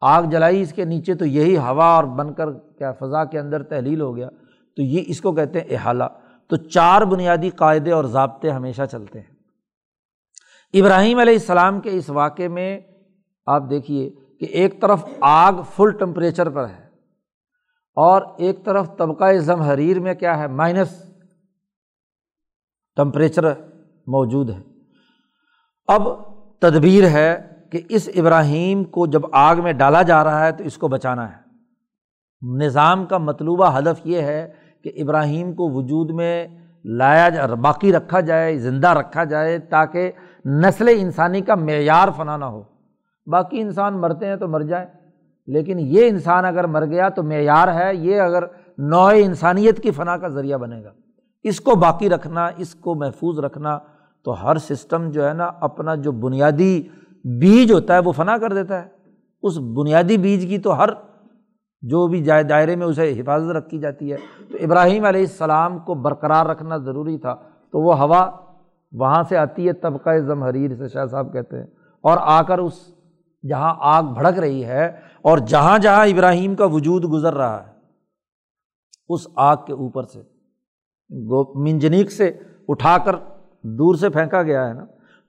آگ 0.07 0.23
جلائی 0.23 0.61
اس 0.61 0.73
کے 0.73 0.85
نیچے 0.85 1.15
تو 1.15 1.27
یہی 1.27 1.57
ہوا 1.57 1.87
اور 1.87 2.05
بن 2.05 2.35
کر 2.35 2.53
کیا 2.53 2.93
فضا 2.93 3.25
کے 3.25 3.39
اندر 3.39 3.63
تحلیل 3.63 4.01
ہو 4.01 4.17
گیا، 4.17 4.29
تو 4.77 4.83
یہ 4.83 5.03
اس 5.07 5.21
کو 5.21 5.33
کہتے 5.33 5.61
ہیں 5.61 5.67
احالہ۔ 5.71 6.05
تو 6.49 6.57
چار 6.57 7.03
بنیادی 7.03 7.51
قاعدے 7.51 7.93
اور 7.93 8.05
ضابطے 8.05 8.51
ہمیشہ 8.51 8.83
چلتے 8.91 9.21
ہیں۔ 9.21 9.35
ابراہیم 10.81 11.19
علیہ 11.19 11.33
السلام 11.33 11.81
کے 11.81 11.91
اس 11.93 12.11
واقعے 12.11 12.49
میں 12.49 12.81
آپ 13.47 13.63
دیکھیے 13.71 14.11
کہ 14.41 14.45
ایک 14.45 14.81
طرف 14.81 15.05
آگ 15.21 15.53
فل 15.77 15.91
ٹمپریچر 15.91 16.51
پر 16.51 16.69
ہے 16.69 16.85
اور 17.97 18.23
ایک 18.39 18.65
طرف 18.65 18.97
طبقۂ 18.97 19.39
ضم 19.39 19.61
حریر 19.61 20.01
میں 20.01 20.15
کیا 20.15 20.39
ہے، 20.39 20.47
مائنس 20.47 21.13
ٹمپریچر 22.97 23.53
موجود 24.07 24.51
ہے۔ 24.51 24.63
اب 25.89 26.03
تدبیر 26.59 27.09
ہے 27.09 27.54
کہ 27.75 27.81
اس 27.89 28.09
ابراہیم 28.15 28.85
کو 28.85 29.07
جب 29.07 29.23
آگ 29.33 29.57
میں 29.57 29.73
ڈالا 29.73 30.03
جا 30.03 30.25
رہا 30.25 30.47
ہے 30.47 30.53
تو 30.53 30.65
اس 30.65 30.79
کو 30.79 30.89
بچانا 30.89 31.29
ہے۔ 31.29 31.37
نظام 32.57 33.07
کا 33.07 33.19
مطلوبہ 33.19 33.79
ہدف 33.79 34.07
یہ 34.07 34.21
ہے 34.21 34.53
کہ 34.85 34.93
ابراہیم 34.97 35.53
کو 35.53 35.71
وجود 35.71 36.11
میں 36.11 36.47
لایا 36.85 37.29
جا، 37.29 37.47
باقی 37.47 37.93
رکھا 37.93 38.21
جائے، 38.21 38.59
زندہ 38.59 38.89
رکھا 38.89 39.25
جائے 39.25 39.59
تاکہ 39.59 40.13
نسل 40.45 40.89
انسانی 40.97 41.41
کا 41.41 41.55
معیار 41.55 42.09
فنا 42.17 42.37
نہ 42.37 42.45
ہو۔ 42.45 42.63
باقی 43.27 43.61
انسان 43.61 44.01
مرتے 44.01 44.27
ہیں 44.27 44.37
تو 44.37 44.49
مر 44.49 44.61
جائیں، 44.61 44.87
لیکن 45.47 45.79
یہ 45.79 46.09
انسان 46.09 46.45
اگر 46.45 46.67
مر 46.67 46.87
گیا 46.87 47.09
تو 47.09 47.23
معیار 47.23 47.69
ہے، 47.69 47.95
یہ 47.95 48.21
اگر 48.21 48.43
نوع 48.79 49.11
انسانیت 49.17 49.83
کی 49.83 49.91
فنا 49.91 50.17
کا 50.17 50.29
ذریعہ 50.29 50.59
بنے 50.59 50.83
گا۔ 50.85 50.91
اس 51.43 51.61
کو 51.61 51.75
باقی 51.75 52.09
رکھنا، 52.09 52.49
اس 52.57 52.75
کو 52.75 52.95
محفوظ 52.95 53.39
رکھنا 53.39 53.79
تو 54.25 54.33
ہر 54.45 54.57
سسٹم 54.57 55.11
جو 55.11 55.29
ہے 55.29 55.33
نا، 55.35 55.51
اپنا 55.61 55.95
جو 55.95 56.13
بنیادی 56.13 56.83
بیج 57.25 57.73
ہوتا 57.73 57.95
ہے، 57.95 57.99
وہ 57.99 58.13
فنا 58.13 58.39
کر 58.39 58.53
دیتا 58.53 58.83
ہے۔ 58.83 58.89
اس 59.43 59.59
بنیادی 59.59 60.17
بیج 60.17 60.47
کی 60.47 60.59
تو 60.59 60.79
ہر 60.79 60.89
جو 61.83 62.07
بھی 62.07 62.25
جائے 62.25 62.43
دائرے 62.43 62.77
میں 62.77 62.87
اسے 62.87 63.21
حفاظت 63.21 63.51
رکھی 63.51 63.79
جاتی 63.79 64.13
ہے۔ 64.13 64.17
تو 64.53 64.59
ابراہیم 64.61 65.05
علیہ 65.05 65.21
السلام 65.21 65.79
کو 65.79 65.95
برقرار 65.95 66.47
رکھنا 66.47 66.77
ضروری 66.77 67.19
تھا۔ 67.19 67.35
تو 67.73 67.81
وہ 67.81 67.99
ہوا 67.99 68.31
وہاں 68.93 69.23
سے 69.29 69.37
آتی 69.37 69.69
ہے 69.69 69.73
طبقۂ 69.73 70.19
ضمحریر 70.27 70.75
سے 70.75 70.89
شاہ 70.89 71.07
صاحب 71.07 71.33
کہتے 71.33 71.57
ہیں۔ 71.57 71.67
اور 72.03 72.19
آ 72.21 72.43
کر 72.43 72.59
اس 72.59 72.73
جہاں 73.49 73.75
آگ 73.79 74.03
بھڑک 74.03 74.39
رہی 74.39 74.65
ہے 74.65 74.87
اور 75.23 75.39
جہاں 75.39 75.79
جہاں 75.79 76.07
ابراہیم 76.07 76.55
کا 76.55 76.65
وجود 76.65 77.05
گزر 77.13 77.35
رہا 77.35 77.67
ہے، 77.67 77.73
اس 79.09 79.29
آگ 79.37 79.57
کے 79.67 79.73
اوپر 79.73 80.03
سے 80.03 80.23
منجنیک 81.55 82.13
سے 82.13 82.33
اٹھا 82.69 82.99
کر 82.99 83.17
دور 83.63 83.95
سے 83.95 84.09
پھینکا 84.09 84.43
گیا 84.43 84.69
ہے 84.69 84.73
نا۔ 84.73 84.85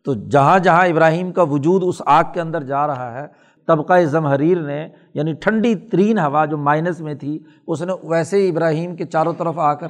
تو 0.05 0.13
جہاں 0.13 0.59
جہاں 0.59 0.85
ابراہیم 0.87 1.31
کا 1.31 1.41
وجود 1.41 1.83
اس 1.85 2.01
آگ 2.05 2.23
کے 2.33 2.41
اندر 2.41 2.63
جا 2.63 2.85
رہا 2.87 3.13
ہے، 3.13 3.27
طبقہ 3.67 3.93
ضمحریر 4.05 4.61
نے 4.61 4.87
یعنی 5.13 5.33
ٹھنڈی 5.33 5.75
ترین 5.91 6.19
ہوا 6.19 6.45
جو 6.45 6.57
مائنس 6.57 6.99
میں 6.99 7.13
تھی، 7.13 7.37
اس 7.67 7.81
نے 7.81 7.93
ویسے 8.03 8.37
ہی 8.37 8.49
ابراہیم 8.49 8.95
کے 8.95 9.05
چاروں 9.05 9.33
طرف 9.37 9.59
آ 9.59 9.73
کر 9.73 9.87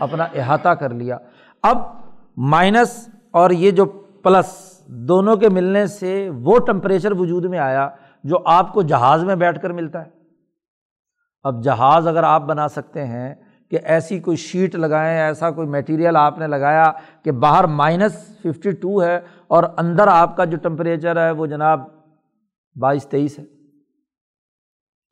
اپنا 0.00 0.24
احاطہ 0.34 0.68
کر 0.68 0.90
لیا۔ 0.90 1.18
اب 1.62 1.78
مائنس 2.36 3.08
اور 3.30 3.50
یہ 3.50 3.70
جو 3.70 3.84
پلس 4.22 4.82
دونوں 5.08 5.36
کے 5.36 5.48
ملنے 5.48 5.86
سے 5.86 6.30
وہ 6.42 6.58
ٹمپریچر 6.58 7.12
وجود 7.12 7.44
میں 7.44 7.58
آیا 7.58 7.88
جو 8.24 8.38
آپ 8.44 8.72
کو 8.72 8.82
جہاز 8.82 9.24
میں 9.24 9.36
بیٹھ 9.36 9.60
کر 9.62 9.72
ملتا 9.72 10.04
ہے۔ 10.04 10.10
اب 11.44 11.62
جہاز 11.64 12.06
اگر 12.06 12.22
آپ 12.22 12.42
بنا 12.42 12.68
سکتے 12.68 13.04
ہیں 13.06 13.34
کہ 13.72 13.78
ایسی 13.84 14.18
کوئی 14.18 14.36
شیٹ 14.36 14.74
لگائیں، 14.74 15.18
ایسا 15.18 15.50
کوئی 15.50 15.68
میٹیریل 15.68 16.16
آپ 16.16 16.38
نے 16.38 16.46
لگایا 16.46 16.92
کہ 17.24 17.32
باہر 17.32 17.64
مائنس 17.64 18.12
ففٹی 18.14 18.70
ٹو 18.70 19.02
ہے 19.02 19.20
اور 19.48 19.64
اندر 19.76 20.08
آپ 20.08 20.36
کا 20.36 20.44
جو 20.44 20.56
ٹمپریچر 20.56 21.26
ہے 21.26 21.30
وہ 21.30 21.46
جناب 21.46 21.80
بائیس 22.80 23.06
تیئیس 23.06 23.38
ہے۔ 23.38 23.44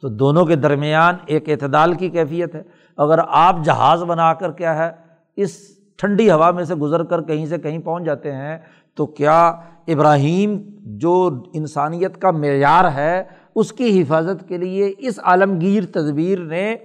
تو 0.01 0.09
دونوں 0.09 0.45
کے 0.45 0.57
درمیان 0.57 1.15
ایک 1.27 1.49
اعتدال 1.49 1.95
کی 1.95 2.09
کیفیت 2.09 2.55
ہے۔ 2.55 2.62
اگر 2.97 3.19
آپ 3.28 3.57
جہاز 3.65 4.03
بنا 4.03 4.35
کر 4.35 4.53
کیا 4.53 4.87
ہے، 4.87 4.91
اس 5.37 5.57
ٹھنڈی 5.97 6.31
ہوا 6.31 6.51
میں 6.51 6.65
سے 6.65 6.74
گزر 6.74 7.05
کر 7.05 7.23
کہیں 7.23 7.47
سے 7.47 7.59
کہیں 7.59 7.78
پہنچ 7.78 8.05
جاتے 8.05 8.32
ہیں، 8.32 8.59
تو 8.95 9.07
کیا 9.07 9.49
ابراہیم 9.89 10.62
جو 10.81 11.43
انسانیت 11.55 12.20
کا 12.20 12.31
معیار 12.31 12.93
ہے، 12.95 13.24
اس 13.55 13.73
کی 13.73 14.03
حفاظت 14.03 14.49
کے 14.49 14.57
لیے 14.57 14.93
اس 14.99 15.20
عالمگیر 15.23 15.85
تدبیر 15.85 16.39
نے 16.39 16.77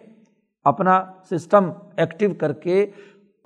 اپنا 0.66 1.06
سسٹم 1.32 1.70
ایکٹیو 1.98 2.30
کر 2.40 2.54
کے 2.54 2.86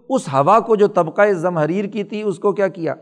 اس 0.10 0.28
ہوا 0.28 0.60
کو 0.60 0.76
جو 0.76 0.88
طبقۂ 0.88 1.32
ضمحریر 1.32 1.86
کی 1.86 2.04
تھی، 2.04 2.22
اس 2.22 2.40
کو 2.40 2.52
کیا 2.52 2.68
کیا؟ 2.68 2.96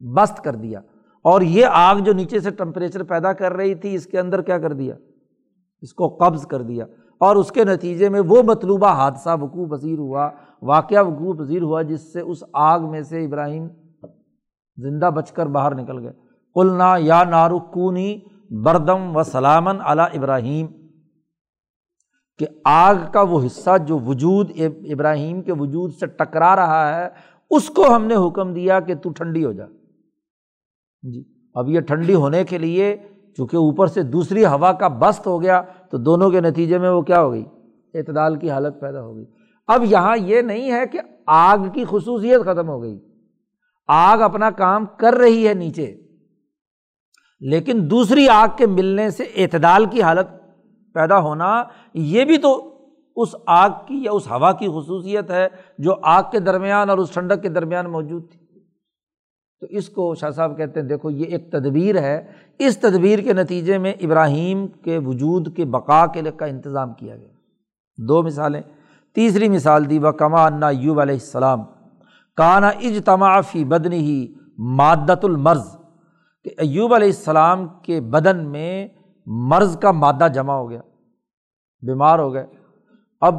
بست 0.00 0.44
کر 0.44 0.54
دیا۔ 0.54 0.80
اور 1.22 1.40
یہ 1.40 1.66
آگ 1.70 1.96
جو 1.96 2.12
نیچے 2.12 2.40
سے 2.40 2.50
ٹمپریچر 2.50 3.02
پیدا 3.02 3.32
کر 3.32 3.52
رہی 3.52 3.74
تھی، 3.74 3.94
اس 3.94 4.06
کے 4.06 4.20
اندر 4.20 4.42
کیا 4.42 4.58
کر 4.58 4.72
دیا؟ 4.72 4.94
اس 5.80 5.94
کو 5.94 6.08
قبض 6.08 6.46
کر 6.46 6.62
دیا۔ 6.62 6.84
اور 7.18 7.36
اس 7.36 7.52
کے 7.52 7.64
نتیجے 7.64 8.08
میں 8.08 8.20
وہ 8.20 8.42
مطلوبہ 8.42 8.86
حادثہ، 8.86 9.36
وقوع 9.40 9.66
پذیر 9.66 9.98
ہوا، 9.98 10.30
واقعہ 10.62 11.04
وقوع 11.04 11.34
پذیر 11.34 11.62
ہوا، 11.62 11.82
جس 11.82 12.12
سے 12.12 12.20
اس 12.20 12.44
آگ 12.52 12.80
میں 12.80 13.02
سے 13.02 13.24
ابراہیم 13.24 13.68
زندہ 14.76 15.10
بچ 15.14 15.32
کر 15.32 15.46
باہر 15.46 15.74
نکل 15.74 15.98
گئے۔ 15.98 16.12
کلنا 16.54 16.94
یا 16.98 17.24
نارکونی 17.24 18.20
بردم 18.50 19.16
و 19.16 19.22
سلامن 19.22 19.76
علی 19.84 20.18
ابراہیم۔ 20.18 20.66
کہ 22.38 22.46
آگ 22.64 22.94
کا 23.12 23.22
وہ 23.22 23.46
حصہ 23.46 23.70
جو 23.86 23.98
وجود 23.98 24.50
ابراہیم 24.92 25.42
کے 25.42 25.52
وجود 25.52 25.94
سے 25.94 26.06
ٹکرا 26.06 26.56
رہا 26.56 27.00
ہے، 27.00 27.08
اس 27.50 27.68
کو 27.68 27.96
ہم 27.96 28.04
نے 28.04 28.14
حکم 28.14 28.54
دیا 28.54 28.80
کہ 28.80 28.94
تو 28.94 29.10
ٹھنڈی 29.10 29.44
ہو 29.44 29.52
جا۔ 29.52 29.64
جی۔ 31.02 31.24
اب 31.54 31.68
یہ 31.68 31.80
ٹھنڈی 31.80 32.14
ہونے 32.14 32.44
کے 32.44 32.58
لیے 32.58 32.96
چونکہ 33.36 33.56
اوپر 33.56 33.86
سے 33.86 34.02
دوسری 34.02 34.44
ہوا 34.44 34.72
کا 34.72 34.88
بست 34.88 35.26
ہو 35.26 35.42
گیا، 35.42 35.62
تو 35.90 35.98
دونوں 35.98 36.30
کے 36.30 36.40
نتیجے 36.40 36.78
میں 36.78 36.90
وہ 36.90 37.02
کیا 37.02 37.22
ہو 37.22 37.32
گئی؟ 37.32 37.44
اعتدال 37.94 38.36
کی 38.36 38.50
حالت 38.50 38.80
پیدا 38.80 39.02
ہو 39.02 39.16
گئی۔ 39.16 39.24
اب 39.66 39.84
یہاں 39.84 40.16
یہ 40.16 40.42
نہیں 40.42 40.72
ہے 40.72 40.86
کہ 40.86 40.98
آگ 41.26 41.58
کی 41.72 41.84
خصوصیت 41.90 42.40
ختم 42.40 42.68
ہو 42.68 42.82
گئی۔ 42.82 42.98
آگ 43.88 44.18
اپنا 44.18 44.50
کام 44.50 44.84
کر 44.96 45.14
رہی 45.14 45.48
ہے 45.48 45.54
نیچے، 45.54 45.96
لیکن 47.40 47.90
دوسری 47.90 48.28
آگ 48.28 48.48
کے 48.56 48.66
ملنے 48.66 49.10
سے 49.10 49.22
اعتدال 49.22 49.84
کی 49.84 50.02
حالت 50.02 50.37
پیدا 50.98 51.18
ہونا، 51.18 51.64
یہ 51.94 52.24
بھی 52.24 52.38
تو 52.38 52.74
اس 53.16 53.28
آگ 53.46 53.70
کی 53.86 54.04
یا 54.04 54.12
اس 54.12 54.26
ہوا 54.30 54.52
کی 54.52 54.68
خصوصیت 54.68 55.30
ہے 55.30 55.48
جو 55.78 55.94
آگ 56.02 56.22
کے 56.32 56.38
درمیان 56.38 56.90
اور 56.90 56.98
اس 56.98 57.10
ٹھنڈک 57.10 57.42
کے 57.42 57.48
درمیان 57.48 57.86
موجود 57.86 58.30
تھی۔ 58.30 58.38
تو 59.60 59.66
اس 59.70 59.88
کو 59.88 60.14
شاہ 60.14 60.30
صاحب 60.30 60.56
کہتے 60.56 60.80
ہیں، 60.80 60.86
دیکھو 60.86 61.10
یہ 61.10 61.24
ایک 61.24 61.50
تدبیر 61.50 62.00
ہے۔ 62.00 62.26
اس 62.58 62.78
تدبیر 62.78 63.18
کے 63.18 63.32
نتیجے 63.32 63.78
میں 63.78 63.92
ابراہیم 63.92 64.66
کے 64.66 64.98
وجود 64.98 65.56
کے 65.56 65.64
بقا 65.64 66.06
کے 66.06 66.22
کا 66.36 66.46
انتظام 66.46 66.92
کیا 66.92 67.16
گیا۔ 67.16 67.28
دو 68.08 68.22
مثالیں۔ 68.22 68.62
تیسری 69.14 69.48
مثال 69.48 69.90
دی 69.90 69.98
و 69.98 70.12
کما 70.12 70.46
انا 70.46 70.70
یوب 70.70 71.00
علیہ 71.00 71.14
السلام۔ 71.14 71.62
کانا 72.36 72.68
اجتماع 72.68 73.40
فی 73.40 73.64
بدنی 73.64 73.98
ہی 73.98 74.34
مادت 74.58 75.24
المرض 75.24 75.76
کہ 76.44 76.50
ایوب 76.58 76.94
علیہ 76.94 77.06
السلام 77.06 77.66
کے 77.82 78.00
بدن 78.00 78.46
میں 78.46 78.88
مرض 79.26 79.78
کا 79.78 79.90
مادہ 79.90 80.26
جمع 80.34 80.52
ہو 80.52 80.70
گیا۔ 80.70 80.80
بیمار 81.82 82.18
ہو 82.18 82.34
گئے۔ 82.34 82.46
اب 83.20 83.36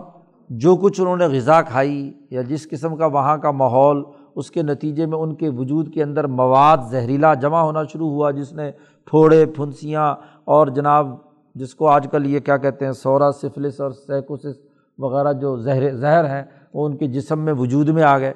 جو 0.49 0.75
کچھ 0.75 1.01
انہوں 1.01 1.17
نے 1.17 1.27
غذا 1.27 1.61
کھائی 1.61 2.13
یا 2.29 2.41
جس 2.41 2.69
قسم 2.69 2.95
کا 2.95 3.05
وہاں 3.05 3.37
کا 3.37 3.51
ماحول، 3.51 4.03
اس 4.35 4.51
کے 4.51 4.61
نتیجے 4.61 5.05
میں 5.05 5.17
ان 5.17 5.35
کے 5.35 5.49
وجود 5.49 5.93
کے 5.93 6.03
اندر 6.03 6.27
مواد، 6.27 6.77
زہریلا 6.91 7.33
جمع 7.33 7.61
ہونا 7.61 7.83
شروع 7.83 8.09
ہوا، 8.09 8.31
جس 8.31 8.53
نے 8.53 8.71
پھوڑے، 9.05 9.45
پھنسیاں 9.45 10.15
اور 10.45 10.67
جناب 10.67 11.07
جس 11.55 11.75
کو 11.75 11.87
آج 11.87 12.07
کل 12.11 12.25
یہ 12.25 12.39
کیا 12.39 12.57
کہتے 12.57 12.85
ہیں، 12.85 12.91
سورا، 12.91 13.31
سفلس 13.31 13.81
اور 13.81 13.91
سیکوسس 13.91 14.59
وغیرہ 14.97 15.33
جو 15.33 15.57
زہر 15.57 15.95
زہر 15.95 16.29
ہیں، 16.29 16.43
وہ 16.73 16.85
ان 16.85 16.97
کے 16.97 17.07
جسم 17.07 17.39
میں 17.39 17.53
وجود 17.53 17.89
میں 17.89 18.03
آ 18.03 18.19
گئے۔ 18.19 18.33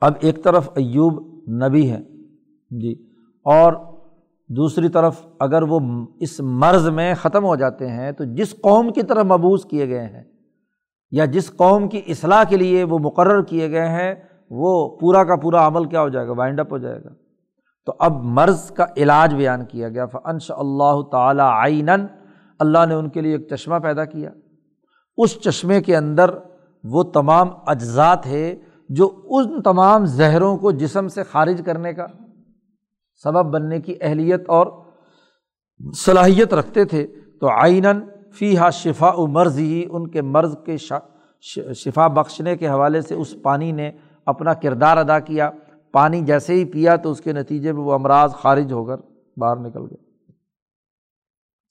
اب 0.00 0.12
ایک 0.20 0.44
طرف 0.44 0.68
ایوب 0.74 1.42
نبی 1.66 1.90
ہیں۔ 1.90 2.02
جی۔ 2.70 2.92
اور 3.44 3.72
دوسری 4.48 4.88
طرف 4.88 5.26
اگر 5.40 5.62
وہ 5.62 6.06
اس 6.20 6.40
مرض 6.40 6.88
میں 6.88 7.14
ختم 7.14 7.44
ہو 7.44 7.56
جاتے 7.56 7.88
ہیں 7.88 8.12
تو 8.12 8.24
جس 8.24 8.54
قوم 8.60 8.92
کی 8.92 9.02
طرف 9.02 9.24
مبوس 9.24 9.64
کیے 9.64 9.88
گئے 9.88 10.06
ہیں 10.06 10.24
یا 11.10 11.24
جس 11.24 11.56
قوم 11.56 11.88
کی 11.88 12.00
اصلاح 12.06 12.44
کے 12.44 12.56
لیے 12.56 12.84
وہ 12.84 12.98
مقرر 12.98 13.42
کیے 13.42 13.70
گئے 13.70 13.88
ہیں، 13.88 14.14
وہ 14.50 14.96
پورا 14.96 15.24
کا 15.24 15.36
پورا 15.36 15.66
عمل 15.66 15.84
کیا 15.84 16.02
ہو 16.02 16.08
جائے 16.08 16.28
گا؟ 16.28 16.32
وائنڈ 16.32 16.60
اپ 16.60 16.72
ہو 16.72 16.78
جائے 16.78 17.04
گا۔ 17.04 17.08
تو 17.86 17.92
اب 17.98 18.22
مرض 18.22 18.70
کا 18.70 18.86
علاج 18.96 19.34
بیان 19.34 19.64
کیا 19.64 19.88
گیا۔ 19.88 20.06
فنش 20.06 20.50
اللہ 20.50 21.02
تعالیٰ 21.12 21.50
آئین 21.52 21.88
اللہ 22.58 22.86
نے 22.88 22.94
ان 22.94 23.08
کے 23.08 23.20
لیے 23.20 23.32
ایک 23.32 23.54
چشمہ 23.54 23.74
پیدا 23.74 24.04
کیا۔ 24.04 24.30
اس 25.16 25.40
چشمے 25.40 25.82
کے 25.82 25.96
اندر 25.96 26.30
وہ 26.84 27.02
تمام 27.02 27.48
اجزاء 27.66 28.14
تھے 28.14 28.56
جو 28.88 29.10
ان 29.24 29.62
تمام 29.62 30.04
زہروں 30.04 30.56
کو 30.56 30.72
جسم 30.72 31.08
سے 31.08 31.22
خارج 31.22 31.62
کرنے 31.66 31.92
کا 31.92 32.06
سبب 33.22 33.46
بننے 33.46 33.80
کی 33.80 33.94
اہلیت 34.00 34.48
اور 34.48 34.66
صلاحیت 35.94 36.54
رکھتے 36.54 36.84
تھے، 36.84 37.06
تو 37.40 37.48
آئین 37.62 37.84
فی 38.34 38.58
ہا 38.58 38.70
شفا 38.70 39.10
و 39.14 39.26
مرض 39.26 39.58
ہی 39.58 39.84
ان 39.90 40.10
کے 40.10 40.22
مرض 40.22 40.56
کے 40.66 40.76
شفا 41.74 42.06
بخشنے 42.06 42.56
کے 42.56 42.68
حوالے 42.68 43.00
سے 43.00 43.14
اس 43.14 43.34
پانی 43.42 43.72
نے 43.72 43.90
اپنا 44.26 44.54
کردار 44.54 44.96
ادا 44.96 45.18
کیا۔ 45.18 45.50
پانی 45.92 46.20
جیسے 46.20 46.54
ہی 46.54 46.64
پیا 46.64 46.96
تو 46.96 47.10
اس 47.10 47.20
کے 47.20 47.32
نتیجے 47.32 47.72
میں 47.72 47.82
وہ 47.82 47.92
امراض 47.92 48.32
خارج 48.32 48.72
ہو 48.72 48.84
کر 48.84 48.96
باہر 49.36 49.56
نکل 49.56 49.80
گئے۔ 49.80 49.96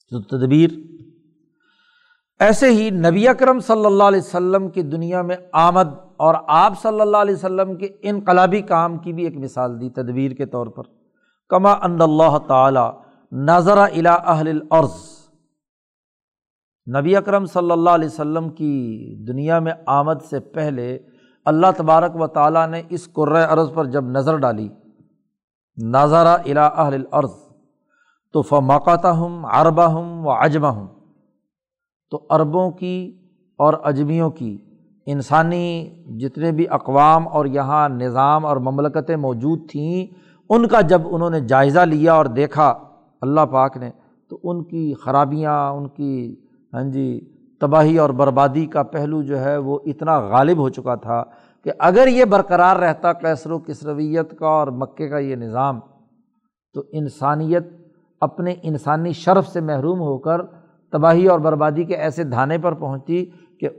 تو 0.09 0.21
تدبیر۔ 0.21 0.69
ایسے 2.39 2.71
ہی 2.71 2.89
نبی 2.89 3.27
اکرم 3.27 3.59
صلی 3.59 3.85
اللہ 3.85 4.03
علیہ 4.03 4.19
وسلم 4.19 4.69
کی 4.69 4.81
دنیا 4.81 5.21
میں 5.21 5.37
آمد 5.53 5.87
اور 6.17 6.35
آپ 6.47 6.81
صلی 6.81 7.01
اللہ 7.01 7.17
علیہ 7.17 7.35
وسلم 7.35 7.75
کے 7.75 7.87
انقلابی 8.01 8.61
کام 8.61 8.97
کی 8.97 9.13
بھی 9.13 9.23
ایک 9.23 9.37
مثال 9.37 9.81
دی 9.81 9.89
تدبیر 9.89 10.31
کے 10.31 10.45
طور 10.45 10.67
پر۔ 10.67 10.96
کما 11.49 11.71
ان 11.71 12.01
اللہ 12.01 12.37
تعالیٰ 12.37 12.91
نظر 13.31 13.77
الا 13.77 14.15
اہل 14.15 14.47
العرض 14.47 14.95
نبی 16.97 17.15
اکرم 17.15 17.45
صلی 17.45 17.71
اللہ 17.71 17.89
علیہ 17.89 18.07
وسلم 18.07 18.49
کی 18.49 19.15
دنیا 19.27 19.59
میں 19.59 19.73
آمد 19.85 20.21
سے 20.29 20.39
پہلے 20.39 20.99
اللہ 21.45 21.67
تبارک 21.77 22.15
و 22.15 22.27
تعالیٰ 22.27 22.69
نے 22.69 22.81
اس 22.89 23.09
عرض 23.49 23.73
پر 23.73 23.85
جب 23.85 24.05
نظر 24.05 24.37
ڈالی 24.37 24.69
نظرہ 25.83 26.37
الا 26.45 26.67
اہل 26.67 26.93
العرض 26.93 27.31
تو 28.31 28.41
فماقاتہ 28.41 29.07
ہم 29.07 29.45
عربہ 29.45 29.83
ہم 29.83 30.27
و 30.27 30.31
اجمہ 30.31 30.67
ہوں 30.67 30.87
تو 32.09 32.27
عربوں 32.29 32.71
کی 32.71 33.21
اور 33.57 33.73
اجمیوں 33.83 34.29
کی، 34.29 34.57
انسانی 35.05 35.89
جتنے 36.19 36.51
بھی 36.51 36.65
اقوام 36.69 37.27
اور 37.27 37.45
یہاں 37.45 37.89
نظام 37.89 38.45
اور 38.45 38.57
مملکتیں 38.57 39.15
موجود 39.15 39.69
تھیں 39.69 40.26
ان 40.49 40.67
کا 40.67 40.81
جب 40.81 41.01
انہوں 41.11 41.29
نے 41.29 41.39
جائزہ 41.41 41.79
لیا 41.79 42.13
اور 42.13 42.25
دیکھا 42.25 42.67
اللہ 43.21 43.45
پاک 43.51 43.77
نے، 43.77 43.89
تو 44.31 44.39
ان 44.43 44.63
کی 44.63 44.93
خرابیاں، 44.93 45.71
ان 45.71 45.87
کی 45.87 46.35
ہاں 46.73 46.83
جی 46.83 47.19
تباہی 47.61 47.97
اور 47.97 48.09
بربادی 48.09 48.65
کا 48.65 48.83
پہلو 48.83 49.21
جو 49.23 49.39
ہے 49.39 49.57
وہ 49.57 49.79
اتنا 49.85 50.19
غالب 50.19 50.57
ہو 50.57 50.69
چکا 50.69 50.95
تھا 50.95 51.23
کہ 51.65 51.71
اگر 51.79 52.07
یہ 52.07 52.25
برقرار 52.25 52.75
رہتا 52.75 53.13
کیسر 53.13 53.51
و 53.51 53.59
کسرویت 53.59 54.37
کا 54.39 54.47
اور 54.47 54.67
مکے 54.67 55.07
کا 55.09 55.17
یہ 55.17 55.35
نظام، 55.35 55.79
تو 56.75 56.83
انسانیت 56.91 57.67
اپنے 58.21 58.53
انسانی 58.63 59.11
شرف 59.13 59.47
سے 59.47 59.59
محروم 59.61 59.99
ہو 59.99 60.17
کر 60.17 60.41
تباہی 60.93 61.27
اور 61.27 61.39
بربادی 61.39 61.83
کے 61.83 61.95
ایسے 61.95 62.23
دھانے 62.23 62.57
پر 62.57 62.73
پہنچتی 62.73 63.25
کہ 63.59 63.69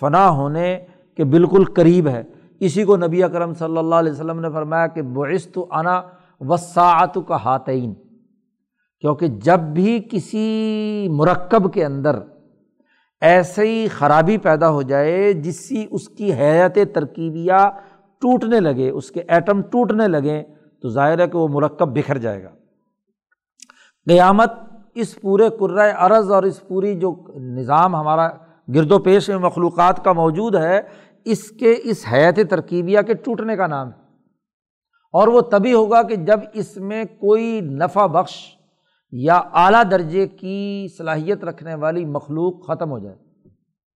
فنا 0.00 0.28
ہونے 0.30 0.78
کے 1.16 1.24
بالکل 1.24 1.64
قریب 1.64 2.08
ہے۔ 2.08 2.22
اسی 2.60 2.84
کو 2.84 2.96
نبی 2.96 3.22
اکرم 3.22 3.54
صلی 3.54 3.78
اللہ 3.78 3.94
علیہ 3.94 4.12
وسلم 4.12 4.40
نے 4.40 4.50
فرمایا 4.50 4.86
کہ 4.86 5.02
بعث 5.02 5.48
انا 5.70 6.02
وساعت 6.40 7.18
کا 7.28 7.36
ہاتعین 7.36 7.94
کیونکہ 9.00 9.26
جب 9.26 9.60
بھی 9.60 10.08
کسی 10.10 11.08
مرکب 11.10 11.72
کے 11.72 11.84
اندر 11.84 12.18
ایسی 13.20 13.88
خرابی 13.88 14.38
پیدا 14.38 14.70
ہو 14.70 14.82
جائے، 14.82 15.32
جس 15.32 15.68
سے 15.68 15.86
اس 15.90 16.08
کی 16.08 16.32
حیت 16.32 16.78
ترکیبیہ 16.94 17.68
ٹوٹنے 18.18 18.60
لگے، 18.60 18.90
اس 18.90 19.10
کے 19.10 19.22
ایٹم 19.28 19.62
ٹوٹنے 19.62 20.08
لگیں 20.08 20.42
تو 20.82 20.88
ظاہر 20.88 21.18
ہے 21.18 21.28
کہ 21.28 21.38
وہ 21.38 21.48
مرکب 21.48 21.88
بکھر 21.88 22.18
جائے 22.18 22.44
گا۔ 22.44 22.48
قیامت 24.06 24.52
اس 24.94 25.20
پورے 25.20 25.48
کرۂ 25.50 25.94
ارض 25.98 26.30
اور 26.30 26.42
اس 26.42 26.68
پوری 26.68 26.98
جو 26.98 27.14
نظام 27.36 27.96
ہمارا 27.96 28.28
گرد 28.74 28.92
و 28.92 28.98
پیش 28.98 29.28
میں 29.28 29.38
مخلوقات 29.38 30.04
کا 30.04 30.12
موجود 30.12 30.54
ہے 30.54 30.80
اس 31.24 31.50
کے 31.50 31.74
اس 31.84 32.04
حیات 32.12 32.50
ترکیبیہ 32.50 33.00
کے 33.00 33.14
ٹوٹنے 33.14 33.56
کا 33.56 33.66
نام 33.66 33.88
ہے۔ 33.88 34.04
اور 35.12 35.28
وہ 35.28 35.40
تبھی 35.40 35.74
ہوگا 35.74 36.02
کہ 36.02 36.16
جب 36.16 36.40
اس 36.52 36.76
میں 36.76 37.04
کوئی 37.04 37.60
نفع 37.60 38.06
بخش 38.06 38.34
یا 39.12 39.34
اعلیٰ 39.34 39.82
درجے 39.90 40.28
کی 40.28 40.86
صلاحیت 40.98 41.44
رکھنے 41.44 41.74
والی 41.74 42.04
مخلوق 42.04 42.66
ختم 42.66 42.90
ہو 42.90 42.98
جائے، 42.98 43.16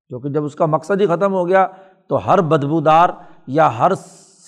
کیونکہ 0.08 0.28
جب 0.28 0.44
اس 0.44 0.54
کا 0.54 0.66
مقصد 0.66 1.00
ہی 1.00 1.06
ختم 1.06 1.32
ہو 1.32 1.48
گیا 1.48 1.66
تو 2.08 2.16
ہر 2.26 2.40
بدبودار 2.40 3.08
یا 3.46 3.78
ہر 3.78 3.94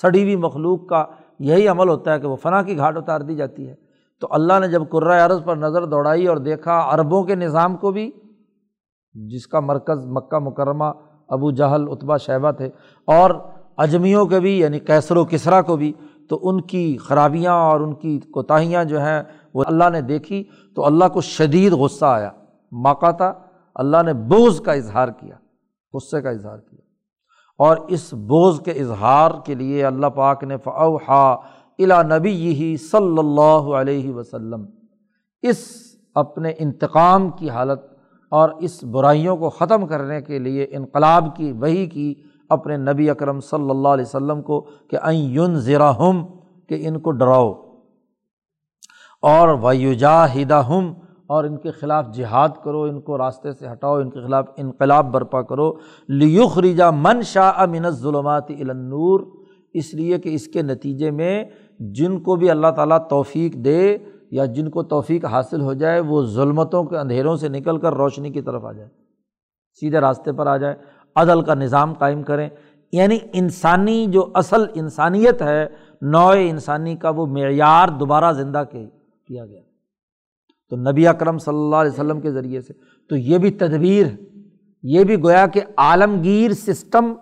سڑی 0.02 0.22
ہوئی 0.22 0.36
مخلوق 0.36 0.86
کا 0.86 1.04
یہی 1.38 1.68
عمل 1.68 1.88
ہوتا 1.88 2.12
ہے 2.12 2.20
کہ 2.20 2.26
وہ 2.26 2.36
فنا 2.36 2.62
کی 2.62 2.76
گھاٹ 2.76 2.96
اتار 2.96 3.20
دی 3.20 3.34
جاتی 3.36 3.68
ہے۔ 3.68 3.74
تو 4.20 4.28
اللہ 4.30 4.52
نے 4.60 4.68
جب 4.68 4.82
قرۂۂ 4.90 5.20
عرض 5.20 5.44
پر 5.44 5.56
نظر 5.56 5.84
دوڑائی 5.84 6.26
اور 6.26 6.36
دیکھا 6.36 6.94
عربوں 6.94 7.24
کے 7.24 7.34
نظام 7.34 7.76
کو 7.76 7.90
بھی، 7.90 8.10
جس 9.14 9.46
کا 9.46 9.60
مرکز 9.60 10.06
مکہ 10.06 10.38
مکرمہ 10.38 10.84
ابو 11.30 11.50
جہل 11.50 11.84
اتبا 11.90 12.16
شہبہ 12.16 12.50
تھے 12.50 12.66
اور 13.04 13.30
اجمیوں 13.76 14.26
کے 14.26 14.40
بھی 14.40 14.58
یعنی 14.58 14.78
کیسر 14.78 15.16
و 15.16 15.24
کسرا 15.24 15.62
کو 15.62 15.76
بھی، 15.76 15.92
تو 16.28 16.38
ان 16.42 16.60
کی 16.60 16.96
خرابیاں 16.96 17.52
اور 17.52 17.80
ان 17.80 17.94
کی 17.94 18.18
کوتاہیاں 18.18 18.84
جو 18.84 19.00
ہیں، 19.00 19.22
وہ 19.54 19.64
اللہ 19.66 19.90
نے 19.90 20.00
دیکھی 20.00 20.44
تو 20.76 20.86
اللہ 20.86 21.04
کو 21.12 21.20
شدید 21.20 21.72
غصہ 21.72 22.04
آیا۔ 22.04 22.30
موقع 22.72 23.10
تھا 23.10 23.32
اللہ 23.74 24.02
نے 24.02 24.12
بوز 24.12 24.60
کا 24.60 24.72
اظہار 24.72 25.08
کیا، 25.08 25.34
غصے 25.94 26.22
کا 26.22 26.30
اظہار 26.30 26.58
کیا۔ 26.58 26.80
اور 27.58 27.76
اس 27.76 28.12
بوز 28.12 28.60
کے 28.64 28.70
اظہار 28.70 29.30
کے 29.44 29.54
لیے 29.54 29.84
اللہ 29.84 30.06
پاک 30.06 30.44
نے 30.44 30.56
فوحا 30.56 31.32
الا 31.78 32.02
نبی 32.02 32.54
ہی 32.54 32.76
صلی 32.76 33.18
اللہ 33.18 33.72
علیہ 33.74 34.14
وسلم۔ 34.14 34.64
اس 35.42 35.58
اپنے 36.14 36.52
انتقام 36.58 37.30
کی 37.30 37.50
حالت 37.50 37.89
اور 38.32 38.50
اس 38.60 38.82
برائیوں 38.92 39.36
کو 39.36 39.48
ختم 39.50 39.86
کرنے 39.86 40.20
کے 40.22 40.38
لیے 40.38 40.66
انقلاب 40.70 41.34
کی 41.36 41.52
وہی 41.60 41.86
کی 41.86 42.12
اپنے 42.50 42.76
نبی 42.76 43.08
اکرم 43.10 43.40
صلی 43.40 43.70
اللہ 43.70 43.88
علیہ 43.88 44.04
وسلم 44.04 44.42
کو 44.42 44.60
کہ 44.90 44.96
این 45.02 45.16
یون 45.34 45.54
ذرا 45.66 45.90
ہم 45.98 46.22
کہ 46.68 46.78
ان 46.88 46.98
کو 47.00 47.10
ڈراؤ، 47.12 47.52
اور 49.22 49.48
ویوجا 49.62 50.24
ہدا 50.34 50.66
ہم 50.68 50.92
اور 51.26 51.44
ان 51.44 51.56
کے 51.56 51.70
خلاف 51.70 52.06
جہاد 52.14 52.48
کرو، 52.62 52.82
ان 52.82 53.00
کو 53.00 53.18
راستے 53.18 53.52
سے 53.52 53.66
ہٹاؤ، 53.68 53.96
ان 53.96 54.10
کے 54.10 54.20
خلاف 54.20 54.46
انقلاب 54.56 55.10
برپا 55.12 55.42
کرو 55.50 55.72
لیخ 56.08 56.58
رجا 56.64 56.90
من 56.90 57.22
شاہ 57.32 57.60
امن 57.62 57.90
ظلمات 58.00 58.50
النور، 58.50 59.20
اس 59.74 59.92
لیے 59.94 60.18
کہ 60.18 60.28
اس 60.34 60.46
کے 60.48 60.62
نتیجے 60.62 61.10
میں 61.10 61.44
جن 61.96 62.18
کو 62.20 62.36
بھی 62.36 62.50
اللہ 62.50 62.70
تعالیٰ 62.76 62.98
توفیق 63.08 63.54
دے 63.64 63.96
یا 64.30 64.44
جن 64.44 64.70
کو 64.70 64.82
توفیق 64.82 65.24
حاصل 65.24 65.60
ہو 65.60 65.72
جائے، 65.72 66.00
وہ 66.00 66.26
ظلمتوں 66.26 66.84
کے 66.84 66.96
اندھیروں 66.98 67.36
سے 67.36 67.48
نکل 67.48 67.78
کر 67.78 67.94
روشنی 67.94 68.30
کی 68.30 68.40
طرف 68.40 68.64
آ 68.64 68.72
جائے، 68.72 68.88
سیدھے 69.80 70.00
راستے 70.00 70.32
پر 70.32 70.46
آ 70.46 70.56
جائے، 70.56 70.74
عدل 71.16 71.42
کا 71.42 71.54
نظام 71.54 71.92
قائم 71.92 72.22
کریں۔ 72.22 72.48
یعنی 72.92 73.18
انسانی 73.32 74.06
جو 74.06 74.30
اصل 74.34 74.64
انسانیت 74.74 75.42
ہے، 75.42 75.66
نوع 76.02 76.34
انسانی 76.38 76.96
کا 76.96 77.10
وہ 77.10 77.26
معیار 77.26 77.88
دوبارہ 77.88 78.32
زندہ 78.32 78.62
کیا 78.70 79.46
گیا۔ 79.46 79.60
تو 80.70 80.76
نبی 80.76 81.06
اکرم 81.06 81.38
صلی 81.38 81.58
اللہ 81.58 81.76
علیہ 81.76 81.92
وسلم 81.92 82.20
کے 82.20 82.30
ذریعے 82.30 82.60
سے، 82.60 82.72
تو 83.08 83.16
یہ 83.16 83.38
بھی 83.38 83.50
تدبیر 83.50 84.06
ہے 84.06 84.16
یہ 84.82 85.04
بھی 85.04 85.22
گویا 85.22 85.46
کہ 85.46 85.60
عالمگیر 85.76 86.50
سسٹم 86.50 87.14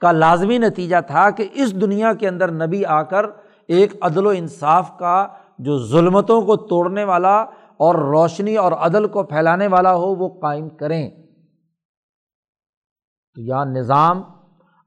کا 0.00 0.12
لازمی 0.12 0.58
نتیجہ 0.58 0.96
تھا 1.06 1.30
کہ 1.30 1.48
اس 1.54 1.80
دنیا 1.80 2.12
کے 2.12 2.28
اندر 2.28 2.50
نبی 2.50 2.84
آ 2.84 3.02
کر 3.02 3.26
ایک 3.68 3.92
عدل 4.00 4.26
و 4.26 4.28
انصاف 4.28 4.98
کا 4.98 5.26
جو 5.58 5.86
ظلمتوں 5.86 6.42
کو 6.42 6.56
توڑنے 6.56 7.04
والا 7.04 7.40
اور 7.76 7.94
روشنی 7.94 8.56
اور 8.56 8.72
عدل 8.72 9.08
کو 9.08 9.22
پھیلانے 9.22 9.66
والا 9.66 9.94
ہو، 9.94 10.14
وہ 10.14 10.40
قائم 10.40 10.68
کریں۔ 10.68 11.10
تو 13.34 13.40
یہاں 13.40 13.64
نظام، 13.64 14.22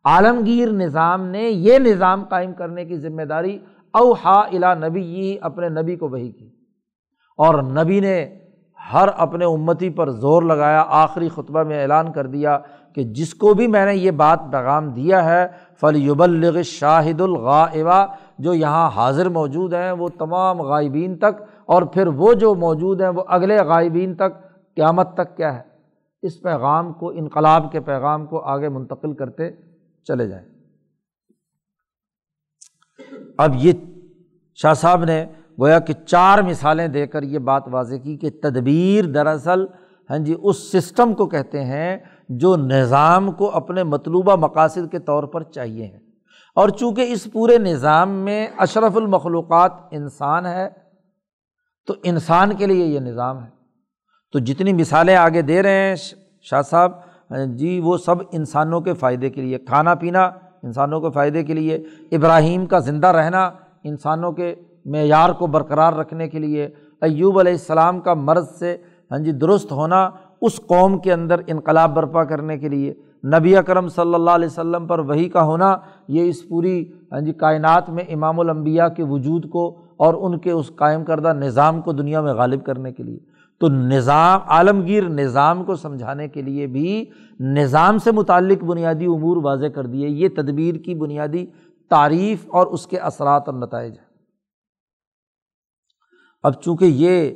عالمگیر 0.03 0.69
نظام 0.69 1.27
نے 1.27 1.43
یہ 1.43 1.79
نظام 1.79 2.23
قائم 2.23 2.53
کرنے 2.53 2.85
کی 2.85 2.97
ذمہ 2.97 3.21
داری 3.21 3.59
اوہا 3.93 4.39
الا 4.39 4.73
نبی 4.73 5.01
یہ 5.01 5.37
اپنے 5.41 5.69
نبی 5.69 5.95
کو 5.95 6.09
وہی 6.09 6.31
کی۔ 6.31 6.47
اور 7.37 7.63
نبی 7.63 7.99
نے 7.99 8.37
ہر 8.93 9.07
اپنے 9.17 9.45
امتی 9.45 9.89
پر 9.89 10.09
زور 10.09 10.41
لگایا، 10.41 10.83
آخری 10.87 11.29
خطبہ 11.29 11.63
میں 11.63 11.81
اعلان 11.81 12.11
کر 12.11 12.27
دیا 12.27 12.59
کہ 12.95 13.03
جس 13.03 13.33
کو 13.33 13.53
بھی 13.53 13.67
میں 13.67 13.85
نے 13.85 13.95
یہ 13.95 14.11
بات 14.11 14.39
پیغام 14.51 14.89
دیا 14.89 15.25
ہے 15.25 15.47
فلیبلغ 15.79 16.61
شاہد 16.61 17.21
الغا 17.21 17.65
جو 18.41 18.53
یہاں 18.53 18.89
حاضر 18.95 19.29
موجود 19.29 19.73
ہیں، 19.73 19.91
وہ 19.91 20.07
تمام 20.07 20.61
غائبین 20.61 21.17
تک، 21.17 21.41
اور 21.65 21.83
پھر 21.83 22.07
وہ 22.07 22.33
جو 22.33 22.55
موجود 22.55 23.01
ہیں، 23.01 23.09
وہ 23.09 23.23
اگلے 23.27 23.57
غائبین 23.57 24.15
تک، 24.15 24.39
قیامت 24.75 25.13
تک 25.13 25.37
کیا 25.37 25.55
ہے؟ 25.55 25.61
اس 26.21 26.41
پیغام 26.41 26.93
کو، 26.93 27.09
انقلاب 27.09 27.71
کے 27.71 27.79
پیغام 27.79 28.25
کو 28.25 28.39
آگے 28.39 28.69
منتقل 28.69 29.13
کرتے 29.13 29.49
چلے 30.07 30.27
جائیں۔ 30.27 30.45
اب 33.37 33.51
یہ 33.55 33.71
شاہ 34.55 34.73
صاحب 34.73 35.03
نے 35.03 35.25
گویا 35.59 35.79
کہ 35.79 35.93
چار 35.93 36.39
مثالیں 36.39 36.87
دے 36.87 37.07
کر 37.07 37.23
یہ 37.23 37.39
بات 37.39 37.63
واضح 37.67 37.95
کی 37.95 38.17
کہ 38.17 38.29
تدبیر 38.41 39.05
دراصل 39.05 39.65
ہاں 40.09 40.17
جی 40.17 40.35
اس 40.41 40.71
سسٹم 40.71 41.13
کو 41.13 41.25
کہتے 41.25 41.63
ہیں 41.63 41.97
جو 42.29 42.55
نظام 42.55 43.31
کو 43.31 43.49
اپنے 43.49 43.83
مطلوبہ 43.83 44.35
مقاصد 44.35 44.91
کے 44.91 44.99
طور 44.99 45.23
پر 45.23 45.43
چاہیے 45.43 45.85
ہیں۔ 45.85 45.99
اور 46.57 46.69
چونکہ 46.69 47.11
اس 47.11 47.27
پورے 47.33 47.57
نظام 47.57 48.09
میں 48.25 48.47
اشرف 48.57 48.97
المخلوقات 48.97 49.71
انسان 49.91 50.45
ہے، 50.45 50.67
تو 51.87 51.93
انسان 52.03 52.55
کے 52.55 52.65
لیے 52.65 52.85
یہ 52.85 52.99
نظام 52.99 53.43
ہے۔ 53.43 53.49
تو 54.33 54.39
جتنی 54.39 54.73
مثالیں 54.73 55.15
آگے 55.15 55.41
دے 55.41 55.61
رہے 55.63 55.87
ہیں، 55.87 55.95
شاہ 56.41 56.61
صاحب 56.61 56.91
جی 57.57 57.79
وہ 57.83 57.97
سب 57.97 58.15
انسانوں 58.31 58.81
کے 58.81 58.93
فائدے 58.93 59.29
کے 59.29 59.41
لیے، 59.41 59.57
کھانا 59.57 59.95
پینا 59.95 60.23
انسانوں 60.63 60.99
کے 61.01 61.09
فائدے 61.13 61.43
کے 61.43 61.53
لیے، 61.53 61.75
ابراہیم 62.11 62.65
کا 62.65 62.79
زندہ 62.79 63.07
رہنا 63.07 63.49
انسانوں 63.83 64.31
کے 64.31 64.53
معیار 64.85 65.29
کو 65.29 65.47
برقرار 65.47 65.93
رکھنے 65.93 66.27
کے 66.29 66.39
لیے، 66.39 66.65
ایوب 67.01 67.39
علیہ 67.39 67.51
السلام 67.51 67.99
کا 67.99 68.13
مرض 68.13 68.49
سے 68.59 68.75
ہاں 69.11 69.19
جی 69.19 69.31
درست 69.31 69.71
ہونا، 69.71 70.09
اس 70.41 70.59
قوم 70.67 70.97
کے 70.97 71.13
اندر 71.13 71.41
انقلاب 71.47 71.93
برپا 71.95 72.23
کرنے 72.23 72.57
کے 72.57 72.69
لیے۔ 72.69 72.93
نبی 73.23 73.57
اکرم 73.57 73.87
صلی 73.87 74.13
اللہ 74.13 74.31
علیہ 74.31 74.47
وسلم 74.47 74.87
پر 74.87 74.99
وہی 74.99 75.29
کا 75.29 75.43
ہونا، 75.43 75.77
یہ 76.07 76.29
اس 76.29 76.47
پوری 76.47 76.91
ہاں 77.11 77.19
جی 77.19 77.33
کائنات 77.33 77.89
میں 77.89 78.03
امام 78.03 78.39
الانبیاء 78.39 78.87
کے 78.87 79.03
وجود 79.03 79.49
کو 79.49 79.77
اور 79.97 80.13
ان 80.13 80.39
کے 80.39 80.51
اس 80.51 80.71
قائم 80.75 81.05
کردہ 81.05 81.33
نظام 81.33 81.81
کو 81.81 81.91
دنیا 81.91 82.21
میں 82.21 82.33
غالب 82.33 82.65
کرنے 82.65 82.91
کے 82.91 83.03
لیے۔ 83.03 83.19
تو 83.59 83.67
نظام، 83.67 84.39
عالمگیر 84.47 85.03
نظام 85.03 85.63
کو 85.63 85.75
سمجھانے 85.75 86.27
کے 86.27 86.41
لیے 86.41 86.67
بھی 86.67 87.05
نظام 87.39 87.97
سے 87.97 88.11
متعلق 88.11 88.63
بنیادی 88.63 89.05
امور 89.05 89.37
واضح 89.37 89.65
کر 89.65 89.85
دیے۔ 89.85 90.09
یہ 90.09 90.29
تدبیر 90.35 90.75
کی 90.75 90.95
بنیادی 90.95 91.45
تعریف 91.89 92.45
اور 92.47 92.67
اس 92.67 92.87
کے 92.87 92.97
اثرات 92.97 93.43
اور 93.45 93.53
نتائج 93.53 93.91
ہیں۔ 93.91 94.05
اب 96.43 96.61
چونکہ 96.61 96.85
یہ 96.85 97.31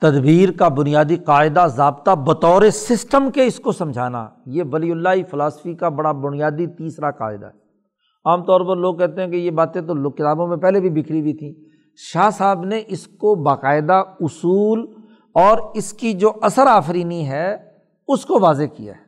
تدبیر 0.00 0.52
کا 0.52 0.68
بنیادی 0.68 1.16
قاعدہ 1.16 1.66
ضابطہ 1.76 2.10
بطور 2.10 2.62
سسٹم 2.70 3.30
کے 3.30 3.44
اس 3.44 3.60
کو 3.60 3.72
سمجھانا، 3.72 4.28
یہ 4.46 4.62
ولی 4.72 4.90
اللہ 4.90 5.08
فلاسفی 5.30 5.74
کا 5.74 5.88
بڑا 5.88 6.12
بنیادی 6.12 6.66
تیسرا 6.66 7.10
قاعدہ 7.10 7.46
ہے۔ 7.46 7.62
عام 8.24 8.44
طور 8.44 8.60
پر 8.60 8.76
لوگ 8.76 8.96
کہتے 8.96 9.22
ہیں 9.22 9.28
کہ 9.28 9.36
یہ 9.36 9.50
باتیں 9.50 9.80
تو 9.82 9.94
لوگ 9.94 10.12
کتابوں 10.12 10.46
میں 10.48 10.56
پہلے 10.56 10.80
بھی 10.80 10.90
بکھری 10.90 11.20
ہوئی 11.20 11.34
تھیں۔ 11.34 11.52
شاہ 11.96 12.30
صاحب 12.30 12.64
نے 12.64 12.82
اس 12.86 13.06
کو 13.06 13.34
باقاعدہ 13.34 14.02
اصول 14.20 14.86
اور 15.34 15.58
اس 15.74 15.92
کی 15.92 16.12
جو 16.12 16.32
اثر 16.42 16.66
آفرینی 16.66 17.28
ہے، 17.28 17.56
اس 18.08 18.24
کو 18.26 18.40
واضح 18.40 18.64
کیا 18.76 18.92
ہے۔ 18.92 19.02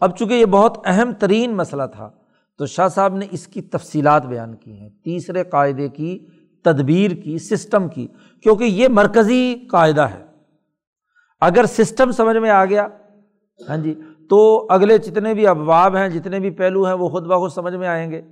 اب 0.00 0.16
چونکہ 0.16 0.34
یہ 0.34 0.46
بہت 0.46 0.78
اہم 0.84 1.12
ترین 1.12 1.56
مسئلہ 1.56 1.82
تھا، 1.92 2.10
تو 2.58 2.66
شاہ 2.66 2.88
صاحب 2.88 3.14
نے 3.14 3.26
اس 3.30 3.46
کی 3.46 3.62
تفصیلات 3.62 4.26
بیان 4.26 4.54
کی 4.54 4.78
ہیں۔ 4.80 4.88
تیسرے 5.04 5.44
قاعدے 5.44 5.88
کی 5.88 6.26
تدبیر 6.62 7.10
کی، 7.10 7.38
سسٹم 7.38 7.88
کی، 7.88 8.06
کیونکہ 8.42 8.64
یہ 8.64 8.88
مرکزی 8.88 9.54
قاعدہ 9.70 10.00
ہے۔ 10.00 10.24
اگر 11.40 11.64
سسٹم 11.64 12.10
سمجھ 12.10 12.36
میں 12.36 12.50
آ 12.50 12.64
گیا 12.64 12.86
ہاں 13.68 13.76
جی 13.76 14.00
تو 14.30 14.66
اگلے 14.70 14.98
جتنے 14.98 15.34
بھی 15.34 15.46
ابواب 15.46 15.96
ہیں، 15.96 16.08
جتنے 16.08 16.40
بھی 16.40 16.50
پہلو 16.50 16.86
ہیں، 16.86 16.94
وہ 16.94 17.08
خود 17.08 17.26
بخود 17.26 17.52
سمجھ 17.52 17.74
میں 17.74 17.88
آئیں 17.88 18.10
گے۔ 18.10 18.22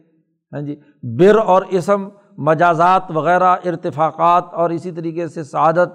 ہاں 0.53 0.61
جی 0.61 0.77
بر 1.03 1.37
اور 1.37 1.63
اسم، 1.63 2.09
مجازات 2.39 3.03
وغیرہ، 3.11 3.57
ارتفاقات 3.65 4.45
اور 4.53 4.71
اسی 4.71 4.93
طریقے 4.93 5.29
سے 5.29 5.45
سعادت 5.45 5.89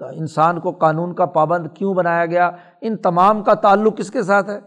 انسان 0.00 0.60
کو 0.60 0.70
قانون 0.70 1.14
کا 1.14 1.26
پابند 1.26 1.66
کیوں 1.74 1.94
بنایا 1.94 2.26
گیا؟ 2.26 2.50
ان 2.80 2.96
تمام 2.96 3.42
کا 3.42 3.54
تعلق 3.54 3.96
کس 3.96 4.10
کے 4.10 4.22
ساتھ 4.22 4.50
ہے؟ 4.50 4.58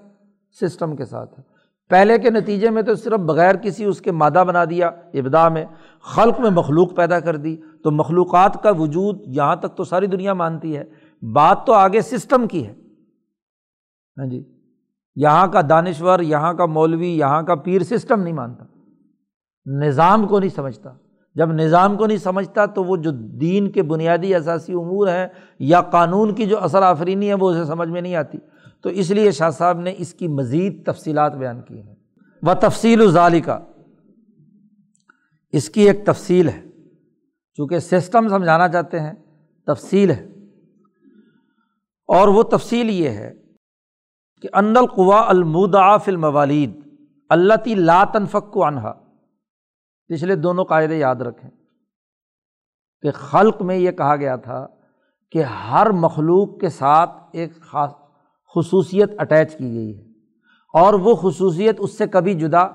سسٹم 0.61 0.95
کے 0.95 1.05
ساتھ 1.05 1.39
ہے۔ 1.39 1.43
پہلے 1.89 2.17
کے 2.17 2.29
نتیجے 2.29 2.69
میں 2.69 2.81
تو 2.81 2.95
صرف 2.95 3.19
بغیر 3.19 3.55
کسی 3.55 3.85
اس 3.85 4.01
کے 4.01 4.11
مادہ 4.11 4.43
بنا 4.47 4.65
دیا 4.65 4.87
ابدا 4.87 5.49
میں۔ 5.49 5.65
خلق 6.01 6.39
میں 6.39 6.49
مخلوق 6.49 6.95
پیدا 6.95 7.19
کر 7.19 7.35
دی 7.35 7.57
تو 7.83 7.91
مخلوقات 7.91 8.63
کا 8.63 8.71
وجود 8.71 9.21
یہاں 9.25 9.55
تک 9.55 9.75
تو 9.75 9.83
ساری 9.83 10.07
دنیا 10.07 10.33
مانتی 10.33 10.77
ہے۔ 10.77 10.83
بات 11.33 11.65
تو 11.65 11.73
آگے 11.73 12.01
سسٹم 12.01 12.47
کی 12.47 12.67
ہے۔ 12.67 12.73
ہاں 14.17 14.25
جی۔ 14.25 14.43
یہاں 15.15 15.47
کا 15.47 15.61
دانشور، 15.69 16.19
یہاں 16.19 16.53
کا 16.53 16.65
مولوی، 16.65 17.07
یہاں 17.07 17.41
کا 17.41 17.55
پیر 17.55 17.81
سسٹم 17.81 18.21
نہیں 18.21 18.33
مانتا۔ 18.33 18.65
نظام 19.65 20.27
کو 20.27 20.39
نہیں 20.39 20.49
سمجھتا۔ 20.49 20.89
جب 21.35 21.51
نظام 21.51 21.97
کو 21.97 22.05
نہیں 22.05 22.17
سمجھتا 22.17 22.65
تو 22.65 22.83
وہ 22.83 22.97
جو 22.97 23.11
دین 23.11 23.71
کے 23.71 23.83
بنیادی 23.83 24.35
اثاثی 24.35 24.73
امور 24.73 25.07
ہیں 25.07 25.27
یا 25.59 25.81
قانون 25.81 26.35
کی 26.35 26.45
جو 26.45 26.59
اثر 26.59 26.81
آفرینی 26.81 27.29
ہے 27.29 27.33
وہ 27.33 27.51
اسے 27.51 27.65
سمجھ 27.65 27.89
میں 27.89 28.01
نہیں 28.01 28.15
آتی۔ 28.15 28.37
تو 28.81 28.89
اس 28.89 29.11
لیے 29.11 29.31
شاہ 29.31 29.49
صاحب 29.49 29.79
نے 29.79 29.93
اس 29.97 30.13
کی 30.13 30.27
مزید 30.27 30.85
تفصیلات 30.85 31.35
بیان 31.35 31.61
کی 31.61 31.81
ہیں۔ 31.81 31.95
وہ 32.41 32.53
تفصیل 32.53 33.01
و 33.01 33.07
ظالی 33.07 33.41
کا 33.41 33.59
اس 35.51 35.69
کی 35.69 35.81
ایک 35.81 36.05
تفصیل 36.05 36.49
ہے۔ 36.49 36.65
چونکہ 37.53 37.79
سسٹم 37.79 38.27
سمجھانا 38.27 38.69
چاہتے 38.69 38.99
ہیں، 38.99 39.13
تفصیل 39.67 40.11
ہے۔ 40.11 40.27
اور 42.07 42.27
وہ 42.27 42.43
تفصیل 42.43 42.89
یہ 42.89 43.09
ہے 43.09 43.33
کہ 44.41 44.49
ان 44.53 44.77
القوا 44.77 45.29
الموداف 45.29 46.03
الموالید 46.07 46.79
اللہ 47.29 47.53
تی 47.65 47.75
لا 47.75 48.03
تنفق 48.13 48.53
کو 48.53 48.65
انہا 48.65 48.93
پچھلے 50.07 50.35
دونوں 50.35 50.65
قاعدے 50.65 50.97
یاد 50.97 51.15
رکھیں۔ 51.15 51.51
کہ 53.01 53.11
خلق 53.11 53.61
میں 53.61 53.75
یہ 53.75 53.91
کہا 53.91 54.15
گیا 54.15 54.35
تھا 54.35 54.67
کہ 55.31 55.43
ہر 55.43 55.89
مخلوق 55.89 56.59
کے 56.59 56.69
ساتھ 56.69 57.09
ایک 57.31 57.61
خاص 57.61 57.91
خصوصیت 58.55 59.11
اٹیچ 59.17 59.57
کی 59.57 59.73
گئی 59.73 59.97
ہے۔ 59.97 60.03
اور 60.73 60.93
وہ 60.93 61.15
خصوصیت 61.15 61.75
اس 61.79 61.97
سے 61.97 62.07
کبھی 62.07 62.33
جدا 62.33 62.67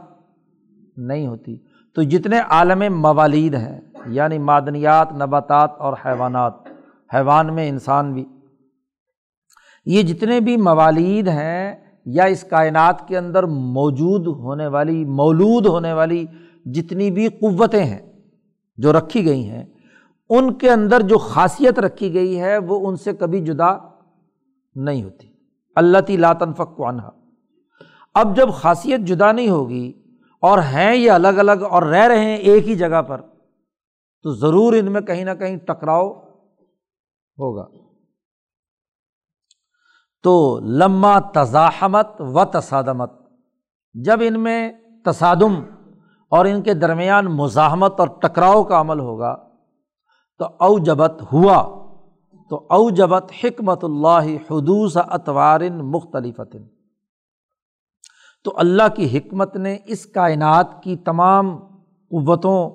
نہیں 0.96 1.26
ہوتی۔ 1.26 1.58
تو 1.96 2.02
جتنے 2.02 2.38
عالم 2.38 2.82
موالید 3.00 3.54
ہیں 3.54 3.80
یعنی 4.06 4.38
معدنیات، 4.38 5.12
نباتات 5.12 5.70
اور 5.78 5.92
حیوانات، 6.04 6.52
حیوان 7.14 7.54
میں 7.54 7.68
انسان 7.68 8.12
بھی، 8.12 8.24
یہ 9.86 10.02
جتنے 10.02 10.40
بھی 10.40 10.56
موالید 10.56 11.28
ہیں، 11.28 11.74
یا 12.04 12.24
اس 12.24 12.44
کائنات 12.44 13.08
کے 13.08 13.18
اندر 13.18 13.42
موجود 13.46 14.26
ہونے 14.26 14.66
والی، 14.66 15.04
مولود 15.04 15.66
ہونے 15.66 15.92
والی 15.92 16.26
جتنی 16.64 17.10
بھی 17.10 17.28
قوتیں 17.28 17.84
ہیں 17.84 18.00
جو 18.76 18.92
رکھی 18.92 19.26
گئی 19.26 19.48
ہیں، 19.50 19.64
ان 20.30 20.54
کے 20.54 20.70
اندر 20.70 21.00
جو 21.00 21.18
خاصیت 21.18 21.78
رکھی 21.78 22.14
گئی 22.14 22.40
ہے، 22.40 22.58
وہ 22.58 22.88
ان 22.88 22.96
سے 22.96 23.12
کبھی 23.12 23.40
جدا 23.40 23.76
نہیں 24.74 25.02
ہوتی۔ 25.02 25.28
اللہ 25.76 25.98
تی 25.98 26.16
لاتنفق 26.16 26.80
عنہ 26.80 27.02
اب 28.14 28.36
جب 28.36 28.52
خاصیت 28.52 29.00
جدا 29.00 29.32
نہیں 29.32 29.50
ہوگی 29.50 29.92
اور 30.42 30.58
ہیں 30.58 30.94
یہ 30.96 31.10
الگ 31.10 31.38
الگ 31.38 31.62
اور 31.70 31.82
رہ 31.82 32.06
رہے 32.06 32.24
ہیں 32.24 32.36
ایک 32.36 32.68
ہی 32.68 32.74
جگہ 32.74 33.02
پر، 33.02 33.20
تو 34.24 34.34
ضرور 34.34 34.72
ان 34.72 34.92
میں 34.92 35.00
کہیں 35.00 35.24
نہ 35.24 35.30
کہیں 35.30 35.56
ٹکراؤ 35.56 36.08
ہوگا۔ 37.38 37.66
تو 40.24 40.60
لمہ 40.60 41.18
تزاحمت 41.34 42.20
و 42.20 42.44
تصادمت 42.44 43.12
جب 43.94 44.22
ان 44.22 44.40
میں 44.42 44.72
تصادم 45.04 45.54
اور 46.32 46.44
ان 46.44 46.62
کے 46.62 46.74
درمیان 46.74 47.24
مزاحمت 47.24 48.00
اور 48.00 48.08
ٹکراؤ 48.08 48.62
کا 48.64 48.80
عمل 48.80 49.00
ہوگا، 49.00 49.34
تو 50.40 50.44
او 50.60 50.78
جبت 50.78 51.22
ہوا، 51.32 51.58
تو 52.50 52.66
او 52.70 52.90
جبت 52.90 53.32
حکمت 53.44 53.84
اللہ 53.84 54.26
حدوث 54.50 54.96
اتوارن 54.96 55.78
مختلف 55.90 56.40
تو 58.46 58.52
اللہ 58.56 58.82
کی 58.96 59.18
حکمت 59.18 59.56
نے 59.56 59.76
اس 59.86 60.06
کائنات 60.06 60.82
کی 60.82 60.96
تمام 60.96 61.56
قوتوں 62.10 62.70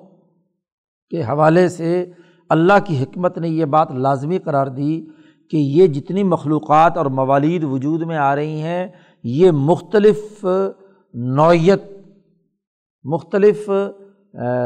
کے 1.10 1.24
حوالے 1.24 1.70
سے 1.70 2.12
اللہ 2.50 2.74
کی 2.86 3.04
حکمت 3.04 3.38
نے 3.38 3.50
یہ 3.50 3.66
بات 3.66 3.92
لازمی 3.92 4.38
قرار 4.38 4.68
دی 4.68 5.06
کہ 5.52 5.58
یہ 5.58 5.88
جتنی 5.88 6.24
مخلوقات 6.24 6.98
اور 6.98 7.06
موالید 7.06 7.64
وجود 7.64 8.02
میں 8.02 8.18
آ 8.18 8.36
رہی 8.36 8.62
ہیں، 8.62 8.88
یہ 9.24 9.52
مختلف 9.52 10.46
نوعیت، 11.14 11.84
مختلف 13.04 13.70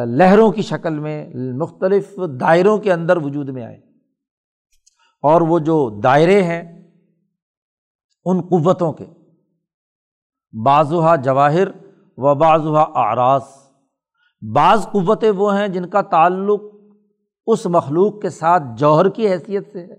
لہروں 0.05 0.51
کی 0.51 0.61
شکل 0.61 0.99
میں، 0.99 1.29
مختلف 1.35 2.19
دائروں 2.39 2.77
کے 2.77 2.93
اندر 2.93 3.17
وجود 3.17 3.49
میں 3.49 3.63
آئے۔ 3.63 3.77
اور 5.21 5.41
وہ 5.41 5.59
جو 5.59 5.99
دائرے 6.03 6.43
ہیں، 6.43 6.89
ان 8.25 8.41
قوتوں 8.41 8.93
کے 8.93 9.05
بعضہ 10.63 11.15
جواہر 11.23 11.67
و 12.17 12.35
بعضہ 12.35 12.85
آراز 12.93 13.41
بعض 14.55 14.87
قوتیں 14.91 15.31
وہ 15.31 15.57
ہیں 15.57 15.67
جن 15.67 15.89
کا 15.89 16.01
تعلق 16.01 16.61
اس 17.45 17.65
مخلوق 17.65 18.21
کے 18.21 18.29
ساتھ 18.29 18.63
جوہر 18.77 19.09
کی 19.09 19.27
حیثیت 19.27 19.71
سے 19.73 19.79
ہے۔ 19.79 19.93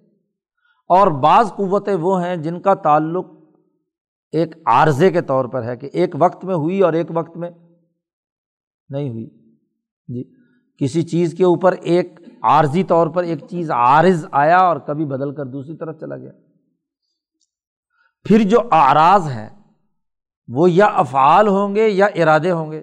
اور 0.88 1.06
بعض 1.06 1.52
قوتیں 1.52 1.94
وہ 1.94 2.24
ہیں 2.24 2.36
جن 2.36 2.60
کا 2.60 2.74
تعلق 2.74 3.26
ایک 4.32 4.56
عارضے 4.66 5.10
کے 5.10 5.20
طور 5.20 5.44
پر 5.44 5.62
ہے 5.62 5.76
کہ 5.76 5.90
ایک 5.92 6.14
وقت 6.18 6.44
میں 6.44 6.54
ہوئی 6.54 6.80
اور 6.80 6.92
ایک 6.92 7.06
وقت 7.14 7.36
میں 7.36 7.50
نہیں 8.88 9.10
ہوئی۔ 9.10 9.26
جی 10.08 10.34
کسی 10.78 11.02
چیز 11.02 11.34
کے 11.34 11.44
اوپر 11.44 11.72
ایک 11.72 12.20
عارضی 12.42 12.84
طور 12.84 13.06
پر 13.06 13.22
ایک 13.22 13.38
چیز 13.50 13.70
عارض 13.70 14.26
آیا 14.32 14.58
اور 14.58 14.76
کبھی 14.76 15.04
بدل 15.04 15.34
کر 15.34 15.44
دوسری 15.44 15.76
طرف 15.76 16.00
چلا 16.00 16.16
گیا۔ 16.16 16.32
پھر 18.24 18.42
جو 18.42 18.58
آراز 18.70 19.26
ہیں 19.26 19.48
وہ 20.48 20.70
یا 20.70 20.86
افعال 20.86 21.48
ہوں 21.48 21.74
گے 21.74 21.88
یا 21.88 22.06
ارادے 22.06 22.50
ہوں 22.50 22.72
گے۔ 22.72 22.82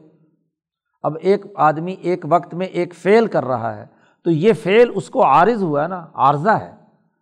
اب 1.03 1.13
ایک 1.21 1.45
آدمی 1.55 1.91
ایک 1.91 2.25
وقت 2.29 2.53
میں 2.53 2.65
ایک 2.65 2.95
فیل 2.95 3.27
کر 3.27 3.45
رہا 3.45 3.77
ہے 3.77 3.85
تو 4.23 4.31
یہ 4.31 4.53
فیل 4.53 4.91
اس 4.95 5.09
کو 5.09 5.25
عارض 5.25 5.63
ہوا 5.63 5.83
ہے 5.83 5.87
نا، 5.87 6.05
عارضہ 6.13 6.49
ہے۔ 6.49 6.71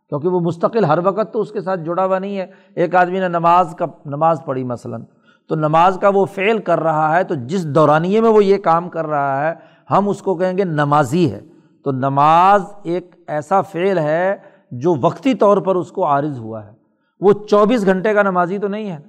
کیونکہ 0.09 0.27
وہ 0.27 0.39
مستقل 0.39 0.85
ہر 0.85 0.99
وقت 1.03 1.33
تو 1.33 1.41
اس 1.41 1.51
کے 1.51 1.61
ساتھ 1.61 1.79
جڑا 1.79 2.05
ہوا 2.05 2.19
نہیں 2.19 2.37
ہے۔ 2.37 2.45
ایک 2.75 2.95
آدمی 2.95 3.19
نے 3.19 3.27
نماز 3.27 3.75
کا، 3.77 3.85
نماز 4.05 4.41
پڑھی 4.45 4.63
مثلاً، 4.63 5.03
تو 5.49 5.55
نماز 5.55 5.97
کا 6.01 6.09
وہ 6.09 6.25
فعل 6.25 6.57
کر 6.57 6.79
رہا 6.79 7.15
ہے 7.15 7.23
تو 7.23 7.35
جس 7.35 7.67
دورانیے 7.67 8.21
میں 8.21 8.29
وہ 8.29 8.43
یہ 8.43 8.57
کام 8.57 8.89
کر 8.89 9.07
رہا 9.07 9.49
ہے، 9.49 9.53
ہم 9.91 10.09
اس 10.09 10.21
کو 10.21 10.35
کہیں 10.35 10.57
گے 10.57 10.63
نمازی 10.63 11.31
ہے۔ 11.31 11.41
تو 11.83 11.91
نماز 11.91 12.63
ایک 12.83 13.15
ایسا 13.27 13.61
فعل 13.61 13.97
ہے 13.97 14.35
جو 14.71 14.95
وقتی 15.01 15.33
طور 15.33 15.57
پر 15.57 15.75
اس 15.75 15.91
کو 15.91 16.05
عارض 16.05 16.39
ہوا 16.39 16.65
ہے۔ 16.65 16.71
وہ 17.19 17.33
چوبیس 17.49 17.85
گھنٹے 17.85 18.13
کا 18.13 18.23
نمازی 18.23 18.57
تو 18.57 18.67
نہیں 18.67 18.91
ہے۔ 18.91 18.99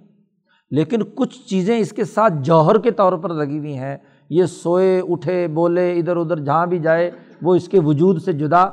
لیکن 0.73 1.03
کچھ 1.15 1.49
چیزیں 1.49 1.79
اس 1.79 1.93
کے 1.93 2.05
ساتھ 2.05 2.33
جوہر 2.37 2.79
کے 2.79 2.91
طور 2.91 3.13
پر 3.13 3.35
لگی 3.35 3.59
ہوئی 3.59 3.79
ہیں۔ 3.79 3.97
یہ 4.31 4.45
سوئے، 4.45 5.03
اٹھے، 5.09 5.49
بولے، 5.49 5.99
ادھر 5.99 6.17
ادھر 6.17 6.39
جہاں 6.39 6.67
بھی 6.67 6.79
جائے، 6.79 7.11
وہ 7.43 7.55
اس 7.55 7.69
کے 7.69 7.81
وجود 7.81 8.23
سے 8.23 8.33
جدا 8.33 8.65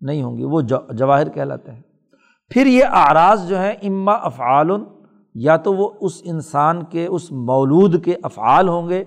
نہیں 0.00 0.22
ہوں 0.22 0.38
گی، 0.38 0.44
وہ 0.44 0.60
جواہر 0.92 1.28
کہلاتے 1.28 1.72
ہیں۔ 1.72 1.82
پھر 2.48 2.66
یہ 2.66 2.84
آراز 2.84 3.48
جو 3.48 3.58
ہیں، 3.58 3.72
اما 3.72 4.12
افعال 4.12 4.70
یا 5.34 5.56
تو 5.56 5.74
وہ 5.74 5.90
اس 6.00 6.22
انسان 6.24 6.84
کے، 6.84 7.06
اس 7.06 7.32
مولود 7.32 8.04
کے 8.04 8.14
افعال 8.22 8.68
ہوں 8.68 8.88
گے۔ 8.88 9.04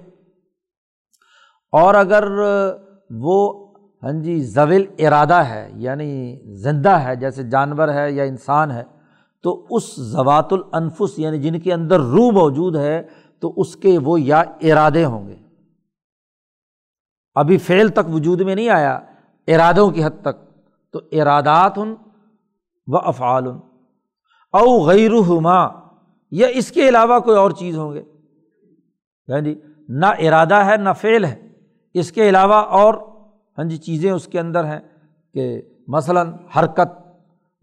اور 1.72 1.96
اگر 1.96 2.24
وہ 3.10 3.68
ہاں 4.04 4.12
جی 4.12 4.40
زویل 4.40 4.86
ارادہ 5.00 5.34
ہے 5.34 5.72
یعنی 5.76 6.40
زندہ 6.54 6.90
ہے، 6.90 7.16
جیسے 7.16 7.44
جانور 7.44 7.88
ہے 7.88 8.12
یا 8.12 8.24
انسان 8.24 8.72
ہے 8.72 8.97
تو 9.48 9.66
اس 9.70 9.96
زوات 9.96 10.54
الانفس 10.54 11.20
یعنی 11.20 11.38
جن 11.40 11.60
کے 11.60 11.74
اندر 11.74 12.00
روح 12.00 12.32
موجود 12.32 12.76
ہے، 12.76 13.04
تو 13.40 13.54
اس 13.58 13.76
کے 13.76 13.98
وہ 13.98 14.22
یا 14.22 14.40
ارادے 14.40 15.06
ہوں 15.06 15.28
گے۔ 15.28 15.36
ابھی 17.36 17.58
فعل 17.58 17.90
تک 17.90 18.10
وجود 18.14 18.42
میں 18.42 18.56
نہیں 18.56 18.70
آیا، 18.70 19.00
ارادوں 19.48 19.92
کی 19.92 20.04
حد 20.04 20.22
تک۔ 20.22 20.64
تو 20.92 21.00
ارادات 21.12 21.78
ان 21.78 21.96
و 22.88 22.98
افعال 22.98 23.48
او 24.54 24.86
غیر 24.86 25.12
یا 26.32 26.48
اس 26.48 26.72
کے 26.72 26.90
علاوہ 26.90 27.20
کوئی 27.20 27.38
اور 27.38 27.52
چیز 27.52 27.78
ہوں 27.78 27.94
گے۔ 27.94 28.04
ہاں 29.30 29.42
جی 29.42 29.62
نہ 29.90 30.06
ارادہ 30.06 30.56
ہے، 30.56 30.78
نہ 30.78 30.90
فعل 30.94 31.26
ہے۔ 31.26 31.48
اس 31.94 32.12
کے 32.12 32.30
علاوہ 32.30 32.56
اور 32.56 32.94
ہاں 33.58 33.66
جی 33.66 33.78
چیزیں 33.78 34.12
اس 34.12 34.28
کے 34.28 34.40
اندر 34.40 34.64
ہیں 34.64 34.80
کہ 35.34 35.62
مثلاً 35.88 36.32
حرکت۔ 36.58 37.07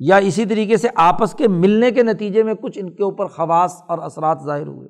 یا 0.08 0.16
اسی 0.16 0.44
طریقے 0.44 0.76
سے 0.76 0.88
آپس 0.94 1.34
کے 1.34 1.48
ملنے 1.48 1.90
کے 1.90 2.02
نتیجے 2.02 2.42
میں 2.42 2.54
کچھ 2.54 2.78
ان 2.78 2.94
کے 2.94 3.02
اوپر 3.02 3.26
خواص 3.26 3.82
اور 3.86 3.98
اثرات 3.98 4.38
ظاہر 4.44 4.66
ہوئے۔ 4.66 4.88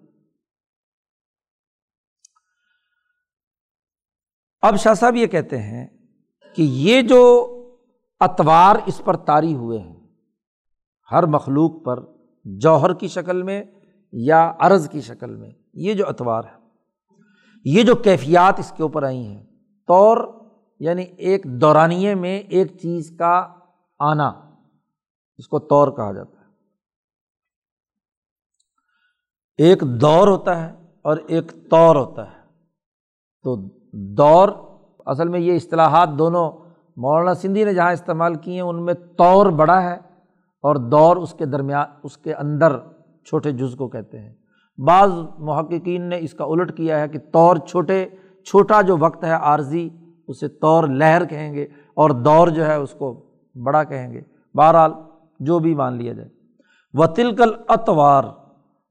اب 4.63 4.77
شاہ 4.77 4.95
صاحب 4.95 5.17
یہ 5.17 5.27
کہتے 5.27 5.59
ہیں 5.59 5.87
کہ 6.55 6.63
یہ 6.63 7.03
جو 7.03 7.21
اتوار 8.21 8.77
اس 8.87 9.01
پر 9.05 9.17
تاری 9.17 9.55
ہوئے 9.55 9.79
ہیں، 9.79 10.07
ہر 11.13 11.27
مخلوق 11.27 11.85
پر 11.85 12.01
جوہر 12.45 12.95
کی 12.95 13.09
شکل 13.09 13.43
میں 13.43 13.63
یا 14.13 14.53
عرض 14.59 14.89
کی 14.89 15.01
شکل 15.01 15.37
میں، 15.37 15.51
یہ 15.75 15.95
جو 15.95 16.09
اتوار 16.09 16.45
ہے، 16.45 16.59
یہ 17.65 17.83
جو 17.83 17.95
کیفیات 17.95 18.59
اس 18.59 18.73
کے 18.77 18.83
اوپر 18.83 19.03
آئی 19.03 19.27
ہیں، 19.27 19.45
طور 19.89 20.17
یعنی 20.81 21.03
ایک 21.03 21.45
دورانیے 21.61 22.15
میں 22.15 22.39
ایک 22.39 22.79
چیز 22.79 23.13
کا 23.19 23.35
آنا۔ 24.01 24.33
اس 25.39 25.49
کو 25.49 25.59
طور 25.59 25.89
کہا 25.89 26.13
جاتا 26.13 26.41
ہے۔ 26.41 26.45
ایک 29.59 29.81
دور 29.81 30.29
ہوتا 30.29 30.63
ہے 30.63 30.73
اور 31.03 31.17
ایک 31.27 31.53
طور 31.71 31.97
ہوتا 31.97 32.31
ہے۔ 32.31 32.41
تو 33.43 33.57
دور، 33.93 34.49
اصل 35.07 35.29
میں 35.29 35.41
یہ 35.41 35.57
اصطلاحات 35.57 36.09
دونوں 36.19 36.53
مولانا 36.97 37.35
سندھی 37.35 37.65
نے 37.65 37.75
جہاں 37.75 37.93
استعمال 37.93 38.35
کی 38.35 38.55
ہیں، 38.55 38.61
ان 38.61 38.85
میں 38.85 38.95
طور 38.95 39.47
بڑا 39.47 39.83
ہے 39.83 39.95
اور 40.63 40.77
دور 40.77 41.17
اس 41.17 41.35
کے 41.35 41.47
درمیان 41.47 41.87
اس 42.03 42.17
کے 42.17 42.35
اندر 42.35 42.77
چھوٹے 43.25 43.53
جز 43.53 43.77
کو 43.79 43.89
کہتے 43.89 44.19
ہیں۔ 44.19 44.35
بعض 44.79 45.11
محققین 45.39 46.03
نے 46.03 46.19
اس 46.19 46.33
کا 46.33 46.45
الٹ 46.45 46.77
کیا 46.77 47.01
ہے 47.01 47.09
کہ 47.09 47.19
طور 47.19 47.57
چھوٹے، 47.57 48.07
چھوٹا 48.47 48.83
جو 48.83 48.97
وقت 48.99 49.25
ہے 49.25 49.33
عارضی، 49.33 49.89
اسے 50.29 50.49
طور 50.49 50.85
لہر 50.85 51.25
کہیں 51.25 51.55
گے 51.55 51.65
اور 51.95 52.11
دور 52.11 52.49
جو 52.49 52.67
ہے 52.67 52.75
اس 52.75 52.95
کو 52.99 53.25
بڑا 53.65 53.85
کہیں 53.85 54.13
گے۔ 54.13 54.21
بہرحال 54.55 54.93
جو 55.39 55.59
بھی 55.59 55.75
مان 55.75 55.97
لیا 55.97 56.13
جائے۔ 56.13 56.29
و 56.95 57.07
تلکل 57.07 57.51
اتوار 57.69 58.25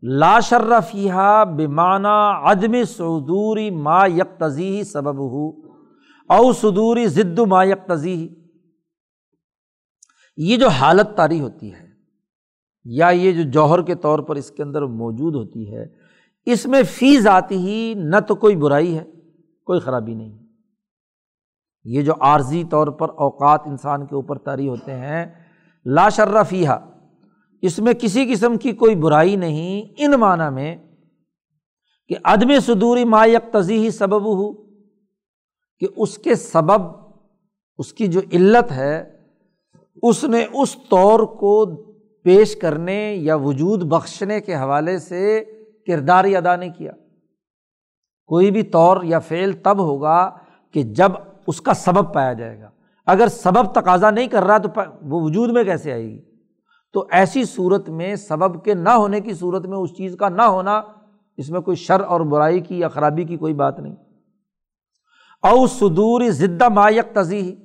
لا 0.02 0.40
شرفیہ 0.40 1.44
بیمانہ 1.57 2.41
عدم 2.44 2.84
سعودوری 2.84 3.72
ما 3.72 4.06
یکتزی 4.06 4.84
سبب 4.84 5.18
ہو 5.18 5.49
او 6.30 6.52
صدوری 6.52 7.07
ضد 7.07 7.40
ما 7.40 7.64
یکتزی 7.64 8.36
یہ 10.38 10.57
جو 10.57 10.68
حالت 10.68 11.07
تاری 11.15 11.40
ہوتی 11.40 11.74
ہے 11.74 11.94
یا 12.86 13.10
یہ 13.10 13.32
جو 13.32 13.49
جوہر 13.52 13.82
کے 13.82 13.95
طور 13.95 14.20
پر 14.20 14.36
اس 14.36 14.52
کے 14.52 14.64
اندر 14.64 14.82
موجود 14.82 15.36
ہوتی 15.36 15.76
ہے، 15.76 15.86
اس 16.45 16.65
میں 16.65 16.84
فیس 16.84 17.28
آتی 17.28 17.57
ہی 17.57 17.94
نہ 17.94 18.20
تو 18.20 18.36
کوئی 18.36 18.56
برائی 18.56 18.98
ہے، 18.98 19.03
کوئی 19.65 19.80
خرابی 19.80 20.14
نہیں۔ 20.14 20.40
یہ 21.84 22.02
جو 22.02 22.14
عارضی 22.22 22.64
طور 22.64 22.88
پر 22.88 23.10
اوقات 23.10 23.61
انسان 23.65 24.06
کے 24.06 24.15
اوپر 24.15 24.38
طاری 24.38 24.68
ہوتے 24.70 24.94
ہیں 24.94 25.26
لا 25.85 26.10
شرفیہ 26.10 26.69
اس 27.61 27.80
میں 27.80 27.93
کسی 27.93 28.34
قسم 28.34 28.57
کی 28.57 28.72
کوئی 28.72 28.95
برائی 28.95 29.35
نہیں، 29.35 29.93
ان 29.97 30.11
معنی 30.11 30.53
میں 30.53 30.76
کہ 32.07 32.15
عدم 32.23 32.60
صدوری 32.60 33.03
ما 33.03 33.26
یکتزی 33.26 33.77
ہی 33.77 33.91
سبب 33.91 34.26
ہو 34.26 34.53
کہ 35.80 35.88
اس 35.97 36.18
کے 36.18 36.35
سبب، 36.35 36.81
اس 37.77 37.93
کی 37.93 38.07
جو 38.07 38.22
علت 38.34 38.72
ہے، 38.72 39.19
اس 40.03 40.23
نے 40.23 40.45
اس 40.53 40.77
طور 40.89 41.19
کو 41.19 41.65
پیش 42.23 42.55
کرنے 42.55 43.15
یا 43.15 43.35
وجود 43.35 43.84
بخشنے 43.84 44.41
کے 44.41 44.55
حوالے 44.55 44.97
سے 44.97 45.43
کردار 45.88 46.26
ہی 46.26 46.35
ادا 46.35 46.55
نہیں 46.55 46.73
کیا۔ 46.77 46.91
کوئی 48.26 48.51
بھی 48.51 48.64
طور 48.64 49.03
یا 49.03 49.19
فعل 49.19 49.51
تب 49.51 49.80
ہوگا 49.80 50.38
کہ 50.72 50.84
جب 50.84 51.11
اس 51.47 51.61
کا 51.61 51.73
سبب 51.73 52.14
پایا 52.14 52.34
جائے 52.34 52.61
گا۔ 52.61 52.69
اگر 53.05 53.27
سبب 53.27 53.65
تقاضا 53.73 54.11
نہیں 54.11 54.27
کر 54.27 54.43
رہا 54.43 54.57
تو 54.57 54.69
وہ 55.01 55.21
وجود 55.21 55.49
میں 55.49 55.63
کیسے 55.63 55.91
آئے 55.91 56.03
گی؟ 56.03 56.21
تو 56.93 57.07
ایسی 57.11 57.43
صورت 57.43 57.89
میں 57.89 58.15
سبب 58.15 58.65
کے 58.65 58.73
نہ 58.73 58.89
ہونے 58.89 59.21
کی 59.21 59.34
صورت 59.34 59.65
میں 59.65 59.77
اس 59.77 59.97
چیز 59.97 60.15
کا 60.19 60.30
نہ 60.30 60.41
ہونا 60.41 60.81
اس 61.38 61.49
میں 61.49 61.61
کوئی 61.61 61.77
شر 61.77 61.99
اور 61.99 62.21
برائی 62.21 62.59
کی 62.59 62.80
یا 62.80 62.88
خرابی 62.88 63.23
کی 63.23 63.38
کوئی 63.38 63.53
بات 63.53 63.80
نہیں۔ 63.80 63.95
او 65.43 65.67
صدور 65.67 66.21
ضدہ 66.30 66.69
مایک 66.69 67.05
تزی 67.13 67.55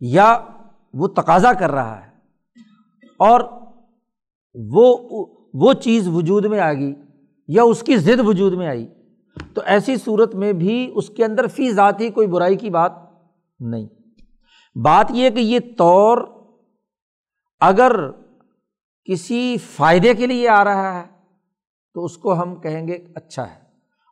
یا 0.00 0.38
وہ 0.94 1.08
تقاضا 1.08 1.52
کر 1.52 1.70
رہا 1.70 2.06
ہے 2.06 2.10
اور 3.18 3.40
وہ 4.54 4.98
وہ 5.54 5.72
چیز 5.72 6.08
وجود 6.08 6.44
میں 6.44 6.60
آ 6.60 6.72
گئی 6.72 6.94
یا 7.48 7.62
اس 7.62 7.82
کی 7.82 7.96
ضد 7.96 8.20
وجود 8.24 8.52
میں 8.52 8.68
آئی۔ 8.68 9.01
تو 9.54 9.60
ایسی 9.64 9.96
صورت 9.96 10.34
میں 10.34 10.52
بھی 10.52 10.92
اس 10.94 11.08
کے 11.08 11.24
اندر 11.24 11.46
فی 11.46 11.70
ذاتی 11.70 12.10
کوئی 12.10 12.26
برائی 12.26 12.56
کی 12.56 12.70
بات 12.70 12.92
نہیں۔ 13.60 13.88
بات 14.78 15.06
یہ 15.10 15.30
کہ 15.30 15.40
یہ 15.40 15.58
طور 15.78 16.18
اگر 17.60 18.10
کسی 19.04 19.56
فائدے 19.58 20.14
کے 20.14 20.26
لیے 20.26 20.48
آ 20.48 20.64
رہا 20.64 21.00
ہے 21.00 21.06
تو 21.94 22.04
اس 22.04 22.16
کو 22.16 22.42
ہم 22.42 22.56
کہیں 22.56 22.88
گے 22.88 22.98
اچھا 23.14 23.50
ہے۔ 23.50 23.62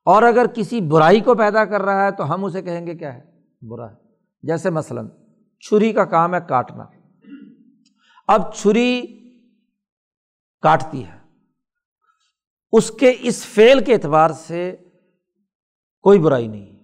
اور 0.04 0.22
اگر 0.22 0.46
کسی 0.46 0.80
برائی 0.80 1.20
کو 1.20 1.34
پیدا 1.34 1.64
کر 1.64 1.82
رہا 1.82 2.04
ہے 2.04 2.10
تو 2.10 2.34
ہم 2.34 2.44
اسے 2.44 2.62
کہیں 2.62 2.86
گے 2.86 2.94
کیا 2.94 3.14
ہے؟ 3.14 3.20
برا 3.62 3.90
ہے۔ 3.90 3.96
جیسے 4.42 4.70
مثلاً 4.70 5.08
چھری 5.60 5.92
کا 5.92 6.04
کام 6.04 6.34
ہے 6.34 6.40
کاٹنا۔ 6.48 6.84
اب 8.28 8.54
چھری 8.54 9.02
کاٹتی 10.62 11.06
ہے۔ 11.06 11.18
اس 12.72 12.90
کے 12.90 13.12
اس 13.20 13.46
فیل 13.46 13.84
کے 13.84 13.94
اعتبار 13.94 14.30
سے 14.30 14.76
کوئی 16.02 16.18
برائی 16.18 16.46
نہیں۔ 16.46 16.76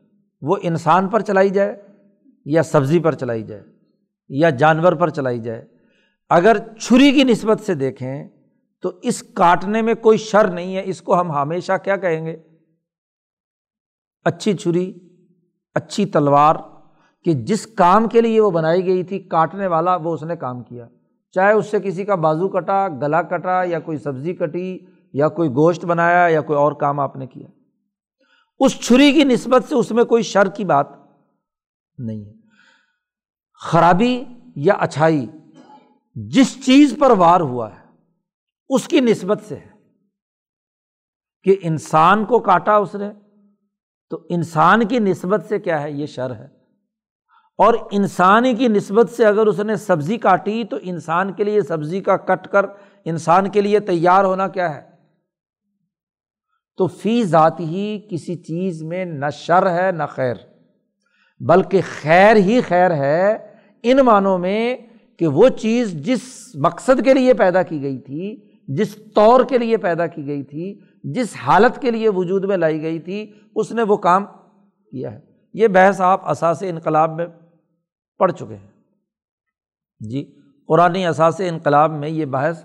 وہ 0.42 0.56
انسان 0.62 1.08
پر 1.08 1.20
چلائی 1.20 1.50
جائے 1.50 1.82
یا 2.44 2.62
سبزی 2.62 2.98
پر 2.98 3.14
چلائی 3.14 3.42
جائے 3.42 3.62
یا 4.28 4.50
جانور 4.50 4.92
پر 4.92 5.08
چلائی 5.08 5.38
جائے۔ 5.38 5.64
اگر 6.28 6.56
چھری 6.80 7.12
کی 7.12 7.24
نسبت 7.24 7.60
سے 7.60 7.74
دیکھیں 7.74 8.28
تو 8.82 8.92
اس 9.02 9.22
کاٹنے 9.22 9.82
میں 9.82 9.94
کوئی 9.94 10.18
شر 10.18 10.50
نہیں 10.50 10.76
ہے۔ 10.76 10.82
اس 10.84 11.02
کو 11.02 11.20
ہم 11.20 11.32
ہمیشہ 11.32 11.72
کیا 11.84 11.96
کہیں 11.96 12.26
گے؟ 12.26 12.36
اچھی 14.24 14.54
چھری، 14.54 14.92
اچھی 15.74 16.06
تلوار، 16.06 16.54
کہ 17.24 17.32
جس 17.32 17.66
کام 17.66 18.08
کے 18.08 18.20
لیے 18.20 18.40
وہ 18.40 18.50
بنائی 18.50 18.86
گئی 18.86 19.02
تھی، 19.02 19.18
کاٹنے 19.18 19.66
والا 19.66 19.96
وہ 19.96 20.14
اس 20.14 20.22
نے 20.22 20.36
کام 20.36 20.62
کیا۔ 20.62 20.88
چاہے 21.32 21.52
اس 21.52 21.66
سے 21.66 21.80
کسی 21.80 22.04
کا 22.04 22.14
بازو 22.14 22.48
کٹا، 22.48 22.88
گلا 22.88 23.22
کٹا، 23.22 23.62
یا 23.64 23.80
کوئی 23.80 23.98
سبزی 23.98 24.34
کٹی، 24.34 24.78
یا 25.12 25.28
کوئی 25.28 25.48
گوشت 25.48 25.84
بنایا، 25.84 26.28
یا 26.28 26.40
کوئی 26.40 26.58
اور 26.58 26.72
کام 26.72 27.00
آپ 27.00 27.16
نے 27.16 27.26
کیا۔ 27.26 27.46
اس 28.58 28.80
چھری 28.80 29.12
کی 29.12 29.24
نسبت 29.24 29.64
سے 29.68 29.74
اس 29.74 29.90
میں 29.90 30.04
کوئی 30.04 30.22
شر 30.22 30.48
کی 30.48 30.64
بات 30.64 30.86
نہیں 31.98 32.24
ہے۔ 32.24 32.32
خرابی 33.52 34.24
یا 34.56 34.74
اچھائی 34.74 35.26
جس 36.14 36.64
چیز 36.64 36.94
پر 37.00 37.10
وار 37.10 37.40
ہوا 37.40 37.70
ہے، 37.72 37.84
اس 38.68 38.88
کی 38.88 39.00
نسبت 39.00 39.42
سے 39.48 39.56
ہے۔ 39.56 39.70
کہ 41.42 41.56
انسان 41.62 42.24
کو 42.24 42.38
کاٹا 42.38 42.76
اس 42.76 42.94
نے، 42.94 43.10
تو 44.10 44.26
انسان 44.28 44.86
کی 44.86 44.98
نسبت 44.98 45.44
سے 45.48 45.58
کیا 45.58 45.82
ہے؟ 45.82 45.92
یہ 45.92 46.06
شر 46.06 46.34
ہے۔ 46.34 46.44
اور 47.58 47.74
انسانی 47.90 48.54
کی 48.54 48.68
نسبت 48.68 49.10
سے 49.10 49.26
اگر 49.26 49.46
اس 49.46 49.60
نے 49.60 49.76
سبزی 49.76 50.18
کاٹی، 50.18 50.64
تو 50.64 50.76
انسان 50.82 51.32
کے 51.32 51.44
لیے 51.44 51.60
سبزی 51.60 52.00
کا 52.00 52.16
کٹ 52.16 52.48
کر 52.48 52.66
انسان 53.04 53.50
کے 53.50 53.60
لیے 53.60 53.80
تیار 53.80 54.24
ہونا 54.24 54.48
کیا 54.48 54.74
ہے؟ 54.74 54.95
تو 56.78 56.86
فی 56.86 57.24
ذات 57.24 57.60
ہی 57.60 58.06
کسی 58.10 58.34
چیز 58.34 58.82
میں 58.82 59.04
نہ 59.04 59.26
شر 59.32 59.70
ہے 59.70 59.90
نہ 59.92 60.02
خیر، 60.08 60.34
بلکہ 61.40 61.80
خیر 62.02 62.36
ہی 62.36 62.60
خیر 62.60 62.90
ہے 62.90 63.36
ان 63.82 63.96
معنوں 63.96 64.38
میں 64.38 64.76
کہ 65.18 65.26
وہ 65.26 65.48
چیز 65.48 65.92
جس 65.92 66.20
مقصد 66.54 67.04
کے 67.04 67.14
لیے 67.14 67.34
پیدا 67.34 67.62
کی 67.62 67.82
گئی 67.82 67.98
تھی، 67.98 68.36
جس 68.68 68.96
طور 69.14 69.44
کے 69.44 69.58
لیے 69.58 69.76
پیدا 69.76 70.06
کی 70.06 70.26
گئی 70.26 70.42
تھی، 70.42 70.80
جس 71.04 71.36
حالت 71.36 71.80
کے 71.82 71.90
لیے 71.90 72.08
وجود 72.08 72.44
میں 72.44 72.56
لائی 72.56 72.82
گئی 72.82 72.98
تھی، 72.98 73.32
اس 73.54 73.72
نے 73.72 73.82
وہ 73.82 73.96
کام 73.96 74.26
کیا 74.92 75.12
ہے۔ 75.12 75.20
یہ 75.54 75.68
بحث 75.68 76.00
آپ 76.00 76.28
اثاث 76.28 76.62
انقلاب 76.62 77.14
میں 77.16 77.26
پڑھ 78.18 78.32
چکے 78.32 78.56
ہیں۔ 78.56 78.70
جی 80.00 80.24
قرآن 80.68 80.96
اثاث 80.96 81.40
انقلاب 81.40 81.92
میں 81.92 82.08
یہ 82.08 82.24
بحث 82.24 82.64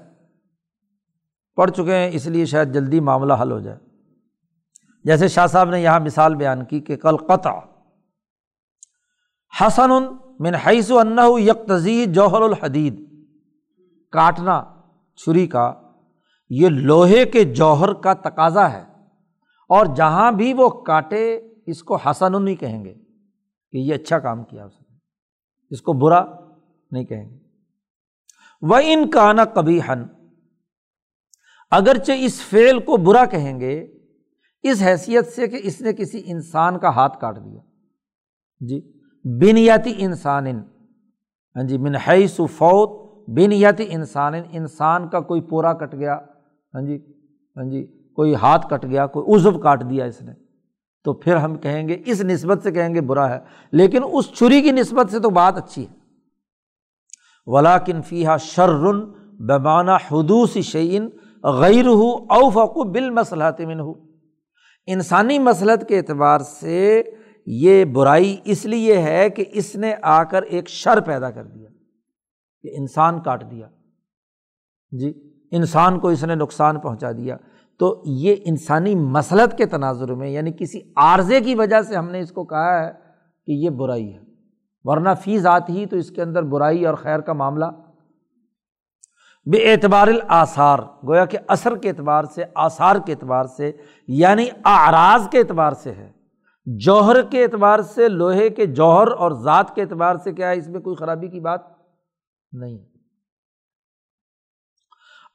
پڑھ 1.55 1.71
چکے 1.71 1.95
ہیں، 1.95 2.09
اس 2.13 2.27
لیے 2.27 2.45
شاید 2.45 2.73
جلدی 2.73 2.99
معاملہ 2.99 3.33
حل 3.41 3.51
ہو 3.51 3.59
جائے۔ 3.59 3.90
جیسے 5.05 5.27
شاہ 5.27 5.47
صاحب 5.47 5.69
نے 5.69 5.81
یہاں 5.81 5.99
مثال 5.99 6.35
بیان 6.35 6.65
کی 6.65 6.79
کہ 6.79 6.95
کل 6.95 7.17
قطع 7.17 7.53
حسن 9.53 9.91
من 10.39 10.55
حیث 10.55 10.91
و 10.91 11.37
یکتزی 11.39 12.05
جوہر 12.05 12.41
الحدید۔ 12.41 12.99
کاٹنا 14.13 14.61
چھری 15.19 15.47
کا، 15.47 15.71
یہ 16.51 16.69
لوہے 16.69 17.25
کے 17.25 17.43
جوہر 17.43 17.93
کا 17.93 18.13
تقاضا 18.13 18.71
ہے 18.71 18.83
اور 19.69 19.85
جہاں 19.95 20.31
بھی 20.31 20.53
وہ 20.53 20.69
کاٹے 20.69 21.25
اس 21.65 21.83
کو 21.83 21.95
حسن 21.95 22.47
ہی 22.47 22.55
کہیں 22.55 22.83
گے 22.85 22.93
کہ 22.93 23.77
یہ 23.77 23.93
اچھا 23.95 24.19
کام 24.19 24.43
کیا 24.43 24.65
اس 24.65 24.79
نے، 24.81 24.95
اس 25.71 25.81
کو 25.81 25.93
برا 25.93 26.23
نہیں 26.91 27.03
کہیں 27.03 27.29
گے۔ 27.29 27.37
وہ 28.61 28.79
ان 28.83 29.09
کا 29.09 29.31
نا 29.33 29.45
کبھی 29.45 29.79
ہن 29.81 30.03
اگرچہ 31.71 32.11
اس 32.17 32.41
فعل 32.41 32.79
کو 32.79 32.97
برا 32.97 33.25
کہیں 33.25 33.59
گے 33.59 33.75
اس 34.63 34.81
حیثیت 34.81 35.27
سے 35.27 35.47
کہ 35.47 35.59
اس 35.63 35.81
نے 35.81 35.93
کسی 35.93 36.21
انسان 36.25 36.79
کا 36.79 36.89
ہاتھ 36.89 37.19
کاٹ 37.21 37.35
دیا۔ 37.45 37.61
جی۔ 38.59 38.81
بنیاتی 39.23 39.93
انسان۔ 39.97 40.47
ہاں 41.55 41.63
جی 41.63 41.77
منحص 41.77 42.35
فوت۔ 42.35 43.01
بنیاتی 43.27 43.85
انسان۔ 43.89 44.33
انسان 44.51 45.09
کا 45.09 45.19
کوئی 45.19 45.41
پورا 45.41 45.73
کٹ 45.73 45.95
گیا۔ 45.95 46.19
ہاں 46.73 46.81
جی 46.81 46.97
ہاں 47.57 47.69
جی 47.69 47.87
کوئی 48.15 48.35
ہاتھ 48.35 48.67
کٹ 48.69 48.85
گیا، 48.85 49.07
کوئی 49.07 49.35
عزب 49.35 49.63
کاٹ 49.63 49.89
دیا 49.89 50.05
اس 50.05 50.21
نے۔ 50.21 50.31
تو 51.03 51.13
پھر 51.13 51.35
ہم 51.35 51.57
کہیں 51.57 51.87
گے، 51.87 51.97
اس 52.05 52.21
نسبت 52.21 52.63
سے 52.63 52.71
کہیں 52.71 52.95
گے 52.95 53.01
برا 53.01 53.29
ہے۔ 53.29 53.39
لیکن 53.71 53.99
اس 54.11 54.33
چھری 54.33 54.61
کی 54.61 54.71
نسبت 54.71 55.11
سے 55.11 55.19
تو 55.19 55.29
بات 55.29 55.57
اچھی 55.57 55.81
ہے۔ 55.81 56.01
ولا 57.45 57.77
فیحہ 58.07 58.37
شرن 58.39 59.05
بیمانہ 59.39 59.91
حدوث 59.91 60.57
شعین 60.57 61.09
غیر 61.43 61.87
ہو 61.87 62.11
اوفق 62.15 62.87
بال 62.87 63.09
مسلحت 63.09 63.61
من 63.61 63.79
ہو 63.79 64.10
انسانی 64.91 65.39
مسلط 65.39 65.87
کے 65.87 65.97
اعتبار 65.97 66.39
سے 66.39 67.03
یہ 67.45 67.85
برائی 67.85 68.37
اس 68.43 68.65
لیے 68.65 68.97
ہے 68.97 69.29
کہ 69.29 69.45
اس 69.51 69.75
نے 69.75 69.95
آ 70.01 70.23
کر 70.23 70.41
ایک 70.41 70.69
شر 70.69 70.99
پیدا 70.99 71.31
کر 71.31 71.43
دیا، 71.43 71.69
کہ 72.61 72.69
انسان 72.77 73.19
کاٹ 73.19 73.51
دیا۔ 73.51 73.67
جی 74.91 75.13
انسان 75.51 75.99
کو 75.99 76.07
اس 76.07 76.23
نے 76.23 76.35
نقصان 76.35 76.79
پہنچا 76.79 77.11
دیا۔ 77.11 77.37
تو 77.79 78.03
یہ 78.05 78.35
انسانی 78.45 78.95
مسلط 78.95 79.55
کے 79.57 79.65
تناظر 79.65 80.13
میں 80.13 80.29
یعنی 80.29 80.51
کسی 80.59 80.81
عارضے 80.95 81.41
کی 81.41 81.55
وجہ 81.55 81.81
سے 81.81 81.95
ہم 81.95 82.09
نے 82.09 82.19
اس 82.19 82.31
کو 82.31 82.43
کہا 82.45 82.85
ہے 82.85 82.91
کہ 83.45 83.51
یہ 83.51 83.69
برائی 83.69 84.13
ہے۔ 84.13 84.19
ورنہ 84.83 85.09
فی 85.21 85.39
ذات 85.39 85.69
ہی 85.69 85.85
تو 85.85 85.97
اس 85.97 86.11
کے 86.11 86.21
اندر 86.21 86.43
برائی 86.43 86.85
اور 86.85 86.95
خیر 86.95 87.19
کا 87.19 87.33
معاملہ 87.33 87.65
بے 89.45 89.71
اعتبار 89.71 90.07
الآثار، 90.07 90.79
گویا 91.07 91.25
کہ 91.25 91.37
اثر 91.47 91.77
کے 91.77 91.89
اعتبار 91.89 92.23
سے، 92.23 92.43
آثار 92.55 92.95
کے 93.05 93.13
اعتبار 93.13 93.45
سے 93.45 93.71
یعنی 94.07 94.45
آراز 94.63 95.27
کے 95.31 95.39
اعتبار 95.39 95.71
سے 95.71 95.91
ہے۔ 95.91 96.11
جوہر 96.65 97.21
کے 97.21 97.43
اعتبار 97.43 97.79
سے، 97.79 98.07
لوہے 98.07 98.49
کے 98.49 98.65
جوہر 98.65 99.07
اور 99.07 99.31
ذات 99.31 99.75
کے 99.75 99.81
اعتبار 99.81 100.15
سے 100.15 100.33
کیا 100.33 100.49
ہے؟ 100.49 100.57
اس 100.57 100.67
میں 100.67 100.79
کوئی 100.79 100.95
خرابی 100.95 101.27
کی 101.27 101.39
بات 101.39 101.61
نہیں۔ 102.51 102.77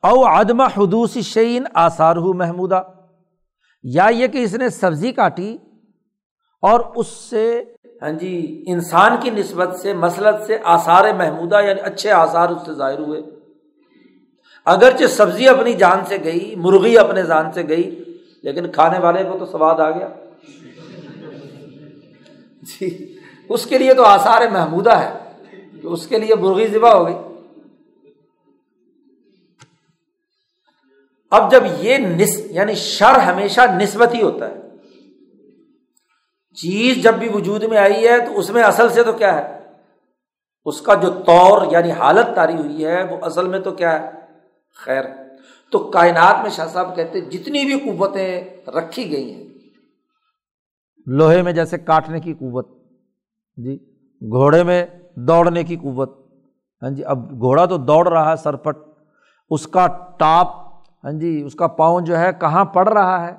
او 0.03 0.27
عدم 0.27 0.61
حدوث 0.61 1.19
شعین 1.19 1.65
آثار 1.75 2.17
ہو 2.17 2.33
محمودہ۔ 2.33 2.83
یا 3.83 4.07
یہ 4.07 4.27
کہ 4.27 4.39
اس 4.39 4.55
نے 4.55 4.69
سبزی 4.69 5.13
کاٹی 5.13 5.59
اور 6.63 6.81
اس 6.97 7.07
سے 7.07 7.65
ہاں 8.03 8.11
جی 8.11 8.65
انسان 8.67 9.17
کی 9.21 9.31
نسبت 9.31 9.75
سے، 9.75 9.93
مسلط 9.93 10.47
سے 10.47 10.59
آثار 10.65 11.05
محمودہ 11.15 11.63
یعنی 11.63 11.81
اچھے 11.81 12.11
آثار 12.11 12.49
اس 12.49 12.67
سے 12.67 12.73
ظاہر 12.73 12.99
ہوئے۔ 12.99 13.36
اگرچہ 14.67 15.07
سبزی 15.07 15.49
اپنی 15.49 15.73
جان 15.73 16.05
سے 16.05 16.17
گئی، 16.25 16.55
مرغی 16.57 16.99
اپنے 16.99 17.23
جان 17.23 17.53
سے 17.53 17.69
گئی، 17.69 18.05
لیکن 18.43 18.73
کھانے 18.73 18.99
والے 18.99 19.25
کو 19.25 19.39
تو 19.39 19.47
سواد 19.47 19.81
آ 19.81 19.91
گیا۔ 19.91 20.09
جی 22.63 23.17
اس 23.49 23.67
کے 23.67 23.79
لیے 23.79 23.95
تو 23.95 24.05
آثار 24.05 24.49
محمودہ 24.51 24.97
ہے، 24.99 25.13
کہ 25.83 25.87
اس 25.87 26.07
کے 26.07 26.19
لیے 26.19 26.35
مرغی 26.35 26.67
ذبح 26.67 26.93
ہو 26.93 27.07
گئی۔ 27.07 27.15
اب 31.31 31.51
جب 31.51 31.63
یہ 31.81 31.99
نس 31.99 32.47
یعنی 32.51 32.75
شر 32.75 33.19
ہمیشہ 33.19 33.61
نسبت 33.61 34.15
ہی 34.15 34.23
ہوتا 34.23 34.51
ہے۔ 34.51 34.61
چیز 36.55 37.03
جب 37.03 37.15
بھی 37.15 37.29
وجود 37.29 37.63
میں 37.63 37.79
آئی 37.79 38.09
ہے 38.09 38.19
تو 38.27 38.39
اس 38.39 38.51
میں 38.51 38.63
اصل 38.63 38.89
سے 38.89 39.03
تو 39.03 39.13
کیا 39.13 39.35
ہے؟ 39.37 39.59
اس 40.65 40.81
کا 40.81 40.95
جو 40.95 41.11
طور 41.11 41.73
یعنی 41.73 41.91
حالت 41.91 42.27
تاری 42.35 42.57
ہوئی 42.57 42.85
ہے، 42.87 43.03
وہ 43.11 43.17
اصل 43.23 43.49
میں 43.49 43.59
تو 43.59 43.71
کیا 43.71 44.03
ہے؟ 44.03 44.26
خیر۔ 44.85 45.05
تو 45.73 45.79
کائنات 45.79 46.37
میں 46.43 46.51
شاہ 46.51 46.67
صاحب 46.67 46.97
کہتے 46.97 47.21
جتنی 47.21 47.65
بھی 47.65 47.81
قوتیں 47.81 48.43
رکھی 48.69 49.13
گئی 49.13 49.35
ہیں۔ 49.35 49.45
لوہے 51.07 51.43
میں 51.43 51.53
جیسے 51.53 51.79
کاٹنے 51.79 52.21
کی 52.21 52.35
قوت 52.35 52.69
جی 53.57 53.77
گھوڑے 54.23 54.63
میں 54.63 54.87
دوڑنے 55.15 55.65
کی 55.65 55.77
قوت۔ 55.77 56.27
ہاں 56.83 56.91
جی 56.91 57.05
اب 57.05 57.31
گھوڑا 57.31 57.67
تو 57.67 57.77
دوڑ 57.77 58.09
رہا 58.09 58.31
ہے 58.31 58.37
سرپٹ 58.37 58.77
اس 59.51 59.67
کا 59.67 59.87
ٹاپ 60.19 60.47
ہاں 61.05 61.13
جی 61.13 61.43
اس 61.47 61.55
کا 61.55 61.67
پاؤں 61.67 62.01
جو 62.01 62.19
ہے، 62.19 62.31
کہاں 62.41 62.65
پڑ 62.65 62.89
رہا 62.89 63.27
ہے؟ 63.27 63.37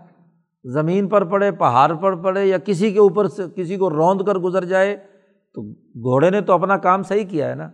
زمین 0.63 1.07
پر 1.09 1.23
پڑے، 1.23 1.51
پہاڑ 1.51 1.93
پر 1.93 2.15
پڑے، 2.15 2.45
یا 2.45 2.57
کسی 2.57 2.91
کے 2.91 2.99
اوپر 2.99 3.27
سے، 3.27 3.43
کسی 3.55 3.75
کو 3.75 3.89
روند 3.89 4.21
کر 4.21 4.35
گزر 4.35 4.63
جائے۔ 4.63 4.97
تو 5.53 5.61
گھوڑے 6.01 6.29
نے 6.29 6.41
تو 6.41 6.53
اپنا 6.53 6.77
کام 6.77 7.03
صحیح 7.03 7.25
کیا 7.25 7.49
ہے 7.49 7.55
نا۔ 7.55 7.69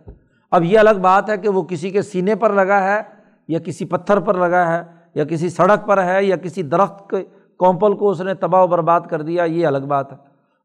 اب 0.50 0.64
یہ 0.64 0.78
الگ 0.78 1.00
بات 1.02 1.30
ہے 1.30 1.38
کہ 1.38 1.48
وہ 1.48 1.62
کسی 1.62 1.90
کے 1.90 2.02
سینے 2.02 2.34
پر 2.34 2.52
لگا 2.52 2.82
ہے 2.82 3.02
یا 3.48 3.58
کسی 3.58 3.84
پتھر 3.84 4.20
پر 4.20 4.34
لگا 4.34 4.72
ہے، 4.72 4.82
یا 5.14 5.24
کسی 5.24 5.48
سڑک 5.48 5.86
پر 5.86 6.04
ہے، 6.04 6.24
یا 6.24 6.36
کسی 6.36 6.62
درخت 6.62 7.10
کے 7.10 7.24
کومپل 7.58 7.94
کو 7.94 8.10
اس 8.10 8.20
نے 8.20 8.34
تباہ 8.34 8.62
و 8.62 8.66
برباد 8.66 9.00
کر 9.00 9.22
دیا، 9.22 9.44
یہ 9.44 9.66
الگ 9.66 9.78
بات 9.78 10.12
ہے۔ 10.12 10.16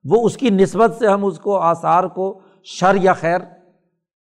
وہ 0.04 0.26
اس 0.26 0.38
کی 0.38 0.50
نسبت 0.50 0.96
سے 1.00 1.08
ہم 1.08 1.26
اس 1.26 1.40
کو 1.40 1.58
آثار 1.58 2.04
کو 2.04 2.40
شر 2.64 2.96
یا 2.96 3.14
خیر 3.14 3.40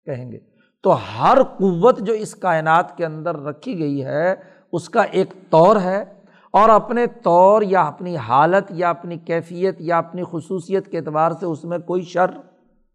کہیں 0.05 0.32
گے۔ 0.32 0.39
تو 0.82 0.94
ہر 0.94 1.43
قوت 1.43 1.98
جو 1.98 2.12
اس 2.12 2.35
کائنات 2.35 2.97
کے 2.97 3.05
اندر 3.05 3.36
رکھی 3.36 3.78
گئی 3.78 4.05
ہے، 4.05 4.35
اس 4.73 4.89
کا 4.89 5.02
ایک 5.02 5.35
طور 5.51 5.81
ہے 5.81 6.05
اور 6.51 6.69
اپنے 6.69 7.06
طور 7.06 7.62
یا 7.62 7.82
اپنی 7.82 8.16
حالت 8.16 8.64
یا 8.70 8.90
اپنی 8.90 9.16
کیفیت 9.16 9.77
یا 9.78 9.98
اپنی 9.98 10.23
خصوصیت 10.31 10.89
کے 10.89 10.98
اعتبار 10.98 11.31
سے 11.31 11.47
اس 11.47 11.64
میں 11.64 11.78
کوئی 11.78 12.02
شر 12.02 12.31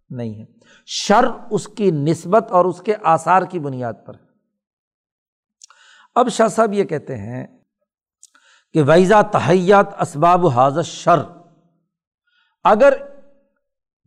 نہیں 0.10 0.40
ہے۔ 0.40 0.45
شر 0.86 1.26
اس 1.49 1.68
کی 1.68 1.91
نسبت 1.91 2.52
اور 2.52 2.65
اس 2.65 2.82
کے 2.82 2.94
آثار 3.03 3.41
کی 3.41 3.60
بنیاد 3.60 3.94
پر 4.06 4.14
ہے۔ 4.14 4.26
اب 6.18 6.30
شاہ 6.31 6.48
صاحب 6.48 6.73
یہ 6.73 6.84
کہتے 6.84 7.15
ہیں 7.18 7.45
کہ 8.76 8.84
ویزا 8.88 9.22
تحیات 9.31 9.89
اسباب 10.02 10.45
و 10.45 10.48
حاضر 10.49 10.84
شر 10.84 11.19
اگر 12.65 12.94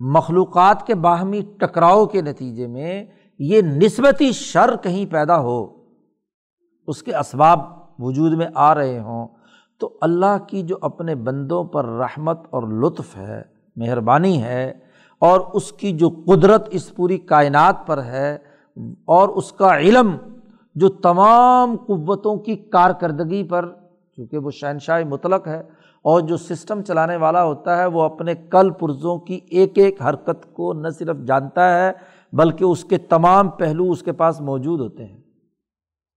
مخلوقات 0.00 0.86
کے 0.86 0.94
باہمی 1.04 1.40
ٹکراؤ 1.60 2.04
کے 2.06 2.22
نتیجے 2.22 2.66
میں 2.66 3.04
یہ 3.40 3.62
نسبتی 3.62 4.30
شر 4.32 4.74
کہیں 4.82 5.04
پیدا 5.12 5.38
ہو، 5.40 5.60
اس 6.88 7.02
کے 7.02 7.14
اسباب 7.16 7.60
وجود 7.98 8.32
میں 8.38 8.46
آ 8.54 8.74
رہے 8.74 8.98
ہوں، 8.98 9.26
تو 9.80 9.92
اللہ 10.00 10.36
کی 10.48 10.62
جو 10.62 10.78
اپنے 10.82 11.14
بندوں 11.28 11.62
پر 11.74 11.88
رحمت 11.98 12.38
اور 12.50 12.62
لطف 12.82 13.16
ہے، 13.16 13.42
مہربانی 13.76 14.42
ہے، 14.42 14.72
اور 15.22 15.40
اس 15.54 15.70
کی 15.72 15.92
جو 15.98 16.08
قدرت 16.26 16.68
اس 16.70 16.94
پوری 16.96 17.18
کائنات 17.30 17.86
پر 17.86 18.02
ہے، 18.04 18.32
اور 19.06 19.28
اس 19.28 19.52
کا 19.52 19.76
علم 19.78 20.16
جو 20.74 20.88
تمام 20.88 21.76
قوتوں 21.76 22.36
کی 22.36 22.56
کارکردگی 22.56 23.42
پر، 23.44 23.68
چونکہ 24.16 24.38
وہ 24.38 24.50
شہنشاہ 24.50 25.04
مطلق 25.04 25.48
ہے، 25.48 25.60
اور 26.04 26.20
جو 26.20 26.36
سسٹم 26.36 26.82
چلانے 26.82 27.16
والا 27.16 27.44
ہوتا 27.44 27.76
ہے، 27.78 27.86
وہ 27.86 28.02
اپنے 28.02 28.34
کل 28.50 28.70
پرزوں 28.70 29.18
کی 29.18 29.40
ایک 29.50 29.78
ایک 29.78 30.02
حرکت 30.02 30.52
کو 30.52 30.72
نہ 30.72 30.88
صرف 30.88 31.16
جانتا 31.26 31.68
ہے، 31.74 31.90
بلکہ 32.32 32.64
اس 32.64 32.84
کے 32.84 32.98
تمام 32.98 33.48
پہلو 33.48 33.90
اس 33.90 34.02
کے 34.02 34.12
پاس 34.12 34.40
موجود 34.40 34.80
ہوتے 34.80 35.04
ہیں۔ 35.04 35.18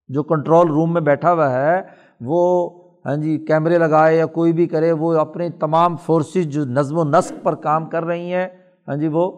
جو 0.10 0.24
کنٹرول 0.24 0.68
روم 0.68 0.94
میں 0.94 1.02
بیٹھا 1.02 1.34
ہوا 1.34 1.52
ہے، 1.52 1.82
وہ 2.22 2.70
ہاں 3.06 3.16
جی 3.16 3.38
کیمرے 3.38 3.78
لگائے 3.78 4.18
یا 4.18 4.26
کوئی 4.26 4.54
بھی 4.54 4.68
کرے، 4.68 4.92
وہ 4.92 5.14
اپنے 5.20 5.50
تمام 5.50 5.96
فورسز 5.98 6.46
جو 6.46 6.66
نظم 6.66 6.98
و 6.98 7.04
نسق 7.04 7.44
پر 7.44 7.56
کام 7.56 7.86
کر 7.86 8.04
رہی 8.04 8.34
ہیں 8.34 8.48
ہاں 8.88 8.96
جی 8.96 9.08
وہ 9.08 9.32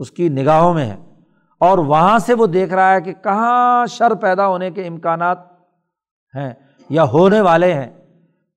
اس 0.00 0.10
کی 0.10 0.28
نگاہوں 0.28 0.74
میں 0.74 0.86
ہے 0.86 0.96
اور 1.62 1.78
وہاں 1.78 2.18
سے 2.18 2.34
وہ 2.34 2.46
دیکھ 2.46 2.74
رہا 2.74 2.92
ہے 2.92 3.00
کہ 3.00 3.12
کہاں 3.12 3.86
شر 3.86 4.14
پیدا 4.14 4.48
ہونے 4.48 4.70
کے 4.70 4.86
امکانات 4.86 5.38
ہیں 6.36 6.50
یا 6.88 7.04
ہونے 7.04 7.40
والے 7.40 7.74
ہیں۔ 7.74 7.90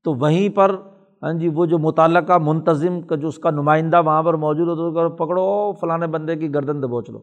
تو 0.03 0.13
وہیں 0.13 0.49
پر 0.49 0.75
ہاں 1.23 1.33
جی 1.33 1.47
وہ 1.47 1.65
جو 1.65 1.79
متعلقہ، 1.79 2.33
منتظم 2.41 3.01
کا 3.01 3.15
جو 3.15 3.27
اس 3.27 3.37
کا 3.37 3.49
نمائندہ 3.49 4.01
وہاں 4.05 4.23
پر 4.23 4.33
موجود 4.33 4.67
ہو، 4.67 4.75
تو 4.75 5.09
پکڑو 5.09 5.73
فلاں 5.73 5.97
بندے 5.97 6.35
کی 6.35 6.53
گردن 6.53 6.83
دبوچ 6.83 7.09
لو۔ 7.09 7.19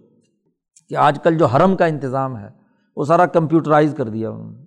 کہ 0.89 0.97
آج 0.97 1.19
کل 1.23 1.39
جو 1.39 1.47
حرم 1.47 1.77
کا 1.77 1.85
انتظام 1.85 2.39
ہے، 2.39 2.49
وہ 2.97 3.05
سارا 3.05 3.27
کمپیوٹرائز 3.27 3.95
کر 3.99 4.09
دیا 4.09 4.31
انہوں 4.31 4.51
نے۔ 4.51 4.63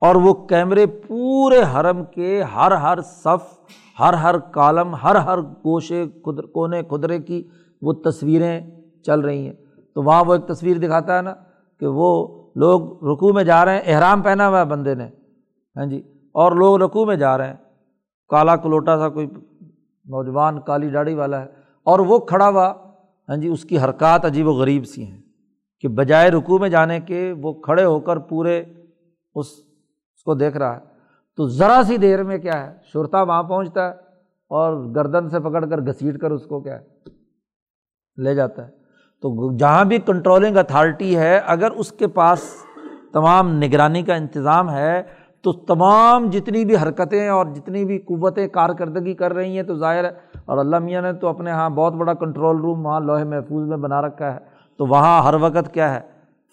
اور 0.00 0.14
وہ 0.14 0.34
کیمرے 0.34 0.86
پورے 0.86 1.62
حرم 1.74 2.04
کے 2.04 2.42
ہر 2.42 2.72
ہر 2.72 3.00
صف، 3.00 3.60
ہر 4.00 4.12
ہر 4.12 4.38
کالم، 4.38 4.94
ہر 4.94 5.14
ہر 5.14 5.38
گوشے 5.40 6.04
خدر 6.24 6.42
کونے 6.42 6.82
خدرے 6.90 7.18
کی 7.18 7.48
وہ 7.82 7.92
تصویریں 7.92 8.60
چل 9.02 9.20
رہی 9.20 9.46
ہیں۔ 9.46 9.67
تو 9.94 10.02
وہاں 10.02 10.24
وہ 10.24 10.34
ایک 10.34 10.46
تصویر 10.46 10.76
دکھاتا 10.76 11.16
ہے 11.16 11.22
نا 11.22 11.34
کہ 11.80 11.86
وہ 11.86 12.08
لوگ 12.56 13.04
رکو 13.04 13.32
میں 13.32 13.44
جا 13.44 13.64
رہے 13.64 13.74
ہیں، 13.74 13.82
احرام 13.84 14.22
پہنا 14.22 14.48
ہوا 14.48 14.60
ہے 14.60 14.64
بندے 14.64 14.94
نے۔ 14.94 15.08
ہاں 15.76 15.86
جی 15.86 16.02
اور 16.32 16.52
لوگ 16.52 16.82
رقو 16.82 17.06
میں 17.06 17.16
جا 17.16 17.38
رہے 17.38 17.46
ہیں۔ 17.46 17.56
کالا 18.28 18.56
کلوٹا 18.56 18.98
سا 18.98 19.08
کوئی 19.08 19.26
نوجوان 20.06 20.60
کالی 20.60 20.90
ڈاڑی 20.90 21.14
والا 21.14 21.40
ہے۔ 21.40 21.46
اور 21.84 21.98
وہ 21.98 22.18
کھڑا 22.18 22.48
ہوا 22.48 22.72
ہاں 23.28 23.36
جی 23.36 23.48
اس 23.48 23.64
کی 23.64 23.78
حرکات 23.78 24.24
عجیب 24.24 24.48
و 24.48 24.52
غریب 24.52 24.86
سی 24.86 25.04
ہیں 25.04 25.22
کہ 25.80 25.88
بجائے 25.88 26.30
رکو 26.30 26.58
میں 26.58 26.68
جانے 26.68 27.00
کے 27.00 27.34
وہ 27.42 27.52
کھڑے 27.52 27.84
ہو 27.84 28.00
کر 28.00 28.18
پورے 28.18 28.64
اس 29.34 29.46
اس 30.14 30.22
کو 30.24 30.34
دیکھ 30.34 30.56
رہا 30.56 30.74
ہے۔ 30.74 30.80
تو 31.36 31.46
ذرا 31.46 31.80
سی 31.86 31.96
دیر 31.96 32.22
میں 32.22 32.38
کیا 32.38 32.66
ہے 32.66 32.76
شرتا 32.82 33.22
وہاں 33.22 33.42
پہنچتا 33.42 33.86
ہے 33.86 33.90
اور 34.50 34.94
گردن 34.94 35.28
سے 35.28 35.40
پکڑ 35.40 35.66
کر 35.66 35.80
گھسیٹ 35.80 36.20
کر 36.20 36.30
اس 36.30 36.46
کو 36.46 36.60
کیا 36.60 36.80
ہے، 36.80 37.10
لے 38.16 38.34
جاتا 38.34 38.68
ہے۔ 38.68 38.77
تو 39.22 39.56
جہاں 39.56 39.84
بھی 39.84 39.98
کنٹرولنگ 39.98 40.56
اتھارٹی 40.56 41.16
ہے، 41.16 41.40
اگر 41.46 41.70
اس 41.70 41.92
کے 41.92 42.06
پاس 42.06 42.42
تمام 43.12 43.52
نگرانی 43.58 44.02
کا 44.02 44.14
انتظام 44.14 44.70
ہے، 44.70 45.02
تو 45.42 45.52
تمام 45.52 46.30
جتنی 46.30 46.64
بھی 46.64 46.76
حرکتیں 46.76 47.28
اور 47.28 47.46
جتنی 47.46 47.84
بھی 47.84 47.98
قوتیں 47.98 48.46
کارکردگی 48.48 49.14
کر 49.14 49.32
رہی 49.32 49.56
ہیں، 49.56 49.62
تو 49.62 49.74
ظاہر 49.74 50.04
ہے، 50.04 50.10
اور 50.46 50.58
اللہ 50.58 50.78
میاں 50.78 51.02
نے 51.02 51.12
تو 51.12 51.28
اپنے 51.28 51.50
یہاں 51.50 51.70
بہت 51.70 51.94
بڑا 51.94 52.14
کنٹرول 52.14 52.56
روم 52.56 52.86
وہاں 52.86 53.00
لوہے 53.00 53.24
محفوظ 53.24 53.68
میں 53.68 53.76
بنا 53.76 54.00
رکھا 54.02 54.32
ہے۔ 54.34 54.38
تو 54.76 54.86
وہاں 54.86 55.22
ہر 55.22 55.34
وقت 55.34 55.74
کیا 55.74 55.94
ہے، 55.94 56.00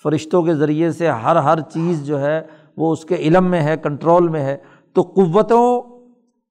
فرشتوں 0.03 0.43
کے 0.43 0.53
ذریعے 0.53 0.91
سے 0.91 1.07
ہر 1.07 1.35
ہر 1.35 1.59
چیز 1.59 2.05
جو 2.05 2.21
ہے، 2.21 2.41
وہ 2.77 2.91
اس 2.91 3.05
کے 3.05 3.15
علم 3.15 3.49
میں 3.51 3.61
ہے 3.61 3.77
کنٹرول 3.77 4.27
میں 4.27 4.41
ہے۔ 4.41 4.57
تو 4.93 5.01
قوتوں 5.01 5.81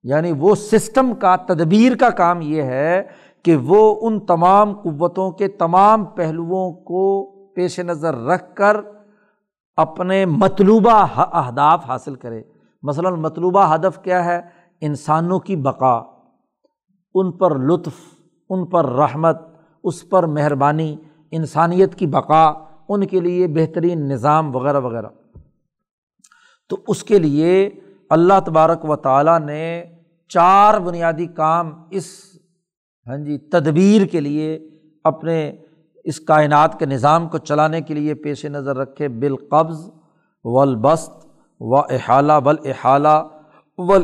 یعنی 0.05 0.33
وہ 0.33 0.55
سسٹم 0.55 1.15
کا، 1.15 1.37
تدبیر 1.37 1.97
کا 1.97 2.11
کام 2.11 2.41
یہ 2.41 2.63
ہے 2.63 3.03
کہ 3.45 3.57
وہ 3.57 3.99
ان 4.01 4.21
تمام 4.21 4.73
قوتوں 4.73 5.31
کے 5.31 5.49
تمام 5.49 6.05
پہلوؤں 6.05 6.73
کو 6.73 7.25
پیش 7.55 7.81
نظر 7.81 8.15
رکھ 8.15 8.55
کر 8.55 8.77
اپنے 9.77 10.27
مطلوبہ 10.27 11.07
اہداف 11.17 11.85
حاصل 11.89 12.15
کرے۔ 12.15 12.43
مثلاً 12.83 13.15
مطلوبہ 13.15 13.75
ہدف 13.75 14.03
کیا 14.03 14.25
ہے؟ 14.25 14.41
انسانوں 14.81 15.39
کی 15.39 15.57
بقا، 15.57 16.03
ان 17.15 17.33
پر 17.33 17.59
لطف، 17.59 17.93
ان 18.51 18.67
پر 18.67 18.85
رحمت، 18.85 19.43
اس 19.85 20.09
پر 20.09 20.27
مہربانی، 20.27 20.97
انسانیت 21.31 21.95
کی 21.95 22.07
بقا، 22.07 22.53
ان 22.89 23.07
کے 23.07 23.21
لیے 23.21 23.49
بہترین 23.49 24.09
نظام 24.09 24.57
وغیرہ 24.57 24.81
وغیرہ۔ 24.81 25.07
تو 26.69 26.77
اس 26.89 27.05
کے 27.05 27.19
لیے 27.19 27.71
اللہ 28.11 28.41
تبارک 28.47 28.91
و 28.91 28.97
تعالیٰ 28.97 29.41
نے 29.41 29.85
چار 30.29 30.81
بنیادی 30.81 31.27
کام 31.27 31.83
اس 31.91 32.34
ہاں 33.07 33.17
جی 33.17 33.39
تدبیر 33.53 34.07
کے 34.07 34.21
لیے، 34.21 34.59
اپنے 35.05 35.53
اس 36.05 36.21
کائنات 36.21 36.79
کے 36.79 36.87
نظام 36.87 37.29
کو 37.29 37.39
چلانے 37.39 37.81
کے 37.81 37.95
لیے 37.95 38.15
پیش 38.15 38.45
نظر 38.45 38.77
رکھے، 38.77 39.09
بالقبض 39.09 39.91
و 40.45 40.61
البست 40.61 41.13
و 41.61 41.77
احالہ 41.77 42.33
و 42.45 42.49
الحام 42.49 43.27
ول 43.79 44.03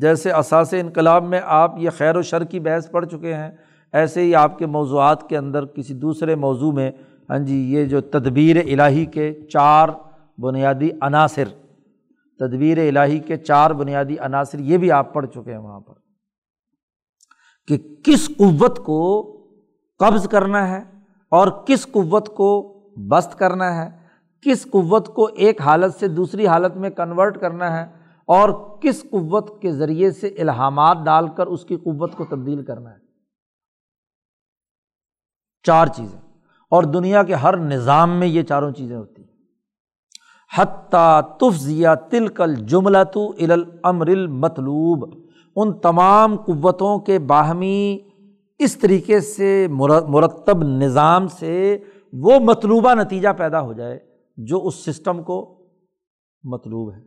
جیسے 0.00 0.30
اثاث 0.30 0.74
انقلاب 0.74 1.24
میں 1.24 1.40
آپ 1.44 1.78
یہ 1.78 1.90
خیر 1.90 2.16
و 2.16 2.22
شر 2.22 2.44
کی 2.44 2.60
بحث 2.60 2.90
پڑھ 2.90 3.06
چکے 3.06 3.34
ہیں، 3.34 3.50
ایسے 3.94 4.22
ہی 4.22 4.34
آپ 4.34 4.58
کے 4.58 4.66
موضوعات 4.66 5.28
کے 5.28 5.36
اندر 5.36 5.66
کسی 5.66 5.94
دوسرے 5.94 6.34
موضوع 6.34 6.72
میں 6.72 6.90
ہاں 7.30 7.38
جی 7.38 7.74
یہ 7.74 7.84
جو 7.84 8.00
تدبیر 8.00 8.56
الہی 8.56 9.06
کے 9.06 9.32
چار 9.52 9.88
بنیادی 10.38 10.90
عناصر، 11.00 11.48
تدبیر 12.40 12.78
الہی 12.78 13.18
کے 13.18 13.36
چار 13.36 13.70
بنیادی 13.70 14.18
عناصر، 14.18 14.58
یہ 14.58 14.78
بھی 14.78 14.92
آپ 14.92 15.14
پڑھ 15.14 15.26
چکے 15.26 15.50
ہیں 15.50 15.58
وہاں 15.58 15.80
پر۔ 15.80 16.09
کہ 17.70 17.94
کس 18.04 18.28
قوت 18.28 18.84
کو 18.84 19.36
قبض 19.98 20.28
کرنا 20.28 20.68
ہے 20.68 20.84
اور 21.28 21.48
کس 21.66 21.86
قوت 21.92 22.28
کو 22.28 22.78
بست 23.08 23.38
کرنا 23.38 23.84
ہے، 23.84 23.90
کس 24.42 24.64
قوت 24.64 25.14
کو 25.14 25.24
ایک 25.24 25.60
حالت 25.60 25.94
سے 25.94 26.08
دوسری 26.08 26.46
حالت 26.46 26.76
میں 26.76 26.90
کنورٹ 26.90 27.40
کرنا 27.40 27.78
ہے 27.78 27.92
اور 28.26 28.80
کس 28.80 29.02
قوت 29.02 29.62
کے 29.62 29.72
ذریعے 29.72 30.10
سے 30.10 30.26
الہامات 30.26 30.98
ڈال 31.04 31.28
کر 31.28 31.46
اس 31.46 31.64
کی 31.64 31.76
قوت 31.76 32.14
کو 32.16 32.24
تبدیل 32.24 32.64
کرنا 32.64 32.90
ہے۔ 32.90 32.96
چار 35.62 35.86
چیزیں۔ 35.86 36.20
اور 36.70 36.82
دنیا 36.82 37.22
کے 37.22 37.34
ہر 37.34 37.56
نظام 37.56 38.10
میں 38.10 38.26
یہ 38.26 38.42
چاروں 38.42 38.70
چیزیں 38.70 38.96
ہوتی 38.96 39.22
ہیں۔ 39.22 39.30
حتیٰ 40.58 41.20
تفزیا 41.36 41.94
تل 41.94 42.28
کل 42.28 42.54
جملہ 42.54 43.04
تو 43.12 43.30
الامر 43.30 44.06
المطلوب۔ 44.06 45.29
ان 45.56 45.72
تمام 45.72 46.36
قوتوں 46.36 46.98
کے 46.98 47.18
باہمی 47.18 47.98
اس 48.58 48.76
طریقے 48.76 49.20
سے 49.20 49.66
مرتب 50.08 50.62
نظام 50.62 51.28
سے 51.28 51.78
وہ 52.12 52.38
مطلوبہ 52.38 52.94
نتیجہ 52.94 53.28
پیدا 53.38 53.60
ہو 53.60 53.72
جائے 53.72 53.98
جو 54.36 54.66
اس 54.66 54.74
سسٹم 54.74 55.22
کو 55.22 55.66
مطلوب 56.42 56.92
ہے۔ 56.92 57.00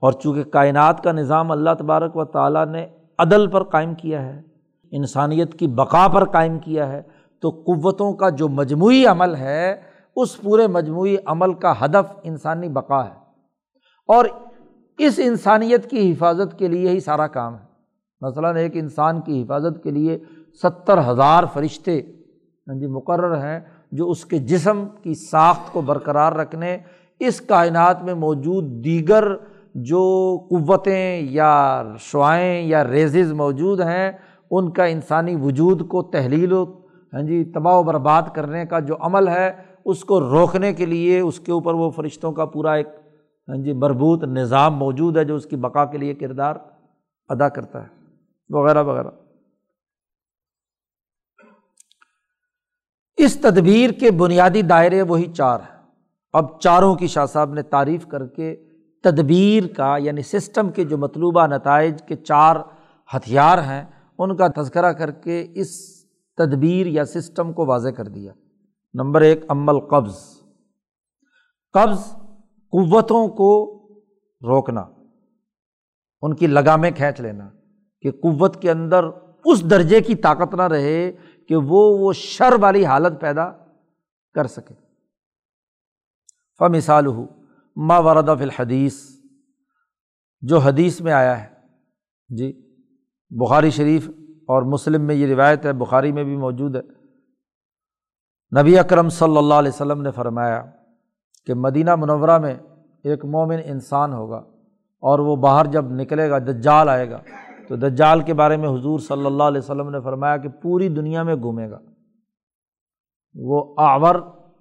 اور 0.00 0.12
چونکہ 0.12 0.42
کائنات 0.42 1.04
کا 1.04 1.12
نظام 1.12 1.52
اللہ 1.52 1.70
تبارک 1.78 2.16
و 2.16 2.24
تعالیٰ 2.24 2.66
نے 2.66 2.86
عدل 3.18 3.46
پر 3.46 3.62
قائم 3.62 3.94
کیا 3.94 4.22
ہے، 4.22 4.42
انسانیت 4.90 5.58
کی 5.58 5.66
بقا 5.66 6.08
پر 6.08 6.24
قائم 6.24 6.58
کیا 6.58 6.88
ہے، 6.88 7.02
تو 7.40 7.50
قوتوں 7.50 8.12
کا 8.12 8.28
جو 8.28 8.48
مجموعی 8.48 9.04
عمل 9.04 9.34
ہے، 9.34 9.80
اس 10.16 10.40
پورے 10.40 10.66
مجموعی 10.66 11.16
عمل 11.26 11.54
کا 11.54 11.84
ہدف 11.84 12.12
انسانی 12.22 12.68
بقا 12.68 13.04
ہے۔ 13.04 13.14
اور 14.08 14.24
اس 14.98 15.20
انسانیت 15.24 15.90
کی 15.90 16.12
حفاظت 16.12 16.58
کے 16.58 16.68
لیے 16.68 16.90
ہی 16.90 17.00
سارا 17.00 17.26
کام 17.26 17.54
ہے۔ 17.54 17.66
مثلاً 18.20 18.56
ایک 18.56 18.72
انسان 18.74 19.20
کی 19.20 19.42
حفاظت 19.42 19.82
کے 19.82 19.90
لیے 19.90 20.18
ستر 20.62 20.98
ہزار 21.10 21.44
فرشتے 21.52 22.00
ہاں 22.66 22.74
جی 22.74 22.86
مقرر 22.86 23.36
ہیں 23.36 23.60
جو 23.92 24.10
اس 24.10 24.24
کے 24.24 24.38
جسم 24.38 24.84
کی 25.02 25.14
ساخت 25.14 25.72
کو 25.72 25.80
برقرار 25.80 26.32
رکھنے، 26.32 26.78
اس 27.20 27.40
کائنات 27.40 28.02
میں 28.02 28.14
موجود 28.14 28.84
دیگر 28.84 29.24
جو 29.74 30.02
قوتیں 30.50 31.22
یا 31.22 31.82
شعائیں 31.98 32.62
یا 32.62 32.84
ریزز 32.84 33.32
موجود 33.32 33.80
ہیں، 33.80 34.12
ان 34.50 34.70
کا 34.70 34.84
انسانی 34.84 35.36
وجود 35.36 35.88
کو 35.88 36.02
تحلیل 36.02 36.52
و 36.52 36.64
ہاں 37.12 37.22
جی 37.22 37.44
تباہ 37.44 37.74
و 37.74 37.82
برباد 37.82 38.22
کرنے 38.34 38.66
کا 38.66 38.78
جو 38.78 38.96
عمل 39.00 39.28
ہے، 39.28 39.52
اس 39.84 40.04
کو 40.04 40.20
روکنے 40.20 40.72
کے 40.72 40.86
لیے، 40.86 41.20
اس 41.20 41.40
کے 41.40 41.52
اوپر 41.52 41.74
وہ 41.74 41.90
فرشتوں 41.90 42.32
کا 42.32 42.44
پورا 42.44 42.72
ایک 42.72 42.88
ہاں 43.48 43.56
جی 43.56 43.72
مربوط 43.72 44.24
نظام 44.24 44.74
موجود 44.74 45.16
ہے 45.16 45.24
جو 45.24 45.34
اس 45.34 45.46
کی 45.46 45.56
بقا 45.56 45.84
کے 45.84 45.98
لیے 45.98 46.14
کردار 46.14 46.56
ادا 47.28 47.48
کرتا 47.48 47.82
ہے، 47.82 47.88
وغیرہ 48.48 48.82
وغیرہ۔ 48.82 49.10
اس 53.16 53.40
تدبیر 53.40 53.90
کے 53.90 54.10
بنیادی 54.10 54.62
دائرے 54.62 55.02
وہی 55.02 55.32
چار 55.32 55.60
ہیں۔ 55.60 55.82
اب 56.32 56.60
چاروں 56.60 56.94
کی 56.94 57.06
شاہ 57.06 57.26
صاحب 57.26 57.52
نے 57.52 57.62
تعریف 57.62 58.06
کر 58.06 58.26
کے 58.26 58.56
تدبیر 59.02 59.66
کا 59.76 59.96
یعنی 59.96 60.22
سسٹم 60.22 60.70
کے 60.70 60.84
جو 60.84 60.98
مطلوبہ 60.98 61.46
نتائج 61.46 62.02
کے 62.02 62.16
چار 62.16 62.56
ہتھیار 63.16 63.58
ہیں، 63.58 63.84
ان 64.18 64.36
کا 64.36 64.46
تذکرہ 64.56 64.92
کر 64.92 65.10
کے 65.10 65.46
اس 65.54 66.02
تدبیر 66.36 66.86
یا 66.86 67.04
سسٹم 67.04 67.52
کو 67.52 67.66
واضح 67.66 67.88
کر 67.88 68.04
دیا۔ 68.04 68.32
نمبر 68.94 69.20
ایک، 69.20 69.44
عمل 69.48 69.80
قبض۔ 69.80 70.18
قبض 71.72 72.27
قوتوں 72.72 73.28
کو 73.28 73.52
روکنا، 74.42 74.80
ان 76.22 76.34
کی 76.34 76.46
لگامیں 76.46 76.90
کھینچ 76.90 77.20
لینا 77.20 77.48
کہ 78.00 78.10
قوت 78.10 78.62
کے 78.62 78.70
اندر 78.70 79.04
اس 79.44 79.70
درجے 79.70 80.00
کی 80.00 80.14
طاقت 80.14 80.54
نہ 80.54 80.62
رہے 80.62 81.12
کہ 81.48 81.56
وہ 81.56 81.82
وہ 81.98 82.12
شر 82.12 82.52
والی 82.60 82.84
حالت 82.84 83.20
پیدا 83.20 83.50
کر 84.34 84.46
سکے۔ 84.46 84.74
فمثال 86.58 87.06
ہو 87.06 87.26
ما 87.76 87.98
ورد 87.98 88.28
فی 88.38 88.44
الحدیث، 88.44 89.00
جو 90.40 90.58
حدیث 90.58 91.00
میں 91.00 91.12
آیا 91.12 91.44
ہے۔ 91.44 91.48
جی 92.28 92.52
بخاری 93.30 93.70
شریف 93.70 94.08
اور 94.48 94.62
مسلم 94.62 95.02
میں 95.02 95.14
یہ 95.14 95.26
روایت 95.26 95.66
ہے، 95.66 95.72
بخاری 95.72 96.12
میں 96.12 96.24
بھی 96.24 96.36
موجود 96.36 96.76
ہے۔ 96.76 96.82
نبی 98.60 98.78
اکرم 98.78 99.08
صلی 99.08 99.36
اللہ 99.36 99.54
علیہ 99.54 99.72
وسلم 99.74 100.02
نے 100.02 100.10
فرمایا 100.10 100.62
کہ 101.48 101.54
مدینہ 101.54 101.96
منورہ 101.96 102.38
میں 102.38 102.54
ایک 103.04 103.24
مومن 103.24 103.56
انسان 103.64 104.12
ہوگا 104.12 104.36
اور 105.00 105.18
وہ 105.18 105.36
باہر 105.36 105.66
جب 105.66 105.84
نکلے 105.90 106.30
گا، 106.30 106.38
دجال 106.38 106.88
آئے 106.88 107.10
گا، 107.10 107.18
تو 107.68 107.76
دجال 107.76 108.20
کے 108.20 108.34
بارے 108.34 108.56
میں 108.56 108.68
حضور 108.68 108.98
صلی 108.98 109.26
اللہ 109.26 109.42
علیہ 109.42 109.58
وسلم 109.58 109.90
نے 109.90 110.00
فرمایا 110.00 110.36
کہ 110.36 110.48
پوری 110.48 110.88
دنیا 110.88 111.22
میں 111.22 111.34
گھومے 111.34 111.70
گا۔ 111.70 111.78
وہ 113.34 113.74
آور 113.76 114.14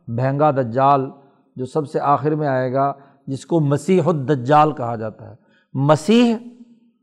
بہنگا 0.07 0.51
دجال 0.51 1.09
جو 1.55 1.65
سب 1.65 1.87
سے 1.87 1.99
آخر 1.99 2.35
میں 2.35 2.47
آئے 2.47 2.73
گا، 2.73 2.93
جس 3.27 3.45
کو 3.45 3.59
مسیح 3.59 4.01
الدجال 4.05 4.71
کہا 4.71 4.95
جاتا 4.95 5.29
ہے۔ 5.29 5.35
مسیح 5.73 6.35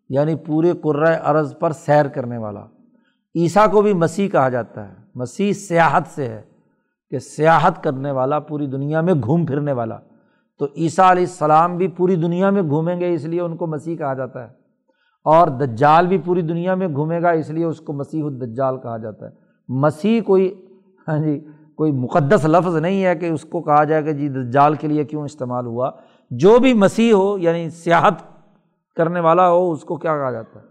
یعنی 0.09 0.35
پورے 0.35 0.73
قرۂۂ 0.73 1.17
ارض 1.25 1.59
پر 1.59 1.71
سیر 1.71 2.09
کرنے 2.09 2.39
والا۔ 2.39 2.65
عیسیٰ 3.35 3.71
کو 3.71 3.83
بھی 3.83 3.93
مسیح 3.93 4.29
کہا 4.29 4.49
جاتا 4.49 4.89
ہے۔ 4.89 4.95
مسیح 5.15 5.53
سیاحت 5.53 6.03
سے 6.07 6.29
ہے۔ 6.29 6.54
کہ 7.15 7.19
سیاحت 7.19 7.85
کرنے 7.85 8.11
والا، 8.11 8.39
پوری 8.39 8.67
دنیا 8.67 9.01
میں 9.01 9.15
گھوم 9.15 9.47
پھرنے 9.47 9.73
والا۔ 9.73 9.99
تو 10.59 10.67
عیسیٰ 10.77 11.11
علیہ 11.11 11.23
السلام 11.23 11.77
بھی 11.77 11.89
پوری 11.89 12.17
دنیا 12.17 12.51
میں 12.51 12.63
گھومیں 12.63 13.01
گے، 13.01 13.15
اس 13.15 13.25
لیے 13.25 13.41
ان 13.41 13.57
کو 13.57 13.67
مسیح 13.67 13.97
کہا 13.97 14.15
جاتا 14.15 14.41
ہے۔ 14.43 14.49
اور 15.25 15.49
دجال 15.49 16.07
بھی 16.07 16.19
پوری 16.19 16.43
دنیا 16.43 16.75
میں 16.75 16.89
گھومے 16.89 17.23
گا، 17.23 17.31
اس 17.31 17.51
لیے 17.51 17.65
اس 17.65 17.81
کو 17.81 17.93
مسیح 17.93 18.25
الدجال 18.25 18.77
کہا 18.79 18.97
جاتا 18.97 19.27
ہے۔ 19.27 19.31
مسیح 19.69 20.21
کوئی 20.21 20.67
ہاں 21.09 21.19
جی 21.19 21.47
کوئی 21.77 21.93
مقدس 21.93 22.45
لفظ 22.45 22.77
نہیں 22.77 23.05
ہے 23.05 23.15
کہ 23.15 23.27
اس 23.27 23.43
کو 23.43 23.63
کہا 23.63 23.85
جائے 23.85 24.03
کہ 24.03 24.13
جی 24.13 24.29
دجال 24.29 24.75
کے 24.75 24.89
لیے 24.89 25.05
کیوں 25.05 25.25
استعمال 25.25 25.67
ہوا۔ 25.67 25.91
جو 26.31 26.59
بھی 26.59 26.75
مسیح 26.75 27.13
ہو 27.13 27.39
یعنی 27.39 27.71
سیاحت 27.71 28.15
کرنے 28.97 29.21
والا 29.21 29.51
ہو، 29.51 29.73
اس 29.73 29.83
کو 29.83 29.97
کیا 29.97 30.17
کہا 30.17 30.31
جاتا 30.31 30.61
ہے؟ 30.61 30.67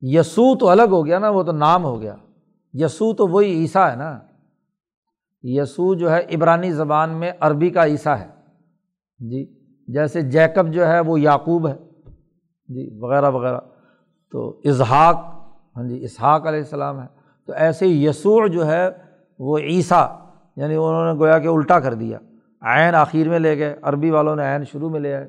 یسوع 0.00 0.54
تو 0.54 0.68
الگ 0.68 0.88
ہو 0.90 1.06
گیا 1.06 1.18
نا، 1.18 1.30
وہ 1.30 1.42
تو 1.42 1.52
نام 1.52 1.84
ہو 1.84 2.00
گیا۔ 2.00 2.16
یسوع 2.72 3.12
تو 3.14 3.26
وہی 3.26 3.48
عیسیٰ 3.48 3.90
ہے 3.90 3.96
نا۔ 3.96 4.18
یسوع 5.42 5.94
جو 5.94 6.12
ہے 6.12 6.24
عبرانی 6.34 6.72
زبان 6.72 7.10
میں 7.10 7.32
عربی 7.40 7.70
کا 7.70 7.86
عیسیٰ 7.86 8.16
ہے۔ 8.18 8.28
جی 9.18 9.54
جیسے 9.88 10.22
جیکب 10.22 10.72
جو 10.72 10.86
ہے 10.86 11.00
وہ 11.00 11.20
یعقوب 11.20 11.68
ہے۔ 11.68 11.74
جی 12.68 12.98
وغیرہ 12.98 13.30
وغیرہ۔ 13.30 13.60
تو 14.32 14.60
اظہاق 14.64 15.16
ہاں 15.76 15.84
جی 15.84 16.04
اسحاق 16.04 16.46
علیہ 16.46 16.58
السلام 16.58 17.00
ہے۔ 17.00 17.06
تو 17.46 17.52
ایسے 17.52 17.86
یسوع 17.86 18.46
جو 18.46 18.66
ہے 18.66 18.88
وہ 19.38 19.58
عیسیٰ 19.58 20.18
یعنی 20.56 20.74
انہوں 20.74 21.14
نے 21.14 21.20
گویا 21.20 21.38
کہ 21.38 21.48
الٹا 21.48 21.80
کر 21.80 21.94
دیا۔ 21.94 22.18
عین 22.60 22.94
آخر 22.94 23.28
میں 23.28 23.38
لے 23.38 23.58
گئے، 23.58 23.76
عربی 23.82 24.10
والوں 24.10 24.36
نے 24.36 24.42
عین 24.42 24.64
شروع 24.64 24.90
میں 24.90 25.00
لے 25.00 25.14
آئے۔ 25.14 25.28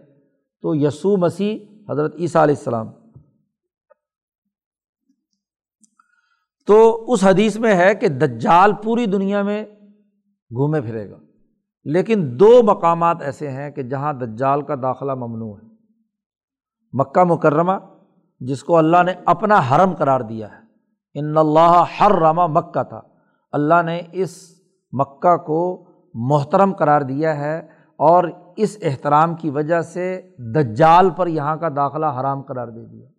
تو 0.62 0.76
یسوع 0.76 1.18
مسیح 1.18 1.60
حضرت 1.90 2.16
عیسیٰ 2.16 2.42
علیہ 2.42 2.56
السلام۔ 2.58 2.90
تو 6.66 7.06
اس 7.08 7.24
حدیث 7.24 7.58
میں 7.58 7.76
ہے 7.76 7.96
کہ 7.96 8.08
دجال 8.08 8.74
پوری 8.84 9.06
دنیا 9.06 9.42
میں 9.42 9.64
گھومے 10.52 10.82
پھرے 10.82 11.12
گا۔ 11.12 11.18
لیکن 11.84 12.40
دو 12.40 12.64
مقامات 12.64 13.22
ایسے 13.22 13.52
ہیں 13.52 13.72
کہ 13.72 13.84
جہاں 13.84 14.14
دجال 14.14 14.62
کا 14.62 14.76
داخلہ 14.82 15.14
ممنوع 15.14 15.58
ہے۔ 15.58 15.68
مکہ 16.94 17.24
مکرمہ، 17.24 17.72
جس 18.40 18.64
کو 18.64 18.78
اللہ 18.78 19.04
نے 19.04 19.14
اپنا 19.26 19.60
حرم 19.60 19.96
قرار 19.96 20.22
دیا 20.22 20.48
ہے۔ 20.48 20.64
ان 21.20 21.38
اللہ 21.38 21.84
ہر 22.00 22.12
رما 22.12 22.48
مکہ 22.48 22.84
تھا۔ 22.84 23.02
اللہ 23.52 23.82
نے 23.86 24.02
اس 24.12 24.52
مکہ 24.92 25.38
کو 25.38 25.86
محترم 26.14 26.74
قرار 26.74 27.02
دیا 27.02 27.38
ہے 27.38 27.60
اور 27.98 28.24
اس 28.56 28.78
احترام 28.82 29.36
کی 29.36 29.50
وجہ 29.50 29.82
سے 29.82 30.22
دجال 30.38 31.10
پر 31.10 31.28
یہاں 31.28 31.56
کا 31.56 31.70
داخلہ 31.76 32.06
حرام 32.06 32.42
قرار 32.42 32.68
دے 32.68 32.86
دیا۔ 32.86 33.10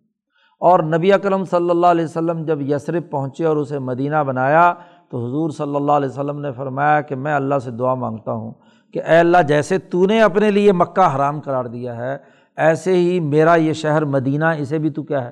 اور 0.59 0.79
نبی 0.79 1.13
اکرم 1.13 1.45
صلی 1.45 1.69
اللہ 1.69 1.87
علیہ 1.87 2.05
وسلم 2.05 2.43
جب 2.43 2.61
یسرف 2.61 3.03
پہنچے 3.09 3.45
اور 3.45 3.57
اسے 3.57 3.79
مدینہ 3.79 4.23
بنایا 4.23 4.73
تو 5.09 5.25
حضور 5.25 5.49
صلی 5.49 5.75
اللہ 5.75 5.91
علیہ 5.91 6.09
وسلم 6.09 6.39
نے 6.39 6.51
فرمایا 6.51 7.01
کہ 7.01 7.15
میں 7.15 7.33
اللہ 7.33 7.59
سے 7.59 7.71
دعا 7.71 7.93
مانگتا 7.93 8.31
ہوں 8.31 8.53
کہ 8.93 9.01
اے 9.07 9.17
اللہ 9.17 9.37
جیسے 9.47 9.77
تو 9.77 10.05
نے 10.05 10.21
اپنے 10.21 10.51
لیے 10.51 10.71
مکہ 10.71 11.15
حرام 11.15 11.39
قرار 11.39 11.65
دیا 11.65 11.97
ہے، 11.97 12.17
ایسے 12.57 12.93
ہی 12.93 13.19
میرا 13.19 13.55
یہ 13.55 13.73
شہر 13.73 14.05
مدینہ، 14.05 14.45
اسے 14.45 14.77
بھی 14.77 14.89
تو 14.89 15.03
کیا 15.03 15.25
ہے؟ 15.25 15.31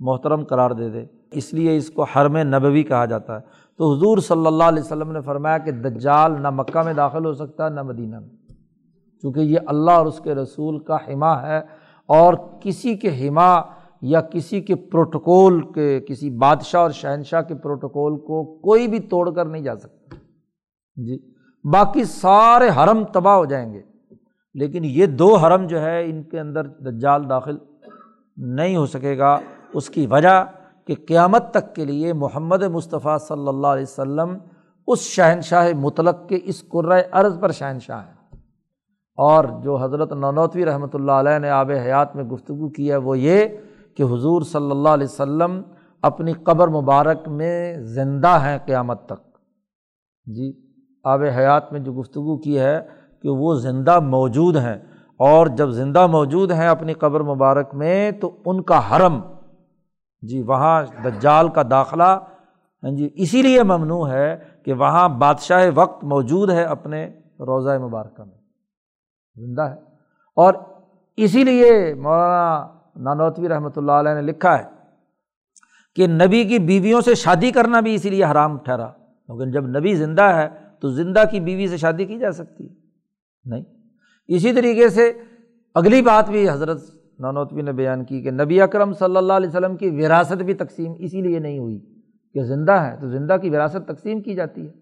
محترم 0.00 0.44
قرار 0.44 0.70
دے 0.70 0.88
دے۔ 0.88 1.04
اس 1.32 1.54
لیے 1.54 1.76
اس 1.76 1.90
کو 1.90 2.02
حرم 2.02 2.36
نبوی 2.36 2.82
کہا 2.82 3.04
جاتا 3.04 3.34
ہے۔ 3.34 3.40
تو 3.78 3.94
حضور 3.94 4.18
صلی 4.18 4.46
اللہ 4.46 4.64
علیہ 4.64 4.82
وسلم 4.82 5.12
نے 5.12 5.20
فرمایا 5.20 5.58
کہ 5.58 5.70
دجال 5.70 6.42
نہ 6.42 6.50
مکہ 6.50 6.82
میں 6.82 6.92
داخل 6.92 7.24
ہو 7.24 7.32
سکتا، 7.32 7.68
نہ 7.68 7.82
مدینہ 7.82 8.20
میں۔ 8.20 8.28
چونکہ 9.22 9.40
یہ 9.40 9.58
اللہ 9.66 9.90
اور 9.90 10.06
اس 10.06 10.20
کے 10.20 10.34
رسول 10.34 10.78
کا 10.78 10.96
حما 10.96 11.42
ہے 11.42 11.60
اور 12.06 12.34
کسی 12.60 12.94
کے 12.94 13.10
ہما 13.10 13.60
یا 14.02 14.20
کسی 14.20 14.60
کے 14.60 14.74
پروٹوکول 14.74 15.72
کے، 15.72 16.00
کسی 16.00 16.30
بادشاہ 16.30 16.80
اور 16.80 16.90
شہنشاہ 16.90 17.42
کے 17.42 17.54
پروٹوکول 17.54 18.16
کو 18.16 18.44
کوئی 18.44 18.88
بھی 18.88 18.98
توڑ 18.98 19.30
کر 19.30 19.44
نہیں 19.44 19.62
جا 19.62 19.76
سکتا۔ 19.76 20.16
جی۔ 20.96 21.18
باقی 21.72 22.04
سارے 22.04 22.70
حرم 22.76 23.04
تباہ 23.04 23.36
ہو 23.36 23.44
جائیں 23.44 23.72
گے۔ 23.72 23.80
لیکن 24.54 24.84
یہ 24.84 25.06
دو 25.06 25.36
حرم 25.36 25.66
جو 25.66 25.80
ہے، 25.80 26.04
ان 26.04 26.22
کے 26.22 26.40
اندر 26.40 26.66
دجال 26.66 27.30
داخل 27.30 27.56
نہیں 28.36 28.76
ہو 28.76 28.86
سکے 28.86 29.18
گا۔ 29.18 29.38
اس 29.74 29.90
کی 29.90 30.06
وجہ 30.06 30.44
کہ 30.86 30.94
قیامت 31.08 31.50
تک 31.50 31.74
کے 31.74 31.84
لیے 31.84 32.12
محمد 32.12 32.62
مصطفیٰ 32.62 33.18
صلی 33.18 33.48
اللہ 33.48 33.66
علیہ 33.66 33.82
وسلم 33.82 34.36
اس 34.86 34.98
شہنشاہ 34.98 35.68
مطلق 35.76 36.28
کے 36.28 36.38
اس 36.44 36.68
قرۂۂ 36.68 37.00
عرض 37.12 37.40
پر 37.40 37.52
شہنشاہ 37.52 38.06
ہیں۔ 38.06 38.40
اور 39.16 39.44
جو 39.62 39.76
حضرت 39.76 40.12
نونوتوی 40.12 40.64
رحمۃ 40.64 40.88
اللہ 40.94 41.12
علیہ 41.12 41.38
نے 41.38 41.50
آب 41.50 41.70
حیات 41.70 42.16
میں 42.16 42.24
گفتگو 42.24 42.68
کی 42.68 42.90
ہے، 42.90 42.96
وہ 42.96 43.18
یہ 43.18 43.44
کہ 43.96 44.02
حضور 44.02 44.42
صلی 44.42 44.70
اللہ 44.70 44.88
علیہ 44.88 45.04
و 45.04 45.16
سلم 45.16 45.62
اپنی 46.02 46.32
قبر 46.32 46.68
مبارک 46.68 47.28
میں 47.28 47.76
زندہ 47.76 48.28
ہیں 48.28 48.58
قیامت 48.66 49.06
تک۔ 49.06 49.38
جی 50.26 50.52
آب 51.04 51.22
حیات 51.22 51.72
میں 51.72 51.80
جو 51.80 51.92
گفتگو 51.92 52.38
کی 52.38 52.58
ہے 52.58 52.88
کہ 53.22 53.28
وہ 53.28 53.54
زندہ 53.54 54.00
موجود 54.00 54.56
ہیں 54.56 54.76
اور 55.16 55.46
جب 55.46 55.68
زندہ 55.70 56.06
موجود 56.06 56.52
ہیں 56.52 56.68
اپنی 56.68 56.92
قبر 56.92 57.20
مبارک 57.20 57.74
میں 57.74 58.10
تو 58.10 58.42
ان 58.46 58.62
کا 58.62 58.80
حرم 58.90 59.20
جی 60.22 60.42
وہاں 60.42 60.82
دجال 61.04 61.48
کا 61.48 61.62
داخلہ 61.70 62.18
ہاں 62.82 62.90
جی 62.90 63.10
اسی 63.14 63.42
لیے 63.42 63.62
ممنوع 63.62 64.08
ہے 64.08 64.36
کہ 64.64 64.72
وہاں 64.72 65.08
بادشاہ 65.08 65.70
وقت 65.74 66.04
موجود 66.04 66.50
ہے 66.50 66.62
اپنے 66.62 67.06
روضۂ 67.40 67.78
مبارکہ 67.78 68.24
میں، 68.24 68.38
زندہ 69.36 69.62
ہے۔ 69.62 69.76
اور 70.36 70.54
اسی 71.16 71.44
لیے 71.44 71.94
مولانا 71.94 72.66
نانوتوی 72.96 73.48
رحمۃ 73.48 73.70
اللہ 73.76 73.92
علیہ 73.92 74.14
نے 74.14 74.22
لکھا 74.22 74.58
ہے 74.58 74.64
کہ 75.96 76.06
نبی 76.06 76.44
کی 76.44 76.58
بیویوں 76.58 77.00
سے 77.00 77.14
شادی 77.14 77.50
کرنا 77.50 77.80
بھی 77.80 77.94
اسی 77.94 78.10
لیے 78.10 78.24
حرام 78.24 78.58
ٹھہرا۔ 78.58 78.88
لیکن 79.28 79.50
جب 79.50 79.66
نبی 79.66 79.94
زندہ 79.94 80.22
ہے 80.22 80.48
تو 80.80 80.88
زندہ 80.88 81.22
کی 81.30 81.40
بیوی 81.40 81.66
سے 81.66 81.76
شادی 81.76 82.04
کی 82.04 82.18
جا 82.18 82.32
سکتی 82.32 82.68
ہے۔ 82.68 82.74
نہیں۔ 83.44 83.62
اسی 84.28 84.52
طریقے 84.52 84.88
سے 84.88 85.12
اگلی 85.74 86.02
بات 86.02 86.30
بھی 86.30 86.50
حضرت 86.50 86.80
نانوتوی 87.18 87.62
نے 87.62 87.72
بیان 87.72 88.04
کی 88.04 88.22
کہ 88.22 88.30
نبی 88.30 88.60
اکرم 88.60 88.92
صلی 88.92 89.16
اللہ 89.16 89.32
علیہ 89.32 89.48
وسلم 89.48 89.76
کی 89.76 89.90
وراثت 89.90 90.42
بھی 90.42 90.54
تقسیم 90.54 90.92
اسی 90.98 91.22
لیے 91.22 91.38
نہیں 91.38 91.58
ہوئی 91.58 91.80
کہ 92.34 92.42
زندہ 92.42 92.72
ہے 92.72 92.96
تو 93.00 93.08
زندہ 93.08 93.36
کی 93.42 93.50
وراثت 93.50 93.88
تقسیم 93.88 94.20
کی 94.20 94.34
جاتی 94.34 94.66
ہے۔ 94.66 94.72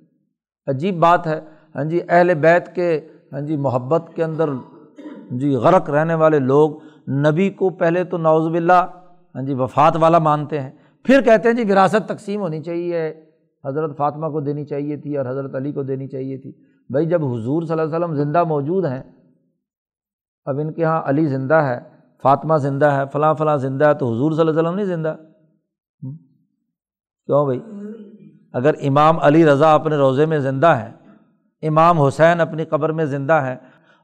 عجیب 0.66 0.98
بات 0.98 1.26
ہے۔ 1.26 1.40
ہاں 1.74 1.84
جی 1.84 2.00
اہل 2.08 2.34
بیت 2.34 2.74
کے 2.74 3.00
ہاں 3.32 3.40
جی 3.40 3.56
محبت 3.56 4.10
کے 4.14 4.24
اندر 4.24 4.48
ہاں 4.48 5.38
جی 5.38 5.54
غرق 5.54 5.90
رہنے 5.90 6.14
والے 6.14 6.38
لوگ 6.38 6.70
نبی 7.06 7.50
کو 7.50 7.70
پہلے 7.70 8.04
تو 8.04 8.18
نوز 8.18 8.48
باللہ 8.48 8.86
ہاں 9.34 9.42
جی 9.42 9.54
وفات 9.54 9.96
والا 9.96 10.18
مانتے 10.18 10.60
ہیں۔ 10.60 10.70
پھر 11.04 11.20
کہتے 11.20 11.48
ہیں 11.48 11.56
جی 11.56 11.72
وراثت 11.72 12.08
تقسیم 12.08 12.40
ہونی 12.40 12.62
چاہیے، 12.62 13.08
حضرت 13.64 13.96
فاطمہ 13.96 14.26
کو 14.26 14.40
دینی 14.40 14.64
چاہیے 14.64 14.96
تھی 14.96 15.16
اور 15.16 15.26
حضرت 15.26 15.54
علی 15.54 15.72
کو 15.72 15.82
دینی 15.82 16.08
چاہیے 16.08 16.38
تھی۔ 16.38 16.52
بھائی، 16.90 17.06
جب 17.06 17.24
حضور 17.24 17.62
صلی 17.62 17.72
اللہ 17.72 17.96
علیہ 17.96 18.04
وسلم 18.04 18.14
زندہ 18.14 18.44
موجود 18.44 18.84
ہیں، 18.84 19.02
اب 20.46 20.58
ان 20.58 20.72
کے 20.72 20.82
یہاں 20.82 21.02
علی 21.04 21.26
زندہ 21.26 21.54
ہے، 21.54 21.78
فاطمہ 22.24 22.56
زندہ 22.56 22.86
ہے، 22.86 23.02
فلاں 23.12 23.34
فلاں 23.34 23.56
زندہ 23.56 23.86
ہے، 23.86 23.94
تو 23.94 24.12
حضور 24.12 24.32
صلی 24.32 24.40
اللہ 24.40 24.50
علیہ 24.50 24.60
وسلم 24.60 24.74
نہیں 24.74 24.86
زندہ؟ 24.86 25.16
کیوں 27.28 27.44
بھائی؟ 27.44 27.60
اگر 28.52 28.74
امام 28.82 29.18
علی 29.20 29.44
رضا 29.46 29.74
اپنے 29.74 29.96
روزے 29.96 30.26
میں 30.26 30.38
زندہ 30.38 30.66
ہے، 30.66 30.90
امام 31.62 32.00
حسین 32.00 32.40
اپنی 32.40 32.64
قبر 32.64 32.92
میں 32.92 33.04
زندہ 33.04 33.32
ہے 33.32 33.56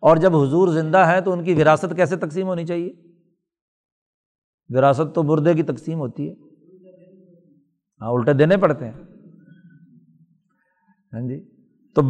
اور 0.07 0.17
جب 0.17 0.37
حضور 0.37 0.69
زندہ 0.69 0.99
ہے 0.99 1.21
تو 1.21 1.33
ان 1.33 1.45
کی 1.45 1.55
وراثت 1.55 1.97
کیسے 1.97 2.17
تقسیم 2.17 2.47
ہونی 2.47 2.67
چاہیے؟ 2.67 2.93
وراثت 4.69 5.15
تو 5.15 5.23
مردے 5.23 5.55
کی 5.55 5.63
تقسیم 5.63 5.99
ہوتی 5.99 6.29
ہے۔ 6.29 6.35
ہاں 8.01 8.11
الٹے 8.11 8.33
دینے 8.33 8.57
پڑتے 8.57 8.85
ہیں۔ 8.85 8.93
ہاں 11.13 11.29
جی۔ 11.29 11.45
تو 11.95 12.03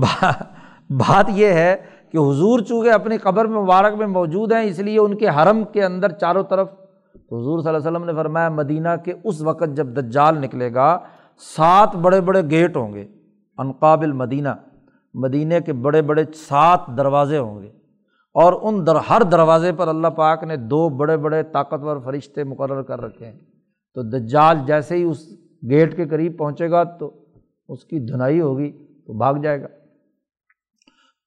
بات 0.90 1.24
یہ 1.28 1.46
ہے 1.46 1.76
کہ 2.12 2.18
حضور 2.18 2.60
چونکہ 2.60 2.90
اپنی 2.90 3.18
قبر 3.18 3.44
میں 3.44 3.62
مبارک 3.62 3.94
میں 3.94 4.06
موجود 4.06 4.52
ہیں، 4.52 4.62
اس 4.62 4.78
لیے 4.78 4.98
ان 4.98 5.16
کے 5.16 5.28
حرم 5.28 5.64
کے 5.64 5.84
اندر 5.84 6.12
چاروں 6.12 6.42
طرف 6.42 6.70
تو 7.28 7.40
حضور 7.40 7.60
صلی 7.60 7.68
اللہ 7.68 7.78
علیہ 7.78 7.96
وسلم 7.96 8.04
نے 8.04 8.12
فرمایا، 8.12 8.48
مدینہ 8.48 8.88
کے 9.04 9.12
اس 9.24 9.42
وقت 9.42 9.76
جب 9.76 9.86
دجال 9.86 10.38
نکلے 10.38 10.74
گا، 10.74 10.98
سات 11.56 11.96
بڑے 11.96 12.20
بڑے 12.20 12.42
گیٹ 12.42 12.76
ہوں 12.76 12.94
گے، 12.94 13.08
انقابل 13.58 14.12
مدینہ۔ 14.12 14.48
مدینہ 15.14 15.54
کے 15.66 15.72
بڑے 15.72 16.02
بڑے 16.02 16.24
سات 16.34 16.80
دروازے 16.96 17.38
ہوں 17.38 17.62
گے۔ 17.62 17.85
اور 18.42 18.52
ان 18.62 18.86
در، 18.86 18.96
ہر 19.10 19.22
دروازے 19.22 19.72
پر 19.72 19.88
اللہ 19.88 20.08
پاک 20.08 20.44
نے 20.44 20.56
دو 20.56 20.88
بڑے 20.88 21.16
بڑے 21.16 21.42
طاقتور 21.42 21.96
فرشتے 22.04 22.44
مقرر 22.44 22.82
کر 22.82 23.00
رکھے 23.00 23.26
ہیں۔ 23.26 23.38
تو 23.94 24.02
دجال 24.02 24.58
جیسے 24.66 24.96
ہی 24.96 25.02
اس 25.02 25.28
گیٹ 25.70 25.96
کے 25.96 26.04
قریب 26.04 26.38
پہنچے 26.38 26.70
گا 26.70 26.84
تو 26.84 27.24
اس 27.68 27.84
کی 27.84 27.98
دھنائی 27.98 28.40
ہوگی 28.40 28.86
تو 29.06 29.12
بھاگ 29.12 29.34
جائے 29.34 29.62
گا۔ 29.62 29.66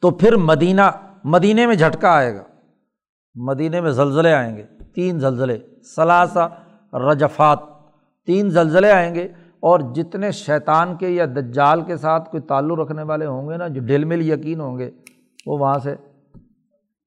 تو 0.02 0.12
پھر 0.12 0.36
مدینہ 0.36 0.82
مدینہ 1.24 1.68
میں 1.68 1.76
جھٹکا 1.76 2.12
آئے 2.12 2.36
گا۔ 2.36 2.44
مدینہ 3.36 3.82
میں 3.82 3.92
زلزلے 3.92 4.34
آئیں 4.34 4.58
گے، 4.58 4.64
تین 4.96 5.20
زلزلے، 5.20 5.60
ثلاثہ 5.96 6.50
رجفات، 6.94 7.60
تین 8.26 8.50
زلزلے 8.50 8.92
آئیں 8.92 9.16
گے۔ 9.16 9.28
اور 9.60 9.80
جتنے 9.80 10.32
شیطان 10.32 10.96
کے 10.96 11.10
یا 11.10 11.26
دجال 11.26 11.82
کے 11.82 11.98
ساتھ 11.98 12.30
کوئی 12.30 12.42
تعلق 12.42 12.80
رکھنے 12.80 13.04
والے 13.04 13.26
ہوں 13.26 13.50
گے 13.50 13.58
نا، 13.58 13.68
جو 13.68 13.82
ڈل 13.82 14.06
مل 14.06 14.30
یقین 14.30 14.62
ہوں 14.62 14.78
گے، 14.78 14.92
وہ 15.46 15.58
وہاں 15.58 15.80
سے 15.80 15.96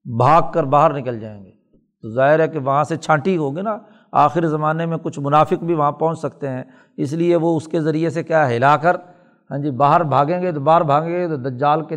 بھاگ 0.05 0.43
کر 0.55 0.65
باہر 0.65 0.99
نکل 0.99 1.21
جائیں 1.21 1.45
گے۔ 1.45 1.51
تو 2.03 2.11
ظاہر 2.11 2.41
ہے 2.41 2.49
کہ 2.49 2.59
وہاں 2.59 2.85
سے 2.85 2.97
چھانٹی 2.97 3.37
ہوگی 3.37 3.63
نا۔ 3.63 3.79
آخر 4.13 4.47
زمانے 4.47 4.87
میں 4.87 4.97
کچھ 5.03 5.21
منافق 5.21 5.65
بھی 5.65 5.75
وہاں 5.75 5.93
پہنچ 5.93 6.19
سکتے 6.19 6.49
ہیں۔ 6.49 6.65
اس 6.97 7.13
لیے 7.13 7.37
وہ 7.37 7.57
اس 7.57 7.69
کے 7.69 7.81
ذریعے 7.81 8.11
سے 8.11 8.23
کیا 8.23 8.51
ہلا 8.51 8.77
کر 8.77 8.95
ہاں 9.51 9.59
جی 9.59 9.71
باہر 9.71 10.03
بھاگیں 10.03 10.43
گے 10.43 10.53
تو 10.53 10.61
باہر 10.61 10.81
بھاگیں 10.81 11.09
گے 11.09 11.29
تو 11.29 11.37
دجال 11.37 11.85
کے 11.85 11.97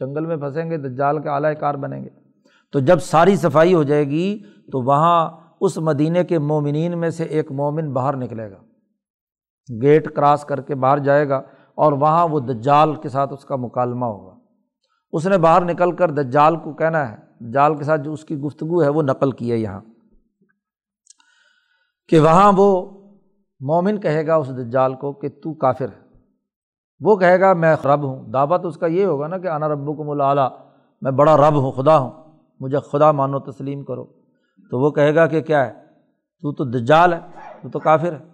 جنگل 0.00 0.26
میں 0.26 0.36
پھنسیں 0.36 0.70
گے، 0.70 0.76
دجال 0.76 1.22
کے 1.22 1.28
اعلی 1.28 1.54
کار 1.54 1.74
بنیں 1.74 2.04
گے۔ 2.04 2.08
تو 2.72 2.78
جب 2.78 2.98
ساری 2.98 3.36
صفائی 3.36 3.74
ہو 3.74 3.82
جائے 3.82 4.04
گی 4.04 4.42
تو 4.72 4.82
وہاں 4.82 5.30
اس 5.60 5.78
مدینے 5.78 6.24
کے 6.24 6.38
مومنین 6.38 6.98
میں 6.98 7.10
سے 7.10 7.24
ایک 7.24 7.52
مومن 7.52 7.92
باہر 7.92 8.16
نکلے 8.16 8.50
گا۔ 8.50 8.56
گیٹ 9.82 10.14
کراس 10.14 10.44
کر 10.44 10.60
کے 10.60 10.74
باہر 10.74 10.98
جائے 10.98 11.28
گا 11.28 11.42
اور 11.74 11.92
وہاں 11.92 12.28
وہ 12.28 12.40
دجال 12.40 12.94
کے 12.94 13.08
ساتھ 13.08 13.32
اس 13.32 13.44
کا 13.44 13.56
مکالمہ 13.56 14.04
ہوگا۔ 14.04 14.36
اس 15.12 15.26
نے 15.26 15.38
باہر 15.38 15.64
نکل 15.64 15.92
کر 15.92 16.10
دجال 16.10 16.56
کو 16.56 16.72
کہنا 16.72 17.12
ہے۔ 17.12 17.31
جال 17.50 17.76
کے 17.76 17.84
ساتھ 17.84 18.00
جو 18.00 18.12
اس 18.12 18.24
کی 18.24 18.36
گفتگو 18.36 18.82
ہے 18.82 18.88
وہ 18.88 19.02
نقل 19.02 19.30
کی 19.30 19.52
ہے 19.52 19.56
یہاں 19.56 19.80
کہ 22.08 22.20
وہاں 22.20 22.52
وہ 22.56 22.90
مومن 23.60 24.00
کہے 24.00 24.26
گا 24.26 24.34
اس 24.34 24.48
دجال 24.48 24.94
کو 24.94 25.12
کہ 25.12 25.28
تو 25.28 25.54
کافر 25.54 25.88
ہے۔ 25.88 26.02
وہ 27.00 27.16
کہے 27.16 27.40
گا 27.40 27.52
میں 27.52 27.76
رب 27.84 28.04
ہوں۔ 28.04 28.28
دعوت 28.28 28.64
اس 28.64 28.76
کا 28.76 28.86
یہ 28.86 29.04
ہوگا 29.04 29.26
نا 29.26 29.38
کہ 29.38 29.48
انا 29.48 29.68
ربو 29.68 29.94
کو 29.94 30.04
ملا 30.04 30.48
میں 31.02 31.12
بڑا 31.12 31.36
رب 31.36 31.54
ہوں، 31.56 31.72
خدا 31.72 31.98
ہوں، 31.98 32.10
مجھے 32.60 32.78
خدا 32.92 33.12
مانو، 33.12 33.38
تسلیم 33.38 33.84
کرو۔ 33.84 34.04
تو 34.70 34.80
وہ 34.80 34.90
کہے 34.90 35.14
گا 35.14 35.26
کہ 35.26 35.40
کیا 35.40 35.66
ہے؟ 35.66 35.72
تو 36.42 36.52
تو 36.52 36.64
دجال 36.64 37.12
ہے، 37.12 37.18
تو 37.62 37.68
تو 37.68 37.78
کافر 37.78 38.12
ہے۔ 38.12 38.24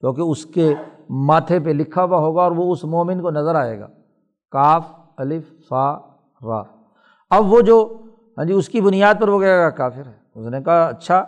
کیونکہ 0.00 0.20
اس 0.20 0.46
کے 0.46 0.74
ماتھے 1.10 1.60
پہ 1.60 1.70
لکھا 1.70 2.04
ہوا 2.04 2.18
ہوگا 2.18 2.42
اور 2.42 2.52
وہ 2.52 2.72
اس 2.72 2.84
مومن 2.84 3.22
کو 3.22 3.30
نظر 3.30 3.54
آئے 3.54 3.80
گا۔ 3.80 3.86
کاف، 4.50 4.86
الف، 5.16 5.52
فا، 5.68 5.98
را۔ 6.42 6.62
اب 7.30 7.52
وہ 7.52 7.60
جو 7.60 7.98
ہاں 8.38 8.44
جی 8.44 8.52
اس 8.52 8.68
کی 8.68 8.80
بنیاد 8.80 9.14
پر 9.20 9.28
وہ 9.28 9.40
کہے 9.40 9.58
گا 9.58 9.70
کافر 9.70 10.06
ہے۔ 10.06 10.12
اس 10.34 10.46
نے 10.46 10.62
کہا 10.62 10.86
اچھا 10.86 11.24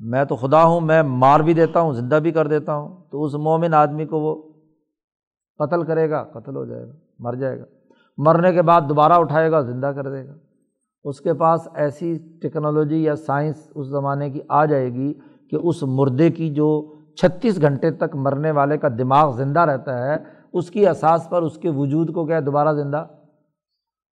میں 0.00 0.24
تو 0.24 0.36
خدا 0.36 0.64
ہوں، 0.64 0.80
میں 0.80 1.02
مار 1.02 1.40
بھی 1.40 1.54
دیتا 1.54 1.80
ہوں، 1.80 1.92
زندہ 1.92 2.14
بھی 2.14 2.30
کر 2.30 2.46
دیتا 2.46 2.74
ہوں۔ 2.74 2.96
تو 3.10 3.24
اس 3.24 3.34
مومن 3.34 3.74
آدمی 3.74 4.06
کو 4.06 4.20
وہ 4.20 4.42
قتل 5.58 5.84
کرے 5.84 6.10
گا، 6.10 6.24
قتل 6.24 6.56
ہو 6.56 6.64
جائے 6.64 6.86
گا، 6.86 6.92
مر 7.18 7.34
جائے 7.34 7.60
گا۔ 7.60 7.64
مرنے 8.18 8.52
کے 8.52 8.62
بعد 8.62 8.80
دوبارہ 8.88 9.12
اٹھائے 9.12 9.50
گا، 9.50 9.60
زندہ 9.60 9.86
کر 9.86 10.10
دے 10.10 10.28
گا۔ 10.28 10.32
اس 11.04 11.20
کے 11.20 11.34
پاس 11.34 11.68
ایسی 11.74 12.18
ٹیکنالوجی 12.42 13.04
یا 13.04 13.16
سائنس 13.16 13.70
اس 13.74 13.86
زمانے 13.86 14.30
کی 14.30 14.40
آ 14.48 14.64
جائے 14.64 14.92
گی 14.92 15.14
کہ 15.50 15.56
اس 15.62 15.82
مردے 15.82 16.30
کی 16.30 16.50
جو 16.50 16.94
چھتیس 17.16 17.60
گھنٹے 17.60 17.90
تک 17.90 18.16
مرنے 18.16 18.50
والے 18.50 18.78
کا 18.78 18.88
دماغ 18.98 19.36
زندہ 19.36 19.60
رہتا 19.60 20.06
ہے، 20.06 20.16
اس 20.52 20.70
کی 20.70 20.88
اساس 20.88 21.30
پر 21.30 21.42
اس 21.42 21.58
کے 21.58 21.70
وجود 21.70 22.12
کو 22.12 22.26
کیا 22.26 22.40
دوبارہ 22.46 22.72
زندہ۔ 22.72 23.06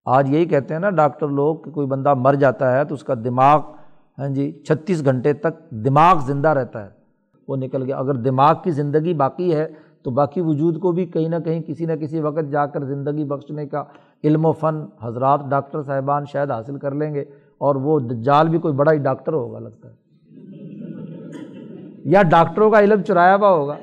آج 0.04 0.30
یہی 0.30 0.44
کہتے 0.44 0.74
ہیں 0.74 0.80
نا 0.80 0.90
ڈاکٹر 0.90 1.28
لوگ 1.28 1.56
کہ 1.56 1.70
کوئی 1.70 1.86
بندہ 1.86 2.14
مر 2.14 2.34
جاتا 2.34 2.78
ہے 2.78 2.84
تو 2.84 2.94
اس 2.94 3.04
کا 3.04 3.14
دماغ 3.14 3.60
ہاں 4.18 4.28
جی 4.28 4.52
چھتیس 4.52 5.04
گھنٹے 5.04 5.32
تک 5.32 5.70
دماغ 5.70 6.18
زندہ 6.26 6.48
رہتا 6.48 6.84
ہے۔ 6.84 6.88
وہ 7.48 7.56
نکل 7.56 7.82
گیا۔ 7.82 7.96
اگر 7.96 8.14
دماغ 8.14 8.54
کی 8.64 8.70
زندگی 8.70 9.14
باقی 9.14 9.54
ہے 9.54 9.68
تو 10.02 10.10
باقی 10.10 10.40
وجود 10.40 10.80
کو 10.80 10.92
بھی 10.92 11.06
کہیں 11.06 11.28
نہ 11.28 11.36
کہیں 11.44 11.60
کسی 11.60 11.84
نہ 11.86 11.92
کسی 11.92 12.20
وقت 12.20 12.50
جا 12.50 12.66
کر 12.66 12.84
زندگی 12.84 13.24
بخشنے 13.24 13.66
کا 13.66 13.84
علم 14.24 14.46
و 14.46 14.52
فن 14.52 14.84
حضرات 15.02 15.40
ڈاکٹر 15.50 15.82
صاحبان 15.82 16.24
شاید 16.32 16.50
حاصل 16.50 16.78
کر 16.78 16.94
لیں 16.94 17.14
گے 17.14 17.20
اور 17.58 17.74
وہ 17.74 18.00
جال 18.22 18.48
بھی 18.48 18.58
کوئی 18.58 18.74
بڑا 18.74 18.92
ہی 18.92 18.98
ڈاکٹر 18.98 19.32
ہوگا 19.32 19.58
لگتا 19.58 19.88
ہے۔ 19.88 19.94
یا 22.04 22.22
ڈاکٹروں 22.22 22.70
کا 22.70 22.80
علم 22.80 23.02
چرایا 23.02 23.36
ہوا 23.36 23.50
ہوگا۔ 23.50 23.74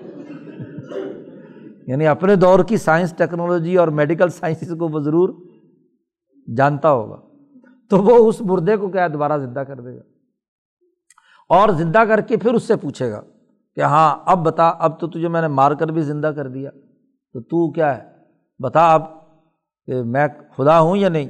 یعنی 1.88 2.08
اپنے 2.08 2.36
دور 2.36 2.60
کی 2.60 2.78
سائنس، 2.78 3.14
ٹیکنالوجی 3.18 3.76
اور 3.76 3.88
میڈیکل 3.88 4.30
سائنس 4.30 4.74
کو 4.80 4.88
وہ 4.88 5.00
ضرور 5.00 5.30
جانتا 6.56 6.92
ہوگا۔ 6.92 7.20
تو 7.90 7.98
وہ 7.98 8.30
اس 8.30 8.42
مردے 8.42 8.78
کو 8.78 8.90
کیا 8.90 9.08
دوبارہ 9.08 9.38
زندہ 9.38 9.60
کر 9.60 9.80
دے 9.80 9.96
گا۔ 9.96 10.02
اور 11.50 11.70
زندہ 11.70 11.98
کر 11.98 12.22
کے 12.22 12.38
پھر 12.38 12.54
اس 12.54 12.64
سے 12.64 12.76
پوچھے 12.76 13.12
گا 13.12 13.22
کہ 13.76 13.82
ہاں 13.82 14.18
اب 14.26 14.46
بتا، 14.46 14.70
اب 14.70 15.00
تو 15.00 15.08
تجھے 15.08 15.28
میں 15.28 15.42
نے 15.42 15.48
مار 15.48 15.72
کر 15.72 15.88
بھی 15.88 16.02
زندہ 16.02 16.28
کر 16.28 16.48
دیا۔ 16.48 16.70
تو 17.34 17.42
تو 17.42 17.72
کیا 17.72 17.98
ہے؟ 17.98 18.04
بتا 18.60 18.94
اب 18.94 19.02
کہ 19.86 20.04
میں 20.04 20.28
خدا 20.58 20.82
ہوں 20.82 20.98
یا 20.98 21.10
نہیں؟ 21.10 21.30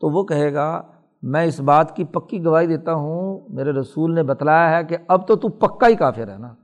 تو 0.00 0.10
وہ 0.10 0.24
کہے 0.24 0.54
گا، 0.54 0.82
میں 1.22 1.44
اس 1.44 1.60
بات 1.60 1.96
کی 1.96 2.04
پکی 2.04 2.44
گواہی 2.44 2.66
دیتا 2.66 2.94
ہوں، 2.94 3.40
میرے 3.48 3.72
رسول 3.72 4.14
نے 4.14 4.22
بتلایا 4.22 4.78
ہے 4.78 4.84
کہ 4.84 4.96
اب 5.08 5.26
تو 5.26 5.36
تو 5.36 5.48
پکا 5.48 5.88
ہی 5.88 5.94
کافر 5.94 6.32
ہے 6.32 6.38
نا۔ 6.38 6.54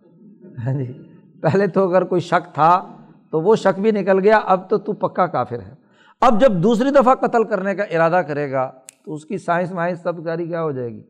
ہاں 0.67 0.73
جی۔ 0.73 1.03
پہلے 1.43 1.67
تو 1.67 1.89
اگر 1.89 2.05
کوئی 2.05 2.21
شک 2.21 2.55
تھا 2.55 2.87
تو 3.31 3.41
وہ 3.41 3.57
شک 3.57 3.81
بھی 3.81 3.91
نکل 3.91 4.19
گیا، 4.19 4.37
اب 4.37 4.71
تو 4.71 4.79
تو 4.79 4.93
پکا 4.93 5.27
کافر 5.27 5.61
ہے۔ 5.61 5.80
اب 6.21 6.41
جب 6.41 6.53
دوسری 6.53 6.91
دفعہ 6.91 7.15
قتل 7.15 7.45
کرنے 7.45 7.75
کا 7.75 7.83
ارادہ 7.83 8.23
کرے 8.27 8.53
گا 8.53 8.73
تو 9.05 9.15
اس 9.15 9.25
کی 9.25 9.39
سائنس 9.39 9.73
مائنس 9.73 10.01
سب 10.03 10.25
کاری 10.25 10.47
کیا 10.47 10.63
ہو 10.63 10.71
جائے 10.71 10.89
گی؟ 10.89 11.03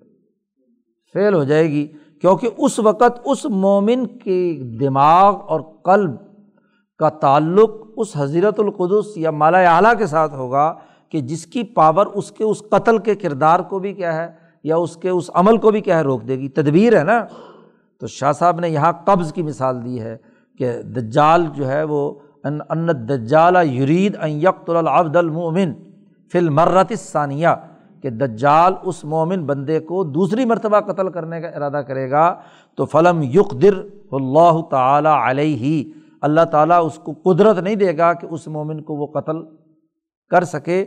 فیل 1.13 1.35
ہو 1.35 1.45
جائے 1.45 1.71
گی، 1.71 1.87
کیونکہ 2.21 2.49
اس 2.59 2.79
وقت 2.79 3.21
اس 3.25 3.45
مومن 3.45 4.07
کے 4.07 4.59
دماغ 4.81 5.41
اور 5.49 5.61
قلب 5.61 6.11
کا 6.99 7.09
تعلق 7.09 7.71
اس 7.97 8.09
حضرت 8.17 8.61
القدس 8.61 9.17
یا 9.17 9.31
مالا 9.31 9.77
اعلیٰ 9.77 9.93
کے 9.99 10.07
ساتھ 10.07 10.35
ہوگا 10.35 10.75
کہ 11.09 11.21
جس 11.21 11.47
کی 11.47 11.63
پاور 11.63 12.07
اس 12.07 12.33
کے 12.33 12.45
اس 12.45 12.63
قتل 12.71 12.99
کے 12.99 13.15
کردار 13.15 13.61
کو 13.61 13.79
بھی 13.79 13.95
کیا 13.95 14.17
ہے 14.17 14.33
یا 14.65 14.77
اس 14.77 14.97
کے 14.97 15.09
اس 15.09 15.31
عمل 15.35 15.57
کو 15.57 15.71
بھی 15.71 15.81
کیا 15.81 15.97
ہے 15.97 16.03
روک 16.03 16.29
دے 16.29 16.39
گی۔ 16.39 16.49
تدبیر 16.49 16.99
ہے 16.99 17.05
نا؟ 17.05 17.25
تو 17.99 18.07
شاہ 18.07 18.33
صاحب 18.33 18.61
نے 18.61 18.69
یہاں 18.69 18.93
قبض 18.93 19.33
کی 19.33 19.43
مثال 19.43 19.85
دی 19.85 20.01
ہے 20.01 20.17
کہ 20.59 20.83
دجال 20.83 21.47
جو 21.55 21.69
ہے 21.69 21.85
وہ 21.85 22.15
ان 22.45 22.89
دجال 23.09 23.57
یرید 23.69 24.17
ان 24.21 24.31
یقت 24.31 24.71
العبد 24.71 25.17
المومن 25.17 25.73
فی 26.33 26.39
المرت 26.39 26.93
ثانیہ 26.99 27.49
کہ 28.03 28.11
دجال 28.11 28.75
اس 28.83 29.05
مومن 29.05 29.45
بندے 29.47 29.81
کو 29.81 30.05
دوسری 30.05 30.45
مرتبہ 30.45 30.81
قتل 30.81 31.09
کرنے 31.09 31.41
کا 31.41 31.49
ارادہ 31.49 31.77
کرے 31.77 32.11
گا، 32.11 32.35
تو 32.75 32.85
فلم 32.85 33.23
یق 33.23 33.53
در 33.63 33.75
اللہ 34.13 34.61
تعالیٰ 34.71 35.17
علیہ، 35.29 35.93
اللہ 36.21 36.45
تعالیٰ 36.45 36.85
اس 36.87 36.99
کو 36.99 37.13
قدرت 37.25 37.59
نہیں 37.59 37.75
دے 37.75 37.97
گا 37.99 38.13
کہ 38.13 38.27
اس 38.31 38.47
مومن 38.49 38.83
کو 38.83 38.95
وہ 38.95 39.07
قتل 39.07 39.43
کر 40.31 40.45
سکے۔ 40.45 40.85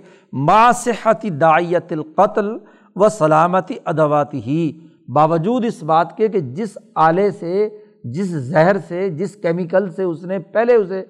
صحتی 0.73 1.29
دائیت 1.29 1.91
القتل 1.91 2.57
و 2.95 3.09
سلامتی 3.09 3.75
ادواتی 3.85 4.41
ہی 4.45 4.71
باوجود 5.07 5.65
اس 5.65 5.83
بات 5.83 6.17
کے 6.17 6.27
کہ 6.27 6.39
جس 6.39 6.77
آلے 6.95 7.31
سے، 7.31 7.69
جس 8.03 8.27
زہر 8.27 8.77
سے، 8.87 9.09
جس 9.09 9.35
کیمیکل 9.35 9.89
سے 9.89 10.03
اس 10.03 10.23
نے 10.23 10.39
پہلے 10.39 10.75
اسے 10.75 11.03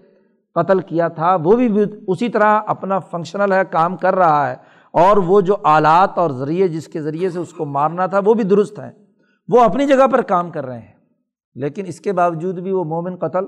قتل 0.55 0.79
کیا 0.79 1.07
تھا، 1.07 1.35
وہ 1.43 1.55
بھی 1.55 1.67
اسی 2.07 2.29
طرح 2.29 2.59
اپنا 2.67 2.99
فنکشنل 2.99 3.51
ہے، 3.51 3.61
کام 3.71 3.95
کر 3.97 4.15
رہا 4.15 4.49
ہے، 4.49 4.55
اور 4.93 5.17
وہ 5.17 5.41
جو 5.41 5.55
آلات 5.63 6.17
اور 6.17 6.31
ذریعے 6.31 6.67
جس 6.67 6.87
کے 6.87 7.01
ذریعے 7.01 7.29
سے 7.29 7.39
اس 7.39 7.53
کو 7.53 7.65
مارنا 7.65 8.05
تھا، 8.05 8.19
وہ 8.25 8.33
بھی 8.33 8.43
درست 8.43 8.79
ہیں۔ 8.79 8.91
وہ 9.49 9.61
اپنی 9.61 9.87
جگہ 9.87 10.07
پر 10.07 10.21
کام 10.21 10.51
کر 10.51 10.65
رہے 10.65 10.79
ہیں، 10.79 10.93
لیکن 11.55 11.85
اس 11.85 11.99
کے 12.01 12.13
باوجود 12.13 12.59
بھی 12.59 12.71
وہ 12.71 12.83
مومن 12.83 13.15
قتل 13.15 13.45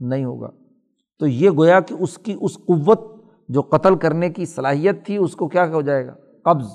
نہیں 0.00 0.24
ہوگا۔ 0.24 0.50
تو 1.20 1.26
یہ 1.26 1.50
گویا 1.50 1.80
کہ 1.80 1.94
اس 1.94 2.18
کی، 2.18 2.36
اس 2.40 2.56
قوت 2.58 3.00
جو 3.48 3.62
قتل 3.62 3.96
کرنے 3.96 4.30
کی 4.30 4.46
صلاحیت 4.46 5.04
تھی، 5.06 5.16
اس 5.16 5.36
کو 5.36 5.48
کیا 5.48 5.66
ہو 5.68 5.80
جائے 5.82 6.06
گا؟ 6.06 6.14
قبض 6.44 6.66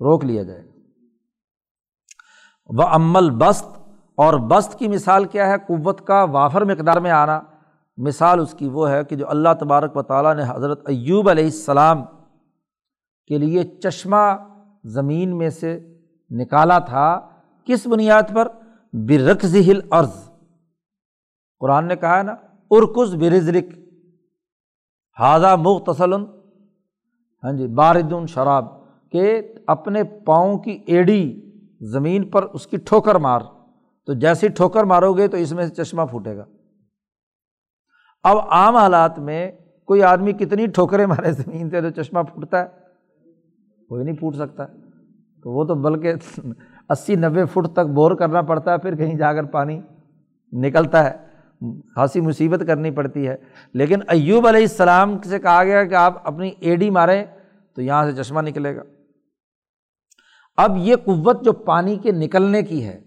روک 0.00 0.24
لیا 0.24 0.42
جائے 0.42 0.64
گا۔ 0.64 0.70
وہ 2.68 2.82
عمل 2.82 3.30
بست 3.30 3.66
اور 4.18 4.34
بست 4.48 4.78
کی 4.78 4.88
مثال 4.88 5.24
کیا 5.24 5.46
ہے؟ 5.46 5.58
قوت 5.58 6.06
کا 6.06 6.22
وافر 6.24 6.64
مقدار 6.64 6.96
میں 6.96 7.10
آنا۔ 7.10 7.40
مثال 7.98 8.40
اس 8.40 8.54
کی 8.54 8.68
وہ 8.68 8.90
ہے 8.90 9.04
کہ 9.04 9.16
جو 9.16 9.28
اللہ 9.30 9.48
تبارک 9.60 9.96
و 9.96 10.02
تعالیٰ 10.02 10.34
نے 10.34 10.42
حضرت 10.48 10.88
ایوب 10.88 11.28
علیہ 11.28 11.44
السلام 11.44 12.02
کے 13.26 13.38
لیے 13.38 13.64
چشمہ 13.64 14.24
زمین 14.84 15.36
میں 15.38 15.50
سے 15.50 15.78
نکالا 16.30 16.78
تھا، 16.78 17.08
کس 17.64 17.86
بنیاد 17.86 18.22
پر؟ 18.34 18.48
برقز 18.92 19.56
ہل 19.56 19.80
عرض 19.90 20.14
قرآن 21.60 21.88
نے 21.88 21.96
کہا 21.96 22.18
ہے 22.18 22.22
نا، 22.22 22.34
ارکز 22.70 23.14
برزرک 23.14 23.64
حاضہ 25.18 25.54
مختصل 25.56 26.12
ہاں 26.12 27.52
جی 27.52 27.66
باردن 27.66 28.26
شراب، 28.26 28.64
کہ 29.12 29.42
اپنے 29.66 30.04
پاؤں 30.04 30.58
کی 30.58 30.78
ایڑی 30.86 31.50
زمین 31.80 32.30
پر 32.30 32.42
اس 32.42 32.66
کی 32.66 32.76
ٹھوکر 32.76 33.14
مار۔ 33.14 33.40
تو 34.04 34.12
جیسی 34.12 34.48
ٹھوکر 34.48 34.84
مارو 34.84 35.12
گے 35.12 35.28
تو 35.28 35.36
اس 35.36 35.52
میں 35.52 35.66
سے 35.66 35.74
چشمہ 35.74 36.02
پھوٹے 36.10 36.36
گا۔ 36.36 36.44
اب 38.28 38.38
عام 38.50 38.76
حالات 38.76 39.18
میں 39.18 39.52
کوئی 39.84 40.02
آدمی 40.02 40.32
کتنی 40.32 40.66
ٹھوکریں 40.66 41.06
مارے 41.06 41.32
زمین 41.32 41.70
سے 41.70 41.80
تو 41.80 42.02
چشمہ 42.02 42.22
پھوٹتا 42.22 42.62
ہے؟ 42.62 42.66
کوئی 43.88 44.04
نہیں 44.04 44.16
پھوٹ 44.16 44.36
سکتا۔ 44.36 44.66
تو 45.42 45.50
وہ 45.50 45.64
تو 45.64 45.74
بلکہ 45.74 46.12
اسی 46.88 47.14
نوے 47.14 47.44
فٹ 47.44 47.72
تک 47.72 47.78
بور 47.78 48.12
کرنا 48.12 48.42
پڑتا 48.42 48.72
ہے، 48.72 48.78
پھر 48.78 48.96
کہیں 48.96 49.14
جا 49.14 49.32
کر 49.32 49.44
پانی 49.44 49.80
نکلتا 50.52 51.10
ہے۔ 51.10 51.16
خاصی 51.94 52.20
مصیبت 52.20 52.62
کرنی 52.66 52.90
پڑتی 52.90 53.28
ہے۔ 53.28 53.36
لیکن 53.72 53.98
ایوب 54.08 54.46
علیہ 54.46 54.60
السلام 54.60 55.22
سے 55.22 55.38
کہا 55.38 55.64
گیا 55.64 55.84
کہ 55.84 55.94
آپ 55.94 56.26
اپنی 56.26 56.50
ایڈی 56.60 56.90
ماریں 56.90 57.24
تو 57.74 57.82
یہاں 57.82 58.10
سے 58.10 58.22
چشمہ 58.22 58.40
نکلے 58.40 58.76
گا۔ 58.76 58.82
اب 60.56 60.76
یہ 60.76 60.96
قوت 60.96 61.44
جو 61.44 61.52
پانی 61.52 61.96
کے 61.96 62.12
نکلنے 62.12 62.62
کی 62.62 62.84
ہے 62.84 63.02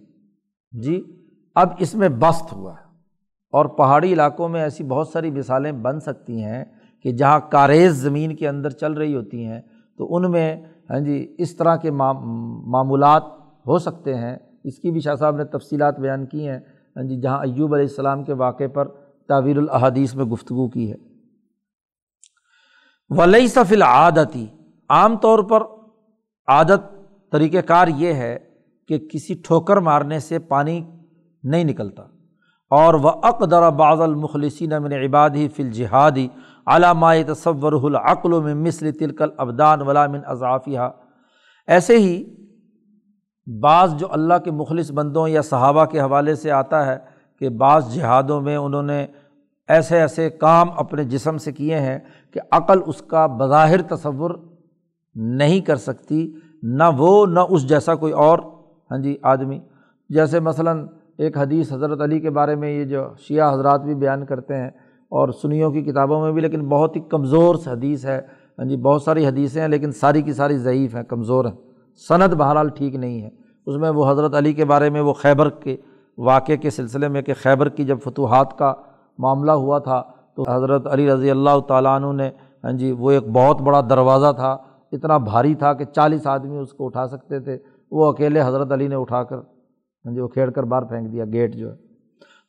جی 0.71 1.25
اب 1.55 1.69
اس 1.79 1.95
میں 1.95 2.09
بست 2.09 2.53
ہوا 2.53 2.73
ہے۔ 2.73 2.88
اور 3.53 3.65
پہاڑی 3.65 4.13
علاقوں 4.13 4.49
میں 4.49 4.61
ایسی 4.61 4.83
بہت 4.83 5.07
ساری 5.07 5.31
مثالیں 5.31 5.71
بن 5.71 5.99
سکتی 5.99 6.43
ہیں 6.43 6.63
کہ 7.05 7.11
جہاں 7.11 7.39
کاریز 7.39 7.91
زمین 7.91 8.35
کے 8.35 8.47
اندر 8.49 8.69
چل 8.69 8.93
رہی 8.93 9.15
ہوتی 9.15 9.45
ہیں، 9.45 9.61
تو 9.99 10.15
ان 10.15 10.31
میں 10.31 10.55
ہاں 10.89 10.99
جی 10.99 11.35
اس 11.37 11.55
طرح 11.55 11.75
کے 11.75 11.91
معمولات 11.91 13.23
ہو 13.67 13.77
سکتے 13.77 14.15
ہیں۔ 14.15 14.35
اس 14.63 14.79
کی 14.79 14.91
بھی 14.91 14.99
شاہ 14.99 15.15
صاحب 15.15 15.35
نے 15.35 15.43
تفصیلات 15.43 15.99
بیان 15.99 16.25
کی 16.25 16.47
ہیں 16.47 16.59
ہاں 16.95 17.03
جی 17.03 17.19
جہاں 17.21 17.39
ایوب 17.39 17.73
علیہ 17.73 17.85
السلام 17.85 18.23
کے 18.23 18.33
واقعے 18.33 18.67
پر 18.67 18.87
تعویر 19.29 19.57
الحادیث 19.57 20.15
میں 20.15 20.25
گفتگو 20.25 20.67
کی 20.69 20.91
ہے۔ 20.91 20.95
ولی 23.09 23.47
صف 23.47 23.71
العادتی 23.71 24.45
عام 24.89 25.17
طور 25.17 25.39
پر 25.39 25.63
عادت 26.47 26.93
طریقۂ 27.31 27.65
کار 27.67 27.87
یہ 27.87 28.13
ہے 28.13 28.37
کہ 28.89 28.97
کسی 28.99 29.33
ٹھوکر 29.33 29.77
مارنے 29.77 30.19
سے 30.19 30.39
پانی 30.39 30.79
نہیں 31.43 31.63
نکلتا۔ 31.63 32.03
اور 32.71 32.93
وہ 32.93 33.11
اقدر 33.23 33.69
بعض 33.69 34.01
المخلصین 34.01 34.73
من 34.81 34.93
عبادی 34.93 35.47
فی 35.47 35.63
الجہادی 35.63 36.27
علامہ 36.67 37.13
تصور 37.27 37.73
العقل 37.83 38.33
و 38.33 38.41
مثل 38.41 38.91
تلکل 38.91 39.29
ابدان 39.37 39.81
ولامن 39.81 40.19
اضافیہ 40.25 40.79
ایسے 41.67 41.97
ہی 41.97 42.23
بعض 43.47 43.95
جو 43.95 44.07
اللہ 44.11 44.33
کے 44.43 44.51
مخلص 44.51 44.91
بندوں 44.91 45.27
یا 45.27 45.41
صحابہ 45.41 45.85
کے 45.85 45.99
حوالے 45.99 46.35
سے 46.35 46.51
آتا 46.51 46.85
ہے 46.85 46.97
کہ 47.39 47.49
بعض 47.49 47.95
جہادوں 47.95 48.41
میں 48.41 48.55
انہوں 48.55 48.83
نے 48.83 49.05
ایسے 49.67 49.99
ایسے 49.99 50.29
کام 50.29 50.69
اپنے 50.77 51.03
جسم 51.03 51.37
سے 51.37 51.51
کیے 51.51 51.79
ہیں 51.79 51.99
کہ 52.33 52.39
عقل 52.51 52.79
اس 52.85 53.01
کا 53.01 53.25
بظاہر 53.27 53.81
تصور 53.81 54.31
نہیں 55.15 55.59
کر 55.59 55.75
سکتی، 55.75 56.33
نہ 56.63 56.83
وہ، 56.97 57.25
نہ 57.25 57.39
اس 57.39 57.69
جیسا 57.69 57.95
کوئی 57.95 58.13
اور 58.13 58.39
ہاں 58.91 58.97
جی 58.97 59.15
آدمی، 59.23 59.59
جیسے 60.09 60.39
مثلاً 60.39 60.85
ایک 61.19 61.37
حدیث 61.37 61.73
حضرت 61.73 62.01
علی 62.01 62.19
کے 62.19 62.29
بارے 62.29 62.55
میں 62.55 62.71
یہ 62.71 62.83
جو 62.83 63.03
شیعہ 63.17 63.53
حضرات 63.53 63.81
بھی 63.81 63.95
بیان 63.95 64.25
کرتے 64.25 64.55
ہیں 64.55 64.69
اور 65.11 65.29
سنیوں 65.29 65.71
کی 65.71 65.81
کتابوں 65.81 66.21
میں 66.21 66.31
بھی، 66.31 66.41
لیکن 66.41 66.67
بہت 66.69 66.95
ہی 66.95 67.01
کمزور 67.01 67.55
حدیث 67.67 68.05
ہے۔ 68.05 68.21
ہاں 68.59 68.65
جی 68.65 68.77
بہت 68.77 69.01
ساری 69.01 69.25
حدیثیں 69.25 69.61
ہیں، 69.61 69.67
لیکن 69.67 69.91
ساری 69.91 70.21
کی 70.21 70.33
ساری 70.33 70.57
ضعیف 70.57 70.95
ہیں، 70.95 71.03
کمزور 71.03 71.45
ہیں۔ 71.45 71.55
صنعت 72.07 72.29
بہرحال 72.29 72.69
ٹھیک 72.69 72.95
نہیں 72.95 73.21
ہے۔ 73.21 73.29
اس 73.67 73.75
میں 73.75 73.89
وہ 73.89 74.11
حضرت 74.11 74.35
علی 74.35 74.53
کے 74.53 74.65
بارے 74.65 74.89
میں 74.89 75.01
وہ 75.01 75.13
خیبر 75.13 75.49
کے 75.49 75.77
واقعے 76.17 76.57
کے 76.57 76.69
سلسلے 76.69 77.07
میں 77.07 77.21
کہ 77.21 77.33
خیبر 77.41 77.69
کی 77.69 77.83
جب 77.83 77.97
فتوحات 78.03 78.57
کا 78.57 78.73
معاملہ 79.17 79.51
ہوا 79.51 79.79
تھا، 79.79 80.01
تو 80.35 80.43
حضرت 80.49 80.87
علی 80.87 81.09
رضی 81.09 81.31
اللہ 81.31 81.59
تعالیٰ 81.67 81.95
عنہ 81.95 82.11
نے 82.13 82.29
ہاں 82.63 82.71
جی 82.71 82.91
وہ 82.91 83.11
ایک 83.11 83.27
بہت 83.27 83.61
بڑا 83.61 83.81
دروازہ 83.81 84.31
تھا، 84.35 84.57
اتنا 84.91 85.17
بھاری 85.17 85.55
تھا 85.55 85.73
کہ 85.73 85.85
چالیس 85.85 86.27
آدمی 86.27 86.57
اس 86.57 86.73
کو 86.73 86.85
اٹھا 86.85 87.07
سکتے 87.07 87.39
تھے۔ 87.39 87.57
وہ 87.91 88.11
اکیلے 88.11 88.41
حضرت 88.41 88.71
علی 88.71 88.87
نے 88.87 88.95
اٹھا 88.95 89.23
کر 89.23 89.37
ہاں 90.05 90.13
جی 90.13 90.19
وہ 90.19 90.27
کھیڑ 90.27 90.49
کر 90.49 90.63
باہر 90.63 90.83
پھینک 90.83 91.11
دیا، 91.11 91.25
گیٹ 91.33 91.55
جو 91.55 91.71
ہے۔ 91.71 91.75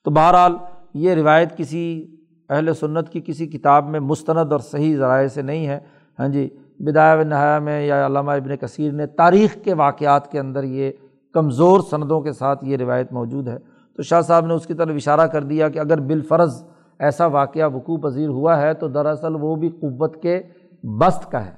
تو 0.04 0.10
بہرحال 0.10 0.52
یہ 0.94 1.14
روایت 1.14 1.56
کسی 1.56 2.16
اہل 2.50 2.74
سنت 2.74 3.08
کی 3.08 3.20
کسی 3.20 3.46
کتاب 3.46 3.88
میں 3.88 4.00
مستند 4.00 4.52
اور 4.52 4.60
صحیح 4.60 4.96
ذرائع 4.96 5.28
سے 5.28 5.42
نہیں 5.42 5.66
ہے۔ 5.66 5.78
ہاں 6.18 6.28
جی 6.28 6.48
بداع 6.78 7.18
و 7.18 7.22
نہایا 7.22 7.58
میں 7.58 7.86
یا 7.86 8.06
علامہ 8.06 8.30
ابن 8.30 8.56
کثیر 8.56 8.92
نے 8.92 9.06
تاریخ 9.06 9.56
کے 9.64 9.74
واقعات 9.74 10.32
کے 10.32 10.38
اندر 10.40 10.64
یہ 10.64 10.92
کمزور 11.32 11.80
سندوں 11.90 12.20
کے 12.20 12.32
ساتھ 12.32 12.64
یہ 12.64 12.76
روایت 12.76 13.12
موجود 13.12 13.48
ہے۔ 13.48 13.56
تو 13.96 14.02
شاہ 14.02 14.20
صاحب 14.20 14.46
نے 14.46 14.54
اس 14.54 14.66
کی 14.66 14.74
طرف 14.74 14.94
اشارہ 14.94 15.26
کر 15.26 15.42
دیا 15.42 15.68
کہ 15.68 15.78
اگر 15.78 16.00
بالفرض 16.00 16.64
ایسا 16.98 17.26
واقعہ 17.26 17.74
وقوع 17.74 17.96
پذیر 17.96 18.28
ہوا 18.28 18.62
ہے 18.62 18.74
تو 18.74 18.88
دراصل 18.88 19.34
وہ 19.34 19.56
بھی 19.56 19.68
قوت 19.68 20.22
کے 20.22 20.42
بست 20.82 21.30
کا 21.30 21.46
ہے 21.46 21.52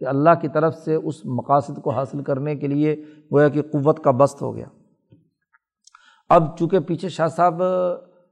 کہ 0.00 0.04
اللہ 0.04 0.30
کی 0.40 0.48
طرف 0.48 0.74
سے 0.74 0.94
اس 0.94 1.26
مقاصد 1.26 1.82
کو 1.82 1.90
حاصل 1.90 2.22
کرنے 2.22 2.56
کے 2.56 2.66
لیے 2.66 2.96
گویا 3.32 3.48
کہ 3.48 3.62
قوت 3.62 4.04
کا 4.04 4.10
بست 4.10 4.42
ہو 4.42 4.56
گیا۔ 4.56 4.66
اب 6.30 6.56
چونکہ 6.58 6.78
پیچھے 6.78 7.08
شاہ 7.08 7.26
صاحب 7.26 7.62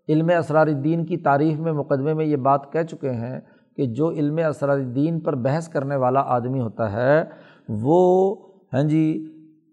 علم 0.08 0.30
اسرار 0.38 0.66
الدین 0.66 1.04
کی 1.06 1.16
تعریف 1.16 1.58
میں 1.58 1.72
مقدمے 1.72 2.14
میں 2.14 2.24
یہ 2.24 2.36
بات 2.36 2.72
کہہ 2.72 2.82
چکے 2.82 3.10
ہیں 3.10 3.40
کہ 3.76 3.86
جو 3.86 4.10
علم 4.10 4.38
اسرار 4.48 4.78
الدین 4.78 5.20
پر 5.20 5.34
بحث 5.34 5.68
کرنے 5.68 5.96
والا 5.96 6.22
آدمی 6.26 6.60
ہوتا 6.60 6.90
ہے، 6.92 7.22
وہ 7.68 8.34
ہاں 8.72 8.82
جی 8.82 9.04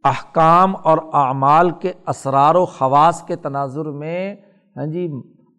احکام 0.03 0.75
اور 0.83 0.97
اعمال 1.13 1.69
کے 1.71 1.91
اسرار 2.07 2.55
و 2.55 2.65
خواص 2.65 3.21
کے 3.23 3.35
تناظر 3.35 3.89
میں 3.91 4.35
ہاں 4.75 4.85
جی 4.85 5.07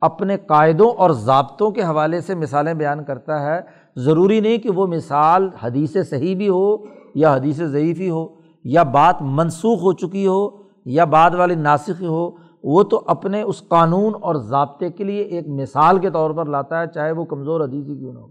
اپنے 0.02 0.36
قاعدوں 0.48 0.90
اور 0.98 1.10
ضابطوں 1.10 1.70
کے 1.70 1.82
حوالے 1.82 2.20
سے 2.20 2.34
مثالیں 2.34 2.72
بیان 2.74 3.02
کرتا 3.04 3.40
ہے۔ 3.42 3.60
ضروری 3.96 4.40
نہیں 4.40 4.58
کہ 4.58 4.70
وہ 4.70 4.86
مثال 4.86 5.48
حدیث 5.62 5.96
صحیح 6.10 6.36
بھی 6.36 6.48
ہو 6.48 6.76
یا 7.14 7.34
حدیث 7.34 7.56
ضعیفی 7.56 8.10
ہو، 8.10 8.26
یا 8.64 8.82
بات 8.82 9.22
منسوخ 9.22 9.82
ہو 9.82 9.92
چکی 9.92 10.26
ہو 10.26 10.48
یا 10.84 11.04
بعد 11.04 11.34
والی 11.34 11.54
ناسخ 11.54 12.02
ہو۔ 12.02 12.30
وہ 12.62 12.82
تو 12.82 13.04
اپنے 13.06 13.42
اس 13.42 13.62
قانون 13.68 14.12
اور 14.20 14.34
ضابطے 14.34 14.90
کے 14.90 15.04
لیے 15.04 15.22
ایک 15.22 15.48
مثال 15.48 15.98
کے 15.98 16.10
طور 16.10 16.30
پر 16.30 16.46
لاتا 16.46 16.80
ہے، 16.80 16.86
چاہے 16.94 17.12
وہ 17.12 17.24
کمزور 17.24 17.60
حدیثی 17.60 17.98
کیوں 17.98 18.12
نہ 18.12 18.18
ہو 18.18 18.28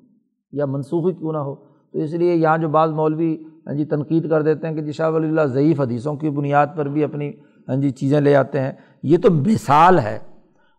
یا 0.51 0.65
منسوخی 0.65 1.14
کیوں 1.14 1.34
نہ 1.34 1.38
ہو۔ 1.38 1.56
تو 1.91 1.99
اس 1.99 2.14
لیے 2.14 2.35
یہاں 2.35 2.57
جو 2.57 2.69
بعض 2.69 2.91
مولوی 2.91 3.43
ہاں 3.68 3.73
جی 3.73 3.85
تنقید 3.85 4.30
کر 4.30 4.41
دیتے 4.41 4.68
ہیں 4.68 4.76
کہ 4.76 4.81
جی 4.81 4.91
شاہ 4.91 5.10
ولی 5.10 5.27
اللہ 5.27 5.41
ضعیف 5.41 5.81
حدیثوں 5.81 6.15
کی 6.15 6.30
بنیاد 6.30 6.68
پر 6.76 6.85
بھی 6.85 7.03
اپنی 7.03 7.31
ہاں 7.68 7.76
جی 7.76 7.89
چیزیں 7.89 8.22
لے 8.22 8.35
آتے 8.35 8.60
ہیں۔ 8.60 8.72
یہ 9.03 9.18
تو 9.18 9.31
مثال 9.31 9.99
ہے 9.99 10.19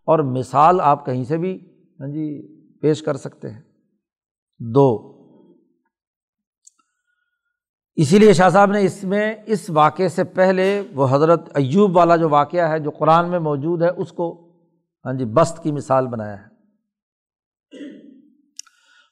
اور 0.05 0.19
مثال 0.19 0.81
آپ 0.81 1.05
کہیں 1.05 1.23
سے 1.23 1.37
بھی 1.37 1.59
ہاں 1.99 2.07
جی 2.07 2.47
پیش 2.81 3.03
کر 3.03 3.13
سکتے 3.13 3.49
ہیں۔ 3.49 3.61
دو 4.59 5.20
اسی 7.97 8.19
لیے 8.19 8.33
شاہ 8.33 8.49
صاحب 8.49 8.71
نے 8.71 8.81
اس 8.81 9.03
میں 9.03 9.35
اس 9.45 9.69
واقعے 9.69 10.07
سے 10.07 10.23
پہلے 10.23 10.81
وہ 10.95 11.07
حضرت 11.09 11.49
ایوب 11.53 11.97
والا 11.97 12.15
جو 12.15 12.29
واقعہ 12.29 12.69
ہے 12.69 12.79
جو 12.79 12.91
قرآن 12.91 13.29
میں 13.29 13.39
موجود 13.39 13.81
ہے، 13.81 13.89
اس 13.89 14.11
کو 14.11 14.51
ہاں 15.05 15.13
جی 15.13 15.25
بست 15.25 15.63
کی 15.63 15.71
مثال 15.71 16.07
بنایا 16.07 16.37
ہے۔ 16.37 16.49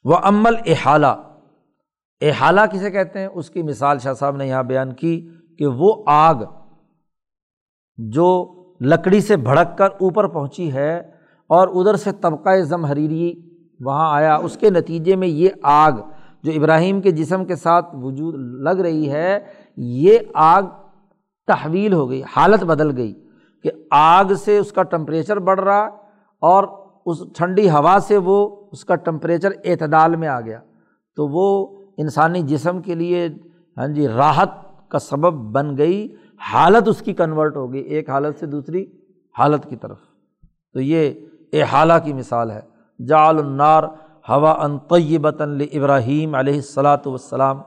وہ 0.04 0.16
عمل 0.24 0.56
احالہ 0.66 1.14
احالہ 2.22 2.62
کسے 2.74 2.92
کہتے 2.92 3.20
ہیں؟ 3.20 3.28
اس 3.28 3.50
کی 3.50 3.62
مثال 3.62 4.00
شاہ 4.00 4.14
صاحب 4.14 4.36
نے 4.36 4.48
یہاں 4.48 4.64
بیان 4.64 4.94
کی 4.94 5.30
کہ 5.60 5.68
وہ 5.68 6.04
آگ 6.08 6.36
جو 7.98 8.28
لکڑی 8.82 9.22
سے 9.22 9.38
بھڑک 9.38 9.78
کر 9.78 9.86
اوپر 9.86 10.28
پہنچی 10.28 10.74
ہے 10.74 10.98
اور 11.50 11.68
ادھر 11.68 11.96
سے 11.96 12.12
طبقۂ 12.12 12.62
زمحریری 12.62 13.34
وہاں 13.80 14.16
آیا، 14.16 14.36
اس 14.36 14.58
کے 14.58 14.70
نتیجے 14.70 15.16
میں 15.16 15.28
یہ 15.28 15.50
آگ 15.64 15.92
جو 16.44 16.52
ابراہیم 16.56 17.02
کے 17.02 17.12
جسم 17.12 17.46
کے 17.46 17.56
ساتھ 17.56 17.96
وجود 17.96 18.36
لگ 18.36 18.82
رہی 18.82 19.12
ہے، 19.12 19.40
یہ 19.78 20.20
آگ 20.34 20.62
تحویل 21.48 21.94
ہو 21.94 22.10
گئی، 22.10 22.22
حالت 22.36 22.64
بدل 22.64 22.98
گئی 22.98 23.14
کہ 23.64 23.72
آگ 23.92 24.26
سے 24.26 24.58
اس 24.58 24.72
کا 24.72 24.84
ٹمپریچر 24.84 25.40
بڑھ 25.40 25.60
رہا 25.60 25.82
اور 26.42 26.64
اس 27.06 27.18
ٹھنڈی 27.36 27.70
ہوا 27.70 27.98
سے 28.02 28.18
وہ 28.18 28.66
اس 28.72 28.86
کا 28.86 28.96
ٹمپریچر 28.96 29.50
اعتدال 29.66 30.16
میں 30.16 30.28
آ 30.28 30.42
گیا۔ 30.42 30.60
تو 31.16 31.28
وہ 31.28 31.78
انسانی 31.98 32.42
جسم 32.42 32.82
کے 32.82 32.96
لیے 32.96 33.28
ہاں 33.78 33.88
جی 33.88 34.08
راحت 34.08 34.50
کا 34.90 35.00
سبب 35.00 35.34
بن 35.34 35.78
گئی، 35.78 36.16
حالت 36.54 36.88
اس 36.88 37.00
کی 37.00 37.14
کنورٹ 37.14 37.56
ہو 37.56 37.74
گئی، 37.74 37.82
ایک 37.82 38.10
حالت 38.10 38.40
سے 38.40 38.46
دوسری 38.46 38.86
حالت 39.40 39.70
کی 39.70 39.76
طرف۔ 39.76 39.98
تو 40.74 40.80
یہ 40.80 41.14
احالہ 41.54 41.94
کی 42.04 42.14
مثال 42.14 42.52
ہے۔ 42.52 42.60
جعل 43.06 43.40
النار 43.40 43.84
ہوا 44.30 44.52
ان 44.64 44.78
طیبۃ 44.90 45.42
ابراہیم 45.72 46.36
علیہ 46.36 46.56
السلاۃ 46.56 47.06
والسلام۔ 47.06 47.62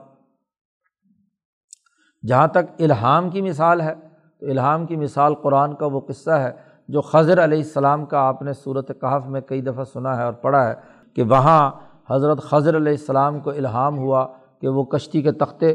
جہاں 2.23 2.47
تک 2.47 2.81
الہام 2.81 3.29
کی 3.29 3.41
مثال 3.41 3.81
ہے، 3.81 3.93
تو 4.41 4.49
الہام 4.51 4.85
کی 4.85 4.95
مثال 4.95 5.35
قرآن 5.35 5.75
کا 5.75 5.85
وہ 5.85 5.99
قصہ 5.99 6.31
ہے 6.31 6.51
جو 6.89 7.01
خضر 7.01 7.43
علیہ 7.43 7.57
السلام 7.57 8.05
کا 8.05 8.19
آپ 8.19 8.41
نے 8.41 8.53
صورت 8.53 8.87
کہف 9.01 9.25
میں 9.25 9.41
کئی 9.41 9.61
دفعہ 9.61 9.83
سنا 9.83 10.15
ہے 10.17 10.23
اور 10.23 10.33
پڑھا 10.33 10.67
ہے 10.67 10.73
کہ 11.13 11.23
وہاں 11.23 11.71
حضرت 12.09 12.41
خضر 12.41 12.77
علیہ 12.77 12.91
السلام 12.91 13.39
کو 13.39 13.49
الہام 13.49 13.97
ہوا 13.97 14.25
کہ 14.61 14.67
وہ 14.67 14.83
کشتی 14.83 15.21
کے 15.21 15.31
تختے 15.31 15.71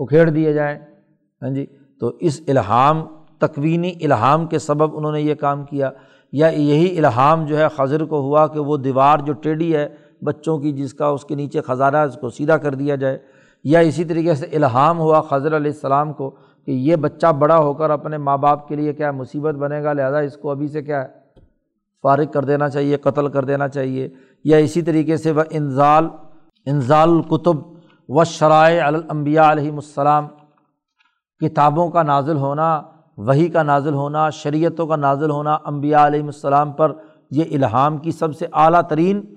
اکھیڑ 0.00 0.28
دیے 0.30 0.52
جائیں۔ 0.52 0.78
ہاں 1.42 1.50
جی 1.50 1.66
تو 2.00 2.12
اس 2.20 2.40
الہام، 2.48 3.06
تکوینی 3.38 3.92
الہام 4.02 4.46
کے 4.46 4.58
سبب 4.58 4.96
انہوں 4.96 5.12
نے 5.12 5.20
یہ 5.20 5.34
کام 5.34 5.64
کیا۔ 5.64 5.90
یا 6.32 6.46
یہی 6.46 6.98
الہام 6.98 7.46
جو 7.46 7.58
ہے 7.58 7.68
خضر 7.68 8.04
کو 8.04 8.20
ہوا 8.20 8.46
کہ 8.46 8.60
وہ 8.60 8.76
دیوار 8.76 9.18
جو 9.18 9.32
ٹیڑھی 9.32 9.76
ہے 9.76 9.88
بچوں 10.24 10.58
کی 10.58 10.72
جس 10.72 10.94
کا 10.94 11.06
اس 11.06 11.24
کے 11.24 11.34
نیچے 11.34 11.60
خزانہ 11.60 11.96
اس 11.96 12.18
کو 12.20 12.30
سیدھا 12.30 12.56
کر 12.56 12.74
دیا 12.74 12.94
جائے۔ 12.94 13.18
یا 13.64 13.78
اسی 13.78 14.04
طریقے 14.04 14.34
سے 14.34 14.46
الہام 14.46 14.98
ہوا 14.98 15.20
خضر 15.20 15.56
علیہ 15.56 15.70
السلام 15.70 16.12
کو 16.12 16.30
کہ 16.66 16.70
یہ 16.70 16.96
بچہ 16.96 17.26
بڑا 17.26 17.58
ہو 17.58 17.74
کر 17.74 17.90
اپنے 17.90 18.18
ماں 18.18 18.38
باپ 18.38 18.68
کے 18.68 18.76
لیے 18.76 18.92
کیا 18.92 19.12
مصیبت 19.12 19.54
بنے 19.54 19.82
گا، 19.82 19.92
لہٰذا 19.92 20.18
اس 20.18 20.36
کو 20.36 20.50
ابھی 20.50 20.68
سے 20.68 20.82
کیا 20.82 21.02
ہے؟ 21.02 21.08
فارغ 22.02 22.24
کر 22.24 22.44
دینا 22.44 22.68
چاہیے، 22.68 22.96
قتل 22.96 23.28
کر 23.28 23.44
دینا 23.44 23.68
چاہیے۔ 23.68 24.08
یا 24.44 24.56
اسی 24.56 24.82
طریقے 24.82 25.16
سے 25.16 25.30
وہ 25.30 25.42
انزال 25.50 26.08
انزال 26.66 27.10
القتب 27.10 27.56
و 28.08 28.24
شرائع 28.24 28.86
الانبیاء 28.86 29.52
علیہم 29.52 29.74
السلام، 29.74 30.26
کتابوں 31.40 31.90
کا 31.90 32.02
نازل 32.02 32.36
ہونا 32.36 32.82
وہی 33.16 33.48
کا 33.48 33.62
نازل 33.62 33.94
ہونا، 33.94 34.30
شریعتوں 34.30 34.86
کا 34.86 34.96
نازل 34.96 35.30
انبیاء 35.30 35.56
امبیا 35.64 36.06
علیہم 36.06 36.26
السلام 36.26 36.72
پر 36.72 36.92
یہ 37.30 37.44
الہام 37.50 37.98
کی 37.98 38.10
سب 38.10 38.36
سے 38.36 38.46
اعلیٰ 38.52 38.82
ترین 38.82 39.34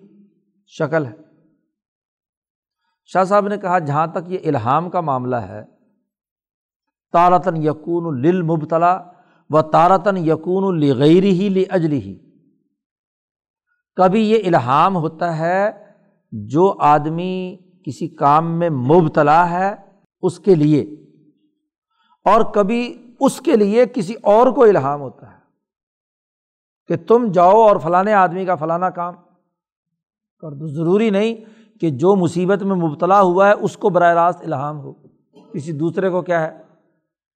شکل 0.67 1.05
ہے۔ 1.05 1.13
شاہ 3.05 3.23
صاحب 3.23 3.47
نے 3.47 3.57
کہا، 3.57 3.79
جہاں 3.79 4.07
تک 4.07 4.31
یہ 4.31 4.37
الہام 4.45 4.89
کا 4.89 5.01
معاملہ 5.01 5.35
ہے 5.35 5.63
تارتن 7.13 7.57
یقون 7.57 8.21
للمبتلا 8.21 9.03
و 9.49 9.61
تارتن 9.61 10.17
یقون 10.17 10.63
الغیری 10.63 11.31
ہی 11.31 11.49
لی 11.49 11.63
ہی 11.91 12.19
کبھی 13.95 14.29
یہ 14.29 14.37
الہام 14.45 14.95
ہوتا 14.95 15.37
ہے، 15.37 15.71
جو 16.31 16.75
آدمی 16.79 17.57
کسی 17.85 18.07
کام 18.07 18.59
میں 18.59 18.69
مبتلا 18.69 19.49
ہے، 19.49 19.75
اس 20.21 20.39
کے 20.39 20.55
لیے۔ 20.55 20.81
اور 22.25 22.41
کبھی 22.53 23.08
اس 23.19 23.41
کے 23.41 23.55
لیے 23.55 23.85
کسی 23.85 24.13
اور 24.23 24.47
کو 24.47 24.63
الہام 24.63 25.01
ہوتا 25.01 25.27
ہے 25.27 25.39
کہ 26.87 26.95
تم 27.07 27.31
جاؤ 27.31 27.61
اور 27.61 27.77
فلاں 27.77 28.13
آدمی 28.13 28.45
کا 28.45 28.55
فلانا 28.55 28.89
کام 28.89 29.13
کر 30.41 30.51
دو۔ 30.51 30.67
ضروری 30.67 31.09
نہیں 31.09 31.35
کہ 31.79 31.89
جو 31.89 32.15
مصیبت 32.15 32.63
میں 32.63 32.75
مبتلا 32.75 33.21
ہوا 33.21 33.47
ہے، 33.47 33.53
اس 33.53 33.77
کو 33.77 33.89
براہ 33.89 34.13
راست 34.13 34.41
الہام 34.41 34.79
ہو۔ 34.79 34.93
کسی 35.53 35.71
دوسرے 35.71 36.09
کو 36.09 36.21
کیا 36.21 36.41
ہے؟ 36.41 36.57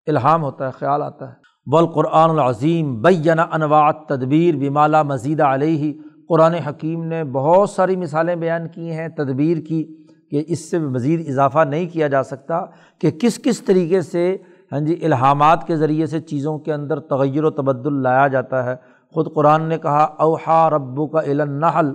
الہام 0.06 0.42
ہوتا 0.42 0.66
ہے، 0.66 0.70
خیال 0.70 1.02
آتا 1.02 1.28
ہے۔ 1.28 1.42
بالقرآن 1.70 2.30
العظیم 2.30 3.02
بینا 3.02 3.46
انواع 3.52 3.90
تدبیر 3.90 4.56
بمالا 4.56 5.02
مزید 5.02 5.40
علیہ 5.40 5.92
قرآن 6.28 6.54
حکیم 6.54 7.04
نے 7.04 7.24
بہت 7.24 7.70
ساری 7.70 7.96
مثالیں 7.96 8.36
بیان 8.36 8.68
کی 8.68 8.90
ہیں 8.90 9.08
تدبیر 9.08 9.56
کی 9.56 10.06
کہ 10.30 10.44
اس 10.48 10.70
سے 10.70 10.78
مزید 10.78 11.28
اضافہ 11.28 11.58
نہیں 11.58 11.88
کیا 11.88 12.08
جا 12.08 12.22
سکتا 12.22 12.64
کہ 12.98 13.10
کس 13.10 13.40
کس 13.42 13.60
طریقے 13.60 14.02
سے 14.02 14.36
ہاں 14.72 14.80
جی 14.80 14.98
الہامات 15.02 15.66
کے 15.66 15.76
ذریعے 15.76 16.06
سے 16.06 16.20
چیزوں 16.20 16.58
کے 16.58 16.72
اندر 16.72 17.00
تغیر 17.00 17.44
و 17.44 17.50
تبدل 17.50 18.02
لایا 18.02 18.28
جاتا 18.28 18.64
ہے۔ 18.64 18.74
خود 19.14 19.34
قرآن 19.34 19.62
نے 19.62 19.78
کہا 19.78 20.02
اوہا 20.02 20.70
ربو 20.70 21.06
کا 21.06 21.20
علنحل 21.20 21.92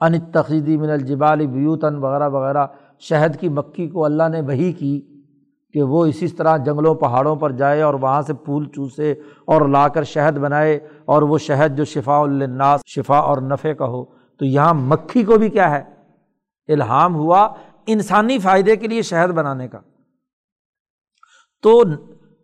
ان 0.00 0.20
تقیدی 0.20 0.76
من 0.76 0.90
الجبال 0.90 1.46
بیوتن 1.46 1.96
وغیرہ 1.96 2.28
وغیرہ۔ 2.28 2.66
شہد 2.98 3.36
کی 3.36 3.48
مکھی 3.48 3.88
کو 3.88 4.04
اللہ 4.04 4.22
نے 4.28 4.40
وہی 4.40 4.72
کی 4.72 5.00
کہ 5.72 5.82
وہ 5.82 6.06
اسی 6.06 6.28
طرح 6.28 6.56
جنگلوں، 6.56 6.94
پہاڑوں 6.94 7.36
پر 7.36 7.52
جائے 7.52 7.82
اور 7.82 7.94
وہاں 7.94 8.22
سے 8.22 8.34
پھول 8.34 8.64
چوسے 8.64 9.14
اور 9.44 9.68
لا 9.68 9.88
کر 9.88 10.02
شہد 10.02 10.38
بنائے 10.38 10.78
اور 11.04 11.22
وہ 11.22 11.38
شہد 11.38 11.76
جو 11.76 11.84
شفا 11.84 12.18
الناس 12.18 12.80
شفا 12.86 13.18
اور 13.18 13.38
نفع 13.38 13.72
کا 13.72 13.86
ہو۔ 13.86 14.04
تو 14.38 14.44
یہاں 14.44 14.74
مکھی 14.74 15.22
کو 15.22 15.38
بھی 15.38 15.48
کیا 15.48 15.70
ہے؟ 15.70 15.82
الہام 16.68 17.14
ہوا 17.14 17.48
انسانی 17.86 18.38
فائدے 18.38 18.76
کے 18.76 18.88
لیے 18.88 19.02
شہد 19.02 19.30
بنانے 19.30 19.68
کا۔ 19.68 19.78
تو 21.62 21.82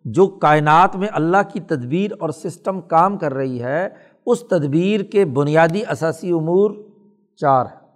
جو 0.05 0.27
کائنات 0.27 0.95
میں 0.95 1.07
اللہ 1.11 1.37
کی 1.53 1.59
تدبیر 1.59 2.11
اور 2.19 2.29
سسٹم 2.29 2.81
کام 2.81 3.17
کر 3.17 3.33
رہی 3.33 3.63
ہے، 3.63 3.89
اس 4.25 4.43
تدبیر 4.43 5.01
کے 5.01 5.25
بنیادی 5.25 5.81
اثاثی 5.87 6.31
امور 6.31 6.71
چار 7.35 7.65
ہیں۔ 7.65 7.87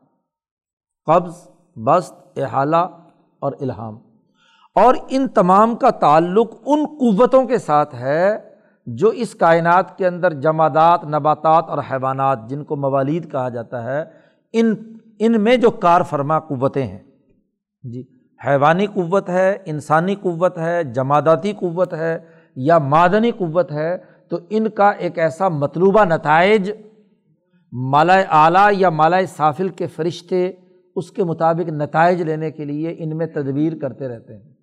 قبض، 1.05 1.47
بست، 1.75 2.39
احالہ 2.39 2.87
اور 3.39 3.51
الہام۔ 3.61 3.97
اور 4.75 4.95
ان 5.09 5.27
تمام 5.27 5.75
کا 5.75 5.89
تعلق 5.89 6.55
ان 6.65 6.85
قوتوں 6.85 7.45
کے 7.45 7.57
ساتھ 7.57 7.95
ہے 7.95 8.55
جو 8.85 9.07
اس 9.07 9.35
کائنات 9.35 9.97
کے 9.97 10.07
اندر 10.07 10.33
جمادات، 10.33 11.03
نباتات 11.03 11.65
اور 11.69 11.77
حیوانات، 11.91 12.49
جن 12.49 12.63
کو 12.63 12.75
موالید 12.75 13.31
کہا 13.31 13.49
جاتا 13.49 13.83
ہے، 13.83 14.03
ان 14.53 14.75
ان 15.19 15.41
میں 15.41 15.57
جو 15.57 15.71
کار 15.71 16.01
فرما 16.01 16.39
قوتیں 16.39 16.87
ہیں۔ 16.87 17.03
جی۔ 17.83 18.20
حیوانی 18.47 18.85
قوت 18.85 19.29
ہے، 19.29 19.57
انسانی 19.65 20.15
قوت 20.15 20.57
ہے، 20.57 20.83
جماداتی 20.83 21.53
قوت 21.53 21.93
ہے 21.93 22.19
یا 22.55 22.77
معدنی 22.77 23.31
قوت 23.31 23.71
ہے، 23.71 23.97
تو 24.29 24.37
ان 24.49 24.69
کا 24.69 24.89
ایک 24.89 25.19
ایسا 25.19 25.49
مطلوبہ 25.49 26.05
نتائج 26.05 26.71
مالا 27.71 28.21
اعلیٰ 28.29 28.69
یا 28.71 28.89
مالا 28.89 29.17
صافل 29.27 29.69
کے 29.69 29.87
فرشتے 29.87 30.51
اس 30.95 31.11
کے 31.11 31.23
مطابق 31.23 31.69
نتائج 31.69 32.21
لینے 32.21 32.51
کے 32.51 32.65
لیے 32.65 32.95
ان 32.97 33.17
میں 33.17 33.25
تدبیر 33.25 33.73
کرتے 33.81 34.07
رہتے 34.07 34.33
ہیں۔ 34.33 34.53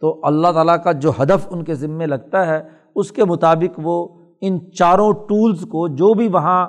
تو 0.00 0.20
اللہ 0.22 0.52
تعالیٰ 0.52 0.76
کا 0.84 0.92
جو 0.92 1.12
ہدف 1.22 1.46
ان 1.50 1.64
کے 1.64 1.74
ذمے 1.74 2.06
لگتا 2.06 2.46
ہے، 2.46 2.62
اس 2.94 3.12
کے 3.12 3.24
مطابق 3.24 3.80
وہ 3.82 4.08
ان 4.40 4.70
چاروں 4.70 5.12
ٹولس 5.12 5.60
کو 5.60 5.88
جو 5.88 6.14
بھی 6.14 6.28
وہاں 6.28 6.68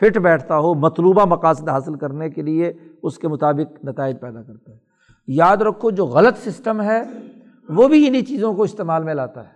فٹ 0.00 0.18
بیٹھتا 0.18 0.58
ہو، 0.58 0.74
مطلوبہ 0.74 1.24
مقاصد 1.24 1.68
حاصل 1.68 1.94
کرنے 1.94 2.30
کے 2.30 2.42
لیے 2.42 2.72
اس 3.02 3.18
کے 3.18 3.28
مطابق 3.28 3.84
نتائج 3.84 4.20
پیدا 4.20 4.42
کرتا 4.42 4.72
ہے۔ 4.72 4.83
یاد 5.26 5.56
رکھو 5.56 5.90
جو 5.90 6.06
غلط 6.06 6.48
سسٹم 6.48 6.82
ہے، 6.82 7.02
وہ 7.68 7.88
بھی 7.88 8.08
انہیں 8.08 8.22
چیزوں 8.22 8.54
کو 8.54 8.62
استعمال 8.62 9.02
میں 9.02 9.14
لاتا 9.14 9.40
ہے۔ 9.40 9.54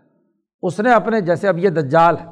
اس 0.62 0.80
نے 0.80 0.92
اپنے، 0.92 1.20
جیسے 1.20 1.48
اب 1.48 1.58
یہ 1.58 1.68
دجال 1.68 2.16
ہے۔ 2.16 2.26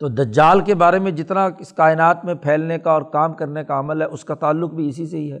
تو 0.00 0.08
دجال 0.08 0.60
کے 0.60 0.74
بارے 0.74 0.98
میں 0.98 1.10
جتنا 1.10 1.48
اس 1.58 1.72
کائنات 1.72 2.24
میں 2.24 2.34
پھیلنے 2.34 2.78
کا 2.78 2.90
اور 2.90 3.02
کام 3.02 3.32
کرنے 3.32 3.64
کا 3.64 3.78
عمل 3.78 4.02
ہے، 4.02 4.06
اس 4.06 4.24
کا 4.24 4.34
تعلق 4.34 4.74
بھی 4.74 4.88
اسی 4.88 5.06
سے 5.06 5.16
ہی 5.18 5.32
ہے۔ 5.32 5.38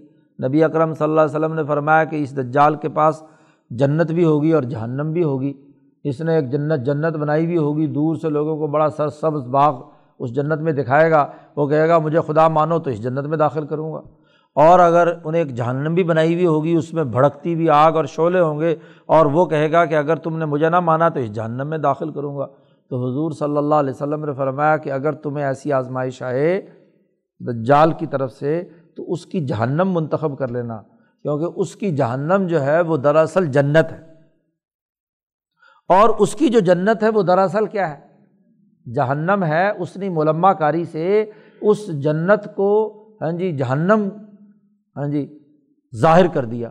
نبی 0.48 0.64
اکرم 0.64 0.94
صلی 0.94 1.04
اللہ 1.04 1.20
علیہ 1.20 1.38
وسلم 1.38 1.54
نے 1.54 1.64
فرمایا 1.64 2.04
کہ 2.04 2.16
اس 2.16 2.36
دجال 2.36 2.74
کے 2.74 2.88
پاس 2.88 3.22
جنت 3.70 4.10
بھی 4.10 4.24
ہوگی 4.24 4.52
اور 4.52 4.62
جہنم 4.62 5.12
بھی 5.12 5.22
ہوگی۔ 5.22 5.52
اس 6.04 6.20
نے 6.20 6.34
ایک 6.34 6.52
جنت 6.52 6.86
جنت 6.86 7.16
بنائی 7.16 7.46
بھی 7.46 7.56
ہوگی۔ 7.56 7.86
دور 7.86 8.16
سے 8.16 8.28
لوگوں 8.28 8.56
کو 8.56 8.66
بڑا 8.66 8.90
سر، 8.90 9.08
سبز 9.08 9.46
باغ 9.46 9.82
اس 10.18 10.34
جنت 10.34 10.60
میں 10.60 10.72
دکھائے 10.72 11.10
گا۔ 11.10 11.26
وہ 11.56 11.66
کہے 11.66 11.88
گا، 11.88 11.98
مجھے 11.98 12.18
خدا 12.26 12.48
مانو 12.48 12.78
تو 12.78 12.90
اس 12.90 13.02
جنت 13.02 13.26
میں 13.26 13.38
داخل 13.38 13.66
کروں 13.66 13.92
گا۔ 13.92 14.00
اور 14.54 14.78
اگر 14.78 15.12
انہیں 15.24 15.42
ایک 15.42 15.54
جہنم 15.54 15.94
بھی 15.94 16.04
بنائی 16.04 16.34
ہوئی 16.34 16.46
ہوگی، 16.46 16.74
اس 16.74 16.94
میں 16.94 17.04
بھڑکتی 17.04 17.54
ہوئی 17.54 17.70
آگ 17.70 17.92
اور 17.92 18.04
شعلے 18.04 18.40
ہوں 18.40 18.60
گے، 18.60 18.76
اور 19.06 19.26
وہ 19.26 19.46
کہے 19.46 19.72
گا 19.72 19.84
کہ 19.84 19.94
اگر 19.94 20.16
تم 20.16 20.38
نے 20.38 20.44
مجھے 20.44 20.68
نہ 20.68 20.80
مانا 20.80 21.08
تو 21.08 21.20
اس 21.20 21.32
جہنم 21.32 21.66
میں 21.66 21.78
داخل 21.78 22.12
کروں 22.12 22.38
گا۔ 22.38 22.46
تو 22.90 23.10
حضور 23.10 23.30
صلی 23.30 23.56
اللہ 23.56 23.74
علیہ 23.74 23.90
وسلم 23.90 24.24
نے 24.24 24.32
فرمایا 24.32 24.76
کہ 24.76 24.92
اگر 24.92 25.12
تمہیں 25.12 25.46
ایسی 25.46 25.72
آزمائش 25.72 26.22
آئے 26.22 26.66
دجال 27.40 27.92
کی 27.92 28.06
طرف 28.06 28.32
سے، 28.32 28.68
تو 28.96 29.12
اس 29.12 29.26
کی 29.26 29.40
جہنم 29.40 29.90
منتخب 29.92 30.38
کر 30.38 30.48
لینا۔ 30.48 30.76
کیونکہ 31.22 31.60
اس 31.60 31.76
کی 31.76 31.96
جہنم 31.96 32.46
جو 32.46 32.62
ہے، 32.62 32.80
وہ 32.80 32.96
دراصل 32.96 33.46
جنت 33.46 33.92
ہے۔ 33.92 34.00
اور 35.88 36.08
اس 36.08 36.34
کی 36.34 36.48
جو 36.48 36.60
جنت 36.60 37.02
ہے، 37.02 37.08
وہ 37.08 37.22
دراصل 37.22 37.66
کیا 37.66 37.90
ہے؟ 37.90 38.12
جہنم 38.92 39.44
ہے۔ 39.44 39.70
اس 39.70 39.96
نے 39.96 40.08
ملما 40.08 40.52
کاری 40.52 40.84
سے 40.84 41.30
اس 41.60 42.02
جنت 42.02 42.54
کو 42.56 42.98
ہاں 43.22 43.32
جی 43.32 43.52
جہنم 43.52 44.08
ہاں 44.96 45.08
جی 45.08 45.38
ظاہر 45.96 46.26
کر 46.26 46.44
دیا۔ 46.44 46.70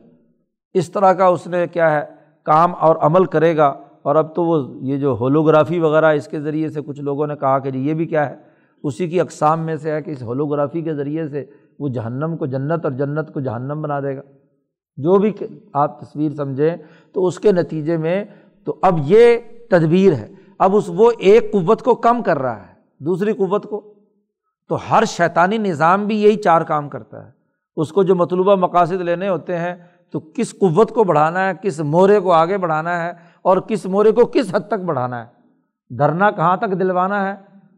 اس 0.74 0.92
طرح 0.92 1.14
کا 1.14 1.26
اس 1.26 1.48
نے 1.48 1.68
کیا 1.68 1.92
ہے، 1.92 2.02
کام 2.44 2.72
اور 2.80 2.96
عمل 2.96 3.26
کرے 3.26 3.58
گا۔ 3.58 3.76
اور 4.02 4.16
اب 4.16 4.36
تو 4.36 4.46
وہ 4.46 4.78
یہ 4.82 4.98
جو 4.98 5.18
ہولوگرافی 5.20 5.80
وغیرہ 5.80 6.06
اس 6.06 6.28
کے 6.28 6.40
ذریعے 6.40 6.70
سے 6.70 6.82
کچھ 6.82 7.02
لوگوں 7.02 7.28
نے 7.28 7.36
کہا 7.36 7.60
کہ 7.60 7.72
جی 7.72 7.80
یہ 7.80 7.94
بھی 7.94 8.06
کیا 8.06 8.30
ہے۔ 8.30 8.36
اسی 8.84 9.10
کی 9.10 9.22
اقسام 9.22 9.60
میں 9.60 9.76
سے 9.76 9.92
ہے 9.92 10.02
کہ 10.02 10.12
اس 10.12 10.24
ہولوگرافی 10.24 10.82
کے 10.82 10.94
ذریعے 10.94 11.28
سے 11.28 11.46
وہ 11.80 11.90
جہنم 11.90 12.38
کو 12.38 12.46
جنت 12.46 12.86
اور 12.86 12.92
جنت 12.92 13.34
کو 13.34 13.40
جہنم 13.40 13.82
بنا 13.82 14.00
دے 14.00 14.18
گا۔ 14.18 14.22
جو 14.98 15.18
بھی 15.18 15.34
آپ 15.74 16.02
تصویر 16.02 16.32
سمجھیں 16.32 16.78
تو 17.14 17.26
اس 17.26 17.40
کے 17.40 17.52
نتیجے 17.52 17.98
میں 17.98 18.26
تو 18.66 18.76
اب 18.82 19.00
یہ 19.06 19.38
تدبیر 19.70 20.14
ہے۔ 20.14 20.30
اب 20.58 20.76
اس 20.76 20.84
وہ 20.88 21.12
ایک 21.20 21.52
قوت 21.52 21.82
کو 21.82 21.96
کم 21.96 22.24
کر 22.24 22.40
رہا 22.40 22.68
ہے، 22.68 22.74
دوسری 23.00 23.34
قوت 23.34 23.64
کو۔ 23.64 23.94
تو 24.70 24.78
ہر 24.92 25.04
شیطانی 25.06 25.58
نظام 25.58 26.06
بھی 26.06 26.22
یہی 26.22 26.36
چار 26.36 26.62
کام 26.62 26.90
کرتا 26.90 27.26
ہے۔ 27.26 27.41
اس 27.76 27.92
کو 27.92 28.04
جو 28.04 28.16
مطلوبہ 28.16 28.56
مقاصد 28.56 29.02
لینے 29.02 29.30
ہوتے 29.30 29.58
ہیں، 29.58 29.76
تو 30.12 30.20
کس 30.20 30.52
قوت 30.52 30.92
کو 30.92 31.04
بڑھانا 31.04 31.48
ہے، 31.48 31.52
کس 31.62 31.80
مورے 31.80 32.20
کو 32.20 32.34
آگے 32.34 32.58
بڑھانا 32.58 33.04
ہے 33.04 33.12
اور 33.42 33.58
کس 33.58 33.86
مورے 33.86 34.12
کو 34.12 34.26
کس 34.26 34.56
حد 34.56 34.68
تک 34.68 34.80
بڑھانا 34.86 35.26
ہے۔ 35.26 35.42
دھرنا 35.98 36.32
کہاں 36.32 36.58
تک 36.58 36.72
دلوانا 36.72 37.28
ہے 37.28 37.32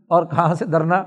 اور 0.07 0.25
کہاں 0.25 0.53
سے 0.53 0.65
دھرنا 0.65 1.03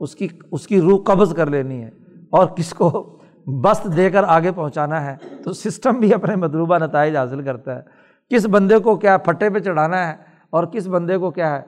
اس 0.00 0.14
کی 0.14 0.28
اس 0.52 0.66
کی 0.66 0.80
روح 0.80 1.02
قبض 1.04 1.34
کر 1.34 1.50
لینی 1.50 1.84
ہے 1.84 1.90
اور 2.30 2.46
کس 2.46 2.70
کو 2.70 3.18
بست 3.46 3.96
دے 3.96 4.10
کر 4.10 4.24
آگے 4.24 4.52
پہنچانا 4.52 5.06
ہے۔ 5.06 5.16
تو 5.44 5.52
سسٹم 5.52 5.94
بھی 5.94 6.14
اپنے 6.14 6.36
مطلوبہ 6.36 6.78
نتائج 6.78 7.16
حاصل 7.16 7.42
کرتا 7.42 7.76
ہے۔ 7.76 7.82
کس 8.30 8.46
بندے 8.46 8.78
کو 8.78 8.96
کیا 8.96 9.16
پھٹے 9.16 9.50
پہ 9.50 9.58
چڑھانا 9.58 10.08
ہے 10.08 10.16
اور 10.50 10.64
کس 10.64 10.86
بندے 10.86 11.18
کو 11.18 11.30
کیا 11.30 11.56
ہے، 11.56 11.62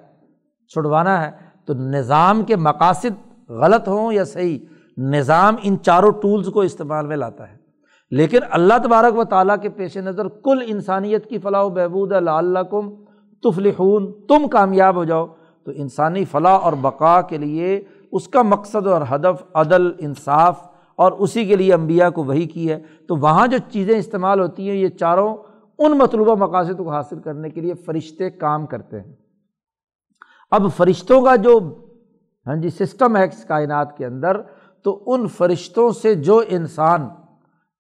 چھڑوانا 0.68 1.24
ہے۔ 1.24 1.30
تو 1.64 1.74
نظام 1.74 2.42
کے 2.42 2.56
مقاصد 2.56 3.48
غلط 3.48 3.88
ہوں 3.88 4.12
یا 4.12 4.24
صحیح 4.24 4.58
نظام 4.99 5.57
ان 5.62 5.77
چاروں 5.83 6.10
ٹولس 6.10 6.47
کو 6.47 6.60
استعمال 6.60 7.07
میں 7.07 7.17
لاتا 7.17 7.52
ہے۔ 7.52 7.57
لیکن 8.10 8.39
اللہ 8.51 8.75
تبارک 8.85 9.18
و 9.18 9.25
تعالیٰ 9.25 9.57
کے 9.62 9.68
پیش 9.68 9.97
نظر 9.97 10.28
کل 10.28 10.59
انسانیت 10.67 11.27
کی 11.27 11.39
فلاح 11.39 11.62
و 11.62 11.68
بہبود 11.68 12.12
اللہ 12.12 12.59
کم 12.59 12.91
تفلحون، 13.43 14.12
تم 14.27 14.49
کامیاب 14.49 14.97
ہو 14.97 15.05
جاؤ۔ 15.05 15.27
تو 15.65 15.73
انسانی 15.75 16.25
فلاح 16.25 16.59
اور 16.59 16.73
بقا 16.81 17.23
کے 17.23 17.39
لیے 17.39 17.83
اس 18.12 18.28
کا 18.28 18.43
مقصد 18.43 18.86
اور 18.86 19.02
ہدف 19.15 19.43
عدل، 19.55 19.91
انصاف 19.99 20.68
اور 20.97 21.12
اسی 21.12 21.44
کے 21.44 21.57
لیے 21.57 21.75
امبیا 21.75 22.10
کو 22.10 22.25
وہی 22.25 22.47
کی 22.47 22.70
ہے۔ 22.70 22.83
تو 23.09 23.17
وہاں 23.17 23.47
جو 23.47 23.59
چیزیں 23.70 23.99
استعمال 23.99 24.41
ہوتی 24.41 24.70
ہیں، 24.70 24.77
یہ 24.77 24.89
چاروں 24.89 25.36
ان 25.78 25.99
مطلوبہ 25.99 26.35
مقاصد 26.35 26.78
کو 26.78 26.91
حاصل 26.91 27.20
کرنے 27.20 27.51
کے 27.51 27.60
لیے 27.60 27.75
فرشتے 27.75 28.31
کام 28.31 28.67
کرتے 28.67 29.01
ہیں۔ 29.01 29.12
اب 30.51 30.67
فرشتوں 30.77 31.23
کا 31.23 31.36
جو 31.36 31.75
ہاں 32.47 32.57
جی 32.57 32.68
سسٹم 32.68 33.17
ہے 33.17 33.25
اس 33.25 33.44
کائنات 33.44 33.97
کے 33.97 34.07
اندر 34.07 34.41
تو 34.89 35.02
ان 35.07 35.26
فرشتوں 35.26 35.91
سے 35.92 36.15
جو 36.15 36.42
انسان 36.49 37.08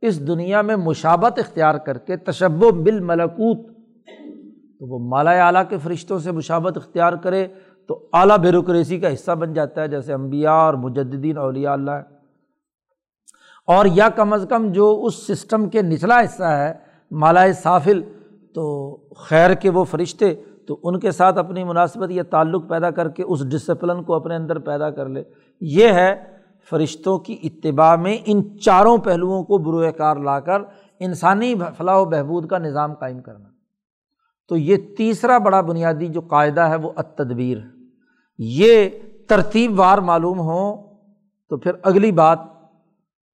اس 0.00 0.26
دنیا 0.26 0.62
میں 0.62 0.76
مشابت 0.76 1.38
اختیار 1.38 1.74
کر 1.74 1.98
کے 1.98 2.16
تشب 2.16 2.62
و 2.62 2.70
بال 2.70 3.00
ملکوت 3.00 3.66
تو 4.78 4.86
وہ 4.86 4.98
مالا 5.08 5.30
اعلیٰ 5.46 5.62
کے 5.68 5.76
فرشتوں 5.78 6.18
سے 6.18 6.32
مشابت 6.32 6.76
اختیار 6.76 7.12
کرے 7.12 7.46
تو 7.86 8.08
اعلیٰ 8.12 8.38
بیوروکریسی 8.38 8.98
کا 9.00 9.12
حصہ 9.14 9.30
بن 9.30 9.52
جاتا 9.52 9.82
ہے، 9.82 9.88
جیسے 9.88 10.12
امبیا 10.12 10.52
اور 10.52 10.74
مجدین 10.74 11.38
اولیاء 11.38 11.72
اللہ 11.72 12.02
اور 13.66 13.86
یا 13.86 14.08
کم 14.08 14.32
از 14.32 14.46
کم 14.48 14.72
جو 14.72 15.02
اس 15.04 15.26
سسٹم 15.26 15.68
کے 15.68 15.82
نچلا 15.82 16.20
حصہ 16.20 16.44
ہے، 16.44 16.72
مالا 17.10 17.52
صافل 17.52 18.02
تو 18.54 18.96
خیر 19.14 19.54
کے 19.54 19.70
وہ 19.70 19.84
فرشتے 19.84 20.34
تو 20.66 20.78
ان 20.82 21.00
کے 21.00 21.10
ساتھ 21.10 21.38
اپنی 21.38 21.64
مناسبت 21.64 22.10
یا 22.10 22.22
تعلق 22.30 22.68
پیدا 22.68 22.90
کر 22.90 23.08
کے 23.08 23.22
اس 23.22 23.50
ڈسپلن 23.50 24.02
کو 24.02 24.14
اپنے 24.14 24.36
اندر 24.36 24.58
پیدا 24.58 24.90
کر 24.90 25.08
لے۔ 25.08 25.22
یہ 25.60 25.88
ہے 25.88 26.37
فرشتوں 26.70 27.18
کی 27.18 27.36
اتباع 27.42 27.96
میں 27.96 28.16
ان 28.26 28.58
چاروں 28.58 28.98
پہلوؤں 28.98 29.42
کو 29.42 29.58
بروئے 29.58 29.92
کار 29.92 30.16
لا 30.16 30.40
کر 30.40 30.62
انسانی 31.00 31.54
فلاح 31.76 31.96
و 31.96 32.04
بہبود 32.04 32.46
کا 32.46 32.58
نظام 32.58 32.94
قائم 32.94 33.20
کرنا۔ 33.20 33.48
تو 34.48 34.56
یہ 34.56 34.76
تیسرا 34.96 35.38
بڑا 35.38 35.60
بنیادی 35.60 36.06
جو 36.06 36.20
قاعدہ 36.20 36.60
ہے 36.60 36.76
وہ 36.76 36.92
اتدبیر 36.96 37.58
ہے 37.58 37.78
یہ 38.38 38.88
ترتیب 39.28 39.80
وار 39.80 39.98
معلوم 39.98 40.40
ہوں 40.40 40.96
تو 41.50 41.56
پھر 41.56 41.72
اگلی 41.82 42.12
بات، 42.12 42.38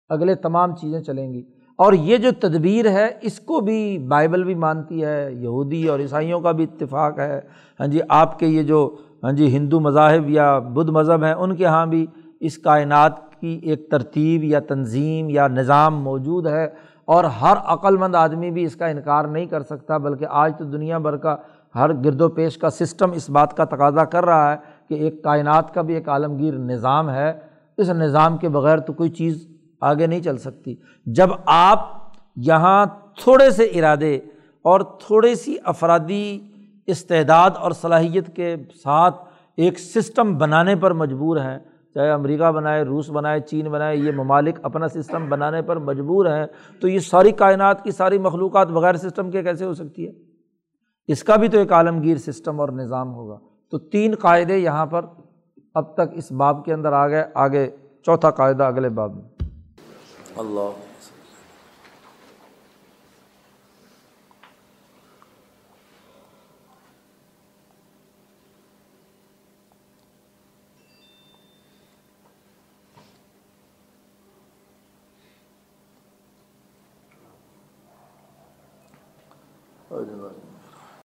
اگلے 0.09 0.35
تمام 0.35 0.77
چیزیں 0.77 1.03
چلیں 1.03 1.33
گی۔ 1.33 1.43
اور 1.77 1.93
یہ 1.93 2.17
جو 2.17 2.31
تدبیر 2.41 2.91
ہے، 2.91 3.09
اس 3.21 3.41
کو 3.41 3.61
بھی 3.61 3.99
بائبل 3.99 4.45
بھی 4.45 4.55
مانتی 4.55 5.05
ہے، 5.05 5.33
یہودی 5.33 5.89
اور 5.89 6.01
عیسائیوں 6.01 6.41
کا 6.41 6.53
بھی 6.53 6.65
اتفاق 6.65 7.19
ہے۔ 7.19 7.41
ہاں 7.81 7.87
جی 7.87 8.01
آپ 8.09 8.39
کے 8.39 8.47
یہ 8.47 8.63
جو 8.63 8.97
ہاں 9.23 9.33
جی 9.33 9.57
ہندو 9.57 9.81
مذاہب 9.81 10.31
یا 10.31 10.59
بدھ 10.59 10.91
مذہب 10.91 11.25
ہیں، 11.25 11.33
ان 11.33 11.57
کے 11.57 11.65
یہاں 11.65 11.87
بھی 11.87 12.07
اس 12.41 12.59
کائنات 12.59 13.24
کی 13.45 13.59
ایک 13.63 13.89
ترتیب 13.91 14.45
یا 14.45 14.61
تنظیم 14.61 15.29
یا 15.29 15.49
نظام 15.49 16.03
موجود 16.03 16.47
ہے 16.47 16.65
اور 17.05 17.25
ہر 17.25 17.57
عقل 17.65 17.97
مند 17.97 18.15
آدمی 18.15 18.51
بھی 18.51 18.65
اس 18.65 18.77
کا 18.77 18.87
انکار 18.87 19.25
نہیں 19.25 19.47
کر 19.47 19.63
سکتا، 19.63 19.97
بلکہ 19.99 20.27
آج 20.31 20.53
تو 20.59 20.65
دنیا 20.65 20.99
بھر 20.99 21.17
کا 21.17 21.37
ہر 21.75 21.93
گرد 21.95 22.21
و 22.21 22.29
پیش 22.29 22.59
کا 22.59 22.71
سسٹم 22.71 23.13
اس 23.13 23.31
بات 23.31 23.57
کا 23.57 23.65
تقاضا 23.65 24.05
کر 24.05 24.25
رہا 24.25 24.53
ہے 24.53 24.57
کہ 24.89 24.95
ایک 24.95 25.23
کائنات 25.25 25.75
کا 25.75 25.83
بھی 25.83 25.95
ایک 25.95 26.09
عالمگیر 26.09 26.55
نظام 26.55 27.11
ہے۔ 27.11 27.33
اس 27.79 27.89
نظام 27.89 28.37
کے 28.37 28.49
بغیر 28.49 28.79
تو 28.79 28.93
کوئی 28.93 29.11
چیز 29.11 29.47
آگے 29.81 30.07
نہیں 30.07 30.21
چل 30.21 30.37
سکتی۔ 30.37 30.75
جب 31.07 31.31
آپ 31.47 31.81
یہاں 32.37 32.85
تھوڑے 33.23 33.51
سے 33.51 33.65
ارادے 33.65 34.15
اور 34.65 34.81
تھوڑی 34.81 35.35
سی 35.35 35.57
افرادی 35.65 36.27
استعداد 36.87 37.51
اور 37.57 37.71
صلاحیت 37.73 38.35
کے 38.37 38.55
ساتھ 38.85 39.17
ایک 39.59 39.79
سسٹم 39.79 40.37
بنانے 40.39 40.75
پر 40.77 40.93
مجبور 40.93 41.37
ہیں 41.37 41.59
چاہے 41.95 42.11
امریکہ 42.11 42.51
بنائے، 42.51 42.83
روس 42.83 43.11
بنائے، 43.11 43.41
چین 43.41 43.69
بنائے، 43.69 43.97
یہ 43.97 44.13
ممالک 44.13 44.59
اپنا 44.63 44.89
سسٹم 44.89 45.29
بنانے 45.29 45.63
پر 45.63 45.77
مجبور 45.77 46.27
ہیں، 46.27 46.47
تو 46.81 46.89
یہ 46.89 46.99
ساری 46.99 47.31
کائنات 47.31 47.85
کی 47.85 47.91
ساری 47.91 48.19
مخلوقات 48.19 48.69
بغیر 48.69 48.95
سسٹم 48.95 49.31
کے 49.31 49.43
کیسے 49.43 49.65
ہو 49.65 49.75
سکتی 49.75 50.07
ہے؟ 50.07 50.13
اس 51.09 51.25
کا 51.25 51.37
بھی 51.37 51.49
تو 51.49 51.59
ایک 51.59 51.73
عالمگیر 51.73 52.17
سسٹم 52.17 52.61
اور 52.61 52.69
نظام 52.69 53.15
ہوگا۔ 53.15 53.39
تو 53.71 53.79
تین 53.79 54.15
قاعدے 54.15 54.59
یہاں 54.59 54.87
پر 54.87 55.05
اب 55.75 55.95
تک 55.95 56.01
اس 56.13 56.33
باب 56.33 56.65
کے 56.65 56.75
اندر 56.75 56.93
آ 56.93 57.09
گئے 57.09 57.25
آگے 57.35 57.71
چوتھا 58.07 58.31
قاعدہ 58.31 58.63
اگلے 58.63 58.89
باب 58.89 59.15
میں۔ 59.15 59.25
اللہ۔ 60.37 60.94